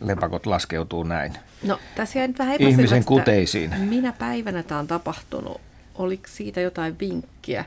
lepakot 0.00 0.46
laskeutuu 0.46 1.02
näin? 1.02 1.32
No 1.62 1.78
tässä 1.94 2.18
jäi 2.18 2.28
nyt 2.28 2.38
vähän 2.38 2.56
Ihmisen 2.58 3.04
kuteisiin. 3.04 3.80
Minä 3.80 4.12
päivänä 4.12 4.62
tämä 4.62 4.80
on 4.80 4.86
tapahtunut? 4.86 5.60
Oliko 5.94 6.22
siitä 6.26 6.60
jotain 6.60 6.98
vinkkiä? 6.98 7.64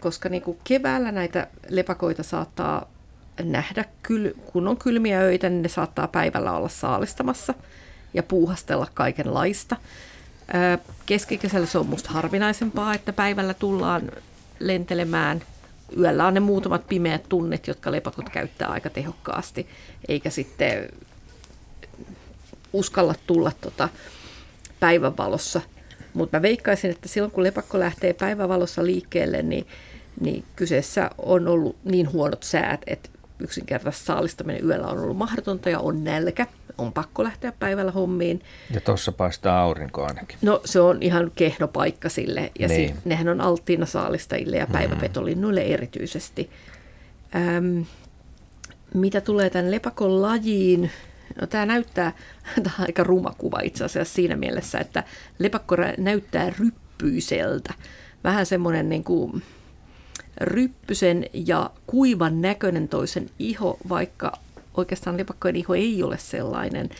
Koska 0.00 0.28
niin 0.28 0.42
kuin 0.42 0.58
keväällä 0.64 1.12
näitä 1.12 1.46
lepakoita 1.68 2.22
saattaa 2.22 2.86
nähdä, 3.42 3.84
kun 4.52 4.68
on 4.68 4.76
kylmiä 4.76 5.20
öitä, 5.20 5.48
niin 5.48 5.62
ne 5.62 5.68
saattaa 5.68 6.08
päivällä 6.08 6.52
olla 6.52 6.68
saalistamassa 6.68 7.54
ja 8.14 8.22
puuhastella 8.22 8.86
kaikenlaista. 8.94 9.76
Keskikesällä 11.06 11.66
se 11.66 11.78
on 11.78 11.86
musta 11.86 12.10
harvinaisempaa, 12.10 12.94
että 12.94 13.12
päivällä 13.12 13.54
tullaan 13.54 14.12
lentelemään. 14.58 15.42
Yöllä 15.98 16.26
on 16.26 16.34
ne 16.34 16.40
muutamat 16.40 16.88
pimeät 16.88 17.22
tunnit, 17.28 17.66
jotka 17.66 17.92
lepakot 17.92 18.28
käyttää 18.28 18.68
aika 18.68 18.90
tehokkaasti, 18.90 19.66
eikä 20.08 20.30
sitten 20.30 20.88
uskalla 22.72 23.14
tulla 23.26 23.52
tota 23.60 23.88
päivänvalossa. 24.80 25.60
Mutta 26.14 26.36
mä 26.36 26.42
veikkaisin, 26.42 26.90
että 26.90 27.08
silloin 27.08 27.32
kun 27.32 27.44
lepakko 27.44 27.78
lähtee 27.78 28.12
päivänvalossa 28.12 28.84
liikkeelle, 28.84 29.42
niin, 29.42 29.66
niin 30.20 30.44
kyseessä 30.56 31.10
on 31.18 31.48
ollut 31.48 31.76
niin 31.84 32.12
huonot 32.12 32.42
säät, 32.42 32.80
että 32.86 33.08
yksinkertaisesti 33.40 34.06
saalistaminen 34.06 34.64
yöllä 34.64 34.86
on 34.86 34.98
ollut 34.98 35.16
mahdotonta 35.16 35.70
ja 35.70 35.80
on 35.80 36.04
nälkä. 36.04 36.46
On 36.78 36.92
pakko 36.92 37.24
lähteä 37.24 37.52
päivällä 37.52 37.92
hommiin. 37.92 38.42
Ja 38.74 38.80
tuossa 38.80 39.12
paistaa 39.12 39.60
aurinko 39.60 40.04
ainakin. 40.04 40.38
No 40.42 40.60
se 40.64 40.80
on 40.80 41.02
ihan 41.02 41.32
kehno 41.34 41.68
paikka 41.68 42.08
sille. 42.08 42.52
Ja 42.58 42.68
niin. 42.68 42.94
sit, 42.94 43.04
nehän 43.04 43.28
on 43.28 43.40
alttiina 43.40 43.86
saalistajille 43.86 44.56
ja 44.56 44.66
päiväpetolinnuille 44.66 45.62
erityisesti. 45.62 46.50
Öm, 47.34 47.84
mitä 48.94 49.20
tulee 49.20 49.50
tämän 49.50 49.70
lepakon 49.70 50.22
lajiin, 50.22 50.90
No, 51.40 51.46
tämä 51.46 51.66
näyttää, 51.66 52.12
tämä 52.62 52.74
on 52.78 52.84
aika 52.84 53.04
ruma 53.04 53.34
kuva 53.38 53.60
itse 53.60 53.84
asiassa 53.84 54.14
siinä 54.14 54.36
mielessä, 54.36 54.78
että 54.78 55.04
lepakko 55.38 55.76
näyttää 55.98 56.52
ryppyiseltä. 56.58 57.74
Vähän 58.24 58.46
semmoinen 58.46 58.88
niin 58.88 59.04
kuin 59.04 59.42
ryppysen 60.40 61.26
ja 61.32 61.70
kuivan 61.86 62.40
näköinen 62.42 62.88
toisen 62.88 63.30
iho, 63.38 63.78
vaikka 63.88 64.32
oikeastaan 64.74 65.16
lepakkojen 65.16 65.56
iho 65.56 65.74
ei 65.74 66.02
ole 66.02 66.18
sellainen. 66.18 66.90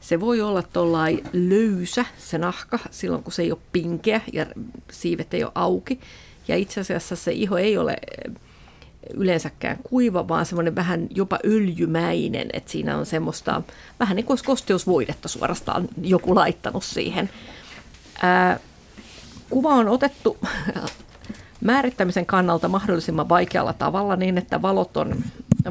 Se 0.00 0.20
voi 0.20 0.40
olla 0.40 0.62
tuollain 0.62 1.22
löysä, 1.32 2.04
se 2.18 2.38
nahka, 2.38 2.78
silloin 2.90 3.22
kun 3.22 3.32
se 3.32 3.42
ei 3.42 3.52
ole 3.52 3.60
pinkeä 3.72 4.20
ja 4.32 4.46
siivet 4.90 5.34
ei 5.34 5.44
ole 5.44 5.52
auki. 5.54 6.00
Ja 6.48 6.56
itse 6.56 6.80
asiassa 6.80 7.16
se 7.16 7.32
iho 7.32 7.58
ei 7.58 7.78
ole 7.78 7.96
yleensäkään 9.14 9.78
kuiva, 9.82 10.28
vaan 10.28 10.46
semmoinen 10.46 10.74
vähän 10.74 11.06
jopa 11.10 11.38
öljymäinen, 11.44 12.48
että 12.52 12.72
siinä 12.72 12.98
on 12.98 13.06
semmoista, 13.06 13.62
vähän 14.00 14.16
niin 14.16 14.26
kuin 14.26 14.38
kosteusvoidetta 14.44 15.28
suorastaan 15.28 15.88
joku 16.02 16.34
laittanut 16.34 16.84
siihen. 16.84 17.30
Ää, 18.22 18.60
kuva 19.50 19.74
on 19.74 19.88
otettu 19.88 20.36
määrittämisen 21.66 22.26
kannalta 22.26 22.68
mahdollisimman 22.68 23.28
vaikealla 23.28 23.72
tavalla 23.72 24.16
niin, 24.16 24.38
että 24.38 24.62
valot 24.62 24.96
on, 24.96 25.14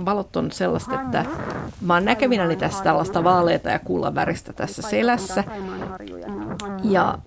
valot 0.05 0.35
on 0.35 0.51
sellaista, 0.51 1.01
että 1.01 1.25
mä 1.81 1.93
oon 1.93 2.05
näkevinäni 2.05 2.55
tässä 2.55 2.83
tällaista 2.83 3.23
vaaleita 3.23 3.69
ja 3.69 3.79
kullan 3.79 4.15
väristä 4.15 4.53
tässä 4.53 4.81
selässä. 4.81 5.43
Ja 6.83 7.17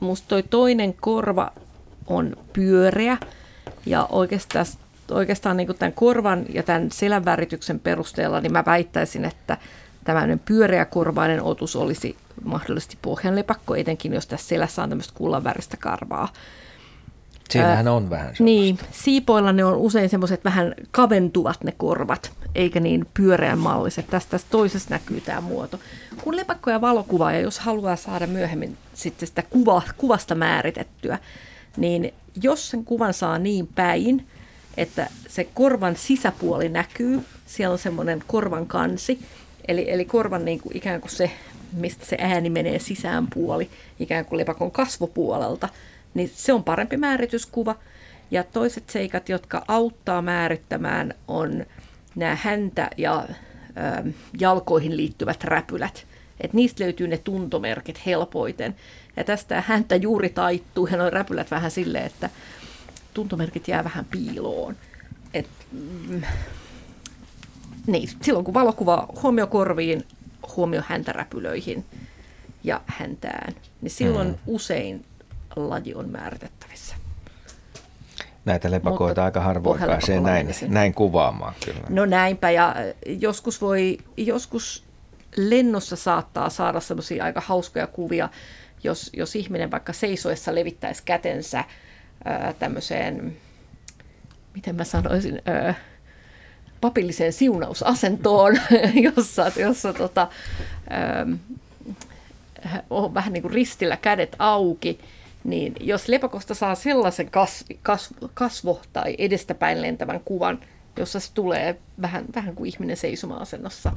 musta 0.00 0.28
toi 0.28 0.42
toinen 0.42 0.94
korva 0.94 1.52
on 2.06 2.36
pyöreä 2.52 3.18
ja 3.86 4.06
oikeastaan 4.10 4.66
oikeastaan 5.10 5.56
niin 5.56 5.76
tämän 5.78 5.92
korvan 5.92 6.44
ja 6.54 6.62
tämän 6.62 6.90
selän 6.92 7.24
värityksen 7.24 7.80
perusteella, 7.80 8.40
niin 8.40 8.52
mä 8.52 8.64
väittäisin, 8.66 9.24
että 9.24 9.56
tämmöinen 10.04 10.38
pyöreäkorvainen 10.38 11.42
otus 11.42 11.76
olisi 11.76 12.16
mahdollisesti 12.44 12.98
pohjanlepakko, 13.02 13.74
etenkin 13.74 14.12
jos 14.12 14.26
tässä 14.26 14.48
selässä 14.48 14.82
on 14.82 14.88
tämmöistä 14.88 15.14
kullanväristä 15.16 15.76
karvaa. 15.76 16.28
Siinähän 17.52 17.88
on 17.88 18.10
vähän 18.10 18.26
semmoista. 18.26 18.44
Niin, 18.44 18.78
siipoilla 18.92 19.52
ne 19.52 19.64
on 19.64 19.76
usein 19.76 20.08
semmoiset 20.08 20.44
vähän 20.44 20.74
kaventuvat 20.90 21.64
ne 21.64 21.72
korvat, 21.72 22.32
eikä 22.54 22.80
niin 22.80 23.06
pyöreän 23.14 23.58
malliset. 23.58 24.06
Tästä, 24.06 24.40
toisessa 24.50 24.90
näkyy 24.90 25.20
tämä 25.20 25.40
muoto. 25.40 25.80
Kun 26.22 26.36
lepakko 26.36 26.70
ja 26.70 26.80
valokuva, 26.80 27.32
ja 27.32 27.40
jos 27.40 27.58
haluaa 27.58 27.96
saada 27.96 28.26
myöhemmin 28.26 28.76
sitten 28.94 29.28
sitä 29.28 29.42
kuva, 29.50 29.82
kuvasta 29.96 30.34
määritettyä, 30.34 31.18
niin 31.76 32.14
jos 32.42 32.70
sen 32.70 32.84
kuvan 32.84 33.14
saa 33.14 33.38
niin 33.38 33.66
päin, 33.66 34.26
että 34.76 35.06
se 35.28 35.44
korvan 35.44 35.96
sisäpuoli 35.96 36.68
näkyy, 36.68 37.20
siellä 37.46 37.72
on 37.72 37.78
semmoinen 37.78 38.24
korvan 38.26 38.66
kansi, 38.66 39.20
eli, 39.68 39.90
eli 39.90 40.04
korvan 40.04 40.44
niin 40.44 40.60
kuin 40.60 40.76
ikään 40.76 41.00
kuin 41.00 41.10
se, 41.10 41.30
mistä 41.72 42.06
se 42.06 42.16
ääni 42.20 42.50
menee 42.50 42.78
sisäänpuoli, 42.78 43.70
ikään 44.00 44.24
kuin 44.24 44.38
lepakon 44.38 44.70
kasvopuolelta, 44.70 45.68
niin 46.14 46.30
se 46.34 46.52
on 46.52 46.64
parempi 46.64 46.96
määrityskuva. 46.96 47.76
Ja 48.30 48.44
toiset 48.44 48.90
seikat, 48.90 49.28
jotka 49.28 49.64
auttaa 49.68 50.22
määrittämään, 50.22 51.14
on 51.28 51.66
nämä 52.16 52.38
häntä 52.42 52.90
ja 52.96 53.26
ö, 53.28 54.12
jalkoihin 54.40 54.96
liittyvät 54.96 55.44
räpylät. 55.44 56.06
Et 56.40 56.52
niistä 56.52 56.84
löytyy 56.84 57.08
ne 57.08 57.18
tuntomerkit 57.18 58.06
helpoiten. 58.06 58.76
Ja 59.16 59.24
tästä 59.24 59.62
häntä 59.66 59.96
juuri 59.96 60.28
taittuu 60.28 60.86
ja 60.86 60.96
nuo 60.96 61.10
räpylät 61.10 61.50
vähän 61.50 61.70
silleen, 61.70 62.06
että 62.06 62.30
tuntomerkit 63.14 63.68
jää 63.68 63.84
vähän 63.84 64.04
piiloon. 64.04 64.76
Et, 65.34 65.48
mm, 65.72 66.22
niin, 67.86 68.08
silloin 68.22 68.44
kun 68.44 68.54
valokuva 68.54 69.08
huomio 69.22 69.46
korviin, 69.46 70.04
huomio 70.56 70.82
häntäräpylöihin 70.86 71.84
ja 72.64 72.80
häntään, 72.86 73.54
niin 73.80 73.90
silloin 73.90 74.28
mm. 74.28 74.38
usein 74.46 75.04
laji 75.56 75.94
on 75.94 76.10
määritettävissä. 76.10 76.94
Näitä 78.44 78.70
lepakoita 78.70 79.06
Mutta 79.06 79.24
aika 79.24 79.40
harvoin 79.40 79.80
pääsee 79.80 80.20
näin, 80.20 80.48
näin 80.68 80.94
kuvaamaan 80.94 81.54
kyllä. 81.64 81.80
No 81.88 82.06
näinpä 82.06 82.50
ja 82.50 82.76
joskus 83.06 83.60
voi, 83.60 83.98
joskus 84.16 84.84
lennossa 85.36 85.96
saattaa 85.96 86.50
saada 86.50 86.80
semmoisia 86.80 87.24
aika 87.24 87.42
hauskoja 87.44 87.86
kuvia, 87.86 88.28
jos, 88.84 89.10
jos 89.16 89.36
ihminen 89.36 89.70
vaikka 89.70 89.92
seisoessa 89.92 90.54
levittäisi 90.54 91.02
kätensä 91.04 91.64
ää, 92.24 92.54
tämmöiseen, 92.58 93.36
miten 94.54 94.74
mä 94.74 94.84
sanoisin, 94.84 95.42
ää, 95.44 95.74
papilliseen 96.80 97.32
siunausasentoon, 97.32 98.58
jossa, 99.16 99.52
jossa 99.56 99.92
tota, 99.92 100.28
ää, 100.90 101.26
on 102.90 103.14
vähän 103.14 103.32
niin 103.32 103.42
kuin 103.42 103.54
ristillä 103.54 103.96
kädet 103.96 104.36
auki, 104.38 104.98
niin 105.44 105.74
jos 105.80 106.08
lepakosta 106.08 106.54
saa 106.54 106.74
sellaisen 106.74 107.30
kasvi, 107.30 107.78
kasvo, 107.82 108.30
kasvo 108.34 108.80
tai 108.92 109.14
edestäpäin 109.18 109.82
lentävän 109.82 110.20
kuvan, 110.24 110.60
jossa 110.96 111.20
se 111.20 111.30
tulee 111.34 111.78
vähän, 112.02 112.24
vähän 112.34 112.54
kuin 112.54 112.68
ihminen 112.68 112.96
seisoma-asennossa, 112.96 113.92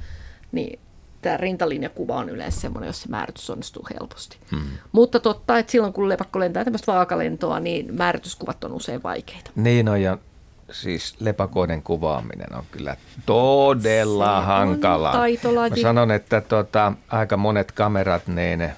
niin 0.52 0.80
tämä 1.22 1.38
rintalinjakuva 1.38 2.18
on 2.18 2.30
yleensä 2.30 2.62
semmoinen, 2.62 2.88
jossa 2.88 3.10
määritys 3.10 3.50
onnistuu 3.50 3.88
helposti. 3.94 4.38
Hmm. 4.52 4.62
Mutta 4.92 5.20
totta, 5.20 5.58
että 5.58 5.72
silloin 5.72 5.94
kun 5.94 6.10
lepakko 6.10 6.40
lentää 6.40 6.64
tämmöistä 6.64 6.92
vaakalentoa, 6.92 7.60
niin 7.60 7.96
määrityskuvat 7.96 8.64
on 8.64 8.72
usein 8.72 9.04
vaikeita. 9.04 9.52
Niin 9.56 9.90
on, 9.90 10.02
ja 10.02 10.18
siis 10.72 11.16
lepakoiden 11.20 11.84
kuvaaminen 11.84 12.56
on 12.56 12.64
kyllä 12.72 12.98
todella 13.26 14.40
Se 14.40 14.46
hankala. 14.46 15.14
Mä 15.70 15.76
sanon, 15.82 16.12
että 16.12 16.42
tota, 16.42 16.94
aika 17.08 17.38
monet 17.38 17.72
kamerat, 17.72 18.28
niin 18.28 18.72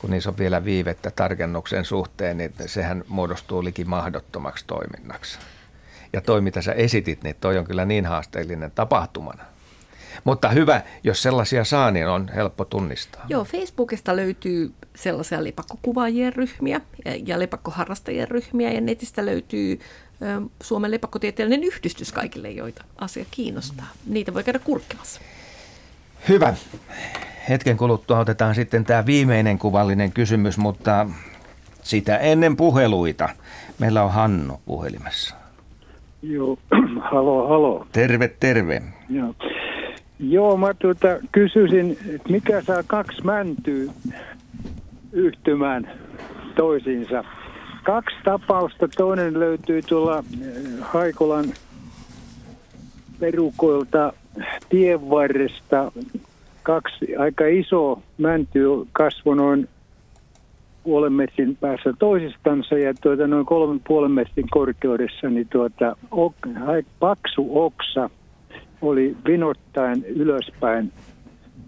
kun 0.00 0.10
niissä 0.10 0.30
on 0.30 0.38
vielä 0.38 0.64
viivettä 0.64 1.10
tarkennuksen 1.10 1.84
suhteen, 1.84 2.38
niin 2.38 2.52
sehän 2.66 3.04
muodostuu 3.08 3.64
liki 3.64 3.84
mahdottomaksi 3.84 4.64
toiminnaksi. 4.66 5.38
Ja 6.12 6.20
toi, 6.20 6.40
mitä 6.40 6.62
sä 6.62 6.72
esitit, 6.72 7.22
niin 7.22 7.36
toi 7.40 7.58
on 7.58 7.64
kyllä 7.64 7.84
niin 7.84 8.06
haasteellinen 8.06 8.70
tapahtumana. 8.70 9.44
Mutta 10.24 10.48
hyvä, 10.48 10.82
jos 11.04 11.22
sellaisia 11.22 11.64
saa, 11.64 11.90
niin 11.90 12.08
on 12.08 12.30
helppo 12.34 12.64
tunnistaa. 12.64 13.26
Joo, 13.28 13.44
Facebookista 13.44 14.16
löytyy 14.16 14.72
sellaisia 14.94 15.44
lepakkokuvaajien 15.44 16.32
ryhmiä 16.32 16.80
ja 17.26 17.38
lepakkoharrastajien 17.38 18.28
ryhmiä 18.28 18.72
ja 18.72 18.80
netistä 18.80 19.26
löytyy 19.26 19.80
Suomen 20.62 20.90
lepakkotieteellinen 20.90 21.64
yhdistys 21.64 22.12
kaikille, 22.12 22.50
joita 22.50 22.84
asia 22.98 23.24
kiinnostaa. 23.30 23.86
Niitä 24.06 24.34
voi 24.34 24.44
käydä 24.44 24.58
kurkkimassa. 24.58 25.20
Hyvä. 26.28 26.54
Hetken 27.48 27.76
kuluttua 27.76 28.18
otetaan 28.18 28.54
sitten 28.54 28.84
tämä 28.84 29.06
viimeinen 29.06 29.58
kuvallinen 29.58 30.12
kysymys, 30.12 30.58
mutta 30.58 31.06
sitä 31.82 32.16
ennen 32.16 32.56
puheluita. 32.56 33.28
Meillä 33.78 34.02
on 34.02 34.12
Hanno 34.12 34.60
puhelimessa. 34.66 35.34
Joo, 36.22 36.58
halo, 37.10 37.48
halo. 37.48 37.86
Terve, 37.92 38.28
terve. 38.40 38.82
Joo. 39.08 39.34
Joo, 40.18 40.56
mä 40.56 40.74
tuota, 40.74 41.08
kysyisin, 41.32 41.98
että 42.14 42.30
mikä 42.30 42.62
saa 42.62 42.82
kaksi 42.86 43.24
mäntyä 43.24 43.92
yhtymään 45.12 45.90
toisiinsa. 46.56 47.24
Kaksi 47.84 48.16
tapausta. 48.24 48.88
Toinen 48.88 49.40
löytyy 49.40 49.82
tuolla 49.82 50.18
eh, 50.18 50.54
Haikolan 50.80 51.44
perukoilta 53.20 54.12
tien 54.68 55.10
varresta 55.10 55.92
kaksi 56.62 57.16
aika 57.16 57.46
iso 57.46 58.02
mänty 58.18 58.60
kasvoi 58.92 59.36
noin 59.36 59.68
puolen 60.82 61.12
metrin 61.12 61.56
päässä 61.56 61.92
toisistansa 61.98 62.78
ja 62.78 62.94
tuota, 62.94 63.26
noin 63.26 63.46
kolmen 63.46 63.80
puolen 63.88 64.10
metrin 64.10 64.46
korkeudessa, 64.50 65.30
niin 65.30 65.48
tuota, 65.48 65.96
ok, 66.10 66.36
paksu 66.98 67.48
oksa 67.64 68.10
oli 68.82 69.16
vinottaen 69.26 70.04
ylöspäin 70.04 70.92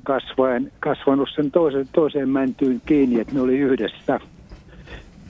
kasvaen, 0.03 0.73
kasvanut 0.81 1.29
sen 1.35 1.51
toiseen, 1.51 1.89
toiseen 1.93 2.29
mäntyyn 2.29 2.83
kiinni, 2.87 3.21
että 3.21 3.35
ne 3.35 3.41
oli 3.41 3.59
yhdessä. 3.59 4.21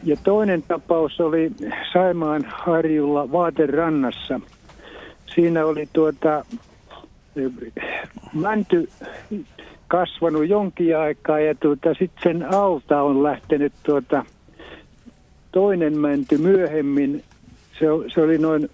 Ja 0.05 0.17
toinen 0.25 0.63
tapaus 0.63 1.21
oli 1.21 1.53
Saimaan 1.93 2.45
harjulla 2.49 3.33
Vaaterannassa. 3.33 4.41
Siinä 5.35 5.67
oli 5.67 5.89
tuota, 5.93 6.45
mänty 8.33 8.89
kasvanut 9.89 10.49
jonkin 10.49 10.99
aikaa 10.99 11.41
ja 11.41 11.55
tuota, 11.55 11.95
sitten 11.95 12.23
sen 12.23 12.55
alta 12.55 13.03
on 13.03 13.23
lähtenyt 13.23 13.73
tuota, 13.83 14.25
toinen 15.53 15.99
mänty 15.99 16.39
myöhemmin. 16.39 17.25
Se, 17.79 17.87
se 18.15 18.21
oli 18.21 18.39
noin 18.39 18.69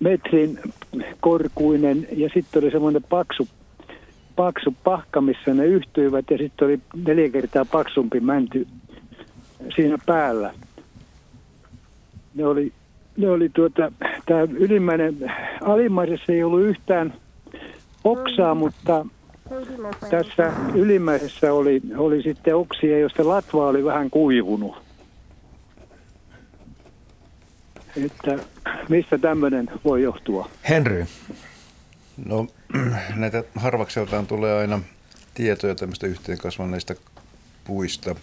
metrin 0.00 0.58
korkuinen 1.20 2.08
ja 2.16 2.28
sitten 2.34 2.62
oli 2.62 2.70
semmoinen 2.70 3.02
paksu, 3.08 3.48
paksu 4.36 4.74
pahka, 4.84 5.20
missä 5.20 5.54
ne 5.54 5.66
yhtyivät 5.66 6.24
ja 6.30 6.38
sitten 6.38 6.68
oli 6.68 6.80
neljä 7.06 7.28
kertaa 7.28 7.64
paksumpi 7.64 8.20
mänty 8.20 8.66
siinä 9.76 9.98
päällä. 10.06 10.54
Ne 12.34 12.46
oli, 12.46 12.72
ne 13.18 13.30
oli 13.30 13.48
tuota, 13.48 13.92
tämä 14.26 14.40
ylimmäinen, 14.40 15.32
alimmaisessa 15.62 16.32
ei 16.32 16.42
ollut 16.42 16.62
yhtään 16.62 17.14
oksaa, 18.04 18.54
mutta 18.54 19.06
tässä 20.10 20.52
ylimmäisessä 20.74 21.52
oli, 21.52 21.82
oli 21.96 22.22
sitten 22.22 22.56
oksia, 22.56 22.98
joista 22.98 23.28
latva 23.28 23.66
oli 23.66 23.84
vähän 23.84 24.10
kuivunut. 24.10 24.82
Että 28.04 28.38
mistä 28.88 29.18
tämmöinen 29.18 29.70
voi 29.84 30.02
johtua? 30.02 30.50
Henry. 30.68 31.06
No 32.26 32.46
näitä 33.16 33.44
harvakseltaan 33.54 34.26
tulee 34.26 34.58
aina 34.58 34.80
tietoja 35.34 35.74
tämmöistä 35.74 36.06
yhteen 36.06 36.38
kasvaneista 36.38 36.94
puista. 37.64 38.14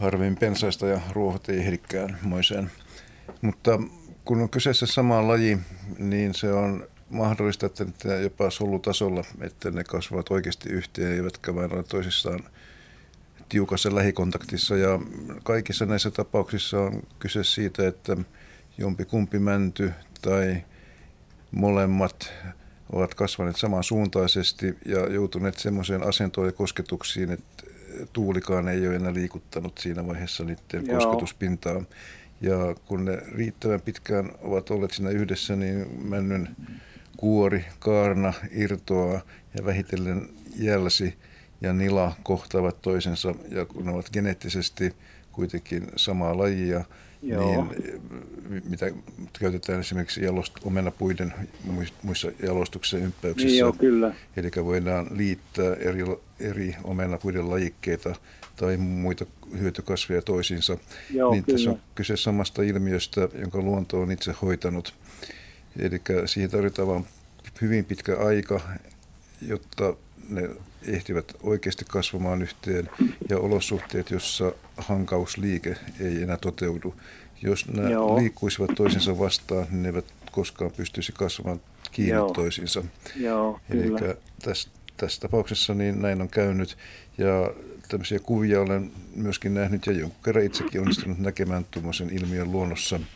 Harvin 0.00 0.36
pensaista 0.36 0.86
ja 0.86 1.00
ruohot 1.12 1.48
ei 1.48 1.58
ehdikään 1.58 2.18
moiseen. 2.22 2.70
Mutta 3.42 3.80
kun 4.24 4.40
on 4.40 4.48
kyseessä 4.48 4.86
sama 4.86 5.28
laji, 5.28 5.58
niin 5.98 6.34
se 6.34 6.52
on 6.52 6.88
mahdollista, 7.10 7.66
että 7.66 8.14
jopa 8.14 8.50
solutasolla, 8.50 9.24
että 9.40 9.70
ne 9.70 9.84
kasvavat 9.84 10.30
oikeasti 10.30 10.68
yhteen, 10.68 11.12
eivätkä 11.12 11.54
vain 11.54 11.74
ole 11.74 11.82
toisissaan 11.82 12.40
tiukassa 13.48 13.94
lähikontaktissa. 13.94 14.76
Ja 14.76 15.00
kaikissa 15.42 15.86
näissä 15.86 16.10
tapauksissa 16.10 16.80
on 16.80 17.02
kyse 17.18 17.44
siitä, 17.44 17.88
että 17.88 18.16
jompi 18.78 19.04
kumpi 19.04 19.38
mänty 19.38 19.92
tai 20.22 20.64
molemmat 21.50 22.32
ovat 22.92 23.14
kasvaneet 23.14 23.56
samansuuntaisesti 23.56 24.76
ja 24.86 25.12
joutuneet 25.12 25.58
semmoiseen 25.58 26.06
asentoon 26.06 26.46
ja 26.46 26.52
kosketuksiin, 26.52 27.30
että 27.30 27.64
tuulikaan 28.12 28.68
ei 28.68 28.86
ole 28.86 28.96
enää 28.96 29.14
liikuttanut 29.14 29.78
siinä 29.78 30.06
vaiheessa 30.06 30.44
niiden 30.44 30.86
Joo. 30.86 30.98
kosketuspintaa. 30.98 31.82
Ja 32.40 32.74
kun 32.86 33.04
ne 33.04 33.22
riittävän 33.34 33.80
pitkään 33.80 34.30
ovat 34.42 34.70
olleet 34.70 34.90
siinä 34.90 35.10
yhdessä, 35.10 35.56
niin 35.56 36.04
männyn 36.08 36.56
kuori, 37.16 37.64
kaarna 37.78 38.32
irtoaa 38.50 39.20
ja 39.54 39.64
vähitellen 39.64 40.28
jälsi 40.56 41.14
ja 41.60 41.72
nila 41.72 42.12
kohtaavat 42.22 42.82
toisensa. 42.82 43.34
Ja 43.48 43.64
kun 43.66 43.86
ne 43.86 43.92
ovat 43.92 44.10
geneettisesti 44.12 44.94
kuitenkin 45.32 45.86
samaa 45.96 46.38
lajia, 46.38 46.84
Joo. 47.22 47.66
niin 48.48 48.62
mitä 48.68 48.90
käytetään 49.38 49.80
esimerkiksi 49.80 50.24
jalost, 50.24 50.54
omenapuiden 50.64 51.34
muissa 52.02 52.32
jalostuksen 52.42 53.02
ympäyksissä. 53.02 53.48
Niin 53.48 53.58
joo, 53.58 53.72
kyllä. 53.72 54.14
Eli 54.36 54.50
voidaan 54.64 55.06
liittää 55.10 55.74
eri, 55.74 56.04
eri 56.40 56.76
omenapuiden 56.84 57.50
lajikkeita 57.50 58.14
tai 58.56 58.76
muita 58.76 59.26
hyötykasveja 59.58 60.22
toisiinsa. 60.22 60.78
Joo, 61.10 61.32
niin 61.32 61.44
kyllä. 61.44 61.56
tässä 61.56 61.70
on 61.70 61.80
kyse 61.94 62.16
samasta 62.16 62.62
ilmiöstä, 62.62 63.28
jonka 63.40 63.58
luonto 63.58 64.00
on 64.00 64.12
itse 64.12 64.34
hoitanut. 64.42 64.94
Eli 65.78 66.00
siihen 66.26 66.50
tarvitaan 66.50 66.88
vain 66.88 67.06
hyvin 67.60 67.84
pitkä 67.84 68.16
aika, 68.16 68.60
jotta 69.42 69.94
ne 70.28 70.48
ehtivät 70.82 71.36
oikeasti 71.42 71.84
kasvamaan 71.88 72.42
yhteen 72.42 72.90
ja 73.28 73.38
olosuhteet, 73.38 74.10
jossa 74.10 74.52
hankausliike 74.76 75.76
ei 76.00 76.22
enää 76.22 76.36
toteudu. 76.36 76.94
Jos 77.42 77.68
nämä 77.68 77.90
Joo. 77.90 78.18
liikkuisivat 78.18 78.70
toisensa 78.76 79.18
vastaan, 79.18 79.66
niin 79.70 79.82
ne 79.82 79.88
eivät 79.88 80.04
koskaan 80.32 80.70
pystyisi 80.76 81.12
kasvamaan 81.12 81.60
kiinni 81.92 82.14
Joo. 82.14 82.32
toisiinsa. 82.32 82.84
Joo, 83.16 83.60
Eli 83.70 84.16
tässä, 84.42 84.70
tässä 84.96 85.20
tapauksessa 85.20 85.74
niin 85.74 86.02
näin 86.02 86.22
on 86.22 86.28
käynyt. 86.28 86.76
Ja 87.18 87.50
tämmöisiä 87.88 88.18
kuvia 88.18 88.60
olen 88.60 88.90
myöskin 89.16 89.54
nähnyt 89.54 89.86
ja 89.86 89.92
jonkun 89.92 90.20
kerran 90.24 90.44
itsekin 90.44 90.80
onnistunut 90.80 91.18
näkemään 91.18 91.66
tuommoisen 91.70 92.10
ilmiön 92.10 92.52
luonnossa– 92.52 93.00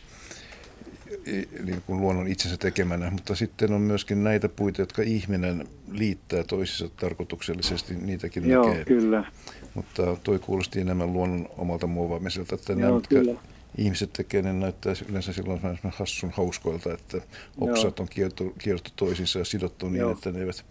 niin 1.63 1.81
kuin 1.87 2.01
luonnon 2.01 2.27
itsensä 2.27 2.57
tekemänä, 2.57 3.11
mutta 3.11 3.35
sitten 3.35 3.73
on 3.73 3.81
myöskin 3.81 4.23
näitä 4.23 4.49
puita, 4.49 4.81
jotka 4.81 5.01
ihminen 5.01 5.67
liittää 5.91 6.43
toisissa 6.43 6.89
tarkoituksellisesti, 6.89 7.95
niitäkin 7.95 8.49
Joo, 8.49 8.67
näkee. 8.67 8.85
kyllä. 8.85 9.31
Mutta 9.73 10.17
toi 10.23 10.39
kuulosti 10.39 10.79
enemmän 10.79 11.13
luonnon 11.13 11.49
omalta 11.57 11.87
muovaamiselta, 11.87 12.55
että 12.55 12.73
Joo, 12.73 12.81
nämä, 12.81 12.95
mitkä 12.95 13.15
kyllä. 13.15 13.39
ihmiset 13.77 14.13
tekee, 14.13 14.41
ne 14.41 14.53
näyttää 14.53 14.93
yleensä 15.09 15.33
silloin 15.33 15.59
hassun 15.89 16.31
hauskoilta, 16.33 16.93
että 16.93 17.17
oksat 17.61 17.99
on 17.99 18.07
kierto, 18.07 18.53
kierto 18.57 18.89
toisiinsa 18.95 19.39
ja 19.39 19.45
sidottu 19.45 19.89
niin, 19.89 19.99
Joo. 19.99 20.11
että 20.11 20.31
ne 20.31 20.39
eivät 20.39 20.65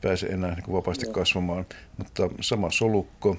pääse 0.00 0.26
enää 0.26 0.54
niin 0.54 0.72
vapaasti 0.72 1.06
Joo. 1.06 1.12
kasvamaan. 1.14 1.66
Mutta 1.98 2.30
sama 2.40 2.70
solukko, 2.70 3.36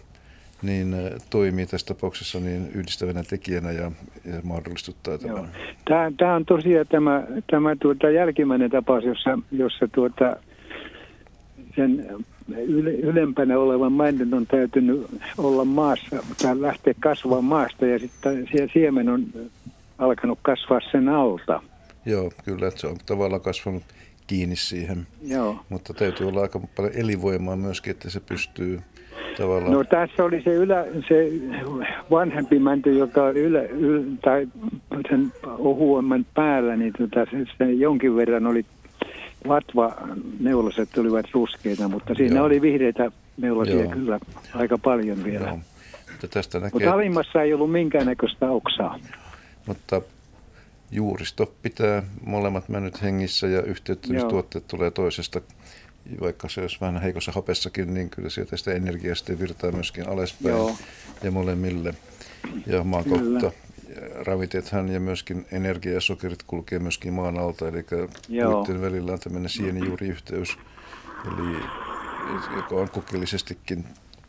niin 0.61 0.95
toimii 1.29 1.65
tässä 1.65 1.87
tapauksessa 1.87 2.39
niin 2.39 2.71
yhdistävänä 2.75 3.23
tekijänä 3.23 3.71
ja, 3.71 3.91
ja 4.25 4.41
mahdollistuttaa 4.43 5.17
tämän. 5.17 5.51
Tämä, 5.85 6.11
tämä 6.17 6.35
on 6.35 6.45
tosiaan 6.45 6.87
tämä, 6.87 7.23
tämä 7.51 7.75
tuota 7.75 8.09
jälkimmäinen 8.09 8.71
tapaus, 8.71 9.03
jossa, 9.03 9.39
jossa 9.51 9.87
tuota, 9.87 10.35
sen 11.75 12.07
yle, 12.57 12.91
ylempänä 12.91 13.59
olevan 13.59 13.93
männyn 13.93 14.33
on 14.33 14.47
täytynyt 14.47 15.07
olla 15.37 15.65
maassa 15.65 16.23
tai 16.41 16.61
lähteä 16.61 16.93
kasvamaan 16.99 17.43
maasta 17.43 17.85
ja 17.85 17.99
sitten 17.99 18.47
siemen 18.73 19.09
on 19.09 19.25
alkanut 19.97 20.39
kasvaa 20.41 20.79
sen 20.91 21.09
alta. 21.09 21.61
Joo, 22.05 22.31
kyllä, 22.45 22.67
että 22.67 22.79
se 22.79 22.87
on 22.87 22.97
tavallaan 23.05 23.41
kasvanut 23.41 23.83
kiinni 24.27 24.55
siihen. 24.55 25.07
Joo. 25.21 25.59
Mutta 25.69 25.93
täytyy 25.93 26.27
olla 26.27 26.41
aika 26.41 26.61
paljon 26.75 26.93
elinvoimaa 26.95 27.55
myöskin, 27.55 27.91
että 27.91 28.09
se 28.09 28.19
pystyy 28.19 28.81
tavallaan? 29.37 29.73
No 29.73 29.83
tässä 29.83 30.23
oli 30.23 30.41
se, 30.41 30.53
ylä, 30.53 30.85
se 31.07 31.31
vanhempi 32.11 32.59
mänty, 32.59 32.97
joka 32.97 33.23
oli 33.23 33.39
ylä, 33.39 33.61
ylä, 33.61 34.03
tai 34.23 34.47
sen 35.09 35.33
ohuemman 35.43 36.25
päällä, 36.33 36.75
niin 36.75 36.93
tota, 36.97 37.25
se, 37.31 37.45
se 37.57 37.71
jonkin 37.71 38.15
verran 38.15 38.47
oli 38.47 38.65
vatva 39.47 39.97
neulaset 40.39 40.97
olivat 40.97 41.25
ruskeita, 41.33 41.87
mutta 41.87 42.15
siinä 42.15 42.35
Joo. 42.35 42.45
oli 42.45 42.61
vihreitä 42.61 43.11
neulasia 43.37 43.81
Joo. 43.81 43.91
kyllä 43.91 44.19
aika 44.53 44.77
paljon 44.77 45.23
vielä. 45.23 45.47
Joo. 45.47 45.59
Mutta, 46.11 46.27
tästä 46.27 46.59
näkee, 46.59 46.69
mutta 46.73 46.93
alimmassa 46.93 47.41
ei 47.41 47.53
ollut 47.53 47.71
minkäännäköistä 47.71 48.51
oksaa. 48.51 48.99
Mutta 49.65 50.01
juuristo 50.91 51.53
pitää 51.61 52.03
molemmat 52.25 52.69
männyt 52.69 53.01
hengissä 53.01 53.47
ja 53.47 53.61
yhteyttämistuotteet 53.61 54.67
tulee 54.67 54.91
toisesta 54.91 55.41
vaikka 56.21 56.49
se 56.49 56.61
olisi 56.61 56.77
vähän 56.81 57.01
heikossa 57.01 57.31
hapessakin, 57.31 57.93
niin 57.93 58.09
kyllä 58.09 58.29
sieltä 58.29 58.57
sitä 58.57 58.73
energiasta 58.73 59.39
virtaa 59.39 59.71
myöskin 59.71 60.09
alaspäin 60.09 60.55
Joo. 60.55 60.75
ja 61.23 61.31
molemmille. 61.31 61.93
Ja 62.67 62.83
maan 62.83 63.05
kautta 63.05 63.51
ravitethan 64.25 64.89
ja 64.89 64.99
myöskin 64.99 65.45
energia 65.51 65.93
ja 65.93 66.01
sokerit 66.01 66.43
kulkee 66.43 66.79
myöskin 66.79 67.13
maan 67.13 67.37
alta, 67.37 67.67
eli 67.67 67.85
puitteen 68.53 68.81
välillä 68.81 69.13
on 69.13 69.19
tämmöinen 69.19 69.49
sienijuuriyhteys, 69.49 70.57
eli 71.27 71.57
joka 72.55 72.75
on 72.75 72.89
kokeellisestikin 72.89 73.85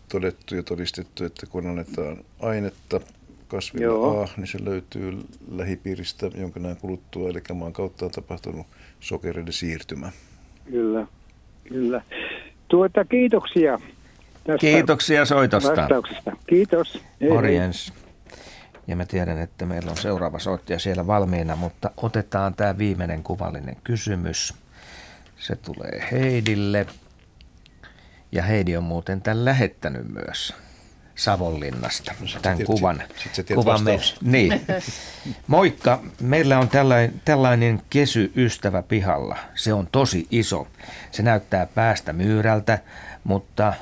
todettu 0.09 0.55
ja 0.55 0.63
todistettu, 0.63 1.25
että 1.25 1.47
kun 1.47 1.67
annetaan 1.67 2.25
ainetta 2.41 3.01
kasvilla 3.49 3.85
Joo. 3.85 4.23
A, 4.23 4.29
niin 4.37 4.47
se 4.47 4.65
löytyy 4.65 5.19
lähipiiristä 5.51 6.31
jonkin 6.35 6.67
ajan 6.67 6.77
kuluttua, 6.77 7.29
eli 7.29 7.43
maan 7.55 7.73
kautta 7.73 8.05
on 8.05 8.11
tapahtunut 8.11 8.67
sokereiden 9.01 9.53
siirtymä. 9.53 10.13
Kyllä. 10.71 11.07
Kyllä. 11.69 12.03
Tuota, 12.69 13.05
kiitoksia 13.05 13.79
tästä 14.45 14.59
Kiitoksia 14.59 15.25
soitosta. 15.25 15.77
Vastauksesta. 15.77 16.33
Kiitos. 16.47 17.03
Morjens. 17.31 17.93
Ja 18.87 18.97
mä 18.97 19.07
tiedän, 19.07 19.39
että 19.39 19.67
meillä 19.67 19.91
on 19.91 19.97
seuraava 19.97 20.39
soittaja 20.39 20.79
siellä 20.79 21.07
valmiina, 21.07 21.57
mutta 21.57 21.91
otetaan 21.97 22.55
tämä 22.55 22.79
viimeinen 22.79 23.23
kuvallinen 23.23 23.77
kysymys. 23.85 24.55
Se 25.37 25.57
tulee 25.57 26.09
Heidille. 26.13 26.87
Ja 28.33 28.43
Heidi 28.43 28.77
on 28.77 28.85
muuten 28.85 29.23
tämän 29.23 29.45
lähettänyt 29.45 30.09
myös. 30.09 30.55
Savonlinnasta. 31.23 32.15
No, 32.21 32.27
tämän 32.43 32.59
tiedät, 32.59 32.67
kuvan. 32.67 33.03
Sit, 33.33 33.47
kuvan 33.55 33.83
me, 33.83 33.99
niin. 34.23 34.61
Moikka, 35.47 36.03
meillä 36.21 36.59
on 36.59 36.69
tällainen, 36.69 37.23
tällainen 37.25 37.83
kesy-ystävä 37.91 38.83
pihalla. 38.83 39.37
Se 39.55 39.73
on 39.73 39.89
tosi 39.93 40.27
iso. 40.31 40.69
Se 41.11 41.23
näyttää 41.23 41.67
päästä 41.67 42.13
myyrältä, 42.13 42.79
mutta 43.25 43.75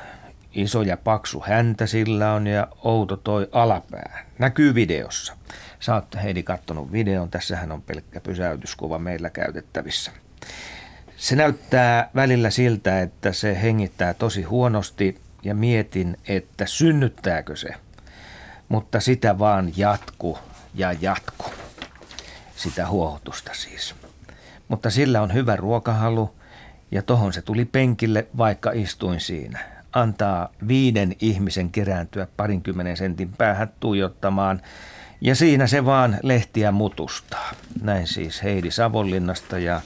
iso 0.52 0.82
ja 0.82 0.96
paksu 0.96 1.44
häntä 1.46 1.86
sillä 1.86 2.32
on 2.32 2.46
ja 2.46 2.68
outo 2.84 3.16
toi 3.16 3.48
alapää. 3.52 4.26
Näkyy 4.38 4.74
videossa. 4.74 5.36
Saatte 5.80 6.22
Heidi 6.22 6.42
kattonut 6.42 6.92
videon. 6.92 7.30
Tässähän 7.30 7.72
on 7.72 7.82
pelkkä 7.82 8.20
pysäytyskuva 8.20 8.98
meillä 8.98 9.30
käytettävissä. 9.30 10.12
Se 11.16 11.36
näyttää 11.36 12.10
välillä 12.14 12.50
siltä, 12.50 13.00
että 13.00 13.32
se 13.32 13.62
hengittää 13.62 14.14
tosi 14.14 14.42
huonosti 14.42 15.20
ja 15.42 15.54
mietin, 15.54 16.16
että 16.28 16.66
synnyttääkö 16.66 17.56
se. 17.56 17.68
Mutta 18.68 19.00
sitä 19.00 19.38
vaan 19.38 19.72
jatku 19.76 20.38
ja 20.74 20.92
jatku. 20.92 21.44
Sitä 22.56 22.88
huohotusta 22.88 23.50
siis. 23.54 23.94
Mutta 24.68 24.90
sillä 24.90 25.22
on 25.22 25.34
hyvä 25.34 25.56
ruokahalu 25.56 26.34
ja 26.90 27.02
tohon 27.02 27.32
se 27.32 27.42
tuli 27.42 27.64
penkille, 27.64 28.26
vaikka 28.36 28.70
istuin 28.70 29.20
siinä. 29.20 29.58
Antaa 29.92 30.48
viiden 30.68 31.16
ihmisen 31.20 31.70
kerääntyä 31.70 32.26
parinkymmenen 32.36 32.96
sentin 32.96 33.32
päähän 33.32 33.72
tuijottamaan 33.80 34.62
ja 35.20 35.34
siinä 35.34 35.66
se 35.66 35.84
vaan 35.84 36.18
lehtiä 36.22 36.72
mutustaa. 36.72 37.50
Näin 37.82 38.06
siis 38.06 38.42
Heidi 38.42 38.70
Savonlinnasta 38.70 39.58
ja 39.58 39.80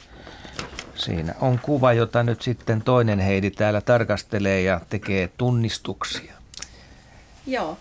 Siinä 1.05 1.35
on 1.41 1.59
kuva, 1.59 1.93
jota 1.93 2.23
nyt 2.23 2.43
sitten 2.43 2.83
toinen 2.83 3.19
Heidi 3.19 3.51
täällä 3.51 3.81
tarkastelee 3.81 4.63
ja 4.63 4.81
tekee 4.91 5.31
tunnistuksia. 5.37 6.35
Joo. 7.47 7.79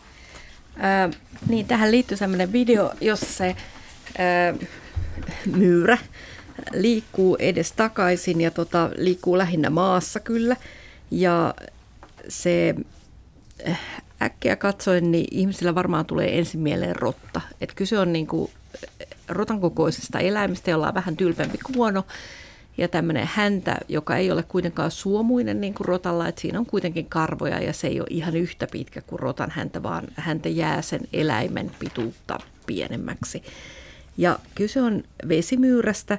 Äh, 0.84 1.20
niin, 1.48 1.66
tähän 1.66 1.92
liittyy 1.92 2.18
sellainen 2.18 2.52
video, 2.52 2.94
jossa 3.02 3.26
se 3.26 3.48
äh, 3.50 4.68
myyrä 5.46 5.98
liikkuu 6.74 7.36
edes 7.40 7.72
takaisin 7.72 8.42
ja 8.42 8.52
tota, 8.52 8.90
liikkuu 8.98 9.38
lähinnä 9.38 9.70
maassa 9.70 10.20
kyllä. 10.20 10.56
Ja 11.12 11.54
se 12.28 12.76
äkkiä 14.22 14.56
katsoen, 14.56 15.12
niin 15.12 15.28
ihmisillä 15.32 15.76
varmaan 15.76 16.06
tulee 16.06 16.38
ensin 16.38 16.62
mieleen 16.62 16.96
rotta. 16.96 17.42
Et 17.62 17.74
kyse 17.76 18.00
on 18.00 18.14
niin 18.14 18.28
kuin 18.28 18.52
rotan 19.28 19.62
kokoisesta 19.62 20.20
eläimestä, 20.20 20.72
jolla 20.72 20.88
on 20.88 20.94
vähän 20.94 21.18
tylpempi 21.18 21.58
kuono 21.58 22.06
ja 22.78 22.88
tämmöinen 22.88 23.30
häntä, 23.34 23.78
joka 23.88 24.18
ei 24.18 24.32
ole 24.32 24.44
kuitenkaan 24.44 24.92
suomuinen 24.92 25.62
niin 25.62 25.74
kuin 25.74 25.86
rotalla, 25.86 26.28
että 26.28 26.42
siinä 26.42 26.60
on 26.60 26.66
kuitenkin 26.66 27.06
karvoja 27.06 27.60
ja 27.60 27.74
se 27.74 27.88
ei 27.88 28.00
ole 28.00 28.08
ihan 28.10 28.36
yhtä 28.36 28.68
pitkä 28.72 29.02
kuin 29.02 29.20
rotan 29.20 29.52
häntä, 29.52 29.84
vaan 29.84 30.04
häntä 30.16 30.50
jää 30.50 30.82
sen 30.82 31.02
eläimen 31.14 31.72
pituutta 31.80 32.40
pienemmäksi. 32.66 33.44
Ja 34.18 34.40
kyse 34.56 34.82
on 34.82 35.04
vesimyyrästä, 35.28 36.18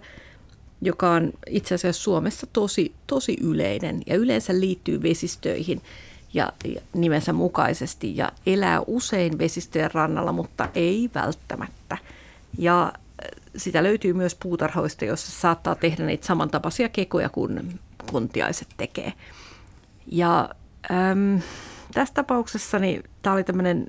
joka 0.80 1.10
on 1.10 1.32
itse 1.46 1.74
asiassa 1.74 2.02
Suomessa 2.02 2.46
tosi, 2.52 2.92
tosi 3.06 3.36
yleinen 3.40 4.02
ja 4.06 4.16
yleensä 4.16 4.60
liittyy 4.60 5.02
vesistöihin 5.02 5.82
ja, 6.34 6.52
ja 6.64 6.80
nimensä 6.94 7.32
mukaisesti 7.32 8.16
ja 8.16 8.32
elää 8.46 8.82
usein 8.86 9.38
vesistöjen 9.38 9.94
rannalla, 9.94 10.32
mutta 10.32 10.68
ei 10.74 11.10
välttämättä. 11.14 11.98
Ja 12.58 12.92
sitä 13.56 13.82
löytyy 13.82 14.12
myös 14.12 14.34
puutarhoista, 14.34 15.04
joissa 15.04 15.32
saattaa 15.32 15.74
tehdä 15.74 16.06
niitä 16.06 16.26
samantapaisia 16.26 16.88
kekoja 16.88 17.28
kuin 17.28 17.80
kuntiaiset 18.10 18.68
tekee. 18.76 19.12
Ja 20.06 20.48
äm, 20.90 21.40
tässä 21.94 22.14
tapauksessa 22.14 22.78
niin 22.78 23.04
tämä 23.22 23.34
oli 23.34 23.44
tämmöinen 23.44 23.86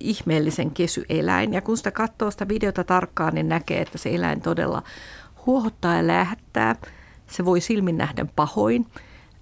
ihmeellisen 0.00 0.70
kesyeläin. 0.70 1.52
Ja 1.52 1.62
kun 1.62 1.76
sitä 1.76 1.90
katsoo 1.90 2.30
sitä 2.30 2.48
videota 2.48 2.84
tarkkaan, 2.84 3.34
niin 3.34 3.48
näkee, 3.48 3.80
että 3.80 3.98
se 3.98 4.14
eläin 4.14 4.40
todella 4.40 4.82
huohottaa 5.46 5.96
ja 5.96 6.06
lähettää. 6.06 6.76
Se 7.26 7.44
voi 7.44 7.60
silmin 7.60 7.98
nähden 7.98 8.30
pahoin, 8.36 8.86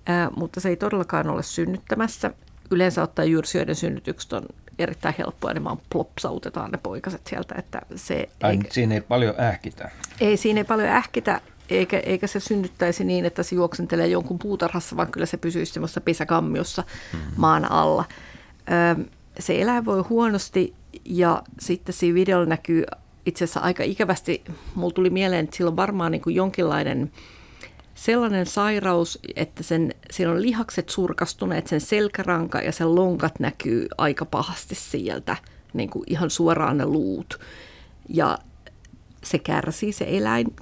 ää, 0.06 0.30
mutta 0.36 0.60
se 0.60 0.68
ei 0.68 0.76
todellakaan 0.76 1.30
ole 1.30 1.43
synnyttämässä. 1.43 2.30
Yleensä 2.70 3.02
ottaa 3.02 3.24
jyrsijöiden 3.24 3.74
synnytykset 3.76 4.32
on 4.32 4.47
erittäin 4.82 5.14
helppoa, 5.18 5.52
niin 5.52 5.64
vaan 5.64 5.78
plopsautetaan 5.90 6.70
ne 6.70 6.78
poikaset 6.82 7.26
sieltä. 7.26 7.54
Että 7.59 7.82
se, 7.96 8.28
Ai, 8.42 8.50
eikä, 8.50 8.68
siinä 8.70 8.94
ei 8.94 9.00
paljon 9.00 9.40
ähkitä. 9.40 9.90
Ei, 10.20 10.36
siinä 10.36 10.60
ei 10.60 10.64
paljon 10.64 10.88
ähkitä, 10.88 11.40
eikä, 11.70 11.98
eikä 11.98 12.26
se 12.26 12.40
synnyttäisi 12.40 13.04
niin, 13.04 13.24
että 13.24 13.42
se 13.42 13.54
juoksentelee 13.54 14.06
jonkun 14.06 14.38
puutarhassa, 14.38 14.96
vaan 14.96 15.10
kyllä 15.10 15.26
se 15.26 15.36
pysyisi 15.36 15.72
semmoisessa 15.72 16.00
pesäkammiossa 16.00 16.84
mm-hmm. 17.12 17.32
maan 17.36 17.70
alla. 17.70 18.04
Ö, 18.98 19.04
se 19.38 19.60
eläin 19.62 19.84
voi 19.84 20.00
huonosti 20.00 20.74
ja 21.04 21.42
sitten 21.60 21.92
siinä 21.92 22.14
videolla 22.14 22.46
näkyy 22.46 22.84
itse 23.26 23.44
asiassa 23.44 23.60
aika 23.60 23.82
ikävästi, 23.82 24.44
mulla 24.74 24.94
tuli 24.94 25.10
mieleen, 25.10 25.44
että 25.44 25.56
sillä 25.56 25.68
on 25.68 25.76
varmaan 25.76 26.12
niin 26.12 26.22
kuin 26.22 26.36
jonkinlainen– 26.36 27.10
sellainen 28.04 28.46
sairaus, 28.46 29.18
että 29.36 29.62
sen, 29.62 29.94
siinä 30.10 30.32
on 30.32 30.42
lihakset 30.42 30.88
surkastuneet, 30.88 31.66
sen 31.66 31.80
selkäranka 31.80 32.58
ja 32.58 32.72
sen 32.72 32.94
lonkat 32.94 33.40
näkyy 33.40 33.86
aika 33.98 34.24
pahasti 34.24 34.74
sieltä, 34.74 35.36
niin 35.72 35.90
kuin 35.90 36.04
ihan 36.06 36.30
suoraan 36.30 36.78
ne 36.78 36.86
luut. 36.86 37.40
Ja 38.08 38.38
se 39.24 39.38
kärsii 39.38 39.92
se 39.92 40.06
eläin. 40.08 40.56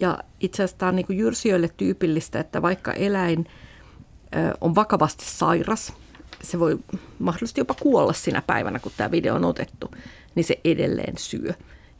Ja 0.00 0.18
itse 0.40 0.62
asiassa 0.62 0.78
tämä 0.78 0.88
on 0.88 0.96
niin 0.96 1.06
kuin 1.06 1.18
jyrsijöille 1.18 1.70
tyypillistä, 1.76 2.40
että 2.40 2.62
vaikka 2.62 2.92
eläin 2.92 3.46
on 4.60 4.74
vakavasti 4.74 5.24
sairas, 5.24 5.92
se 6.42 6.58
voi 6.58 6.78
mahdollisesti 7.18 7.60
jopa 7.60 7.74
kuolla 7.74 8.12
sinä 8.12 8.42
päivänä, 8.46 8.78
kun 8.78 8.92
tämä 8.96 9.10
video 9.10 9.34
on 9.34 9.44
otettu, 9.44 9.90
niin 10.34 10.44
se 10.44 10.60
edelleen 10.64 11.18
syö. 11.18 11.52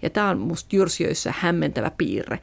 Ja 0.02 0.10
tämä 0.10 0.28
on 0.28 0.38
musta 0.38 0.76
jyrsijöissä 0.76 1.34
hämmentävä 1.38 1.90
piirre, 1.98 2.40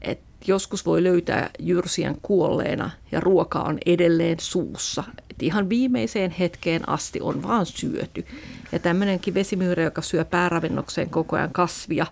että 0.00 0.31
joskus 0.46 0.86
voi 0.86 1.02
löytää 1.02 1.50
jyrsien 1.58 2.16
kuolleena 2.22 2.90
ja 3.12 3.20
ruoka 3.20 3.60
on 3.60 3.78
edelleen 3.86 4.40
suussa. 4.40 5.04
Et 5.30 5.42
ihan 5.42 5.68
viimeiseen 5.68 6.30
hetkeen 6.30 6.88
asti 6.88 7.20
on 7.20 7.42
vaan 7.42 7.66
syöty. 7.66 8.26
Ja 8.72 8.78
tämmöinenkin 8.78 9.34
vesimyyrä, 9.34 9.82
joka 9.82 10.02
syö 10.02 10.24
pääravinnokseen 10.24 11.10
koko 11.10 11.36
ajan 11.36 11.52
kasvia 11.52 12.06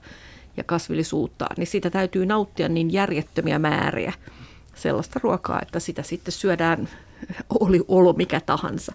ja 0.56 0.64
kasvillisuutta, 0.64 1.46
niin 1.56 1.66
sitä 1.66 1.90
täytyy 1.90 2.26
nauttia 2.26 2.68
niin 2.68 2.92
järjettömiä 2.92 3.58
määriä 3.58 4.12
sellaista 4.74 5.20
ruokaa, 5.22 5.62
että 5.62 5.80
sitä 5.80 6.02
sitten 6.02 6.32
syödään 6.32 6.88
oli 7.60 7.80
olo 7.88 8.12
mikä 8.12 8.40
tahansa. 8.40 8.92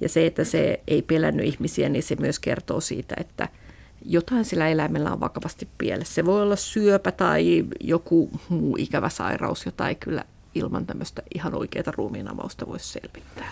Ja 0.00 0.08
se, 0.08 0.26
että 0.26 0.44
se 0.44 0.80
ei 0.88 1.02
pelännyt 1.02 1.46
ihmisiä, 1.46 1.88
niin 1.88 2.02
se 2.02 2.16
myös 2.20 2.38
kertoo 2.38 2.80
siitä, 2.80 3.14
että– 3.18 3.48
jotain 4.04 4.44
sillä 4.44 4.68
eläimellä 4.68 5.12
on 5.12 5.20
vakavasti 5.20 5.68
pielessä. 5.78 6.14
Se 6.14 6.24
voi 6.24 6.42
olla 6.42 6.56
syöpä 6.56 7.12
tai 7.12 7.64
joku 7.80 8.30
muu 8.48 8.76
ikävä 8.78 9.08
sairaus, 9.08 9.66
jota 9.66 9.88
ei 9.88 9.94
kyllä 9.94 10.24
ilman 10.54 10.86
tämmöistä 10.86 11.22
ihan 11.34 11.54
oikeaa 11.54 11.92
ruumiinavausta 11.96 12.66
voisi 12.66 12.88
selvittää. 12.88 13.48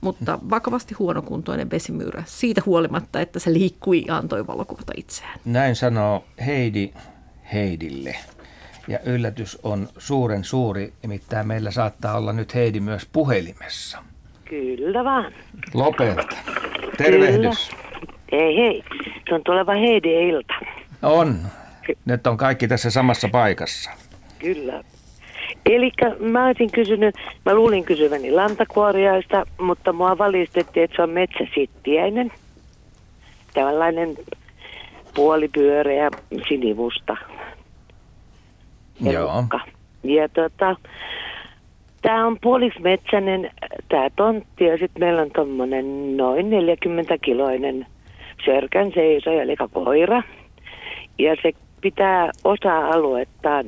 Mutta 0.00 0.38
vakavasti 0.50 0.94
huonokuntoinen 0.94 1.70
vesimyyrä, 1.70 2.22
siitä 2.26 2.62
huolimatta, 2.66 3.20
että 3.20 3.38
se 3.38 3.52
liikkui 3.52 4.04
ja 4.06 4.16
antoi 4.16 4.46
valokuvata 4.46 4.92
itseään. 4.96 5.40
Näin 5.44 5.76
sanoo 5.76 6.24
Heidi 6.46 6.92
Heidille. 7.52 8.16
Ja 8.88 8.98
yllätys 9.00 9.58
on 9.62 9.88
suuren 9.98 10.44
suuri, 10.44 10.92
nimittäin 11.02 11.46
meillä 11.46 11.70
saattaa 11.70 12.16
olla 12.16 12.32
nyt 12.32 12.54
Heidi 12.54 12.80
myös 12.80 13.06
puhelimessa. 13.12 13.98
Kyllä 14.44 15.04
vaan. 15.04 15.32
Lopelta. 15.74 16.36
Tervehdys. 16.96 17.70
Kyllä. 17.70 17.85
Hei 18.32 18.56
hei, 18.56 18.84
se 19.28 19.34
on 19.34 19.40
tuleva 19.44 19.72
Heidi 19.72 20.28
ilta. 20.28 20.54
On. 21.02 21.36
Nyt 22.04 22.26
on 22.26 22.36
kaikki 22.36 22.68
tässä 22.68 22.90
samassa 22.90 23.28
paikassa. 23.32 23.90
Kyllä. 24.38 24.82
Eli 25.66 25.92
mä 26.20 26.46
olisin 26.46 26.72
kysynyt, 26.72 27.14
mä 27.44 27.54
luulin 27.54 27.84
kysyväni 27.84 28.32
lantakuoriaista, 28.32 29.46
mutta 29.60 29.92
mua 29.92 30.18
valistettiin, 30.18 30.84
että 30.84 30.96
se 30.96 31.02
on 31.02 31.10
metsäsittiäinen. 31.10 32.32
Tällainen 33.54 34.16
puolipyöreä 35.14 36.10
sinivusta. 36.48 37.16
Joo. 39.00 39.44
Ja 40.04 40.28
tota, 40.28 40.76
tämä 42.02 42.26
on 42.26 42.38
puoliksi 42.42 42.80
metsäinen 42.80 43.50
tämä 43.88 44.10
tontti 44.16 44.64
ja 44.64 44.78
sitten 44.78 45.00
meillä 45.00 45.22
on 45.22 45.30
tuommoinen 45.34 46.16
noin 46.16 46.50
40 46.50 47.18
kiloinen 47.18 47.86
sörkän 48.44 48.92
seisoja, 48.94 49.42
eli 49.42 49.56
koira. 49.72 50.22
Ja 51.18 51.36
se 51.42 51.52
pitää 51.80 52.30
osa-aluettaan 52.44 53.64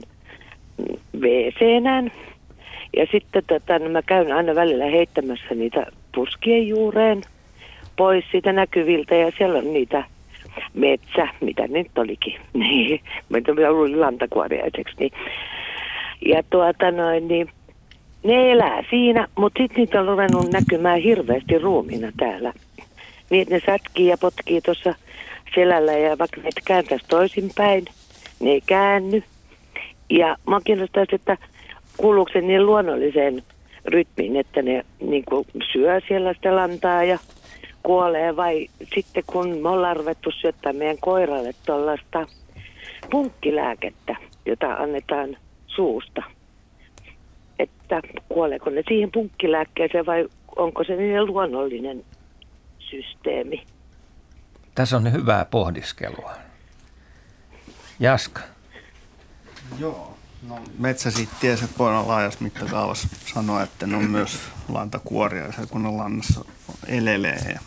wc 1.20 1.60
Ja 2.96 3.06
sitten 3.12 3.42
tota, 3.46 3.78
no 3.78 3.88
mä 3.88 4.02
käyn 4.02 4.32
aina 4.32 4.54
välillä 4.54 4.84
heittämässä 4.84 5.54
niitä 5.54 5.86
puskien 6.14 6.68
juureen 6.68 7.22
pois 7.96 8.24
siitä 8.30 8.52
näkyviltä 8.52 9.14
ja 9.14 9.32
siellä 9.38 9.58
on 9.58 9.72
niitä 9.72 10.04
metsä, 10.74 11.28
mitä 11.40 11.66
nyt 11.66 11.98
olikin. 11.98 12.40
Niin, 12.54 13.00
mä 13.28 13.70
luulin 13.70 14.00
lantakuoriaiseksi. 14.00 14.94
Niin. 14.98 15.12
Ja 16.26 16.42
tuota 16.50 16.90
noin, 16.90 17.28
niin 17.28 17.50
ne 18.24 18.52
elää 18.52 18.82
siinä, 18.90 19.28
mutta 19.38 19.62
sitten 19.62 19.76
niitä 19.76 20.00
on 20.00 20.06
ruvennut 20.08 20.52
näkymään 20.52 21.00
hirveästi 21.00 21.58
ruumina 21.58 22.12
täällä. 22.16 22.52
Niin, 23.30 23.46
ne 23.50 23.60
sätkii 23.66 24.06
ja 24.06 24.18
potkii 24.18 24.60
tuossa 24.60 24.94
selällä 25.54 25.92
ja 25.92 26.18
vaikka 26.18 26.40
ne 26.40 26.50
kääntäisi 26.66 27.04
toisinpäin, 27.08 27.84
ne 28.40 28.50
ei 28.50 28.60
käänny. 28.66 29.22
Ja 30.10 30.36
mä 30.46 30.60
kiinnostaisi, 30.64 31.14
että 31.14 31.36
kuuluuko 31.96 32.32
se 32.32 32.40
niin 32.40 32.66
luonnolliseen 32.66 33.42
rytmiin, 33.84 34.36
että 34.36 34.62
ne 34.62 34.84
niin 35.00 35.24
kuin 35.24 35.46
syö 35.72 36.00
siellä 36.08 36.32
sitä 36.32 36.56
lantaa 36.56 37.04
ja 37.04 37.18
kuolee 37.82 38.36
vai 38.36 38.68
sitten 38.94 39.22
kun 39.26 39.58
me 39.58 39.68
ollaan 39.68 39.96
ruvettu 39.96 40.30
syöttää 40.30 40.72
meidän 40.72 40.98
koiralle 41.00 41.52
tuollaista 41.66 42.26
punkkilääkettä, 43.10 44.16
jota 44.46 44.74
annetaan 44.74 45.36
suusta. 45.66 46.22
Että 47.58 48.02
kuoleeko 48.28 48.70
ne 48.70 48.82
siihen 48.88 49.12
punkkilääkkeeseen 49.12 50.06
vai 50.06 50.28
onko 50.56 50.84
se 50.84 50.96
niin 50.96 51.26
luonnollinen 51.26 52.04
systeemi? 52.90 53.66
Tässä 54.74 54.96
on 54.96 55.12
hyvää 55.12 55.44
pohdiskelua. 55.44 56.34
Jaska. 58.00 58.40
Joo. 59.78 60.18
No, 60.48 60.58
metsäsittiä 60.78 61.56
se 61.56 61.68
voidaan 61.78 62.08
laajassa 62.08 62.44
mittakaavassa 62.44 63.08
sanoa, 63.34 63.62
että 63.62 63.86
ne 63.86 63.96
on 63.96 64.10
myös 64.10 64.40
lantakuoria, 64.68 65.44
kun 65.70 65.82
ne 65.82 65.90
lannassa 65.90 66.44
elelee. 66.86 67.52
Ja 67.54 67.60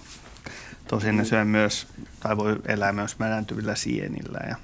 tosin 0.87 1.17
ne 1.17 1.25
syö 1.25 1.45
myös, 1.45 1.87
tai 2.19 2.37
voi 2.37 2.55
elää 2.67 2.91
myös 2.91 3.19
märäntyvillä 3.19 3.75
sienillä 3.75 4.39
ja 4.49 4.55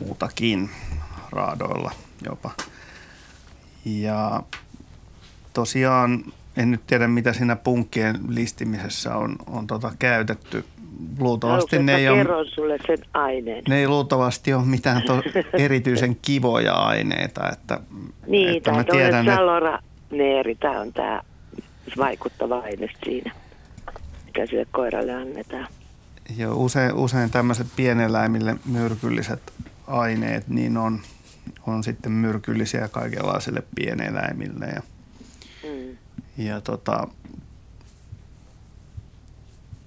muutakin 0.00 0.70
raadoilla 1.30 1.92
jopa. 2.24 2.50
Ja 3.84 4.42
tosiaan 5.52 6.24
en 6.58 6.70
nyt 6.70 6.86
tiedä, 6.86 7.08
mitä 7.08 7.32
siinä 7.32 7.56
punkkien 7.56 8.18
listimisessä 8.28 9.16
on, 9.16 9.36
on 9.46 9.66
tota 9.66 9.92
käytetty 9.98 10.64
luultavasti 11.18 11.78
ne 11.78 11.94
ei, 11.94 12.08
ole, 12.08 12.46
sulle 12.54 12.78
sen 12.86 12.98
aineen. 13.14 13.64
ne 13.68 13.78
ei 13.78 13.88
luultavasti 13.88 14.54
ole 14.54 14.64
mitään 14.64 15.02
to, 15.02 15.22
erityisen 15.64 16.16
kivoja 16.22 16.74
aineita. 16.74 17.50
Että, 17.52 17.80
niin, 18.26 18.56
että 18.56 18.72
mä 18.72 18.84
tiedän, 18.84 19.26
salora 19.26 19.78
neeri, 20.10 20.54
tämä 20.54 20.80
on 20.80 20.92
tämä 20.92 21.22
vaikuttava 21.98 22.58
aine 22.58 22.88
siinä, 23.04 23.32
mikä 24.26 24.46
sille 24.46 24.66
koiralle 24.72 25.14
annetaan. 25.14 25.66
Joo, 26.36 26.54
usein, 26.56 26.94
usein 26.94 27.30
tämmöiset 27.30 27.66
pieneläimille 27.76 28.56
myrkylliset 28.64 29.52
aineet, 29.86 30.48
niin 30.48 30.76
on, 30.76 31.00
on 31.66 31.84
sitten 31.84 32.12
myrkyllisiä 32.12 32.88
kaikenlaisille 32.88 33.62
pieneläimille. 33.74 34.66
Ja. 34.66 34.82
Ja 36.38 36.60
tota, 36.60 37.08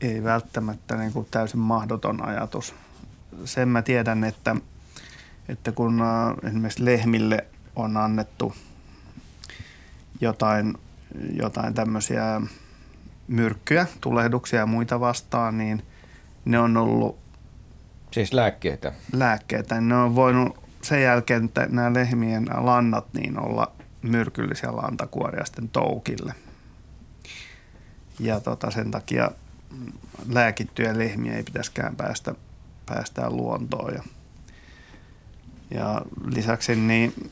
ei 0.02 0.24
välttämättä 0.24 0.96
niin 0.96 1.14
kuin 1.14 1.28
täysin 1.32 1.60
mahdoton 1.60 2.26
ajatus. 2.26 2.76
Sen 3.46 3.70
mä 3.70 3.82
tiedän, 3.82 4.24
että, 4.24 4.56
että 5.50 5.72
kun 5.72 6.02
äh, 6.02 6.48
esimerkiksi 6.50 6.86
lehmille 6.86 7.46
on 7.76 7.98
annettu 7.98 8.56
jotain, 10.22 10.78
jotain 11.34 11.74
tämmöisiä 11.74 12.42
myrkkyjä, 13.28 13.86
tulehduksia 14.02 14.60
ja 14.60 14.66
muita 14.66 15.00
vastaan, 15.00 15.58
niin 15.58 15.84
ne 16.46 16.60
on 16.60 16.78
ollut... 16.78 17.20
Siis 18.12 18.34
lääkkeitä? 18.34 18.94
Lääkkeitä. 19.14 19.82
Ne 19.82 19.96
on 19.96 20.16
voinut 20.16 20.60
sen 20.82 21.02
jälkeen, 21.02 21.46
että 21.46 21.68
nämä 21.70 21.94
lehmien 21.94 22.46
lannat 22.58 23.06
niin 23.14 23.40
olla 23.40 23.72
myrkyllisiä 24.02 24.76
lantakuoria 24.76 25.46
sitten 25.46 25.70
toukille. 25.70 26.34
Ja 28.22 28.40
tota, 28.40 28.72
sen 28.72 28.92
takia 28.92 29.32
lääkittyjä 30.30 30.98
lehmiä 30.98 31.34
ei 31.34 31.44
pitäisikään 31.44 31.96
päästä, 31.96 32.36
päästää 32.86 33.30
luontoon. 33.30 33.94
Ja, 33.94 34.04
ja 35.72 36.02
lisäksi 36.26 36.76
niin 36.76 37.32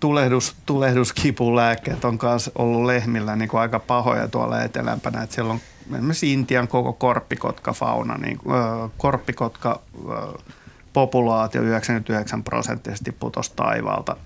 tulehdus, 0.00 0.56
tulehduskipulääkkeet 0.66 2.04
on 2.04 2.18
myös 2.22 2.50
ollut 2.54 2.84
lehmillä 2.84 3.36
niin 3.36 3.48
kuin 3.48 3.60
aika 3.60 3.78
pahoja 3.78 4.28
tuolla 4.28 4.62
etelämpänä. 4.62 5.22
Että 5.22 5.34
siellä 5.34 5.52
on 5.52 5.60
esimerkiksi 5.92 6.32
Intian 6.32 6.68
koko 6.68 6.92
korppikotka 6.92 7.72
fauna, 7.72 8.18
niin, 8.18 8.38
äh, 8.50 8.90
korppikotka 8.96 9.80
äh, 10.10 10.44
populaatio 10.92 11.62
99 11.62 12.44
prosenttisesti 12.44 13.12
putosi 13.12 13.52
taivaalta 13.56 14.16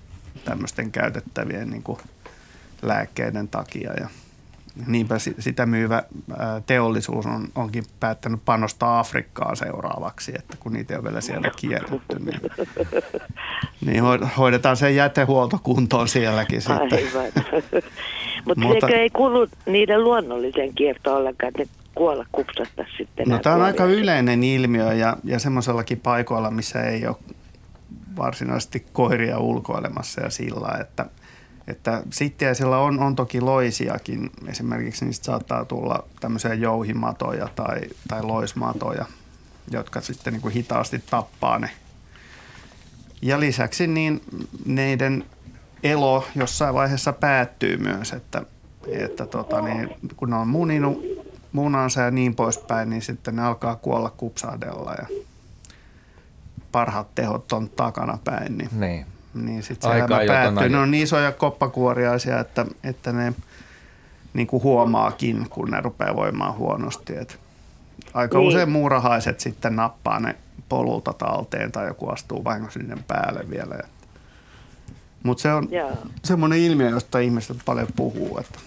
tämmöisten 0.45 0.91
käytettävien 0.91 1.69
niin 1.69 1.83
kuin 1.83 1.99
lääkkeiden 2.81 3.47
takia. 3.47 3.93
Ja 3.93 4.09
niinpä 4.87 5.15
sitä 5.39 5.65
myyvä 5.65 6.03
teollisuus 6.65 7.25
on, 7.25 7.47
onkin 7.55 7.83
päättänyt 7.99 8.41
panostaa 8.45 8.99
Afrikkaan 8.99 9.55
seuraavaksi, 9.55 10.31
että 10.35 10.57
kun 10.59 10.73
niitä 10.73 10.95
ole 10.95 11.03
vielä 11.03 11.21
siellä 11.21 11.51
kielletty, 11.55 12.19
niin, 12.19 12.41
niin 13.85 14.03
hoidetaan 14.37 14.77
se 14.77 14.91
jätehuolto 14.91 15.59
kuntoon 15.63 16.07
sielläkin 16.07 16.61
sitten. 16.61 16.99
Mut 18.45 18.57
Mutta 18.57 18.87
se 18.87 18.93
ei 18.93 19.09
kuulu 19.09 19.47
niiden 19.65 20.03
luonnolliseen 20.03 20.75
kiertoon 20.75 21.17
ollenkaan, 21.17 21.47
että 21.47 21.61
ne 21.63 21.69
kuolla 21.95 22.25
kupsasta 22.31 22.85
sitten. 22.97 23.27
No 23.27 23.39
tämä 23.39 23.55
on 23.55 23.61
aika 23.61 23.85
yleinen 23.85 24.43
ilmiö 24.43 24.93
ja, 24.93 25.17
ja 25.23 25.39
semmoisellakin 25.39 25.99
paikoilla, 25.99 26.51
missä 26.51 26.83
ei 26.83 27.07
ole 27.07 27.15
varsinaisesti 28.17 28.85
koiria 28.93 29.39
ulkoilemassa 29.39 30.21
ja 30.21 30.29
sillä, 30.29 30.77
että– 30.81 31.05
että 31.67 32.03
sittiäisillä 32.09 32.77
on, 32.77 32.99
on 32.99 33.15
toki 33.15 33.41
loisiakin. 33.41 34.31
Esimerkiksi 34.47 35.05
niistä 35.05 35.25
saattaa 35.25 35.65
tulla 35.65 36.03
tämmöisiä 36.19 36.53
jouhimatoja 36.53 37.49
tai, 37.55 37.81
tai 38.07 38.23
loismatoja, 38.23 39.05
jotka 39.71 40.01
sitten 40.01 40.33
niin 40.33 40.41
kuin 40.41 40.53
hitaasti 40.53 41.03
tappaa 41.09 41.59
ne. 41.59 41.69
Ja 43.21 43.39
lisäksi 43.39 43.87
niin 43.87 44.21
neiden 44.65 45.25
elo 45.83 46.25
jossain 46.35 46.73
vaiheessa 46.73 47.13
päättyy 47.13 47.77
myös, 47.77 48.13
että, 48.13 48.45
että 48.87 49.25
tota, 49.25 49.61
niin, 49.61 49.89
kun 50.15 50.29
ne 50.29 50.35
on 50.35 50.47
muninut 50.47 51.03
munansa 51.51 52.01
ja 52.01 52.11
niin 52.11 52.35
poispäin, 52.35 52.89
niin 52.89 53.01
sitten 53.01 53.35
ne 53.35 53.43
alkaa 53.43 53.75
kuolla 53.75 54.09
kupsahdella 54.09 54.93
ja 54.93 55.07
parhaat 56.71 57.15
tehot 57.15 57.51
on 57.51 57.69
takana 57.69 58.17
päin. 58.23 58.57
Niin, 58.57 58.69
niin 58.79 59.05
niin 59.33 59.63
sitten 59.63 59.91
se 59.91 59.97
elämä 59.97 60.19
päättyy. 60.27 60.69
Ne 60.69 60.77
on 60.77 60.91
niin 60.91 61.03
isoja 61.03 61.31
koppakuoriaisia, 61.31 62.39
että, 62.39 62.65
että 62.83 63.11
ne 63.11 63.33
niin 64.33 64.47
kuin 64.47 64.63
huomaakin, 64.63 65.49
kun 65.49 65.71
ne 65.71 65.81
rupeaa 65.81 66.15
voimaan 66.15 66.55
huonosti. 66.55 67.17
Et 67.17 67.39
aika 68.13 68.37
niin. 68.37 68.47
usein 68.47 68.69
muurahaiset 68.69 69.39
sitten 69.39 69.75
nappaa 69.75 70.19
ne 70.19 70.35
polulta 70.69 71.13
talteen 71.13 71.71
tai 71.71 71.87
joku 71.87 72.09
astuu 72.09 72.43
vain 72.43 72.71
sinne 72.71 72.97
päälle 73.07 73.49
vielä. 73.49 73.79
Mutta 75.23 75.41
se 75.41 75.53
on 75.53 75.67
Jaa. 75.71 75.91
semmoinen 76.23 76.59
ilmiö, 76.59 76.89
josta 76.89 77.19
ihmiset 77.19 77.57
paljon 77.65 77.87
puhuu. 77.95 78.37
Että, 78.37 78.59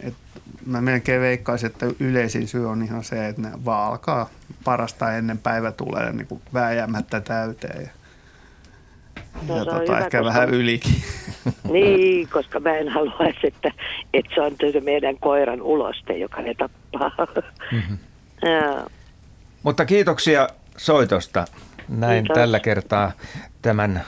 että 0.00 0.40
mä 0.66 0.80
melkein 0.80 1.20
veikkaisin, 1.20 1.66
että 1.66 1.86
yleisin 2.00 2.48
syy 2.48 2.70
on 2.70 2.82
ihan 2.82 3.04
se, 3.04 3.28
että 3.28 3.42
ne 3.42 3.50
vaan 3.64 3.92
alkaa 3.92 4.30
parasta 4.64 5.12
ennen 5.12 5.38
päivä 5.38 5.72
tulee 5.72 6.12
niin 6.12 6.42
vääjäämättä 6.54 7.20
täyteen. 7.20 7.82
Ja 7.82 7.88
No, 9.48 9.56
ja 9.56 9.64
tota, 9.64 9.98
ehkä 9.98 10.18
koska... 10.18 10.24
vähän 10.24 10.50
ylikin. 10.50 10.94
Niin, 11.72 12.28
koska 12.28 12.60
mä 12.60 12.76
en 12.76 12.88
haluaisi, 12.88 13.38
että, 13.42 13.72
että 14.14 14.34
se 14.34 14.40
on 14.40 14.56
se 14.72 14.80
meidän 14.80 15.18
koiran 15.18 15.62
uloste, 15.62 16.18
joka 16.18 16.42
ne 16.42 16.54
tappaa. 16.54 17.26
Mm-hmm. 17.72 17.98
ja. 18.42 18.86
Mutta 19.62 19.84
kiitoksia 19.84 20.48
soitosta. 20.76 21.44
Näin 21.88 22.22
Kiitos. 22.22 22.34
tällä 22.34 22.60
kertaa 22.60 23.12
tämän 23.62 24.04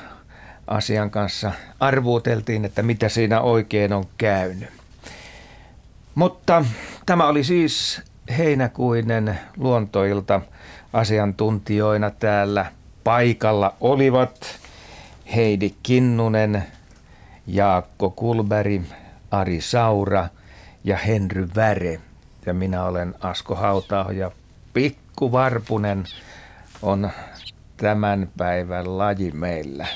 asian 0.66 1.10
kanssa 1.10 1.52
arvuuteltiin, 1.80 2.64
että 2.64 2.82
mitä 2.82 3.08
siinä 3.08 3.40
oikein 3.40 3.92
on 3.92 4.04
käynyt. 4.18 4.68
Mutta 6.14 6.64
tämä 7.06 7.26
oli 7.26 7.44
siis 7.44 8.02
heinäkuinen 8.38 9.38
luontoilta 9.56 10.40
asiantuntijoina 10.92 12.10
täällä 12.10 12.66
paikalla 13.04 13.74
olivat 13.80 14.60
Heidi 15.34 15.74
Kinnunen, 15.82 16.62
Jaakko 17.46 18.10
Kulberi, 18.10 18.82
Ari 19.30 19.60
Saura 19.60 20.28
ja 20.84 20.96
Henry 20.96 21.48
Väre. 21.56 22.00
Ja 22.46 22.54
minä 22.54 22.84
olen 22.84 23.14
Asko 23.20 23.54
Hautao 23.54 24.10
ja 24.10 24.30
Pikku 24.72 25.32
Varpunen 25.32 26.04
on 26.82 27.10
tämän 27.76 28.28
päivän 28.36 28.98
laji 28.98 29.30
meillä. 29.30 29.86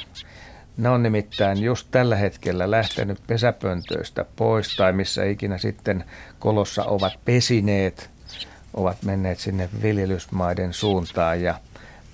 Ne 0.77 0.89
on 0.89 1.03
nimittäin 1.03 1.63
just 1.63 1.89
tällä 1.91 2.17
hetkellä 2.17 2.71
lähtenyt 2.71 3.19
pesäpöntöistä 3.27 4.25
pois 4.37 4.77
tai 4.77 4.93
missä 4.93 5.25
ikinä 5.25 5.59
sitten 5.59 6.05
kolossa 6.39 6.85
ovat 6.85 7.13
pesineet, 7.25 8.11
ovat 8.75 9.03
menneet 9.03 9.39
sinne 9.39 9.69
viljelysmaiden 9.83 10.73
suuntaan 10.73 11.43
ja 11.43 11.55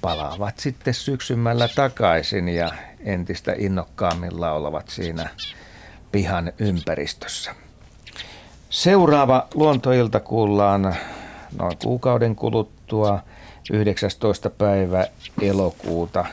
palaavat 0.07 0.59
sitten 0.59 0.95
syksymällä 0.95 1.69
takaisin 1.69 2.49
ja 2.49 2.73
entistä 3.01 3.55
innokkaammilla 3.59 4.53
olevat 4.53 4.89
siinä 4.89 5.29
pihan 6.13 6.53
ympäristössä. 6.59 7.55
Seuraava 8.71 9.49
luontoilta 9.55 10.21
kuullaan 10.21 10.97
noin 11.59 11.79
kuukauden 11.83 12.37
kuluttua 12.37 13.21
19. 13.73 14.51
päivä 14.51 15.07
elokuuta, 15.43 16.25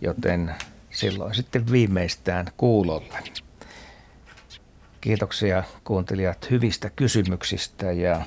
joten 0.00 0.54
silloin 0.90 1.34
sitten 1.34 1.72
viimeistään 1.72 2.46
kuulolle. 2.56 3.18
Kiitoksia 5.00 5.64
kuuntelijat 5.84 6.50
hyvistä 6.50 6.90
kysymyksistä 6.96 7.92
ja 7.92 8.22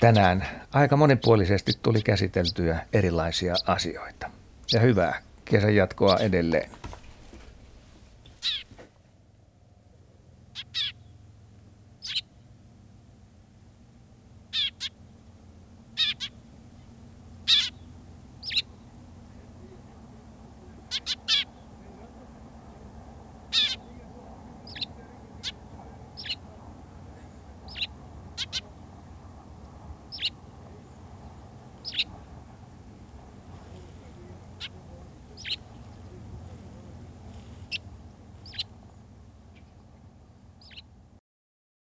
tänään 0.00 0.46
aika 0.72 0.96
monipuolisesti 0.96 1.72
tuli 1.82 2.02
käsiteltyä 2.02 2.78
erilaisia 2.92 3.54
asioita. 3.66 4.30
Ja 4.72 4.80
hyvää 4.80 5.22
kesän 5.44 5.74
jatkoa 5.74 6.16
edelleen. 6.16 6.70